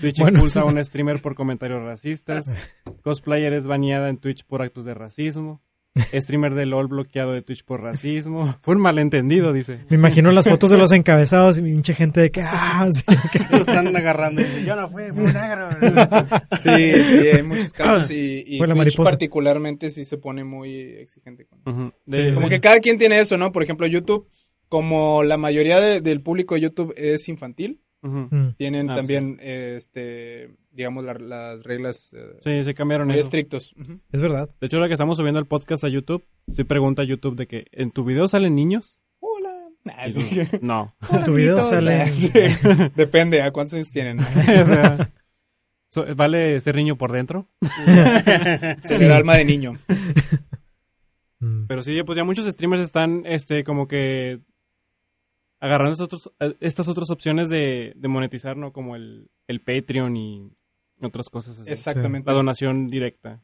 Twitch 0.00 0.18
Bueno, 0.20 0.38
expulsa 0.38 0.60
a 0.62 0.64
un 0.64 0.82
streamer 0.84 1.20
por 1.20 1.34
comentarios 1.34 1.82
racistas. 1.82 2.54
Cosplayer 3.02 3.52
es 3.52 3.66
baneada 3.66 4.08
en 4.08 4.16
Twitch 4.16 4.44
por 4.46 4.62
actos 4.62 4.84
de 4.84 4.94
racismo. 4.94 5.62
Streamer 6.12 6.54
de 6.54 6.64
LOL 6.66 6.86
bloqueado 6.88 7.32
de 7.32 7.42
Twitch 7.42 7.64
por 7.64 7.82
racismo. 7.82 8.56
Fue 8.62 8.74
un 8.74 8.80
malentendido, 8.80 9.52
dice. 9.52 9.80
Me 9.90 9.96
imagino 9.96 10.30
las 10.32 10.48
fotos 10.48 10.70
de 10.70 10.78
los 10.78 10.90
encabezados 10.92 11.58
y 11.58 11.62
pinche 11.62 11.94
gente 11.94 12.20
de 12.20 12.30
que, 12.30 12.40
ah, 12.42 12.88
sí, 12.90 13.02
que- 13.32 13.40
Lo 13.50 13.58
están 13.58 13.94
agarrando 13.94 14.40
y 14.40 14.44
dicen, 14.44 14.64
yo 14.64 14.74
no 14.76 14.88
fui, 14.88 15.02
fue 15.12 15.24
un 15.24 15.32
negro. 15.32 15.68
Sí, 16.62 16.92
sí, 17.04 17.28
hay 17.34 17.42
muchos 17.42 17.72
casos 17.72 18.10
y, 18.10 18.44
y 18.46 18.58
Fue 18.58 18.66
la 18.66 18.74
Twitch 18.74 18.84
mariposa. 18.86 19.10
particularmente 19.10 19.90
sí 19.90 20.04
se 20.04 20.18
pone 20.18 20.44
muy 20.44 20.70
exigente 20.74 21.44
con 21.46 21.60
eso. 21.60 21.70
Ujú. 21.70 21.92
De- 22.06 22.34
Como 22.34 22.48
que 22.48 22.60
cada 22.60 22.80
quien 22.80 22.98
tiene 22.98 23.20
eso, 23.20 23.36
¿no? 23.36 23.52
Por 23.52 23.62
ejemplo, 23.62 23.86
YouTube, 23.86 24.28
como 24.68 25.22
la 25.22 25.36
mayoría 25.36 25.80
de- 25.80 26.00
del 26.00 26.22
público 26.22 26.54
de 26.54 26.62
YouTube 26.62 26.94
es 26.96 27.28
infantil, 27.28 27.80
Mm. 28.02 28.54
tienen 28.58 28.90
Ah, 28.90 28.96
también, 28.96 29.38
eh, 29.40 29.74
este, 29.76 30.50
digamos, 30.72 31.04
la- 31.04 31.14
las 31.14 31.62
reglas 31.62 32.12
eh, 32.14 32.36
Sí, 32.40 32.64
se 32.64 32.74
cambiaron 32.74 33.06
muy 33.06 33.14
eso. 33.16 33.24
estrictos. 33.26 33.74
Es 34.10 34.20
verdad. 34.20 34.50
De 34.60 34.66
hecho, 34.66 34.76
ahora 34.78 34.88
que 34.88 34.94
estamos 34.94 35.16
subiendo 35.18 35.38
el 35.38 35.46
podcast 35.46 35.84
a 35.84 35.88
YouTube, 35.88 36.24
se 36.48 36.64
pregunta 36.64 37.02
a 37.02 37.04
YouTube 37.04 37.36
de 37.36 37.46
que 37.46 37.66
¿en 37.70 37.92
tu 37.92 38.04
video 38.04 38.26
salen 38.26 38.56
niños? 38.56 39.00
Hola. 39.20 39.50
Nah, 39.84 40.08
sí. 40.10 40.40
no. 40.60 40.94
En 41.12 41.24
tu 41.24 41.34
video 41.34 41.62
sale... 41.62 42.08
Sí. 42.12 42.30
Depende 42.96 43.40
a 43.42 43.52
cuántos 43.52 43.74
años 43.74 43.90
tienen. 43.90 44.18
O 44.62 44.64
sea, 44.64 45.10
so- 45.90 46.06
¿Vale 46.16 46.60
ser 46.60 46.74
niño 46.76 46.96
por 46.98 47.12
dentro? 47.12 47.48
Sí. 48.82 49.04
El 49.04 49.12
alma 49.12 49.36
de 49.36 49.44
niño. 49.44 49.74
Mm. 51.40 51.66
Pero 51.66 51.82
sí, 51.82 52.02
pues 52.04 52.16
ya 52.16 52.24
muchos 52.24 52.46
streamers 52.46 52.82
están, 52.82 53.22
este, 53.26 53.64
como 53.64 53.86
que 53.88 54.40
agarrando 55.62 55.92
estas, 55.92 56.06
otros- 56.06 56.32
eh, 56.40 56.56
estas 56.60 56.88
otras 56.88 57.08
opciones 57.10 57.48
de, 57.48 57.92
de 57.96 58.08
monetizar, 58.08 58.56
¿no? 58.56 58.72
Como 58.72 58.96
el, 58.96 59.30
el 59.46 59.60
Patreon 59.60 60.16
y 60.16 60.50
otras 61.00 61.30
cosas 61.30 61.60
así. 61.60 61.70
Exactamente. 61.70 62.28
La 62.30 62.34
donación 62.36 62.88
directa. 62.88 63.40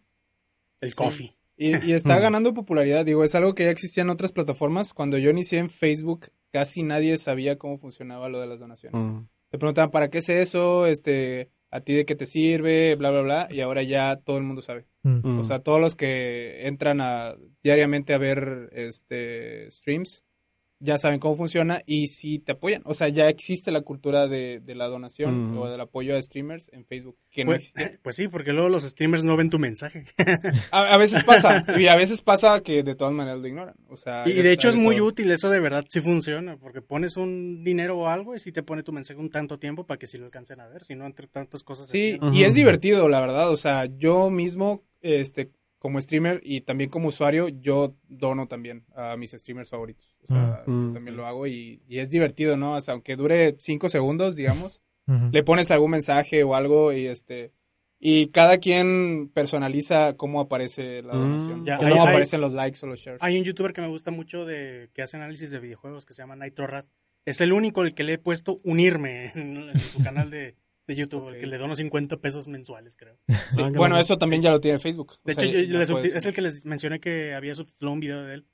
El 0.80 0.94
coffee. 0.94 1.36
Y, 1.56 1.68
y 1.88 1.92
está 1.92 2.18
ganando 2.20 2.54
popularidad, 2.54 3.04
digo, 3.04 3.24
es 3.24 3.34
algo 3.34 3.54
que 3.54 3.64
ya 3.64 3.70
existía 3.70 4.02
en 4.02 4.10
otras 4.10 4.32
plataformas. 4.32 4.94
Cuando 4.94 5.16
yo 5.18 5.30
inicié 5.30 5.58
en 5.60 5.70
Facebook, 5.70 6.26
casi 6.52 6.82
nadie 6.82 7.18
sabía 7.18 7.56
cómo 7.56 7.78
funcionaba 7.78 8.28
lo 8.28 8.40
de 8.40 8.46
las 8.48 8.60
donaciones. 8.60 9.12
Te 9.50 9.58
preguntaban, 9.58 9.90
¿para 9.90 10.08
qué 10.10 10.18
es 10.18 10.28
eso? 10.28 10.86
Este, 10.86 11.50
¿A 11.70 11.80
ti 11.80 11.94
de 11.94 12.04
qué 12.04 12.14
te 12.16 12.26
sirve? 12.26 12.94
Bla, 12.96 13.10
bla, 13.10 13.22
bla. 13.22 13.48
Y 13.50 13.60
ahora 13.60 13.82
ya 13.82 14.16
todo 14.16 14.38
el 14.38 14.44
mundo 14.44 14.60
sabe. 14.62 14.86
O 15.24 15.42
sea, 15.42 15.60
todos 15.60 15.80
los 15.80 15.94
que 15.96 16.66
entran 16.66 17.00
a, 17.00 17.34
diariamente 17.62 18.12
a 18.12 18.18
ver 18.18 18.70
este, 18.72 19.70
streams 19.70 20.22
ya 20.80 20.96
saben 20.98 21.18
cómo 21.18 21.34
funciona 21.34 21.82
y 21.86 22.08
sí 22.08 22.38
te 22.38 22.52
apoyan. 22.52 22.82
O 22.84 22.94
sea, 22.94 23.08
ya 23.08 23.28
existe 23.28 23.70
la 23.72 23.80
cultura 23.80 24.28
de, 24.28 24.60
de 24.60 24.74
la 24.74 24.86
donación 24.86 25.52
Mm. 25.54 25.58
o 25.58 25.68
del 25.68 25.80
apoyo 25.80 26.16
a 26.16 26.22
streamers 26.22 26.70
en 26.72 26.84
Facebook, 26.84 27.16
que 27.30 27.44
no 27.44 27.50
Pues, 27.50 27.64
existía. 27.66 27.98
pues 28.02 28.16
sí, 28.16 28.28
porque 28.28 28.52
luego 28.52 28.68
los 28.68 28.84
streamers 28.84 29.24
no 29.24 29.36
ven 29.36 29.50
tu 29.50 29.58
mensaje. 29.58 30.04
A, 30.70 30.94
a 30.94 30.96
veces 30.96 31.24
pasa, 31.24 31.64
y 31.78 31.86
a 31.86 31.96
veces 31.96 32.20
pasa 32.22 32.60
que 32.62 32.82
de 32.82 32.94
todas 32.94 33.12
maneras 33.12 33.40
lo 33.40 33.48
ignoran. 33.48 33.74
O 33.88 33.96
sea, 33.96 34.24
Y 34.28 34.32
de 34.34 34.52
hecho 34.52 34.68
es 34.68 34.76
muy 34.76 34.96
todo. 34.96 35.06
útil, 35.08 35.30
eso 35.30 35.50
de 35.50 35.60
verdad 35.60 35.84
sí 35.88 36.00
funciona, 36.00 36.56
porque 36.56 36.80
pones 36.82 37.16
un 37.16 37.64
dinero 37.64 37.98
o 37.98 38.06
algo 38.08 38.34
y 38.34 38.38
sí 38.38 38.52
te 38.52 38.62
pone 38.62 38.82
tu 38.82 38.92
mensaje 38.92 39.18
un 39.18 39.30
tanto 39.30 39.58
tiempo 39.58 39.84
para 39.86 39.98
que 39.98 40.06
sí 40.06 40.18
lo 40.18 40.26
alcancen 40.26 40.60
a 40.60 40.68
ver, 40.68 40.84
si 40.84 40.94
no 40.94 41.06
entre 41.06 41.26
tantas 41.26 41.62
cosas. 41.64 41.88
Sí, 41.88 42.18
y 42.32 42.42
es 42.44 42.54
divertido, 42.54 43.08
la 43.08 43.20
verdad. 43.20 43.50
O 43.50 43.56
sea, 43.56 43.86
yo 43.86 44.30
mismo, 44.30 44.82
este, 45.00 45.50
como 45.78 46.00
streamer 46.00 46.40
y 46.42 46.62
también 46.62 46.90
como 46.90 47.08
usuario, 47.08 47.48
yo 47.48 47.94
dono 48.08 48.48
también 48.48 48.84
a 48.94 49.16
mis 49.16 49.30
streamers 49.32 49.70
favoritos. 49.70 50.16
O 50.22 50.26
sea, 50.26 50.62
Mm. 50.66 50.88
yo 50.88 50.92
también 50.94 51.16
lo 51.16 51.26
hago 51.26 51.46
y, 51.46 51.82
y 51.88 51.98
es 52.00 52.10
divertido, 52.10 52.56
¿no? 52.56 52.74
O 52.74 52.80
sea, 52.80 52.94
aunque 52.94 53.14
dure 53.16 53.54
cinco 53.58 53.88
segundos, 53.88 54.34
digamos, 54.36 54.82
le 55.32 55.42
pones 55.44 55.70
algún 55.70 55.92
mensaje 55.92 56.42
o 56.44 56.54
algo 56.54 56.92
y 56.92 57.06
este, 57.06 57.52
Y 58.00 58.28
cada 58.28 58.58
quien 58.58 59.28
personaliza 59.34 60.14
cómo 60.16 60.40
aparece 60.40 61.02
la 61.02 61.14
Mm, 61.14 61.18
donación. 61.20 61.64
ya, 61.64 61.76
cómo 61.78 61.88
hay- 61.88 61.94
hay- 61.94 61.98
aparecen 62.08 62.40
los 62.40 62.52
likes 62.52 62.78
o 62.84 62.86
los 62.86 63.00
shares. 63.00 63.20
Hay 63.22 63.36
un 63.36 63.42
youtuber 63.44 63.72
que 63.72 63.80
me 63.80 63.88
gusta 63.88 64.12
mucho 64.12 64.44
de 64.44 64.88
que 64.94 65.02
hace 65.02 65.16
análisis 65.16 65.50
de 65.50 65.58
videojuegos 65.58 66.06
que 66.06 66.14
se 66.14 66.22
llama 66.22 66.36
Nitrorad. 66.36 66.84
Es 67.24 67.40
el 67.40 67.52
único 67.52 67.82
el 67.82 67.94
que 67.94 68.04
le 68.04 68.12
he 68.14 68.18
puesto 68.18 68.60
unirme 68.62 69.32
en, 69.34 69.70
en 69.70 69.78
su 69.80 70.00
canal 70.02 70.30
de, 70.30 70.54
de 70.88 70.96
YouTube, 70.96 71.28
el 71.28 71.38
que 71.40 71.46
le 71.46 71.58
dono 71.58 71.76
50 71.76 72.16
pesos 72.16 72.48
mensuales, 72.48 72.96
creo. 72.96 73.16
Sí, 73.52 73.62
Ah, 73.62 73.70
Bueno, 73.72 73.98
eso 74.00 74.18
también 74.18 74.42
ya 74.42 74.50
lo 74.50 74.60
tiene 74.60 74.78
Facebook. 74.80 75.14
De 75.24 75.32
O 75.32 75.34
sea, 75.36 75.48
hecho, 75.48 75.58
yo- 75.60 75.78
les 75.78 75.90
puedes- 75.90 76.14
es 76.14 76.26
el 76.26 76.34
que 76.34 76.40
les 76.40 76.64
mencioné 76.64 76.98
que 76.98 77.34
había 77.34 77.54
subtitulado 77.54 77.92
un 77.92 78.00
video 78.00 78.22
de 78.24 78.34
él. 78.34 78.46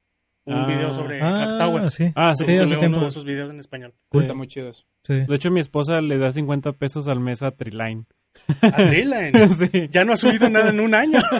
Un 0.47 0.55
Ah. 0.55 0.67
video 0.67 0.93
sobre 0.93 1.21
Ah, 1.23 1.45
Clock 1.47 1.59
Tower. 1.59 1.91
sí. 1.91 2.13
Ah, 2.15 2.35
sí. 2.37 2.45
Sí, 2.45 2.57
hace 2.59 2.77
tiempo. 2.77 2.99
uno 2.99 3.07
de 3.07 3.13
sus 3.13 3.25
videos 3.25 3.51
en 3.51 3.61
español. 3.61 3.95
Está 4.13 4.35
muy 4.35 4.47
chido 4.47 4.69
eso. 4.69 4.85
Sí. 5.07 5.15
De 5.27 5.35
hecho, 5.37 5.51
mi 5.51 5.61
esposa 5.61 6.01
le 6.01 6.19
da 6.19 6.33
50 6.33 6.73
pesos 6.73 7.09
al 7.09 7.21
mes 7.21 7.43
a 7.43 7.51
Triline. 7.53 8.05
Adrilan. 8.63 9.33
sí. 9.59 9.89
Ya 9.91 10.05
no 10.05 10.13
ha 10.13 10.17
subido 10.17 10.51
nada 10.51 10.71
en 10.71 10.81
un 10.81 10.95
año. 10.95 11.21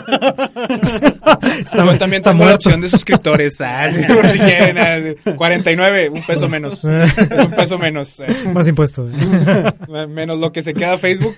Está, 1.59 1.85
también 1.97 2.13
está 2.21 2.31
tengo 2.31 2.45
la 2.45 2.55
opción 2.55 2.81
de 2.81 2.87
suscriptores. 2.87 3.59
Ah, 3.61 3.89
sí, 3.89 4.01
por 4.13 4.25
si 4.27 4.39
quieren. 4.39 4.77
ah, 4.77 5.33
49, 5.35 6.09
un 6.09 6.23
peso 6.25 6.47
menos. 6.49 6.83
Es 6.85 7.45
un 7.45 7.51
peso 7.51 7.77
menos. 7.77 8.19
eh. 8.21 8.25
Más 8.53 8.67
impuesto. 8.67 9.07
eh. 9.09 10.07
Menos 10.07 10.39
lo 10.39 10.51
que 10.51 10.61
se 10.61 10.73
queda 10.73 10.97
Facebook. 10.97 11.35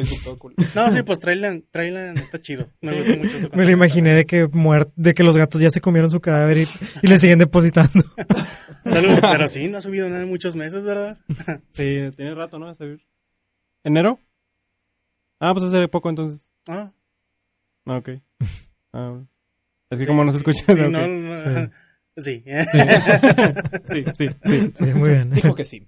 Facebook 0.00 0.24
todo 0.24 0.38
cool. 0.38 0.54
No, 0.74 0.90
sí, 0.90 1.02
pues 1.02 1.18
Trailan, 1.18 1.64
Trailan 1.70 2.16
está 2.18 2.40
chido. 2.40 2.68
Me 2.80 2.96
gusta 2.96 3.16
mucho 3.16 3.40
su 3.40 3.48
Me 3.56 3.64
lo 3.64 3.70
imaginé 3.70 4.14
de 4.14 4.26
que 4.26 4.46
muer- 4.48 4.92
de 4.96 5.14
que 5.14 5.22
los 5.22 5.36
gatos 5.36 5.60
ya 5.60 5.70
se 5.70 5.80
comieron 5.80 6.10
su 6.10 6.20
cadáver 6.20 6.58
y, 6.58 6.66
y 7.02 7.06
le 7.06 7.18
siguen 7.18 7.38
depositando. 7.38 8.02
Salud. 8.84 9.18
Pero 9.20 9.48
sí, 9.48 9.68
no 9.68 9.78
ha 9.78 9.82
subido 9.82 10.08
nada 10.08 10.22
en 10.22 10.28
muchos 10.28 10.56
meses, 10.56 10.82
¿verdad? 10.84 11.18
Sí, 11.72 12.10
tiene 12.16 12.34
rato, 12.34 12.58
¿no? 12.58 12.72
¿Enero? 13.84 14.18
Ah, 15.40 15.52
pues 15.54 15.64
hace 15.66 15.88
poco 15.88 16.08
entonces. 16.10 16.50
Ah, 16.68 16.92
Ah, 17.86 17.96
ok. 17.96 18.08
Ah, 18.92 19.08
bueno. 19.10 19.28
es 19.90 19.98
que 19.98 20.04
sí, 20.04 20.06
como 20.08 20.24
no 20.24 20.32
se 20.32 20.38
sí, 20.38 20.44
escucha. 20.48 20.72
sí, 20.72 20.78
no, 20.78 21.06
no, 21.06 21.38
sí. 22.18 22.42
sí, 23.86 24.04
sí, 24.14 24.28
sí. 24.44 24.72
Sí, 24.74 24.84
muy 24.94 25.10
bien. 25.10 25.30
Dijo 25.30 25.54
que 25.54 25.64
sí. 25.64 25.86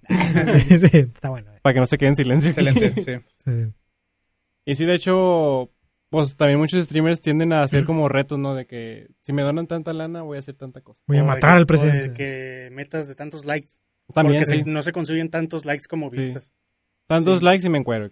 Sí, 0.68 0.78
sí, 0.78 0.88
está 0.98 1.28
bueno. 1.28 1.52
eh. 1.52 1.58
Para 1.62 1.74
que 1.74 1.80
no 1.80 1.86
se 1.86 1.98
quede 1.98 2.11
en 2.11 2.16
silencio. 2.16 2.50
Excelente, 2.50 3.02
sí. 3.02 3.50
Y 4.64 4.74
sí, 4.74 4.84
de 4.84 4.94
hecho, 4.94 5.70
pues 6.11 6.36
también 6.36 6.58
muchos 6.58 6.84
streamers 6.84 7.20
tienden 7.20 7.52
a 7.52 7.62
hacer 7.62 7.84
como 7.84 8.08
retos, 8.08 8.38
¿no? 8.38 8.54
De 8.54 8.66
que 8.66 9.08
si 9.20 9.32
me 9.32 9.42
donan 9.42 9.66
tanta 9.66 9.92
lana, 9.92 10.22
voy 10.22 10.36
a 10.36 10.40
hacer 10.40 10.54
tanta 10.56 10.80
cosa. 10.80 11.02
Voy 11.06 11.18
a 11.18 11.24
matar 11.24 11.52
que- 11.54 11.58
al 11.58 11.66
presidente. 11.66 12.08
de 12.08 12.14
que 12.14 12.68
metas 12.72 13.08
de 13.08 13.14
tantos 13.14 13.44
likes. 13.44 13.72
También, 14.14 14.42
porque 14.42 14.56
sí. 14.56 14.64
se- 14.64 14.70
no 14.70 14.82
se 14.82 14.92
consiguen 14.92 15.30
tantos 15.30 15.64
likes 15.64 15.86
como 15.88 16.11
Sí. 16.11 16.16
vistas. 16.16 16.52
Tantos 17.06 17.38
Sí. 17.38 17.44
likes 17.44 17.66
y 17.66 17.70
me 17.70 17.78
encuero. 17.78 18.08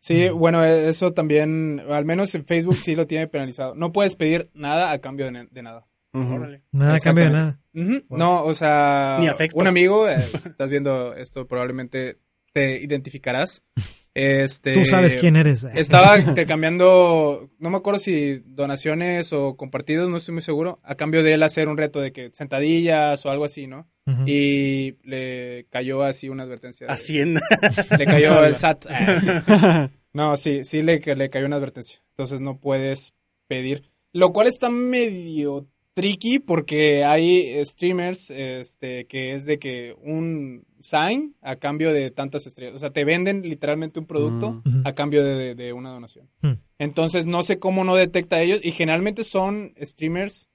Sí, 0.00 0.28
bueno, 0.28 0.64
eso 0.64 1.12
también, 1.12 1.80
al 1.88 2.04
menos 2.04 2.34
en 2.34 2.44
Facebook 2.44 2.76
sí 2.76 2.94
lo 2.94 3.06
tiene 3.06 3.26
penalizado. 3.26 3.74
No 3.74 3.92
puedes 3.92 4.14
pedir 4.14 4.50
nada 4.54 4.92
a 4.92 4.98
cambio 5.00 5.26
de, 5.30 5.62
nada. 5.62 5.86
Órale. 6.12 6.62
Nada 6.72 6.94
a 6.94 6.98
cambio 6.98 7.24
de 7.24 7.30
nada. 7.30 7.60
No, 8.08 8.44
o 8.44 8.54
sea, 8.54 9.18
Ni 9.20 9.28
afecto. 9.28 9.58
un 9.58 9.66
amigo, 9.66 10.08
eh, 10.08 10.16
estás 10.56 10.70
viendo 10.70 11.14
esto, 11.14 11.46
probablemente 11.46 12.18
te 12.56 12.80
identificarás. 12.82 13.62
Este, 14.18 14.72
Tú 14.72 14.86
sabes 14.86 15.18
quién 15.18 15.36
eres. 15.36 15.64
eh. 15.64 15.72
Estaba 15.74 16.18
intercambiando, 16.18 17.50
no 17.58 17.68
me 17.68 17.76
acuerdo 17.76 17.98
si 17.98 18.38
donaciones 18.46 19.34
o 19.34 19.58
compartidos, 19.58 20.08
no 20.08 20.16
estoy 20.16 20.32
muy 20.32 20.40
seguro, 20.40 20.80
a 20.84 20.94
cambio 20.94 21.22
de 21.22 21.34
él 21.34 21.42
hacer 21.42 21.68
un 21.68 21.76
reto 21.76 22.00
de 22.00 22.12
que 22.12 22.30
sentadillas 22.32 23.26
o 23.26 23.30
algo 23.30 23.44
así, 23.44 23.66
¿no? 23.66 23.86
Y 24.24 24.94
le 25.02 25.66
cayó 25.68 26.02
así 26.02 26.30
una 26.30 26.44
advertencia. 26.44 26.86
de- 26.86 26.92
Hacienda. 26.94 27.42
Le 27.98 28.06
cayó 28.06 28.42
el 28.42 28.56
SAT. 28.56 28.86
Ah, 28.88 29.20
sí. 29.20 29.94
No, 30.14 30.34
sí, 30.38 30.64
sí 30.64 30.82
le, 30.82 30.98
le 31.14 31.28
cayó 31.28 31.44
una 31.44 31.56
advertencia. 31.56 32.00
Entonces 32.12 32.40
no 32.40 32.58
puedes 32.58 33.12
pedir. 33.48 33.82
Lo 34.14 34.32
cual 34.32 34.46
está 34.46 34.70
medio 34.70 35.66
tricky 35.92 36.38
porque 36.38 37.04
hay 37.04 37.62
streamers 37.66 38.30
este, 38.30 39.04
que 39.06 39.34
es 39.34 39.44
de 39.44 39.58
que 39.58 39.94
un 40.02 40.64
sign 40.86 41.34
a 41.42 41.56
cambio 41.56 41.92
de 41.92 42.10
tantas 42.10 42.46
estrellas. 42.46 42.74
O 42.74 42.78
sea, 42.78 42.90
te 42.90 43.04
venden 43.04 43.42
literalmente 43.42 43.98
un 43.98 44.06
producto 44.06 44.62
Mm. 44.64 44.86
a 44.86 44.94
cambio 44.94 45.24
de, 45.24 45.34
de- 45.34 45.54
de 45.54 45.72
una 45.72 45.90
donación. 45.90 46.28
Mm. 46.42 46.52
Entonces 46.78 47.26
no 47.26 47.42
sé 47.42 47.58
cómo 47.58 47.84
no 47.84 47.94
detecta 47.96 48.36
a 48.36 48.42
ellos 48.42 48.60
y 48.62 48.72
generalmente 48.72 49.24
son 49.24 49.74
streamers 49.80 50.48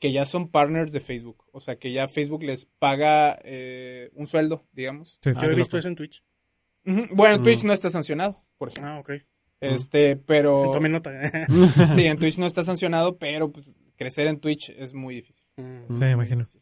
que 0.00 0.12
ya 0.12 0.24
son 0.26 0.48
partners 0.48 0.92
de 0.92 1.00
Facebook. 1.00 1.44
O 1.52 1.60
sea, 1.60 1.76
que 1.76 1.92
ya 1.92 2.08
Facebook 2.08 2.42
les 2.42 2.66
paga 2.78 3.38
eh, 3.44 4.10
un 4.14 4.26
sueldo, 4.26 4.66
digamos. 4.72 5.18
Sí. 5.22 5.30
Ah, 5.34 5.40
Yo 5.42 5.50
he 5.50 5.54
visto 5.54 5.76
loco. 5.76 5.78
eso 5.78 5.88
en 5.88 5.94
Twitch. 5.96 6.22
Bueno, 6.84 7.36
en 7.36 7.40
Mm. 7.40 7.44
Twitch 7.44 7.64
no 7.64 7.72
está 7.72 7.88
sancionado, 7.90 8.42
por 8.58 8.68
ejemplo. 8.68 8.90
Ah, 8.92 8.98
ok. 8.98 9.12
Este, 9.60 10.16
pero... 10.16 10.70
Tomen 10.72 10.92
nota. 10.92 11.10
Sí, 11.94 12.04
en 12.04 12.18
Twitch 12.18 12.36
no 12.38 12.46
está 12.46 12.62
sancionado, 12.62 13.16
pero 13.16 13.50
pues 13.50 13.78
crecer 13.96 14.26
en 14.26 14.40
Twitch 14.40 14.70
es 14.70 14.92
muy 14.92 15.14
difícil. 15.14 15.46
Mm. 15.56 15.86
Sí, 15.88 15.94
me 16.00 16.10
imagino. 16.10 16.42
Mm. 16.44 16.58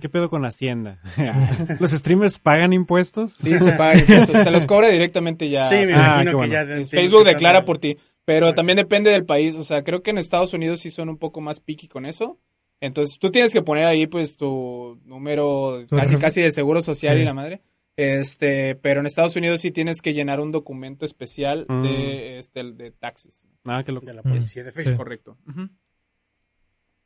¿Qué 0.00 0.08
pedo 0.08 0.28
con 0.30 0.42
la 0.42 0.48
hacienda? 0.48 1.00
¿Los 1.80 1.90
streamers 1.90 2.38
pagan 2.38 2.72
impuestos? 2.72 3.32
Sí, 3.32 3.58
se 3.58 3.72
pagan 3.72 3.98
impuestos. 4.00 4.44
Te 4.44 4.50
los 4.50 4.64
cobra 4.66 4.88
directamente 4.88 5.48
ya. 5.50 5.66
Sí, 5.68 5.74
me 5.74 5.92
Ah, 5.94 6.22
imagino 6.22 6.30
que 6.32 6.36
bueno. 6.36 6.52
ya. 6.52 6.86
Facebook 6.86 7.24
que 7.24 7.30
declara 7.34 7.64
por 7.64 7.78
ti, 7.78 7.96
pero 8.24 8.54
también 8.54 8.76
depende 8.76 9.10
del 9.10 9.24
país. 9.24 9.54
O 9.56 9.64
sea, 9.64 9.82
creo 9.82 10.02
que 10.02 10.10
en 10.10 10.18
Estados 10.18 10.54
Unidos 10.54 10.80
sí 10.80 10.90
son 10.90 11.08
un 11.08 11.18
poco 11.18 11.40
más 11.40 11.58
picky 11.60 11.88
con 11.88 12.06
eso. 12.06 12.38
Entonces, 12.80 13.18
tú 13.18 13.30
tienes 13.30 13.52
que 13.52 13.62
poner 13.62 13.84
ahí, 13.84 14.06
pues, 14.06 14.36
tu 14.36 15.00
número 15.04 15.84
casi, 15.90 16.16
casi 16.16 16.42
de 16.42 16.52
seguro 16.52 16.82
social 16.82 17.16
Sí. 17.16 17.22
y 17.22 17.24
la 17.24 17.34
madre. 17.34 17.62
Este, 17.96 18.74
pero 18.74 19.00
en 19.00 19.06
Estados 19.06 19.34
Unidos 19.36 19.62
sí 19.62 19.70
tienes 19.72 20.02
que 20.02 20.12
llenar 20.12 20.38
un 20.40 20.52
documento 20.52 21.06
especial 21.06 21.64
Mm. 21.68 21.82
de, 21.82 22.38
este, 22.38 22.62
de 22.72 22.90
taxes. 22.92 23.48
Ah, 23.66 23.82
qué 23.82 23.92
loco. 23.92 24.04
De 24.06 24.12
la 24.12 24.20
Mm, 24.22 24.28
policía 24.28 24.62
de 24.62 24.70
sí. 24.70 24.74
Facebook. 24.76 24.98
Correcto. 24.98 25.38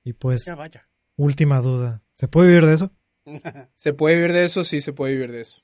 Y 0.05 0.13
pues, 0.15 0.45
Ya 0.45 0.57
vaya. 0.57 0.89
Última 1.21 1.61
duda. 1.61 2.03
¿Se 2.15 2.29
puede 2.29 2.49
vivir 2.49 2.67
de 2.67 2.75
eso? 2.75 2.91
¿Se 3.75 3.93
puede 3.93 4.17
vivir 4.17 4.33
de 4.33 4.45
eso? 4.45 4.65
Sí, 4.65 4.81
se 4.81 4.93
puede 4.93 5.15
vivir 5.15 5.33
de 5.33 5.43
eso. 5.43 5.63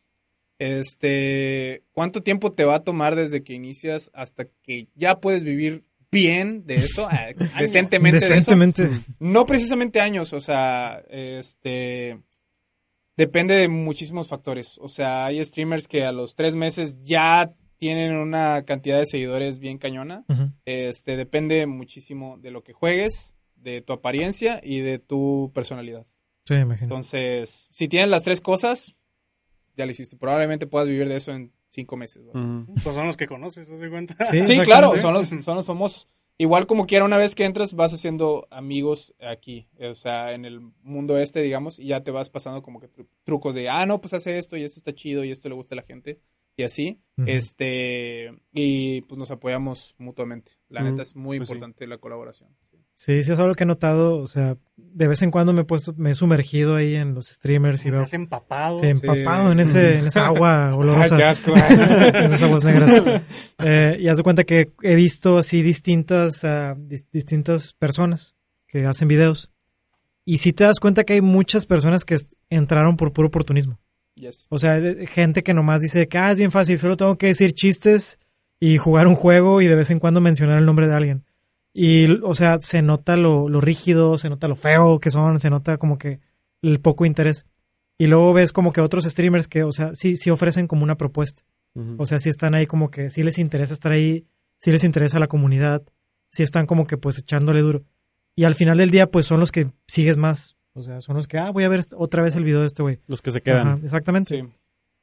Este, 0.58 1.82
¿cuánto 1.92 2.22
tiempo 2.22 2.50
te 2.50 2.64
va 2.64 2.76
a 2.76 2.84
tomar 2.84 3.14
desde 3.14 3.42
que 3.42 3.52
inicias 3.52 4.10
hasta 4.14 4.46
que 4.62 4.88
ya 4.94 5.20
puedes 5.20 5.44
vivir 5.44 5.84
bien 6.10 6.66
de 6.66 6.76
eso? 6.76 7.08
Ah, 7.10 7.28
decentemente, 7.58 8.20
de 8.20 8.24
eso? 8.24 8.34
Decentemente. 8.34 8.88
No 9.18 9.44
precisamente 9.46 10.00
años, 10.00 10.32
o 10.32 10.40
sea, 10.40 11.02
este, 11.10 12.20
depende 13.16 13.54
de 13.54 13.68
muchísimos 13.68 14.28
factores. 14.28 14.78
O 14.80 14.88
sea, 14.88 15.26
hay 15.26 15.44
streamers 15.44 15.88
que 15.88 16.04
a 16.04 16.12
los 16.12 16.34
tres 16.34 16.54
meses 16.54 17.02
ya 17.02 17.52
tienen 17.78 18.16
una 18.16 18.64
cantidad 18.64 18.98
de 18.98 19.06
seguidores 19.06 19.58
bien 19.58 19.78
cañona. 19.78 20.24
Este, 20.64 21.16
depende 21.16 21.66
muchísimo 21.66 22.38
de 22.38 22.50
lo 22.50 22.62
que 22.62 22.72
juegues, 22.72 23.34
de 23.66 23.82
tu 23.82 23.92
apariencia 23.92 24.60
y 24.62 24.78
de 24.78 25.00
tu 25.00 25.50
personalidad. 25.52 26.06
Sí, 26.44 26.54
me 26.54 26.60
imagino. 26.60 26.84
Entonces, 26.84 27.68
si 27.72 27.88
tienes 27.88 28.08
las 28.08 28.22
tres 28.22 28.40
cosas, 28.40 28.94
ya 29.76 29.84
lo 29.84 29.90
hiciste. 29.90 30.16
Probablemente 30.16 30.68
puedas 30.68 30.86
vivir 30.86 31.08
de 31.08 31.16
eso 31.16 31.32
en 31.32 31.52
cinco 31.70 31.96
meses. 31.96 32.22
Pues 32.82 32.94
son 32.94 33.08
los 33.08 33.16
que 33.16 33.26
conoces, 33.26 33.68
¿te 33.68 33.90
cuenta? 33.90 34.14
Sí, 34.28 34.58
claro, 34.60 34.96
son 34.98 35.12
los, 35.12 35.26
son 35.26 35.56
los 35.56 35.66
famosos. 35.66 36.08
Igual 36.38 36.66
como 36.66 36.86
quiera, 36.86 37.04
una 37.04 37.16
vez 37.16 37.34
que 37.34 37.44
entras, 37.44 37.72
vas 37.74 37.92
haciendo 37.94 38.46
amigos 38.50 39.14
aquí, 39.20 39.68
o 39.80 39.94
sea, 39.94 40.34
en 40.34 40.44
el 40.44 40.60
mundo 40.82 41.18
este, 41.18 41.40
digamos, 41.40 41.78
y 41.78 41.86
ya 41.86 42.02
te 42.04 42.10
vas 42.10 42.28
pasando 42.28 42.60
como 42.62 42.78
que 42.78 42.90
tru- 42.90 43.08
trucos 43.24 43.54
de, 43.54 43.70
ah, 43.70 43.86
no, 43.86 44.02
pues 44.02 44.12
hace 44.12 44.38
esto 44.38 44.56
y 44.56 44.62
esto 44.62 44.78
está 44.78 44.92
chido 44.92 45.24
y 45.24 45.30
esto 45.30 45.48
le 45.48 45.54
gusta 45.54 45.74
a 45.74 45.76
la 45.76 45.82
gente, 45.82 46.20
y 46.54 46.62
así. 46.62 47.00
Este, 47.24 48.34
y 48.52 49.00
pues 49.02 49.18
nos 49.18 49.30
apoyamos 49.30 49.94
mutuamente. 49.96 50.52
La 50.68 50.82
neta 50.82 51.00
es 51.00 51.16
muy 51.16 51.38
pues 51.38 51.48
sí. 51.48 51.54
importante 51.54 51.86
la 51.86 51.96
colaboración. 51.96 52.50
Sí, 52.98 53.22
sí 53.22 53.30
es 53.30 53.38
algo 53.38 53.54
que 53.54 53.64
he 53.64 53.66
notado. 53.66 54.16
O 54.16 54.26
sea, 54.26 54.56
de 54.76 55.06
vez 55.06 55.20
en 55.22 55.30
cuando 55.30 55.52
me 55.52 55.60
he 55.60 55.64
puesto, 55.64 55.92
me 55.98 56.10
he 56.10 56.14
sumergido 56.14 56.76
ahí 56.76 56.96
en 56.96 57.14
los 57.14 57.26
streamers 57.28 57.84
y 57.84 57.90
veo 57.90 58.02
has 58.02 58.14
empapado. 58.14 58.80
sí, 58.80 58.86
empapado 58.86 59.52
en 59.52 59.60
ese, 59.60 59.98
en 59.98 60.06
esa 60.06 60.26
agua 60.26 60.74
olorosa. 60.74 61.14
Ay, 61.14 61.18
qué 61.20 61.24
asco. 61.24 61.54
esas 61.56 62.42
aguas 62.42 62.64
negras. 62.64 63.02
Eh, 63.58 63.98
y 64.00 64.08
haz 64.08 64.16
de 64.16 64.22
cuenta 64.22 64.44
que 64.44 64.72
he 64.82 64.94
visto 64.94 65.36
así 65.38 65.62
distintas, 65.62 66.42
ah, 66.44 66.74
dis- 66.76 67.06
distintas 67.12 67.74
personas 67.74 68.34
que 68.66 68.86
hacen 68.86 69.08
videos. 69.08 69.52
Y 70.24 70.38
sí 70.38 70.52
te 70.52 70.64
das 70.64 70.80
cuenta 70.80 71.04
que 71.04 71.12
hay 71.12 71.20
muchas 71.20 71.66
personas 71.66 72.04
que 72.04 72.16
entraron 72.50 72.96
por 72.96 73.12
puro 73.12 73.28
oportunismo. 73.28 73.78
Yes. 74.14 74.46
O 74.48 74.58
sea, 74.58 74.80
gente 75.06 75.42
que 75.42 75.52
nomás 75.52 75.82
dice 75.82 76.08
que 76.08 76.16
ah, 76.16 76.32
es 76.32 76.38
bien 76.38 76.50
fácil, 76.50 76.78
solo 76.78 76.96
tengo 76.96 77.18
que 77.18 77.26
decir 77.26 77.52
chistes 77.52 78.18
y 78.58 78.78
jugar 78.78 79.06
un 79.06 79.14
juego 79.14 79.60
y 79.60 79.66
de 79.66 79.76
vez 79.76 79.90
en 79.90 79.98
cuando 80.00 80.22
mencionar 80.22 80.56
el 80.58 80.64
nombre 80.64 80.88
de 80.88 80.94
alguien. 80.94 81.24
Y, 81.78 82.20
o 82.22 82.34
sea, 82.34 82.58
se 82.62 82.80
nota 82.80 83.16
lo, 83.16 83.50
lo 83.50 83.60
rígido, 83.60 84.16
se 84.16 84.30
nota 84.30 84.48
lo 84.48 84.56
feo 84.56 84.98
que 84.98 85.10
son, 85.10 85.38
se 85.38 85.50
nota 85.50 85.76
como 85.76 85.98
que 85.98 86.20
el 86.62 86.80
poco 86.80 87.04
interés. 87.04 87.44
Y 87.98 88.06
luego 88.06 88.32
ves 88.32 88.52
como 88.54 88.72
que 88.72 88.80
otros 88.80 89.04
streamers 89.04 89.46
que, 89.46 89.62
o 89.62 89.72
sea, 89.72 89.94
sí, 89.94 90.16
sí 90.16 90.30
ofrecen 90.30 90.68
como 90.68 90.84
una 90.84 90.96
propuesta. 90.96 91.42
O 91.98 92.06
sea, 92.06 92.18
sí 92.18 92.30
están 92.30 92.54
ahí 92.54 92.66
como 92.66 92.90
que 92.90 93.10
sí 93.10 93.22
les 93.22 93.36
interesa 93.38 93.74
estar 93.74 93.92
ahí, 93.92 94.24
sí 94.58 94.72
les 94.72 94.82
interesa 94.84 95.18
la 95.18 95.26
comunidad, 95.26 95.82
sí 96.30 96.42
están 96.42 96.64
como 96.64 96.86
que 96.86 96.96
pues 96.96 97.18
echándole 97.18 97.60
duro. 97.60 97.84
Y 98.34 98.44
al 98.44 98.54
final 98.54 98.78
del 98.78 98.90
día 98.90 99.10
pues 99.10 99.26
son 99.26 99.40
los 99.40 99.52
que 99.52 99.66
sigues 99.86 100.16
más. 100.16 100.56
O 100.72 100.82
sea, 100.82 101.02
son 101.02 101.16
los 101.16 101.26
que, 101.28 101.36
ah, 101.38 101.50
voy 101.50 101.64
a 101.64 101.68
ver 101.68 101.82
otra 101.96 102.22
vez 102.22 102.34
el 102.36 102.44
video 102.44 102.62
de 102.62 102.68
este 102.68 102.82
güey. 102.82 103.00
Los 103.06 103.20
que 103.20 103.30
se 103.30 103.42
quedan. 103.42 103.68
Ajá, 103.68 103.80
exactamente. 103.84 104.40
Sí. 104.40 104.48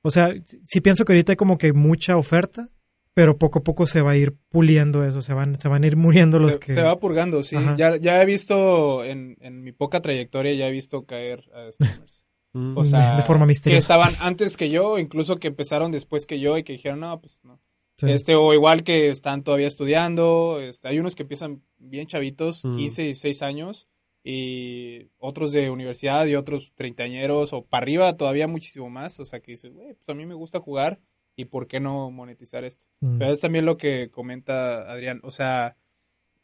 O 0.02 0.10
sea, 0.10 0.34
sí- 0.44 0.60
sí 0.64 0.82
pienso 0.82 1.06
que 1.06 1.14
ahorita 1.14 1.34
hay 1.34 1.36
como 1.36 1.60
que 1.60 1.74
mucha 1.74 2.18
oferta, 2.18 2.70
pero 3.14 3.38
poco 3.38 3.60
a 3.60 3.64
poco 3.64 3.86
se 3.88 4.02
va 4.02 4.12
a 4.12 4.18
ir 4.18 4.36
puliendo 4.50 5.04
eso, 5.06 5.22
se 5.22 5.34
van, 5.34 5.60
se 5.60 5.68
van 5.68 5.84
a 5.84 5.88
ir 5.88 5.96
muriendo 5.98 6.40
los 6.40 6.54
se, 6.54 6.60
que... 6.60 6.74
se 6.74 6.82
va 6.82 7.00
purgando, 7.00 7.44
sí. 7.44 7.56
Ajá. 7.56 7.76
Ya, 7.78 7.96
ya 7.98 8.22
he 8.22 8.26
visto, 8.26 9.04
en, 9.04 9.38
en 9.42 9.64
mi 9.64 9.72
poca 9.72 10.02
trayectoria, 10.02 10.54
ya 10.54 10.68
he 10.68 10.72
visto 10.72 11.06
caer 11.06 11.44
a 11.54 11.72
streamers. 11.72 12.26
Mm. 12.54 12.78
O 12.78 12.84
sea, 12.84 13.16
De- 13.18 13.24
forma 13.24 13.46
que 13.46 13.50
misteriosa. 13.50 13.80
estaban 13.82 14.14
antes 14.20 14.58
que 14.58 14.70
yo, 14.70 15.00
incluso 15.00 15.38
que 15.38 15.48
empezaron 15.48 15.92
después 15.92 16.26
que 16.26 16.40
yo 16.40 16.58
y 16.58 16.64
que 16.64 16.74
dijeron, 16.74 17.00
no, 17.02 17.20
pues 17.22 17.40
no. 17.44 17.60
Sí. 17.98 18.10
Este, 18.10 18.34
o 18.36 18.54
igual 18.56 18.84
que 18.84 19.10
están 19.10 19.44
todavía 19.44 19.68
estudiando, 19.68 20.60
este, 20.60 20.88
hay 20.88 21.00
unos 21.00 21.16
que 21.16 21.22
empiezan 21.24 21.62
bien 21.78 22.08
chavitos, 22.08 22.66
Mm. 22.66 22.78
15, 22.78 23.02
16 23.04 23.42
años, 23.44 23.88
y 24.24 25.10
otros 25.18 25.52
de 25.52 25.70
universidad 25.70 26.26
y 26.26 26.36
otros 26.36 26.72
treintañeros, 26.76 27.54
o 27.54 27.66
para 27.66 27.84
arriba 27.84 28.16
todavía 28.18 28.48
muchísimo 28.48 28.90
más, 28.90 29.20
o 29.20 29.26
sea 29.26 29.40
que 29.42 29.52
dices, 29.52 29.74
güey, 29.74 29.94
pues 29.94 30.08
a 30.10 30.14
mí 30.14 30.26
me 30.26 30.34
gusta 30.34 30.60
jugar, 30.60 31.00
y 31.36 31.46
por 31.46 31.68
qué 31.68 31.80
no 31.80 32.12
monetizar 32.12 32.64
esto. 32.64 32.86
Mm. 33.02 33.18
Pero 33.20 33.32
es 33.32 33.40
también 33.40 33.66
lo 33.66 33.78
que 33.78 34.10
comenta 34.12 34.92
Adrián, 34.92 35.20
o 35.24 35.32
sea, 35.32 35.76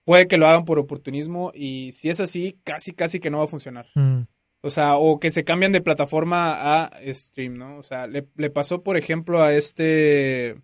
puede 0.04 0.28
que 0.28 0.38
lo 0.38 0.48
hagan 0.48 0.66
por 0.66 0.80
oportunismo, 0.80 1.52
y 1.54 1.92
si 1.92 2.10
es 2.10 2.20
así, 2.20 2.58
casi, 2.64 2.94
casi 2.94 3.20
que 3.20 3.30
no 3.30 3.40
va 3.40 3.44
a 3.46 3.48
funcionar. 3.48 3.88
Mm. 3.96 4.22
O 4.62 4.70
sea, 4.70 4.98
o 4.98 5.20
que 5.20 5.32
se 5.32 5.44
cambian 5.44 5.72
de 5.72 5.82
plataforma 5.82 6.84
a 6.84 6.92
stream, 7.14 7.58
¿no? 7.58 7.78
O 7.78 7.84
sea, 7.84 8.08
le, 8.08 8.28
le 8.36 8.50
pasó, 8.50 8.84
por 8.84 8.98
ejemplo, 8.98 9.42
a 9.42 9.54
este 9.54 10.56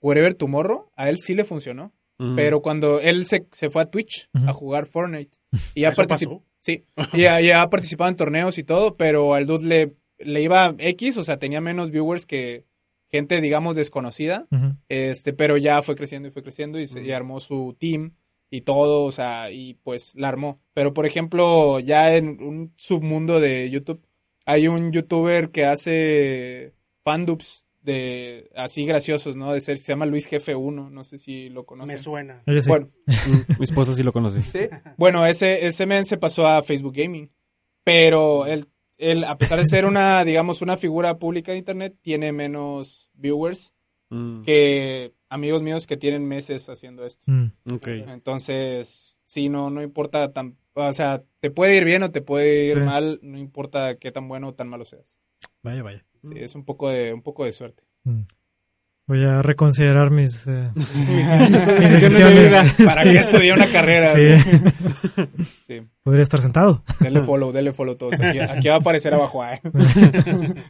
Wherever 0.00 0.34
Tomorrow, 0.34 0.90
a 0.96 1.10
él 1.10 1.18
sí 1.18 1.34
le 1.34 1.44
funcionó. 1.44 1.92
Mm. 2.18 2.36
Pero 2.36 2.62
cuando 2.62 3.00
él 3.00 3.26
se, 3.26 3.46
se 3.52 3.68
fue 3.68 3.82
a 3.82 3.90
Twitch 3.90 4.28
a 4.46 4.52
jugar 4.52 4.86
Fortnite 4.86 5.36
y 5.74 5.84
ha 5.84 5.90
¿Eso 5.90 5.96
participado. 6.02 6.38
pasó? 6.38 6.48
Sí, 6.60 6.84
y 7.12 7.24
ha, 7.24 7.42
y 7.42 7.50
ha 7.50 7.68
participado 7.68 8.08
en 8.08 8.16
torneos 8.16 8.56
y 8.56 8.62
todo, 8.62 8.96
pero 8.96 9.34
al 9.34 9.46
dude 9.46 9.66
le, 9.66 9.96
le 10.18 10.40
iba 10.40 10.74
X, 10.78 11.16
o 11.16 11.24
sea, 11.24 11.38
tenía 11.38 11.60
menos 11.60 11.90
viewers 11.90 12.24
que 12.24 12.64
gente, 13.12 13.40
digamos, 13.40 13.76
desconocida. 13.76 14.48
Este, 14.88 15.32
pero 15.32 15.56
ya 15.56 15.82
fue 15.82 15.94
creciendo 15.94 16.28
y 16.28 16.30
fue 16.30 16.42
creciendo 16.42 16.80
y, 16.80 16.86
se, 16.86 17.02
y 17.02 17.12
armó 17.12 17.38
su 17.40 17.76
team 17.78 18.14
y 18.50 18.62
todo, 18.62 19.04
o 19.04 19.12
sea, 19.12 19.50
y 19.50 19.74
pues 19.74 20.14
la 20.14 20.28
armó. 20.28 20.60
Pero 20.74 20.92
por 20.94 21.06
ejemplo, 21.06 21.78
ya 21.80 22.14
en 22.16 22.42
un 22.42 22.72
submundo 22.76 23.38
de 23.40 23.70
YouTube, 23.70 24.04
hay 24.44 24.68
un 24.68 24.92
youtuber 24.92 25.50
que 25.50 25.64
hace 25.64 26.74
fandubs 27.04 27.66
de 27.82 28.50
así 28.54 28.86
graciosos, 28.86 29.36
¿no? 29.36 29.52
De 29.52 29.60
ser, 29.60 29.78
se 29.78 29.92
llama 29.92 30.06
Luis 30.06 30.26
Jefe 30.26 30.54
1, 30.54 30.90
no 30.90 31.04
sé 31.04 31.18
si 31.18 31.48
lo 31.48 31.66
conocen. 31.66 31.94
Me 31.94 31.98
suena. 31.98 32.42
Sí. 32.46 32.68
Bueno, 32.68 32.90
Mm, 33.06 33.58
Mi 33.58 33.64
esposa 33.64 33.94
sí 33.94 34.02
lo 34.02 34.12
conoce. 34.12 34.40
¿sí? 34.42 34.68
bueno, 34.96 35.26
ese, 35.26 35.66
ese 35.66 35.86
men 35.86 36.04
se 36.04 36.16
pasó 36.16 36.46
a 36.46 36.62
Facebook 36.62 36.94
Gaming, 36.96 37.30
pero 37.84 38.46
él, 38.46 38.66
él, 39.10 39.24
a 39.24 39.36
pesar 39.36 39.58
de 39.58 39.66
ser 39.66 39.84
una, 39.84 40.24
digamos, 40.24 40.62
una 40.62 40.76
figura 40.76 41.18
pública 41.18 41.52
de 41.52 41.58
internet, 41.58 41.96
tiene 42.02 42.32
menos 42.32 43.10
viewers 43.14 43.74
Mm, 44.12 44.42
que 44.42 45.14
amigos 45.30 45.62
míos 45.62 45.86
que 45.86 45.96
tienen 45.96 46.28
meses 46.28 46.68
haciendo 46.68 47.06
esto. 47.06 47.24
Mm. 47.26 47.50
Entonces, 48.10 49.22
sí, 49.24 49.48
no, 49.48 49.70
no 49.70 49.82
importa 49.82 50.32
tan, 50.34 50.58
o 50.74 50.92
sea, 50.92 51.22
te 51.40 51.50
puede 51.50 51.78
ir 51.78 51.84
bien 51.86 52.02
o 52.02 52.10
te 52.10 52.20
puede 52.20 52.66
ir 52.66 52.74
Sí. 52.74 52.80
mal, 52.80 53.18
no 53.22 53.38
importa 53.38 53.96
qué 53.96 54.12
tan 54.12 54.28
bueno 54.28 54.48
o 54.48 54.54
tan 54.54 54.68
malo 54.68 54.84
seas. 54.84 55.18
Vaya, 55.62 55.82
vaya. 55.82 56.04
Sí, 56.22 56.34
es 56.36 56.54
un 56.54 56.64
poco 56.66 56.90
de, 56.90 57.14
un 57.14 57.22
poco 57.22 57.46
de 57.46 57.52
suerte. 57.52 57.84
Mm. 58.04 58.20
Voy 59.12 59.24
a 59.26 59.42
reconsiderar 59.42 60.10
mis, 60.10 60.46
eh, 60.46 60.70
mis 60.74 61.90
Decisiones. 61.90 62.54
¿Para 62.82 63.02
qué 63.02 63.18
estudié 63.18 63.52
una 63.52 63.66
carrera? 63.66 64.14
Sí. 64.14 64.62
Sí. 65.66 65.82
Podría 66.02 66.22
estar 66.22 66.40
sentado. 66.40 66.82
Denle 66.98 67.20
follow, 67.20 67.52
denle 67.52 67.74
follow 67.74 67.94
todos. 67.96 68.18
Aquí, 68.18 68.38
aquí 68.38 68.68
va 68.68 68.76
a 68.76 68.78
aparecer 68.78 69.12
abajo, 69.12 69.44
¿eh? 69.44 69.60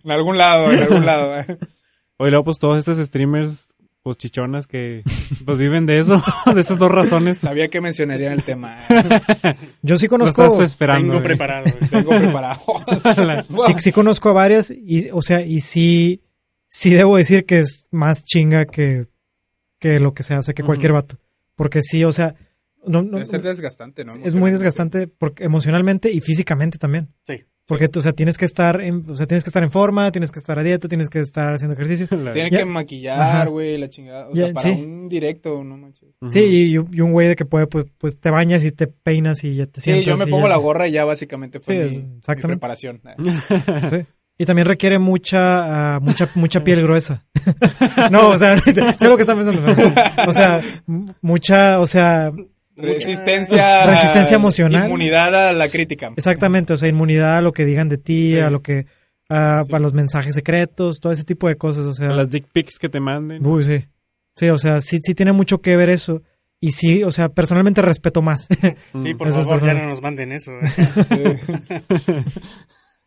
En 0.03 0.11
algún 0.11 0.39
lado, 0.39 0.73
en 0.73 0.81
algún 0.81 1.07
lado, 1.07 1.39
¿eh? 1.39 1.47
Oye, 2.17 2.33
luego, 2.33 2.47
pues 2.47 2.59
todos 2.59 2.79
estos 2.79 2.99
streamers, 2.99 3.77
pues 4.03 4.17
chichonas 4.17 4.67
que 4.67 5.05
pues 5.47 5.57
viven 5.59 5.87
de 5.87 6.01
eso, 6.01 6.21
de 6.53 6.61
esas 6.61 6.79
dos 6.79 6.91
razones. 6.91 7.39
Sabía 7.39 7.69
que 7.69 7.81
mencionarían 7.81 8.33
el 8.33 8.43
tema. 8.43 8.77
¿eh? 8.89 9.55
Yo 9.83 9.99
sí 9.99 10.07
Lo 10.07 10.11
conozco, 10.19 10.47
estás 10.47 10.69
esperando. 10.69 11.13
Tengo 11.13 11.21
güey. 11.21 11.27
preparado. 11.29 11.67
Tengo 11.89 12.11
preparado. 12.11 12.61
sí, 13.69 13.75
sí 13.79 13.93
conozco 13.93 14.31
a 14.31 14.33
varias 14.33 14.73
y, 14.73 15.11
o 15.13 15.23
sea, 15.23 15.43
y 15.43 15.61
sí, 15.61 16.23
sí 16.75 16.91
debo 16.95 17.19
decir 17.19 17.45
que 17.45 17.59
es 17.61 17.87
más 17.91 18.25
chinga 18.25 18.65
que, 18.65 19.07
que 19.79 20.01
lo 20.01 20.15
que 20.15 20.23
se 20.23 20.33
hace, 20.35 20.55
que 20.55 20.63
cualquier 20.63 20.93
vato. 20.93 21.17
Porque 21.55 21.83
sí, 21.83 22.03
o 22.05 22.13
sea, 22.13 22.35
no, 22.87 23.03
no- 23.03 23.13
Debe 23.19 23.27
ser 23.27 23.43
desgastante, 23.43 24.05
¿no? 24.05 24.15
es 24.25 24.35
muy 24.35 24.51
desgastante 24.51 25.07
porque, 25.07 25.45
emocionalmente 25.45 26.11
y 26.11 26.21
físicamente 26.21 26.79
también. 26.79 27.09
Sí. 27.27 27.45
Porque, 27.69 27.89
o 27.95 28.01
sea, 28.01 28.13
tienes 28.13 28.39
que 28.39 28.45
estar 28.45 28.81
en, 28.81 29.05
o 29.09 29.15
sea, 29.15 29.27
tienes 29.27 29.45
que 29.45 29.49
estar 29.51 29.63
en 29.63 29.71
forma, 29.71 30.11
tienes 30.11 30.33
que 30.33 30.39
estar 30.41 30.59
a 30.59 30.65
dieta, 30.65 30.89
tienes 30.89 31.09
que 31.09 31.21
estar 31.21 31.55
haciendo 31.55 31.75
ejercicio. 31.75 32.09
La- 32.25 32.33
Tiene 32.33 32.51
Ya. 32.51 32.59
que 32.59 32.65
maquillar, 32.65 33.49
güey, 33.51 33.79
la 33.79 33.89
chingada. 33.89 34.29
O 34.29 34.33
Ya, 34.35 34.47
sea, 34.47 34.55
para 34.55 34.75
sí. 34.75 34.83
un 34.83 35.09
directo, 35.09 35.63
no 35.63 35.77
manches. 35.77 36.09
Sí, 36.31 36.41
y, 36.41 36.73
y 36.75 37.01
un 37.01 37.13
güey 37.13 37.29
de 37.29 37.37
que 37.37 37.45
puede, 37.45 37.67
pues, 37.69 37.87
pues 37.99 38.19
te 38.19 38.31
bañas 38.31 38.65
y 38.65 38.73
te 38.73 38.89
peinas 38.89 39.45
y 39.45 39.55
ya 39.57 39.67
te 39.67 39.81
Sí, 39.81 39.93
sientas. 39.93 40.19
yo 40.19 40.25
me 40.25 40.29
pongo 40.29 40.45
ya- 40.47 40.49
la 40.49 40.57
gorra 40.57 40.89
y 40.89 40.93
ya 40.93 41.05
básicamente 41.05 41.61
fue 41.61 41.89
Sí, 41.89 41.99
mi, 42.03 42.35
mi 42.35 42.41
preparación. 42.43 43.01
Sí. 43.05 43.23
Y 44.43 44.45
también 44.45 44.67
requiere 44.67 44.99
mucha, 44.99 45.95
ah, 45.95 46.01
mucha, 46.01 46.29
mucha 46.35 46.65
piel 46.65 46.83
gruesa. 46.83 47.25
no, 48.11 48.31
o 48.31 48.37
sea, 48.37 48.59
sé 48.99 49.07
lo 49.07 49.15
que 49.17 49.23
están 49.23 49.37
pensando. 49.39 49.63
pero, 49.65 50.29
O 50.29 50.33
sea, 50.33 50.61
mucha, 51.21 51.79
o 51.79 51.87
sea, 51.87 52.33
Resistencia. 52.75 53.87
Resistencia 53.87 54.35
emocional. 54.35 54.87
Inmunidad 54.87 55.51
a 55.51 55.53
la 55.53 55.69
crítica. 55.69 56.11
exactamente, 56.17 56.73
o 56.73 56.77
sea, 56.77 56.89
inmunidad 56.89 57.37
a 57.37 57.41
lo 57.41 57.53
que 57.53 57.65
digan 57.65 57.89
de 57.89 57.99
ti, 57.99 58.33
Sí. 58.33 58.41
a 58.41 58.51
lo 58.51 58.63
que, 58.63 58.87
a, 59.29 59.63
Sí. 59.65 59.73
a 59.75 59.79
los 59.79 59.93
mensajes 59.93 60.35
secretos, 60.35 60.99
todo 60.99 61.13
ese 61.13 61.23
tipo 61.23 61.47
de 61.47 61.57
cosas, 61.57 61.87
o 61.87 61.93
sea. 61.93 62.09
Las 62.09 62.29
dick 62.29 62.47
pics 62.53 62.81
que 62.81 62.89
te 62.89 62.99
manden. 62.99 63.47
Uy, 63.47 63.63
sí. 63.63 63.85
Sí, 64.35 64.49
o 64.49 64.59
sea, 64.59 64.81
sí, 64.81 64.99
sí 65.03 65.15
tiene 65.15 65.31
mucho 65.33 65.61
que 65.61 65.77
ver 65.77 65.89
eso. 65.89 66.21
Y 66.65 66.71
sí, 66.73 67.03
o 67.03 67.11
sea, 67.11 67.29
personalmente 67.29 67.83
respeto 67.83 68.23
más. 68.23 68.47
Sí, 69.03 69.15
por 69.15 69.27
Esas 69.27 69.45
favor, 69.47 69.61
ya 69.61 69.67
personas. 69.67 69.83
no 69.83 69.89
nos 69.91 70.01
manden 70.01 70.31
eso. 70.31 70.53
¿eh? 70.61 71.41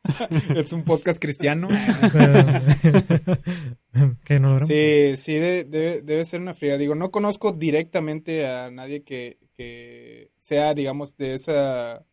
es 0.55 0.73
un 0.73 0.83
podcast 0.83 1.21
cristiano. 1.21 1.67
que 4.25 4.39
no 4.39 4.49
logramos. 4.49 4.67
Sí, 4.67 5.17
sí, 5.17 5.33
de- 5.35 5.65
debe, 5.65 6.01
debe 6.01 6.25
ser 6.25 6.41
una 6.41 6.53
fría. 6.53 6.77
Digo, 6.77 6.95
no 6.95 7.11
conozco 7.11 7.51
directamente 7.51 8.47
a 8.47 8.69
nadie 8.71 9.03
que, 9.03 9.37
que 9.57 10.31
sea, 10.39 10.73
digamos, 10.73 11.15
de 11.17 11.35
esa 11.35 12.05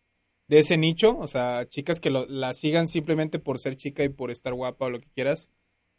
de 0.49 0.59
ese 0.59 0.77
nicho, 0.77 1.17
o 1.19 1.29
sea, 1.29 1.67
chicas 1.69 1.99
que 1.99 2.11
lo- 2.11 2.27
la 2.27 2.53
sigan 2.53 2.87
simplemente 2.89 3.39
por 3.39 3.59
ser 3.59 3.77
chica 3.77 4.05
y 4.05 4.11
por 4.11 4.31
estar 4.31 4.53
guapa 4.53 4.87
o 4.87 4.91
lo 4.91 5.01
que 5.01 5.09
quieras. 5.15 5.51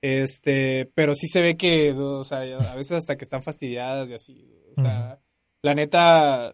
Este, 0.01 0.91
pero 0.93 1.15
sí 1.15 1.27
se 1.27 1.41
ve 1.41 1.57
que, 1.57 1.91
o 1.93 2.23
sea, 2.23 2.39
a 2.41 2.75
veces 2.75 2.91
hasta 2.91 3.15
que 3.15 3.23
están 3.23 3.41
fastidiadas 3.41 4.09
y 4.09 4.13
así. 4.13 4.45
O 4.77 4.81
sea, 4.81 5.19
la 5.63 5.73
neta 5.73 6.53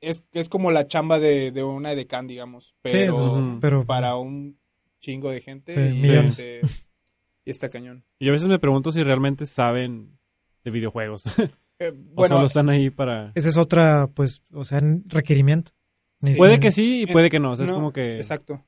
es, 0.00 0.24
es 0.32 0.48
como 0.48 0.70
la 0.70 0.86
chamba 0.86 1.18
de, 1.18 1.50
de 1.52 1.64
una 1.64 1.92
edecán, 1.92 2.26
digamos, 2.26 2.74
pero, 2.82 3.16
ujú. 3.16 3.58
pero 3.60 3.84
para 3.84 4.16
un 4.16 4.58
chingo 5.02 5.30
de 5.30 5.40
gente 5.42 5.74
Sí, 5.74 6.00
y, 6.02 6.10
este, 6.10 6.60
y 7.44 7.50
está 7.50 7.68
cañón. 7.68 8.04
Y 8.18 8.28
a 8.28 8.32
veces 8.32 8.48
me 8.48 8.58
pregunto 8.58 8.90
si 8.92 9.02
realmente 9.02 9.44
saben 9.44 10.16
de 10.64 10.70
videojuegos. 10.70 11.24
Eh, 11.78 11.88
o 11.88 12.14
bueno, 12.14 12.36
solo 12.36 12.46
están 12.46 12.68
ahí 12.70 12.90
para... 12.90 13.32
Esa 13.34 13.48
es 13.48 13.56
otra, 13.56 14.06
pues, 14.14 14.40
o 14.52 14.62
sea, 14.62 14.80
requerimiento. 15.06 15.72
Puede 16.36 16.60
que 16.60 16.70
sí 16.70 17.02
y 17.02 17.06
puede 17.06 17.28
que 17.28 17.40
no. 17.40 17.50
O 17.52 17.56
sea, 17.56 17.64
es 17.66 17.72
como 17.72 17.92
que... 17.92 18.18
Exacto. 18.18 18.64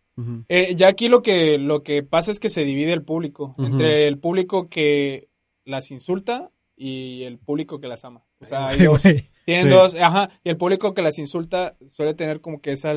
Eh, 0.49 0.75
ya 0.75 0.89
aquí 0.89 1.09
lo 1.09 1.23
que, 1.23 1.57
lo 1.59 1.85
que 1.85 2.03
pasa 2.03 2.33
es 2.33 2.41
que 2.41 2.51
se 2.51 2.65
divide 2.65 2.93
el 2.93 3.05
público 3.05 3.55
entre 3.59 4.09
el 4.09 4.19
público 4.19 4.69
que 4.69 5.29
las 5.65 5.93
insulta 5.93 6.51
y 6.77 7.23
el 7.23 7.39
público 7.39 7.79
que 7.79 7.87
las 7.87 8.05
ama. 8.05 8.25
O 8.41 8.47
sea, 8.47 8.67
hay 8.67 8.79
Ay, 8.81 8.87
dos. 8.87 9.03
güey. 9.05 9.23
Tienen 9.45 9.67
Sí. 9.67 9.71
dos, 9.73 9.95
ajá, 9.95 10.31
y 10.43 10.49
el 10.51 10.57
público 10.57 10.93
que 10.93 11.03
las 11.03 11.17
insulta 11.21 11.77
suele 11.87 12.15
tener 12.15 12.41
como 12.41 12.61
que 12.61 12.73
esa 12.73 12.95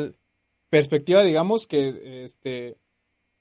perspectiva, 0.71 1.21
digamos, 1.23 1.67
que, 1.67 2.23
este, 2.23 2.77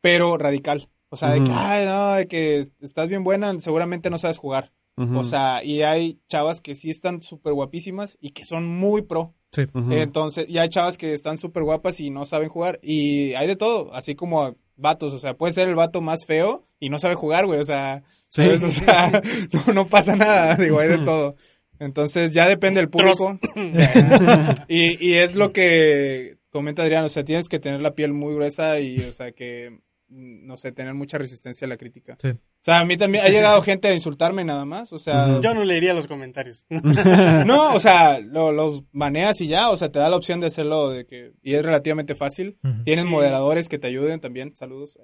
pero 0.01 0.37
radical. 0.39 0.89
O 1.09 1.17
sea, 1.17 1.31
de 1.31 1.43
que, 1.43 1.51
ay, 1.53 1.87
no, 1.87 2.15
de 2.15 2.27
que 2.27 2.67
estás 2.81 3.09
bien 3.09 3.25
buena, 3.25 3.59
seguramente 3.61 4.11
no 4.11 4.19
sabes 4.19 4.39
jugar. 4.39 4.73
O 4.99 5.25
sea, 5.25 5.63
y 5.63 5.83
hay 5.83 6.19
chavas 6.29 6.63
que 6.63 6.75
sí 6.75 6.89
están 6.89 7.21
súper 7.23 7.53
guapísimas 7.53 8.17
y 8.19 8.31
que 8.31 8.45
son 8.45 8.67
muy 8.67 9.03
pro. 9.03 9.35
Sí. 9.53 9.63
Entonces, 9.91 10.49
y 10.49 10.57
hay 10.57 10.71
chavas 10.71 10.97
que 10.97 11.13
están 11.13 11.37
súper 11.37 11.65
guapas 11.65 12.01
y 12.01 12.09
no 12.11 12.25
saben 12.25 12.49
jugar. 12.49 12.79
Y 12.83 13.35
hay 13.35 13.47
de 13.47 13.57
todo, 13.57 13.93
así 13.95 14.15
como 14.15 14.57
vatos. 14.77 15.13
O 15.13 15.19
sea, 15.19 15.35
puede 15.35 15.53
ser 15.53 15.69
el 15.69 15.75
vato 15.75 16.01
más 16.01 16.25
feo 16.25 16.67
y 16.81 16.89
no 16.89 16.99
sabe 16.99 17.15
jugar, 17.15 17.45
güey. 17.47 17.61
O 17.61 17.65
sea, 17.65 18.05
Sí. 18.31 18.43
¿sabes? 18.45 18.63
O 18.63 18.71
sea, 18.71 19.23
no, 19.67 19.75
no 19.75 19.87
pasa 19.87 20.17
nada. 20.17 20.57
Digo, 20.59 20.81
hay 20.81 20.89
de 20.89 20.99
todo. 20.99 21.37
Entonces, 21.79 22.31
ya 22.33 22.49
depende 22.49 22.81
del 22.81 22.89
público. 22.89 23.39
y, 24.69 25.07
y 25.07 25.15
es 25.15 25.35
lo 25.37 25.53
que 25.53 26.39
comenta 26.51 26.83
Adrián. 26.83 27.05
O 27.05 27.09
sea, 27.11 27.23
tienes 27.25 27.49
que 27.49 27.59
tener 27.59 27.83
la 27.83 27.95
piel 27.95 28.15
muy 28.15 28.35
gruesa 28.35 28.81
y, 28.81 28.99
o 29.01 29.13
sea, 29.13 29.33
que, 29.33 29.79
no 30.09 30.57
sé, 30.57 30.73
tener 30.73 30.95
mucha 30.95 31.19
resistencia 31.19 31.67
a 31.67 31.69
la 31.69 31.77
crítica. 31.77 32.17
Sí. 32.23 32.29
O 32.29 32.39
sea, 32.61 32.81
a 32.81 32.85
mí 32.85 32.97
también 32.97 33.25
ha 33.25 33.29
llegado 33.29 33.61
gente 33.63 33.89
a 33.89 33.95
insultarme 33.95 34.45
nada 34.45 34.65
más. 34.65 34.93
O 34.93 34.99
sea. 34.99 35.41
Yo 35.41 35.53
no 35.55 35.65
leería 35.65 35.95
los 35.95 36.07
comentarios. 36.07 36.65
no, 37.47 37.75
o 37.75 37.81
sea, 37.81 38.21
lo- 38.21 38.53
los 38.53 38.83
baneas 38.93 39.41
y 39.41 39.49
ya, 39.49 39.71
o 39.71 39.77
sea, 39.77 39.91
te 39.91 39.99
da 39.99 40.09
la 40.09 40.17
opción 40.17 40.41
de 40.41 40.47
hacerlo 40.47 40.91
de 40.91 41.07
que 41.07 41.33
y 41.43 41.55
es 41.55 41.65
relativamente 41.65 42.15
fácil. 42.15 42.59
Tienes 42.85 43.05
Sí. 43.07 43.11
moderadores 43.11 43.69
que 43.69 43.79
te 43.79 43.89
ayuden 43.89 44.21
también, 44.21 44.55
saludos. 44.57 44.99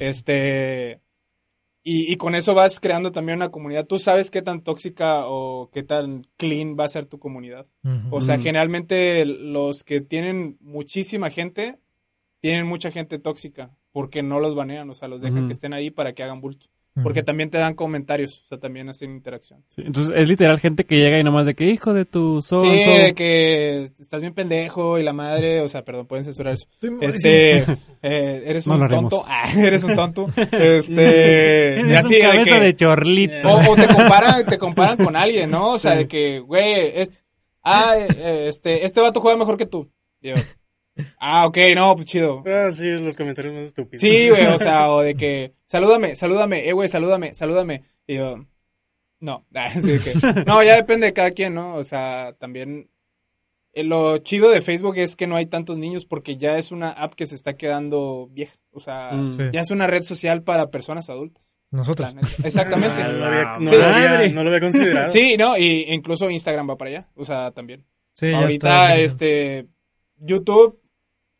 Este, 0.00 1.00
y, 1.82 2.12
y 2.12 2.16
con 2.16 2.34
eso 2.34 2.54
vas 2.54 2.80
creando 2.80 3.12
también 3.12 3.36
una 3.36 3.50
comunidad. 3.50 3.86
Tú 3.86 3.98
sabes 3.98 4.30
qué 4.30 4.42
tan 4.42 4.62
tóxica 4.62 5.26
o 5.26 5.70
qué 5.72 5.82
tan 5.82 6.22
clean 6.36 6.76
va 6.78 6.84
a 6.84 6.88
ser 6.88 7.06
tu 7.06 7.18
comunidad. 7.18 7.66
O 8.10 8.20
sea, 8.20 8.38
generalmente 8.38 9.24
los 9.24 9.84
que 9.84 10.00
tienen 10.00 10.58
muchísima 10.60 11.30
gente, 11.30 11.78
tienen 12.40 12.66
mucha 12.66 12.90
gente 12.90 13.18
tóxica, 13.18 13.70
porque 13.92 14.22
no 14.22 14.40
los 14.40 14.54
banean, 14.54 14.88
o 14.90 14.94
sea, 14.94 15.08
los 15.08 15.20
dejan 15.20 15.46
que 15.46 15.52
estén 15.52 15.72
ahí 15.74 15.90
para 15.90 16.12
que 16.12 16.22
hagan 16.22 16.40
bulto. 16.40 16.66
Porque 17.00 17.22
también 17.22 17.48
te 17.48 17.58
dan 17.58 17.74
comentarios, 17.74 18.42
o 18.44 18.46
sea, 18.48 18.58
también 18.58 18.88
hacen 18.88 19.12
interacción. 19.12 19.64
Sí, 19.68 19.82
entonces 19.84 20.16
es 20.18 20.28
literal 20.28 20.58
gente 20.58 20.84
que 20.84 20.96
llega 20.96 21.20
y 21.20 21.22
nomás 21.22 21.46
de 21.46 21.54
que 21.54 21.66
hijo 21.66 21.94
de 21.94 22.04
tu 22.04 22.42
so 22.42 22.64
sí, 22.64 22.70
and 22.70 22.80
so". 22.80 23.02
de 23.04 23.14
que 23.14 23.84
estás 24.00 24.20
bien 24.20 24.34
pendejo 24.34 24.98
y 24.98 25.04
la 25.04 25.12
madre, 25.12 25.60
o 25.60 25.68
sea, 25.68 25.84
perdón, 25.84 26.08
pueden 26.08 26.24
censurar 26.24 26.54
eso. 26.54 26.66
Estoy 26.72 26.90
malísimo. 26.90 27.16
Este, 27.32 27.58
eh, 28.02 28.42
eres 28.46 28.66
No 28.66 28.74
un 28.78 28.88
tonto, 28.88 29.22
ah, 29.28 29.48
eres 29.56 29.84
un 29.84 29.94
tonto, 29.94 30.26
este, 30.36 31.82
y 31.86 31.92
así 31.94 32.06
un 32.06 32.12
de 32.14 32.18
cabeza 32.20 32.58
que- 32.58 32.64
de 32.64 32.76
chorlito. 32.76 33.48
o, 33.48 33.72
o 33.72 33.76
te 33.76 33.86
comparan, 33.86 34.46
te 34.48 34.58
comparan 34.58 34.96
con 34.96 35.14
alguien, 35.14 35.50
¿no? 35.50 35.74
O 35.74 35.78
sea, 35.78 35.94
de 35.94 36.08
que, 36.08 36.40
güey, 36.40 36.98
es, 37.00 37.12
ah, 37.62 37.94
eh, 37.96 38.46
este, 38.48 38.84
este 38.84 39.00
vato 39.00 39.20
juega 39.20 39.38
mejor 39.38 39.56
que 39.56 39.66
tú. 39.66 39.88
Yo, 40.20 40.34
ah, 41.18 41.46
ok, 41.46 41.56
no, 41.74 41.94
pues 41.96 42.06
chido. 42.06 42.42
Ah, 42.46 42.70
sí, 42.72 42.86
los 42.98 43.16
comentarios 43.16 43.54
más 43.54 43.64
estúpidos. 43.64 44.00
Sí, 44.00 44.28
güey, 44.30 44.46
o 44.46 44.58
sea, 44.58 44.90
o 44.92 45.00
de 45.00 45.14
que, 45.14 45.52
salúdame, 45.66 46.16
salúdame, 46.16 46.68
eh, 46.68 46.72
güey, 46.72 46.88
salúdame, 46.88 47.34
salúdame. 47.34 47.84
Y 48.06 48.16
yo, 48.16 48.44
no, 49.20 49.46
así 49.54 49.98
que, 49.98 50.14
no, 50.46 50.62
ya 50.62 50.76
depende 50.76 51.06
de 51.06 51.12
cada 51.12 51.30
quien, 51.32 51.54
¿no? 51.54 51.74
O 51.76 51.84
sea, 51.84 52.34
también, 52.38 52.88
eh, 53.72 53.84
lo 53.84 54.18
chido 54.18 54.50
de 54.50 54.60
Facebook 54.62 54.96
es 54.96 55.14
que 55.16 55.26
no 55.26 55.36
hay 55.36 55.46
tantos 55.46 55.76
niños 55.78 56.04
porque 56.06 56.36
ya 56.36 56.56
es 56.58 56.72
una 56.72 56.90
app 56.90 57.14
que 57.14 57.26
se 57.26 57.34
está 57.34 57.54
quedando 57.56 58.28
vieja. 58.32 58.54
O 58.72 58.80
sea, 58.80 59.10
Mm. 59.12 59.32
Sí. 59.32 59.42
ya 59.52 59.60
es 59.60 59.70
una 59.70 59.86
red 59.88 60.02
social 60.02 60.42
para 60.42 60.70
personas 60.70 61.10
adultas. 61.10 61.56
Nosotros. 61.70 62.14
Exactamente. 62.44 62.94
Ah, 63.02 63.08
no, 63.12 63.18
lo 63.18 63.26
había, 63.26 63.44
no, 63.58 63.70
Sí. 63.70 63.76
lo 63.76 63.84
había, 63.84 64.08
Madre. 64.10 64.30
no 64.30 64.42
lo 64.44 64.48
había 64.50 64.60
considerado. 64.60 65.10
Sí, 65.10 65.36
no, 65.36 65.58
y 65.58 65.84
incluso 65.92 66.30
Instagram 66.30 66.70
va 66.70 66.76
para 66.78 66.90
allá, 66.90 67.08
o 67.14 67.24
sea, 67.24 67.50
también. 67.50 67.84
Sí, 68.14 68.30
ya 68.30 68.38
Ahorita, 68.38 68.94
está. 68.96 68.96
este, 68.98 69.66
YouTube 70.16 70.80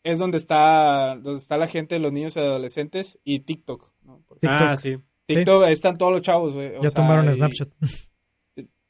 es 0.05 0.19
donde 0.19 0.39
está, 0.39 1.17
donde 1.17 1.39
está 1.39 1.57
la 1.57 1.67
gente, 1.69 1.99
los 1.99 2.13
niños 2.13 2.37
y 2.37 2.41
adolescentes, 2.41 3.19
y 3.25 3.41
TikTok, 3.41 3.91
¿no? 4.03 4.25
Ah, 4.43 4.77
sí. 4.77 4.97
TikTok, 5.27 5.65
ahí 5.65 5.73
están 5.73 5.99
todos 5.99 6.13
los 6.13 6.23
chavos, 6.23 6.55
güey. 6.55 6.69
o 6.77 6.83
Ya 6.83 6.89
sea, 6.91 7.03
tomaron 7.03 7.29
y- 7.29 7.35
Snapchat. 7.35 7.69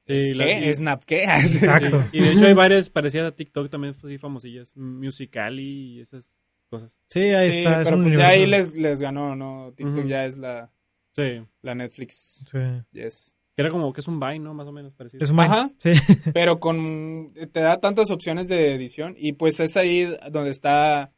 Sí, 0.06 0.32
la- 0.34 0.44
¿Qué? 0.46 0.68
y- 0.70 0.74
¿Snap 0.74 1.04
qué? 1.04 1.24
Exacto. 1.40 2.02
Y 2.12 2.20
de 2.20 2.32
hecho 2.32 2.46
hay 2.46 2.54
varias 2.54 2.88
parecidas 2.88 3.28
a 3.32 3.36
TikTok 3.36 3.68
también, 3.70 3.90
estas 3.90 4.06
así 4.06 4.16
famosillas. 4.18 4.76
Musical.ly 4.76 5.96
y 5.96 6.00
esas 6.00 6.42
cosas. 6.70 7.02
Sí, 7.10 7.20
ahí 7.20 7.52
Sí, 7.52 7.58
está. 7.58 7.82
es 7.82 7.88
pero 7.88 7.96
un 7.98 8.04
pues 8.04 8.16
ya 8.18 8.28
ahí 8.28 8.46
les, 8.46 8.74
les 8.76 9.00
ganó, 9.00 9.36
¿no? 9.36 9.72
TikTok 9.76 10.06
ya 10.06 10.24
es 10.26 10.38
la, 10.38 10.70
Sí. 11.14 11.42
la 11.62 11.74
Netflix. 11.74 12.46
Sí. 12.50 12.58
Yes. 12.92 13.34
Era 13.58 13.70
como 13.70 13.92
que 13.92 14.00
es 14.00 14.08
un 14.08 14.18
Vine, 14.20 14.38
¿no? 14.38 14.54
Más 14.54 14.66
o 14.68 14.72
menos 14.72 14.94
parecido. 14.94 15.22
Es 15.22 15.30
un 15.30 15.36
Vine. 15.36 15.48
Ajá. 15.48 15.70
Sí. 15.78 15.92
Pero 16.32 16.60
con 16.60 17.32
te 17.52 17.60
da 17.60 17.78
tantas 17.80 18.10
opciones 18.10 18.48
de 18.48 18.72
edición 18.74 19.14
y 19.18 19.32
pues 19.34 19.60
es 19.60 19.76
ahí 19.76 20.08
donde 20.30 20.50
está 20.50 21.12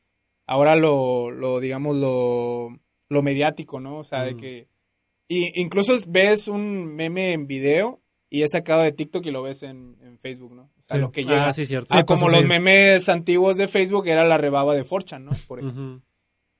ahora 0.46 0.74
lo, 0.74 1.30
lo 1.30 1.60
digamos 1.60 1.96
lo, 1.96 2.70
lo 3.08 3.22
mediático, 3.22 3.78
¿no? 3.78 3.98
O 3.98 4.04
sea, 4.04 4.24
de 4.24 4.34
Mm. 4.34 4.38
que 4.38 4.68
y 5.28 5.60
incluso 5.60 5.94
ves 6.08 6.48
un 6.48 6.96
meme 6.96 7.32
en 7.32 7.46
video 7.46 8.00
y 8.30 8.42
es 8.42 8.50
sacado 8.52 8.82
de 8.82 8.90
TikTok 8.92 9.24
y 9.26 9.30
lo 9.30 9.42
ves 9.42 9.62
en, 9.62 9.96
en 10.02 10.18
Facebook, 10.18 10.54
¿no? 10.54 10.62
O 10.78 10.82
sea, 10.88 10.96
Sí. 10.96 11.00
lo 11.00 11.12
que 11.12 11.22
llega 11.24 11.46
Ah, 11.48 11.52
sí, 11.52 11.66
cierto. 11.66 11.94
Ah, 11.94 11.98
Sí, 11.98 12.04
como 12.04 12.28
los 12.30 12.44
memes 12.44 13.08
antiguos 13.08 13.56
de 13.56 13.68
Facebook 13.68 14.08
era 14.08 14.24
la 14.24 14.38
rebaba 14.38 14.74
de 14.74 14.82
Forchan, 14.84 15.24
¿no? 15.24 15.32
Por 15.46 15.60
ejemplo. 15.60 16.00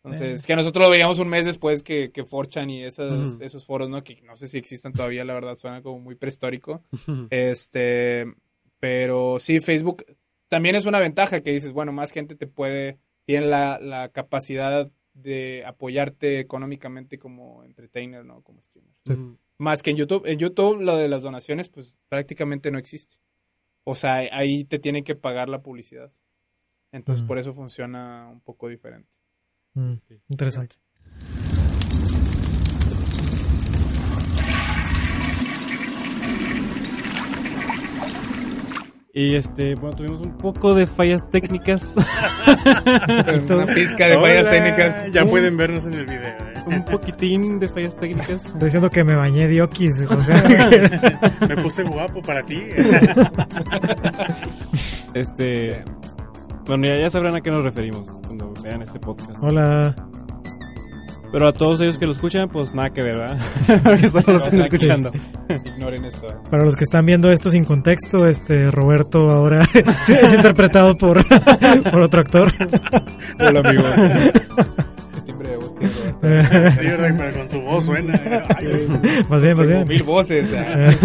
Entonces, 0.03 0.47
que 0.47 0.57
nosotros 0.57 0.83
lo 0.87 0.91
veíamos 0.91 1.19
un 1.19 1.29
mes 1.29 1.45
después 1.45 1.83
que, 1.83 2.11
que 2.11 2.25
Forchan 2.25 2.71
y 2.71 2.83
esos, 2.85 3.35
Ujú. 3.35 3.45
esos 3.45 3.67
foros, 3.67 3.91
¿no? 3.91 4.03
Que 4.03 4.21
no 4.23 4.35
sé 4.37 4.49
si 4.49 4.57
existen 4.57 4.95
todavía, 4.95 5.25
la 5.25 5.35
verdad, 5.35 5.57
suena 5.57 5.83
como 5.83 5.99
muy 6.01 6.15
prehistórico. 6.15 6.83
Este, 7.29 8.25
pero 8.79 9.39
sí, 9.39 9.61
Facebook 9.61 10.05
también 10.49 10.75
es 10.75 10.87
una 10.87 10.99
ventaja 11.01 11.41
que 11.41 11.53
dices, 11.53 11.73
bueno, 11.73 11.93
más 11.93 12.13
gente 12.13 12.35
te 12.35 12.47
puede, 12.47 12.99
tiene 13.27 13.47
la, 13.47 13.79
la 13.79 14.09
capacidad 14.09 14.91
de 15.13 15.65
apoyarte 15.67 16.41
económicamente 16.41 17.19
como 17.19 17.63
entertainer, 17.65 18.25
¿no? 18.25 18.43
Como 18.43 18.63
streamer. 18.63 18.95
Más 19.59 19.83
que 19.83 19.91
en 19.91 19.97
YouTube. 19.99 20.25
En 20.25 20.39
YouTube 20.39 20.81
lo 20.81 20.97
de 20.97 21.09
las 21.09 21.23
donaciones, 21.23 21.69
pues 21.69 21.99
prácticamente 22.09 22.71
no 22.71 22.79
existe. 22.79 23.17
O 23.85 23.95
sea, 23.95 24.15
ahí 24.33 24.65
te 24.65 24.79
tienen 24.79 25.05
que 25.05 25.15
pagar 25.15 25.51
la 25.51 25.63
publicidad. 25.63 26.11
Entonces, 26.93 27.25
por 27.25 27.39
eso 27.39 27.53
funciona 27.53 28.29
un 28.31 28.41
poco 28.41 28.69
diferente. 28.69 29.20
Mm, 29.75 29.95
interesante. 30.29 30.77
Y 39.13 39.35
este, 39.35 39.75
bueno, 39.75 39.97
tuvimos 39.97 40.21
un 40.21 40.39
poco 40.39 40.75
de 40.75 40.87
fallas 40.87 41.29
técnicas. 41.31 41.97
Una 43.51 43.67
pizca 43.67 44.07
de 44.07 44.21
fallas 44.21 44.49
técnicas. 44.49 45.13
Ya 45.13 45.25
pueden 45.27 45.57
vernos 45.57 45.85
en 45.85 45.95
el 45.95 46.07
video. 46.07 46.23
¿eh? 46.23 46.51
un 46.67 46.85
poquitín 46.85 47.59
de 47.59 47.69
fallas 47.69 47.97
técnicas. 47.97 48.47
Estoy 48.47 48.65
diciendo 48.65 48.91
que 48.91 49.05
me 49.05 49.17
bañé 49.17 49.49
de 49.49 49.63
okis, 49.63 50.05
José. 50.07 50.33
Me 51.49 51.57
puse 51.57 51.83
guapo 51.83 52.23
para 52.23 52.43
ti. 52.45 52.63
Este. 55.15 55.83
Bueno, 56.71 56.87
ya, 56.87 57.01
ya 57.01 57.11
sabrán 57.11 57.35
a 57.35 57.41
qué 57.41 57.51
nos 57.51 57.65
referimos 57.65 58.09
cuando 58.27 58.53
vean 58.63 58.81
este 58.83 59.01
podcast. 59.01 59.43
Hola. 59.43 59.97
Pero 61.33 61.49
a 61.49 61.53
todos 61.53 61.81
ellos 61.81 61.99
que 61.99 62.07
lo 62.07 62.13
escuchan, 62.13 62.49
pues 62.49 62.73
nada 62.75 62.91
que 62.91 63.03
ver, 63.03 63.17
¿verdad? 63.19 63.39
Porque 63.85 64.09
solo 64.09 64.25
lo 64.29 64.37
están 64.37 64.61
escuchando. 64.61 65.11
Ignoren 65.65 66.05
esto. 66.05 66.29
eh. 66.29 66.35
Para 66.49 66.65
los 66.65 66.77
que 66.77 66.85
están 66.85 67.07
viendo 67.07 67.31
esto 67.33 67.51
sin 67.51 67.65
contexto, 67.65 68.25
este 68.27 68.71
Roberto 68.71 69.31
ahora 69.31 69.63
es 70.09 70.33
interpretado 70.33 70.97
por, 70.97 71.25
por 71.91 72.03
otro 72.03 72.21
actor. 72.21 72.53
Hola, 73.41 73.61
amigos. 73.61 73.91
Qué 75.15 75.21
timbre 75.27 75.49
de 75.51 75.57
voz 75.57 75.75
tiene 75.77 75.93
Roberto. 75.93 76.71
Sí, 76.81 76.87
¿verdad? 76.87 77.15
Pero 77.19 77.39
con 77.39 77.49
su 77.49 77.61
voz 77.63 77.85
suena. 77.85 78.21
Ay, 78.57 78.89
Más 79.29 79.43
bien, 79.43 79.57
más 79.57 79.67
bien. 79.67 79.89
mil 79.89 80.03
voces. 80.05 80.49
eh. 80.53 80.97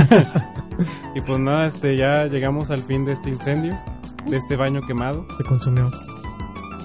Y 1.16 1.22
pues 1.22 1.40
nada, 1.40 1.66
este, 1.68 1.96
ya 1.98 2.26
llegamos 2.26 2.70
al 2.70 2.82
fin 2.84 3.06
de 3.06 3.14
este 3.14 3.30
incendio, 3.30 3.78
de 4.30 4.38
este 4.38 4.56
baño 4.56 4.82
quemado. 4.86 5.26
Se 5.38 5.44
consumió. 5.44 5.90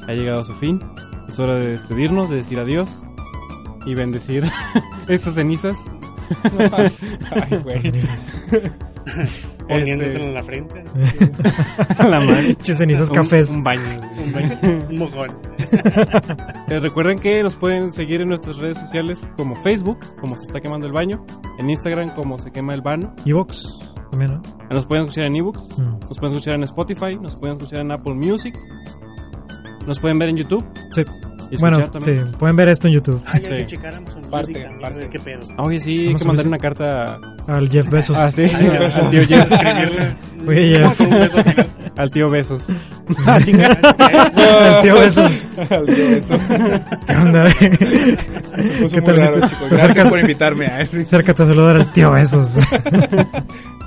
Ha 0.08 0.12
llegado 0.12 0.40
a 0.40 0.44
su 0.44 0.54
fin. 0.54 0.80
Es 1.28 1.38
hora 1.38 1.54
de 1.56 1.72
despedirnos, 1.72 2.30
de 2.30 2.36
decir 2.36 2.58
adiós 2.58 3.04
y 3.86 3.94
bendecir 3.94 4.44
estas 5.08 5.34
cenizas. 5.34 5.78
Ay, 7.32 7.58
güey. 7.62 7.92
Poniéndotelo 9.68 10.12
Este- 10.12 10.22
en 10.26 10.34
la 10.34 10.42
frente. 10.42 10.84
a 11.98 12.08
la 12.08 12.20
mano. 12.20 12.32
Pinches 12.46 12.78
cenizas 12.78 13.08
Un- 13.10 13.14
cafés. 13.16 13.54
Un, 13.56 13.62
baño. 13.62 14.00
Un, 14.24 14.32
baño, 14.32 14.58
un 14.90 14.98
mojón. 14.98 15.30
Eh, 16.68 16.80
recuerden 16.80 17.18
que 17.18 17.42
nos 17.42 17.54
pueden 17.56 17.92
seguir 17.92 18.20
en 18.20 18.28
nuestras 18.28 18.56
redes 18.58 18.78
sociales 18.78 19.26
como 19.36 19.54
Facebook, 19.56 19.98
como 20.20 20.36
se 20.36 20.46
está 20.46 20.60
quemando 20.60 20.86
el 20.86 20.92
baño, 20.92 21.24
en 21.58 21.70
Instagram 21.70 22.10
como 22.10 22.38
se 22.38 22.50
quema 22.50 22.74
el 22.74 22.80
vano. 22.82 23.14
Y 23.24 23.32
Vox 23.32 23.89
Nos 24.70 24.86
pueden 24.86 25.04
escuchar 25.04 25.24
en 25.26 25.36
ebooks, 25.36 25.78
Mm. 25.78 25.98
nos 26.00 26.18
pueden 26.18 26.34
escuchar 26.36 26.54
en 26.54 26.62
Spotify, 26.64 27.16
nos 27.20 27.36
pueden 27.36 27.56
escuchar 27.56 27.80
en 27.80 27.90
Apple 27.92 28.14
Music, 28.14 28.54
nos 29.86 29.98
pueden 30.00 30.18
ver 30.18 30.28
en 30.30 30.36
YouTube. 30.36 30.64
Sí. 30.94 31.02
Bueno, 31.58 31.90
también. 31.90 32.26
sí, 32.30 32.36
pueden 32.38 32.54
ver 32.56 32.68
esto 32.68 32.86
en 32.88 32.94
YouTube. 32.94 33.22
Ay, 33.26 33.42
hay 33.44 33.50
Sí. 33.50 33.56
que 33.56 33.66
checar 33.66 33.94
Amazon 33.94 34.22
Parte, 34.30 34.52
Music 34.52 34.62
también, 34.68 34.80
parte. 34.80 35.08
qué 35.10 35.18
pedo. 35.18 35.40
Ah, 35.56 35.62
Oye, 35.64 35.80
sí, 35.80 36.06
hay 36.08 36.14
que 36.14 36.24
mandar 36.24 36.46
una 36.46 36.58
carta 36.58 37.18
Al 37.48 37.68
Jeff 37.68 37.88
Bezos. 37.90 38.16
Ah, 38.16 38.30
sí, 38.30 38.42
Ay, 38.42 38.66
al 38.94 39.10
tío 39.10 39.26
Jeff, 39.26 39.50
Escribirle. 39.52 40.16
Oye, 40.46 40.78
beso 40.78 41.38
al 41.38 41.70
al 41.96 42.10
tío 42.10 42.30
Besos. 42.30 42.66
Ah. 43.26 43.38
El 43.38 44.82
tío 44.82 44.94
Besos. 44.94 45.46
Al 45.68 45.86
tío 45.86 46.08
Beso. 46.10 46.38
¿Qué 47.06 47.16
onda? 47.16 47.48
¿Qué 47.58 49.02
tal 49.02 49.16
raro, 49.16 49.40
te- 49.40 49.48
chicos. 49.48 49.68
te 49.70 49.76
Gracias 49.76 50.08
por 50.08 50.18
invitarme 50.20 50.66
a 50.66 50.80
eso. 50.82 50.96
Acércate 50.98 51.42
a 51.42 51.46
saludar 51.46 51.76
al 51.76 51.92
tío 51.92 52.10
Besos. 52.12 52.54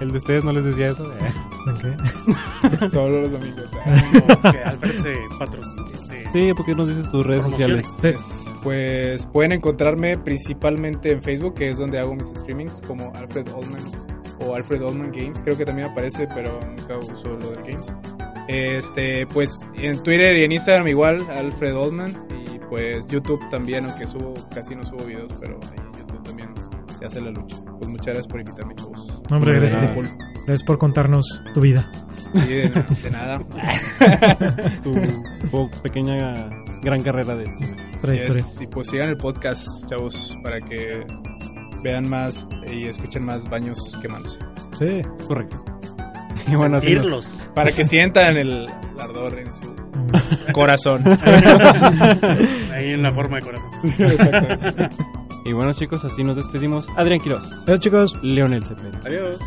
El 0.02 0.11
de 0.11 0.18
ustedes 0.18 0.44
no 0.44 0.52
les 0.52 0.65
decía 0.65 0.88
eso. 0.88 1.10
Eh. 1.14 1.69
Ok. 1.72 2.90
Solo 2.91 3.22
los 3.22 3.34
amigos. 3.34 3.64
No, 4.44 4.52
que 4.52 4.57
Alfred 4.64 4.98
se 4.99 5.15
patrocine. 5.40 5.84
se- 5.98 6.03
Sí, 6.34 6.52
porque 6.58 6.74
nos 6.74 6.88
dices 6.88 7.12
tus 7.12 7.26
redes 7.28 7.44
sociales. 7.44 7.88
Sí. 8.02 8.12
Pues 8.64 9.28
pueden 9.28 9.52
encontrarme 9.52 10.18
principalmente 10.18 11.12
en 11.12 11.22
Facebook, 11.22 11.54
que 11.54 11.70
es 11.70 11.78
donde 11.78 12.00
hago 12.00 12.16
mis 12.16 12.28
streamings, 12.28 12.82
como 12.88 13.14
Alfred 13.16 13.48
Oldman 13.54 13.84
o 14.40 14.56
Alfred 14.56 14.84
Oldman 14.84 15.12
Games. 15.12 15.44
Creo 15.44 15.56
que 15.56 15.64
también 15.64 15.90
aparece, 15.90 16.28
pero 16.34 16.60
nunca 16.76 16.98
uso 16.98 17.38
lo 17.38 17.52
del 17.52 17.62
Games. 17.62 17.94
Este, 18.48 19.28
pues 19.28 19.66
en 19.76 20.02
Twitter 20.02 20.36
y 20.38 20.44
en 20.44 20.52
Instagram 20.54 20.88
igual, 20.88 21.22
Alfred 21.30 21.76
Oldman. 21.76 22.12
Y 22.32 22.58
pues 22.68 23.06
YouTube 23.08 23.40
también, 23.52 23.86
aunque 23.86 24.08
subo, 24.08 24.34
casi 24.56 24.76
no 24.76 24.84
subo 24.84 25.06
videos, 25.06 25.32
pero 25.40 25.60
ahí 25.72 25.78
en 25.78 26.00
YouTube 26.00 26.24
también 26.24 26.50
se 26.98 27.06
hace 27.06 27.22
la 27.22 27.30
lucha. 27.30 27.58
Pues 27.78 27.92
muchas 27.92 28.06
gracias 28.08 28.28
por 28.28 28.40
invitarme, 28.40 28.74
chavos. 28.74 29.22
Hombre, 29.30 29.54
De 29.54 29.60
gracias. 29.60 29.84
Gracias 30.45 30.64
por 30.64 30.78
contarnos 30.78 31.44
tu 31.53 31.61
vida. 31.61 31.90
Sí, 32.34 32.40
de, 32.48 32.70
de 33.03 33.11
nada. 33.11 33.40
Tu, 34.84 34.94
tu 35.49 35.70
pequeña 35.82 36.34
gran 36.82 37.02
carrera 37.03 37.36
de 37.36 37.44
esto. 37.45 37.65
Trayectoria. 38.02 38.41
Yes, 38.41 38.61
y 38.61 38.68
pues 38.68 38.88
sigan 38.88 39.10
el 39.10 39.18
podcast, 39.18 39.68
chavos, 39.90 40.36
para 40.44 40.60
que 40.60 41.06
vean 41.84 42.10
más 42.10 42.45
y 42.72 42.86
escuchen 42.86 43.24
más 43.26 43.48
baños 43.49 43.78
quemándose. 44.02 44.40
Sí. 44.78 45.02
Correcto. 45.28 45.64
Y 46.45 46.56
bueno, 46.56 46.76
así 46.78 46.94
nos- 46.94 47.06
Irlos. 47.06 47.41
Para 47.56 47.72
que 47.72 47.86
sientan 47.86 48.36
el 48.36 48.68
ardor 48.99 49.34
en 49.40 49.53
su 49.53 49.74
corazón. 50.53 51.02
Ahí 52.74 52.91
en 52.91 53.02
la 53.02 53.14
forma 53.14 53.38
de 53.38 53.44
corazón. 53.44 53.70
y 55.45 55.53
bueno, 55.53 55.72
chicos, 55.72 56.03
así 56.03 56.22
nos 56.22 56.36
despedimos. 56.36 56.90
Adrián 56.98 57.22
Quiroz, 57.22 57.64
Adiós, 57.64 57.80
chicos. 57.80 58.14
Leonel 58.24 58.65
Cepeda. 58.65 58.99
Adiós. 59.06 59.40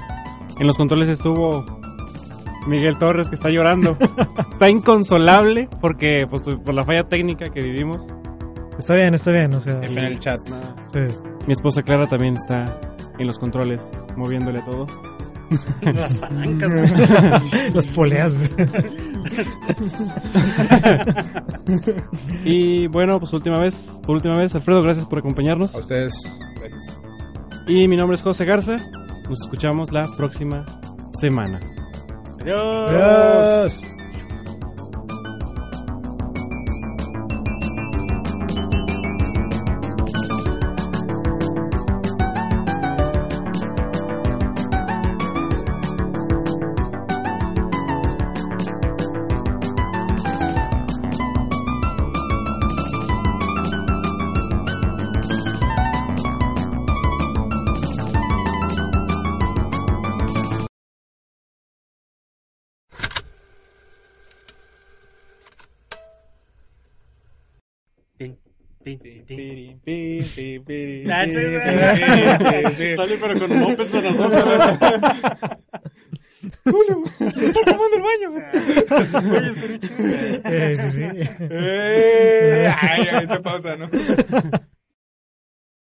En 0.59 0.67
los 0.67 0.77
controles 0.77 1.09
estuvo 1.09 1.65
Miguel 2.67 2.99
Torres, 2.99 3.29
que 3.29 3.35
está 3.35 3.51
llorando. 3.51 3.97
está 4.53 4.69
inconsolable 4.71 5.69
porque, 5.81 6.27
pues, 6.29 6.43
por 6.43 6.75
la 6.75 6.85
falla 6.85 7.05
técnica 7.09 7.51
que 7.51 7.61
vivimos. 7.61 8.07
Está 8.79 8.95
bien, 8.95 9.15
está 9.15 9.33
bien. 9.33 9.53
O 9.55 9.61
sea, 9.61 9.81
En 9.83 9.97
el 9.99 10.19
chat. 10.21 10.41
sí. 10.93 11.01
Mi 11.47 11.53
esposa 11.53 11.83
Clara 11.83 12.07
también 12.07 12.35
está 12.37 12.81
en 13.19 13.27
los 13.27 13.39
controles, 13.39 13.89
moviéndole 14.17 14.61
todo. 14.63 14.87
Las 15.83 16.13
palancas. 16.15 16.73
Las 17.73 17.87
poleas. 17.95 18.51
Y 22.45 22.87
bueno, 22.89 23.19
pues 23.21 23.33
última 23.33 23.59
vez, 23.59 24.01
por 24.05 24.17
última 24.17 24.37
vez, 24.39 24.55
Alfredo, 24.55 24.83
gracias 24.83 25.07
por 25.07 25.19
A 25.19 25.21
acompañarnos. 25.21 25.75
ustedes, 25.75 26.41
gracias. 26.59 27.01
Y 27.69 27.87
mi 27.89 27.97
nombre 27.97 28.17
es 28.17 28.23
José 28.23 28.45
Garza. 28.45 28.77
Nos 29.29 29.43
escuchamos 29.43 29.91
la 29.93 30.07
próxima 30.17 30.65
semana. 31.13 31.61
Adiós. 32.41 32.91
Adiós. 32.91 33.96
Sale 72.97 73.17
pero 73.21 73.39
con 73.39 73.59
mopes 73.59 73.95
a 73.95 74.03
nosotros. 74.03 74.45
Julio, 76.65 77.03
está 77.21 77.61
tomando 77.65 77.97
el 77.97 78.03
baño. 78.03 78.29
Oye, 79.37 79.49
estaría 79.51 79.79
chido. 79.79 79.97
Eh, 80.45 80.77
sí, 80.79 80.91
sí. 80.91 81.03
Eh, 81.51 82.73
ay, 82.81 83.09
ay, 83.13 83.25
esa 83.25 83.41
pausa, 83.41 83.77
¿no? 83.77 83.89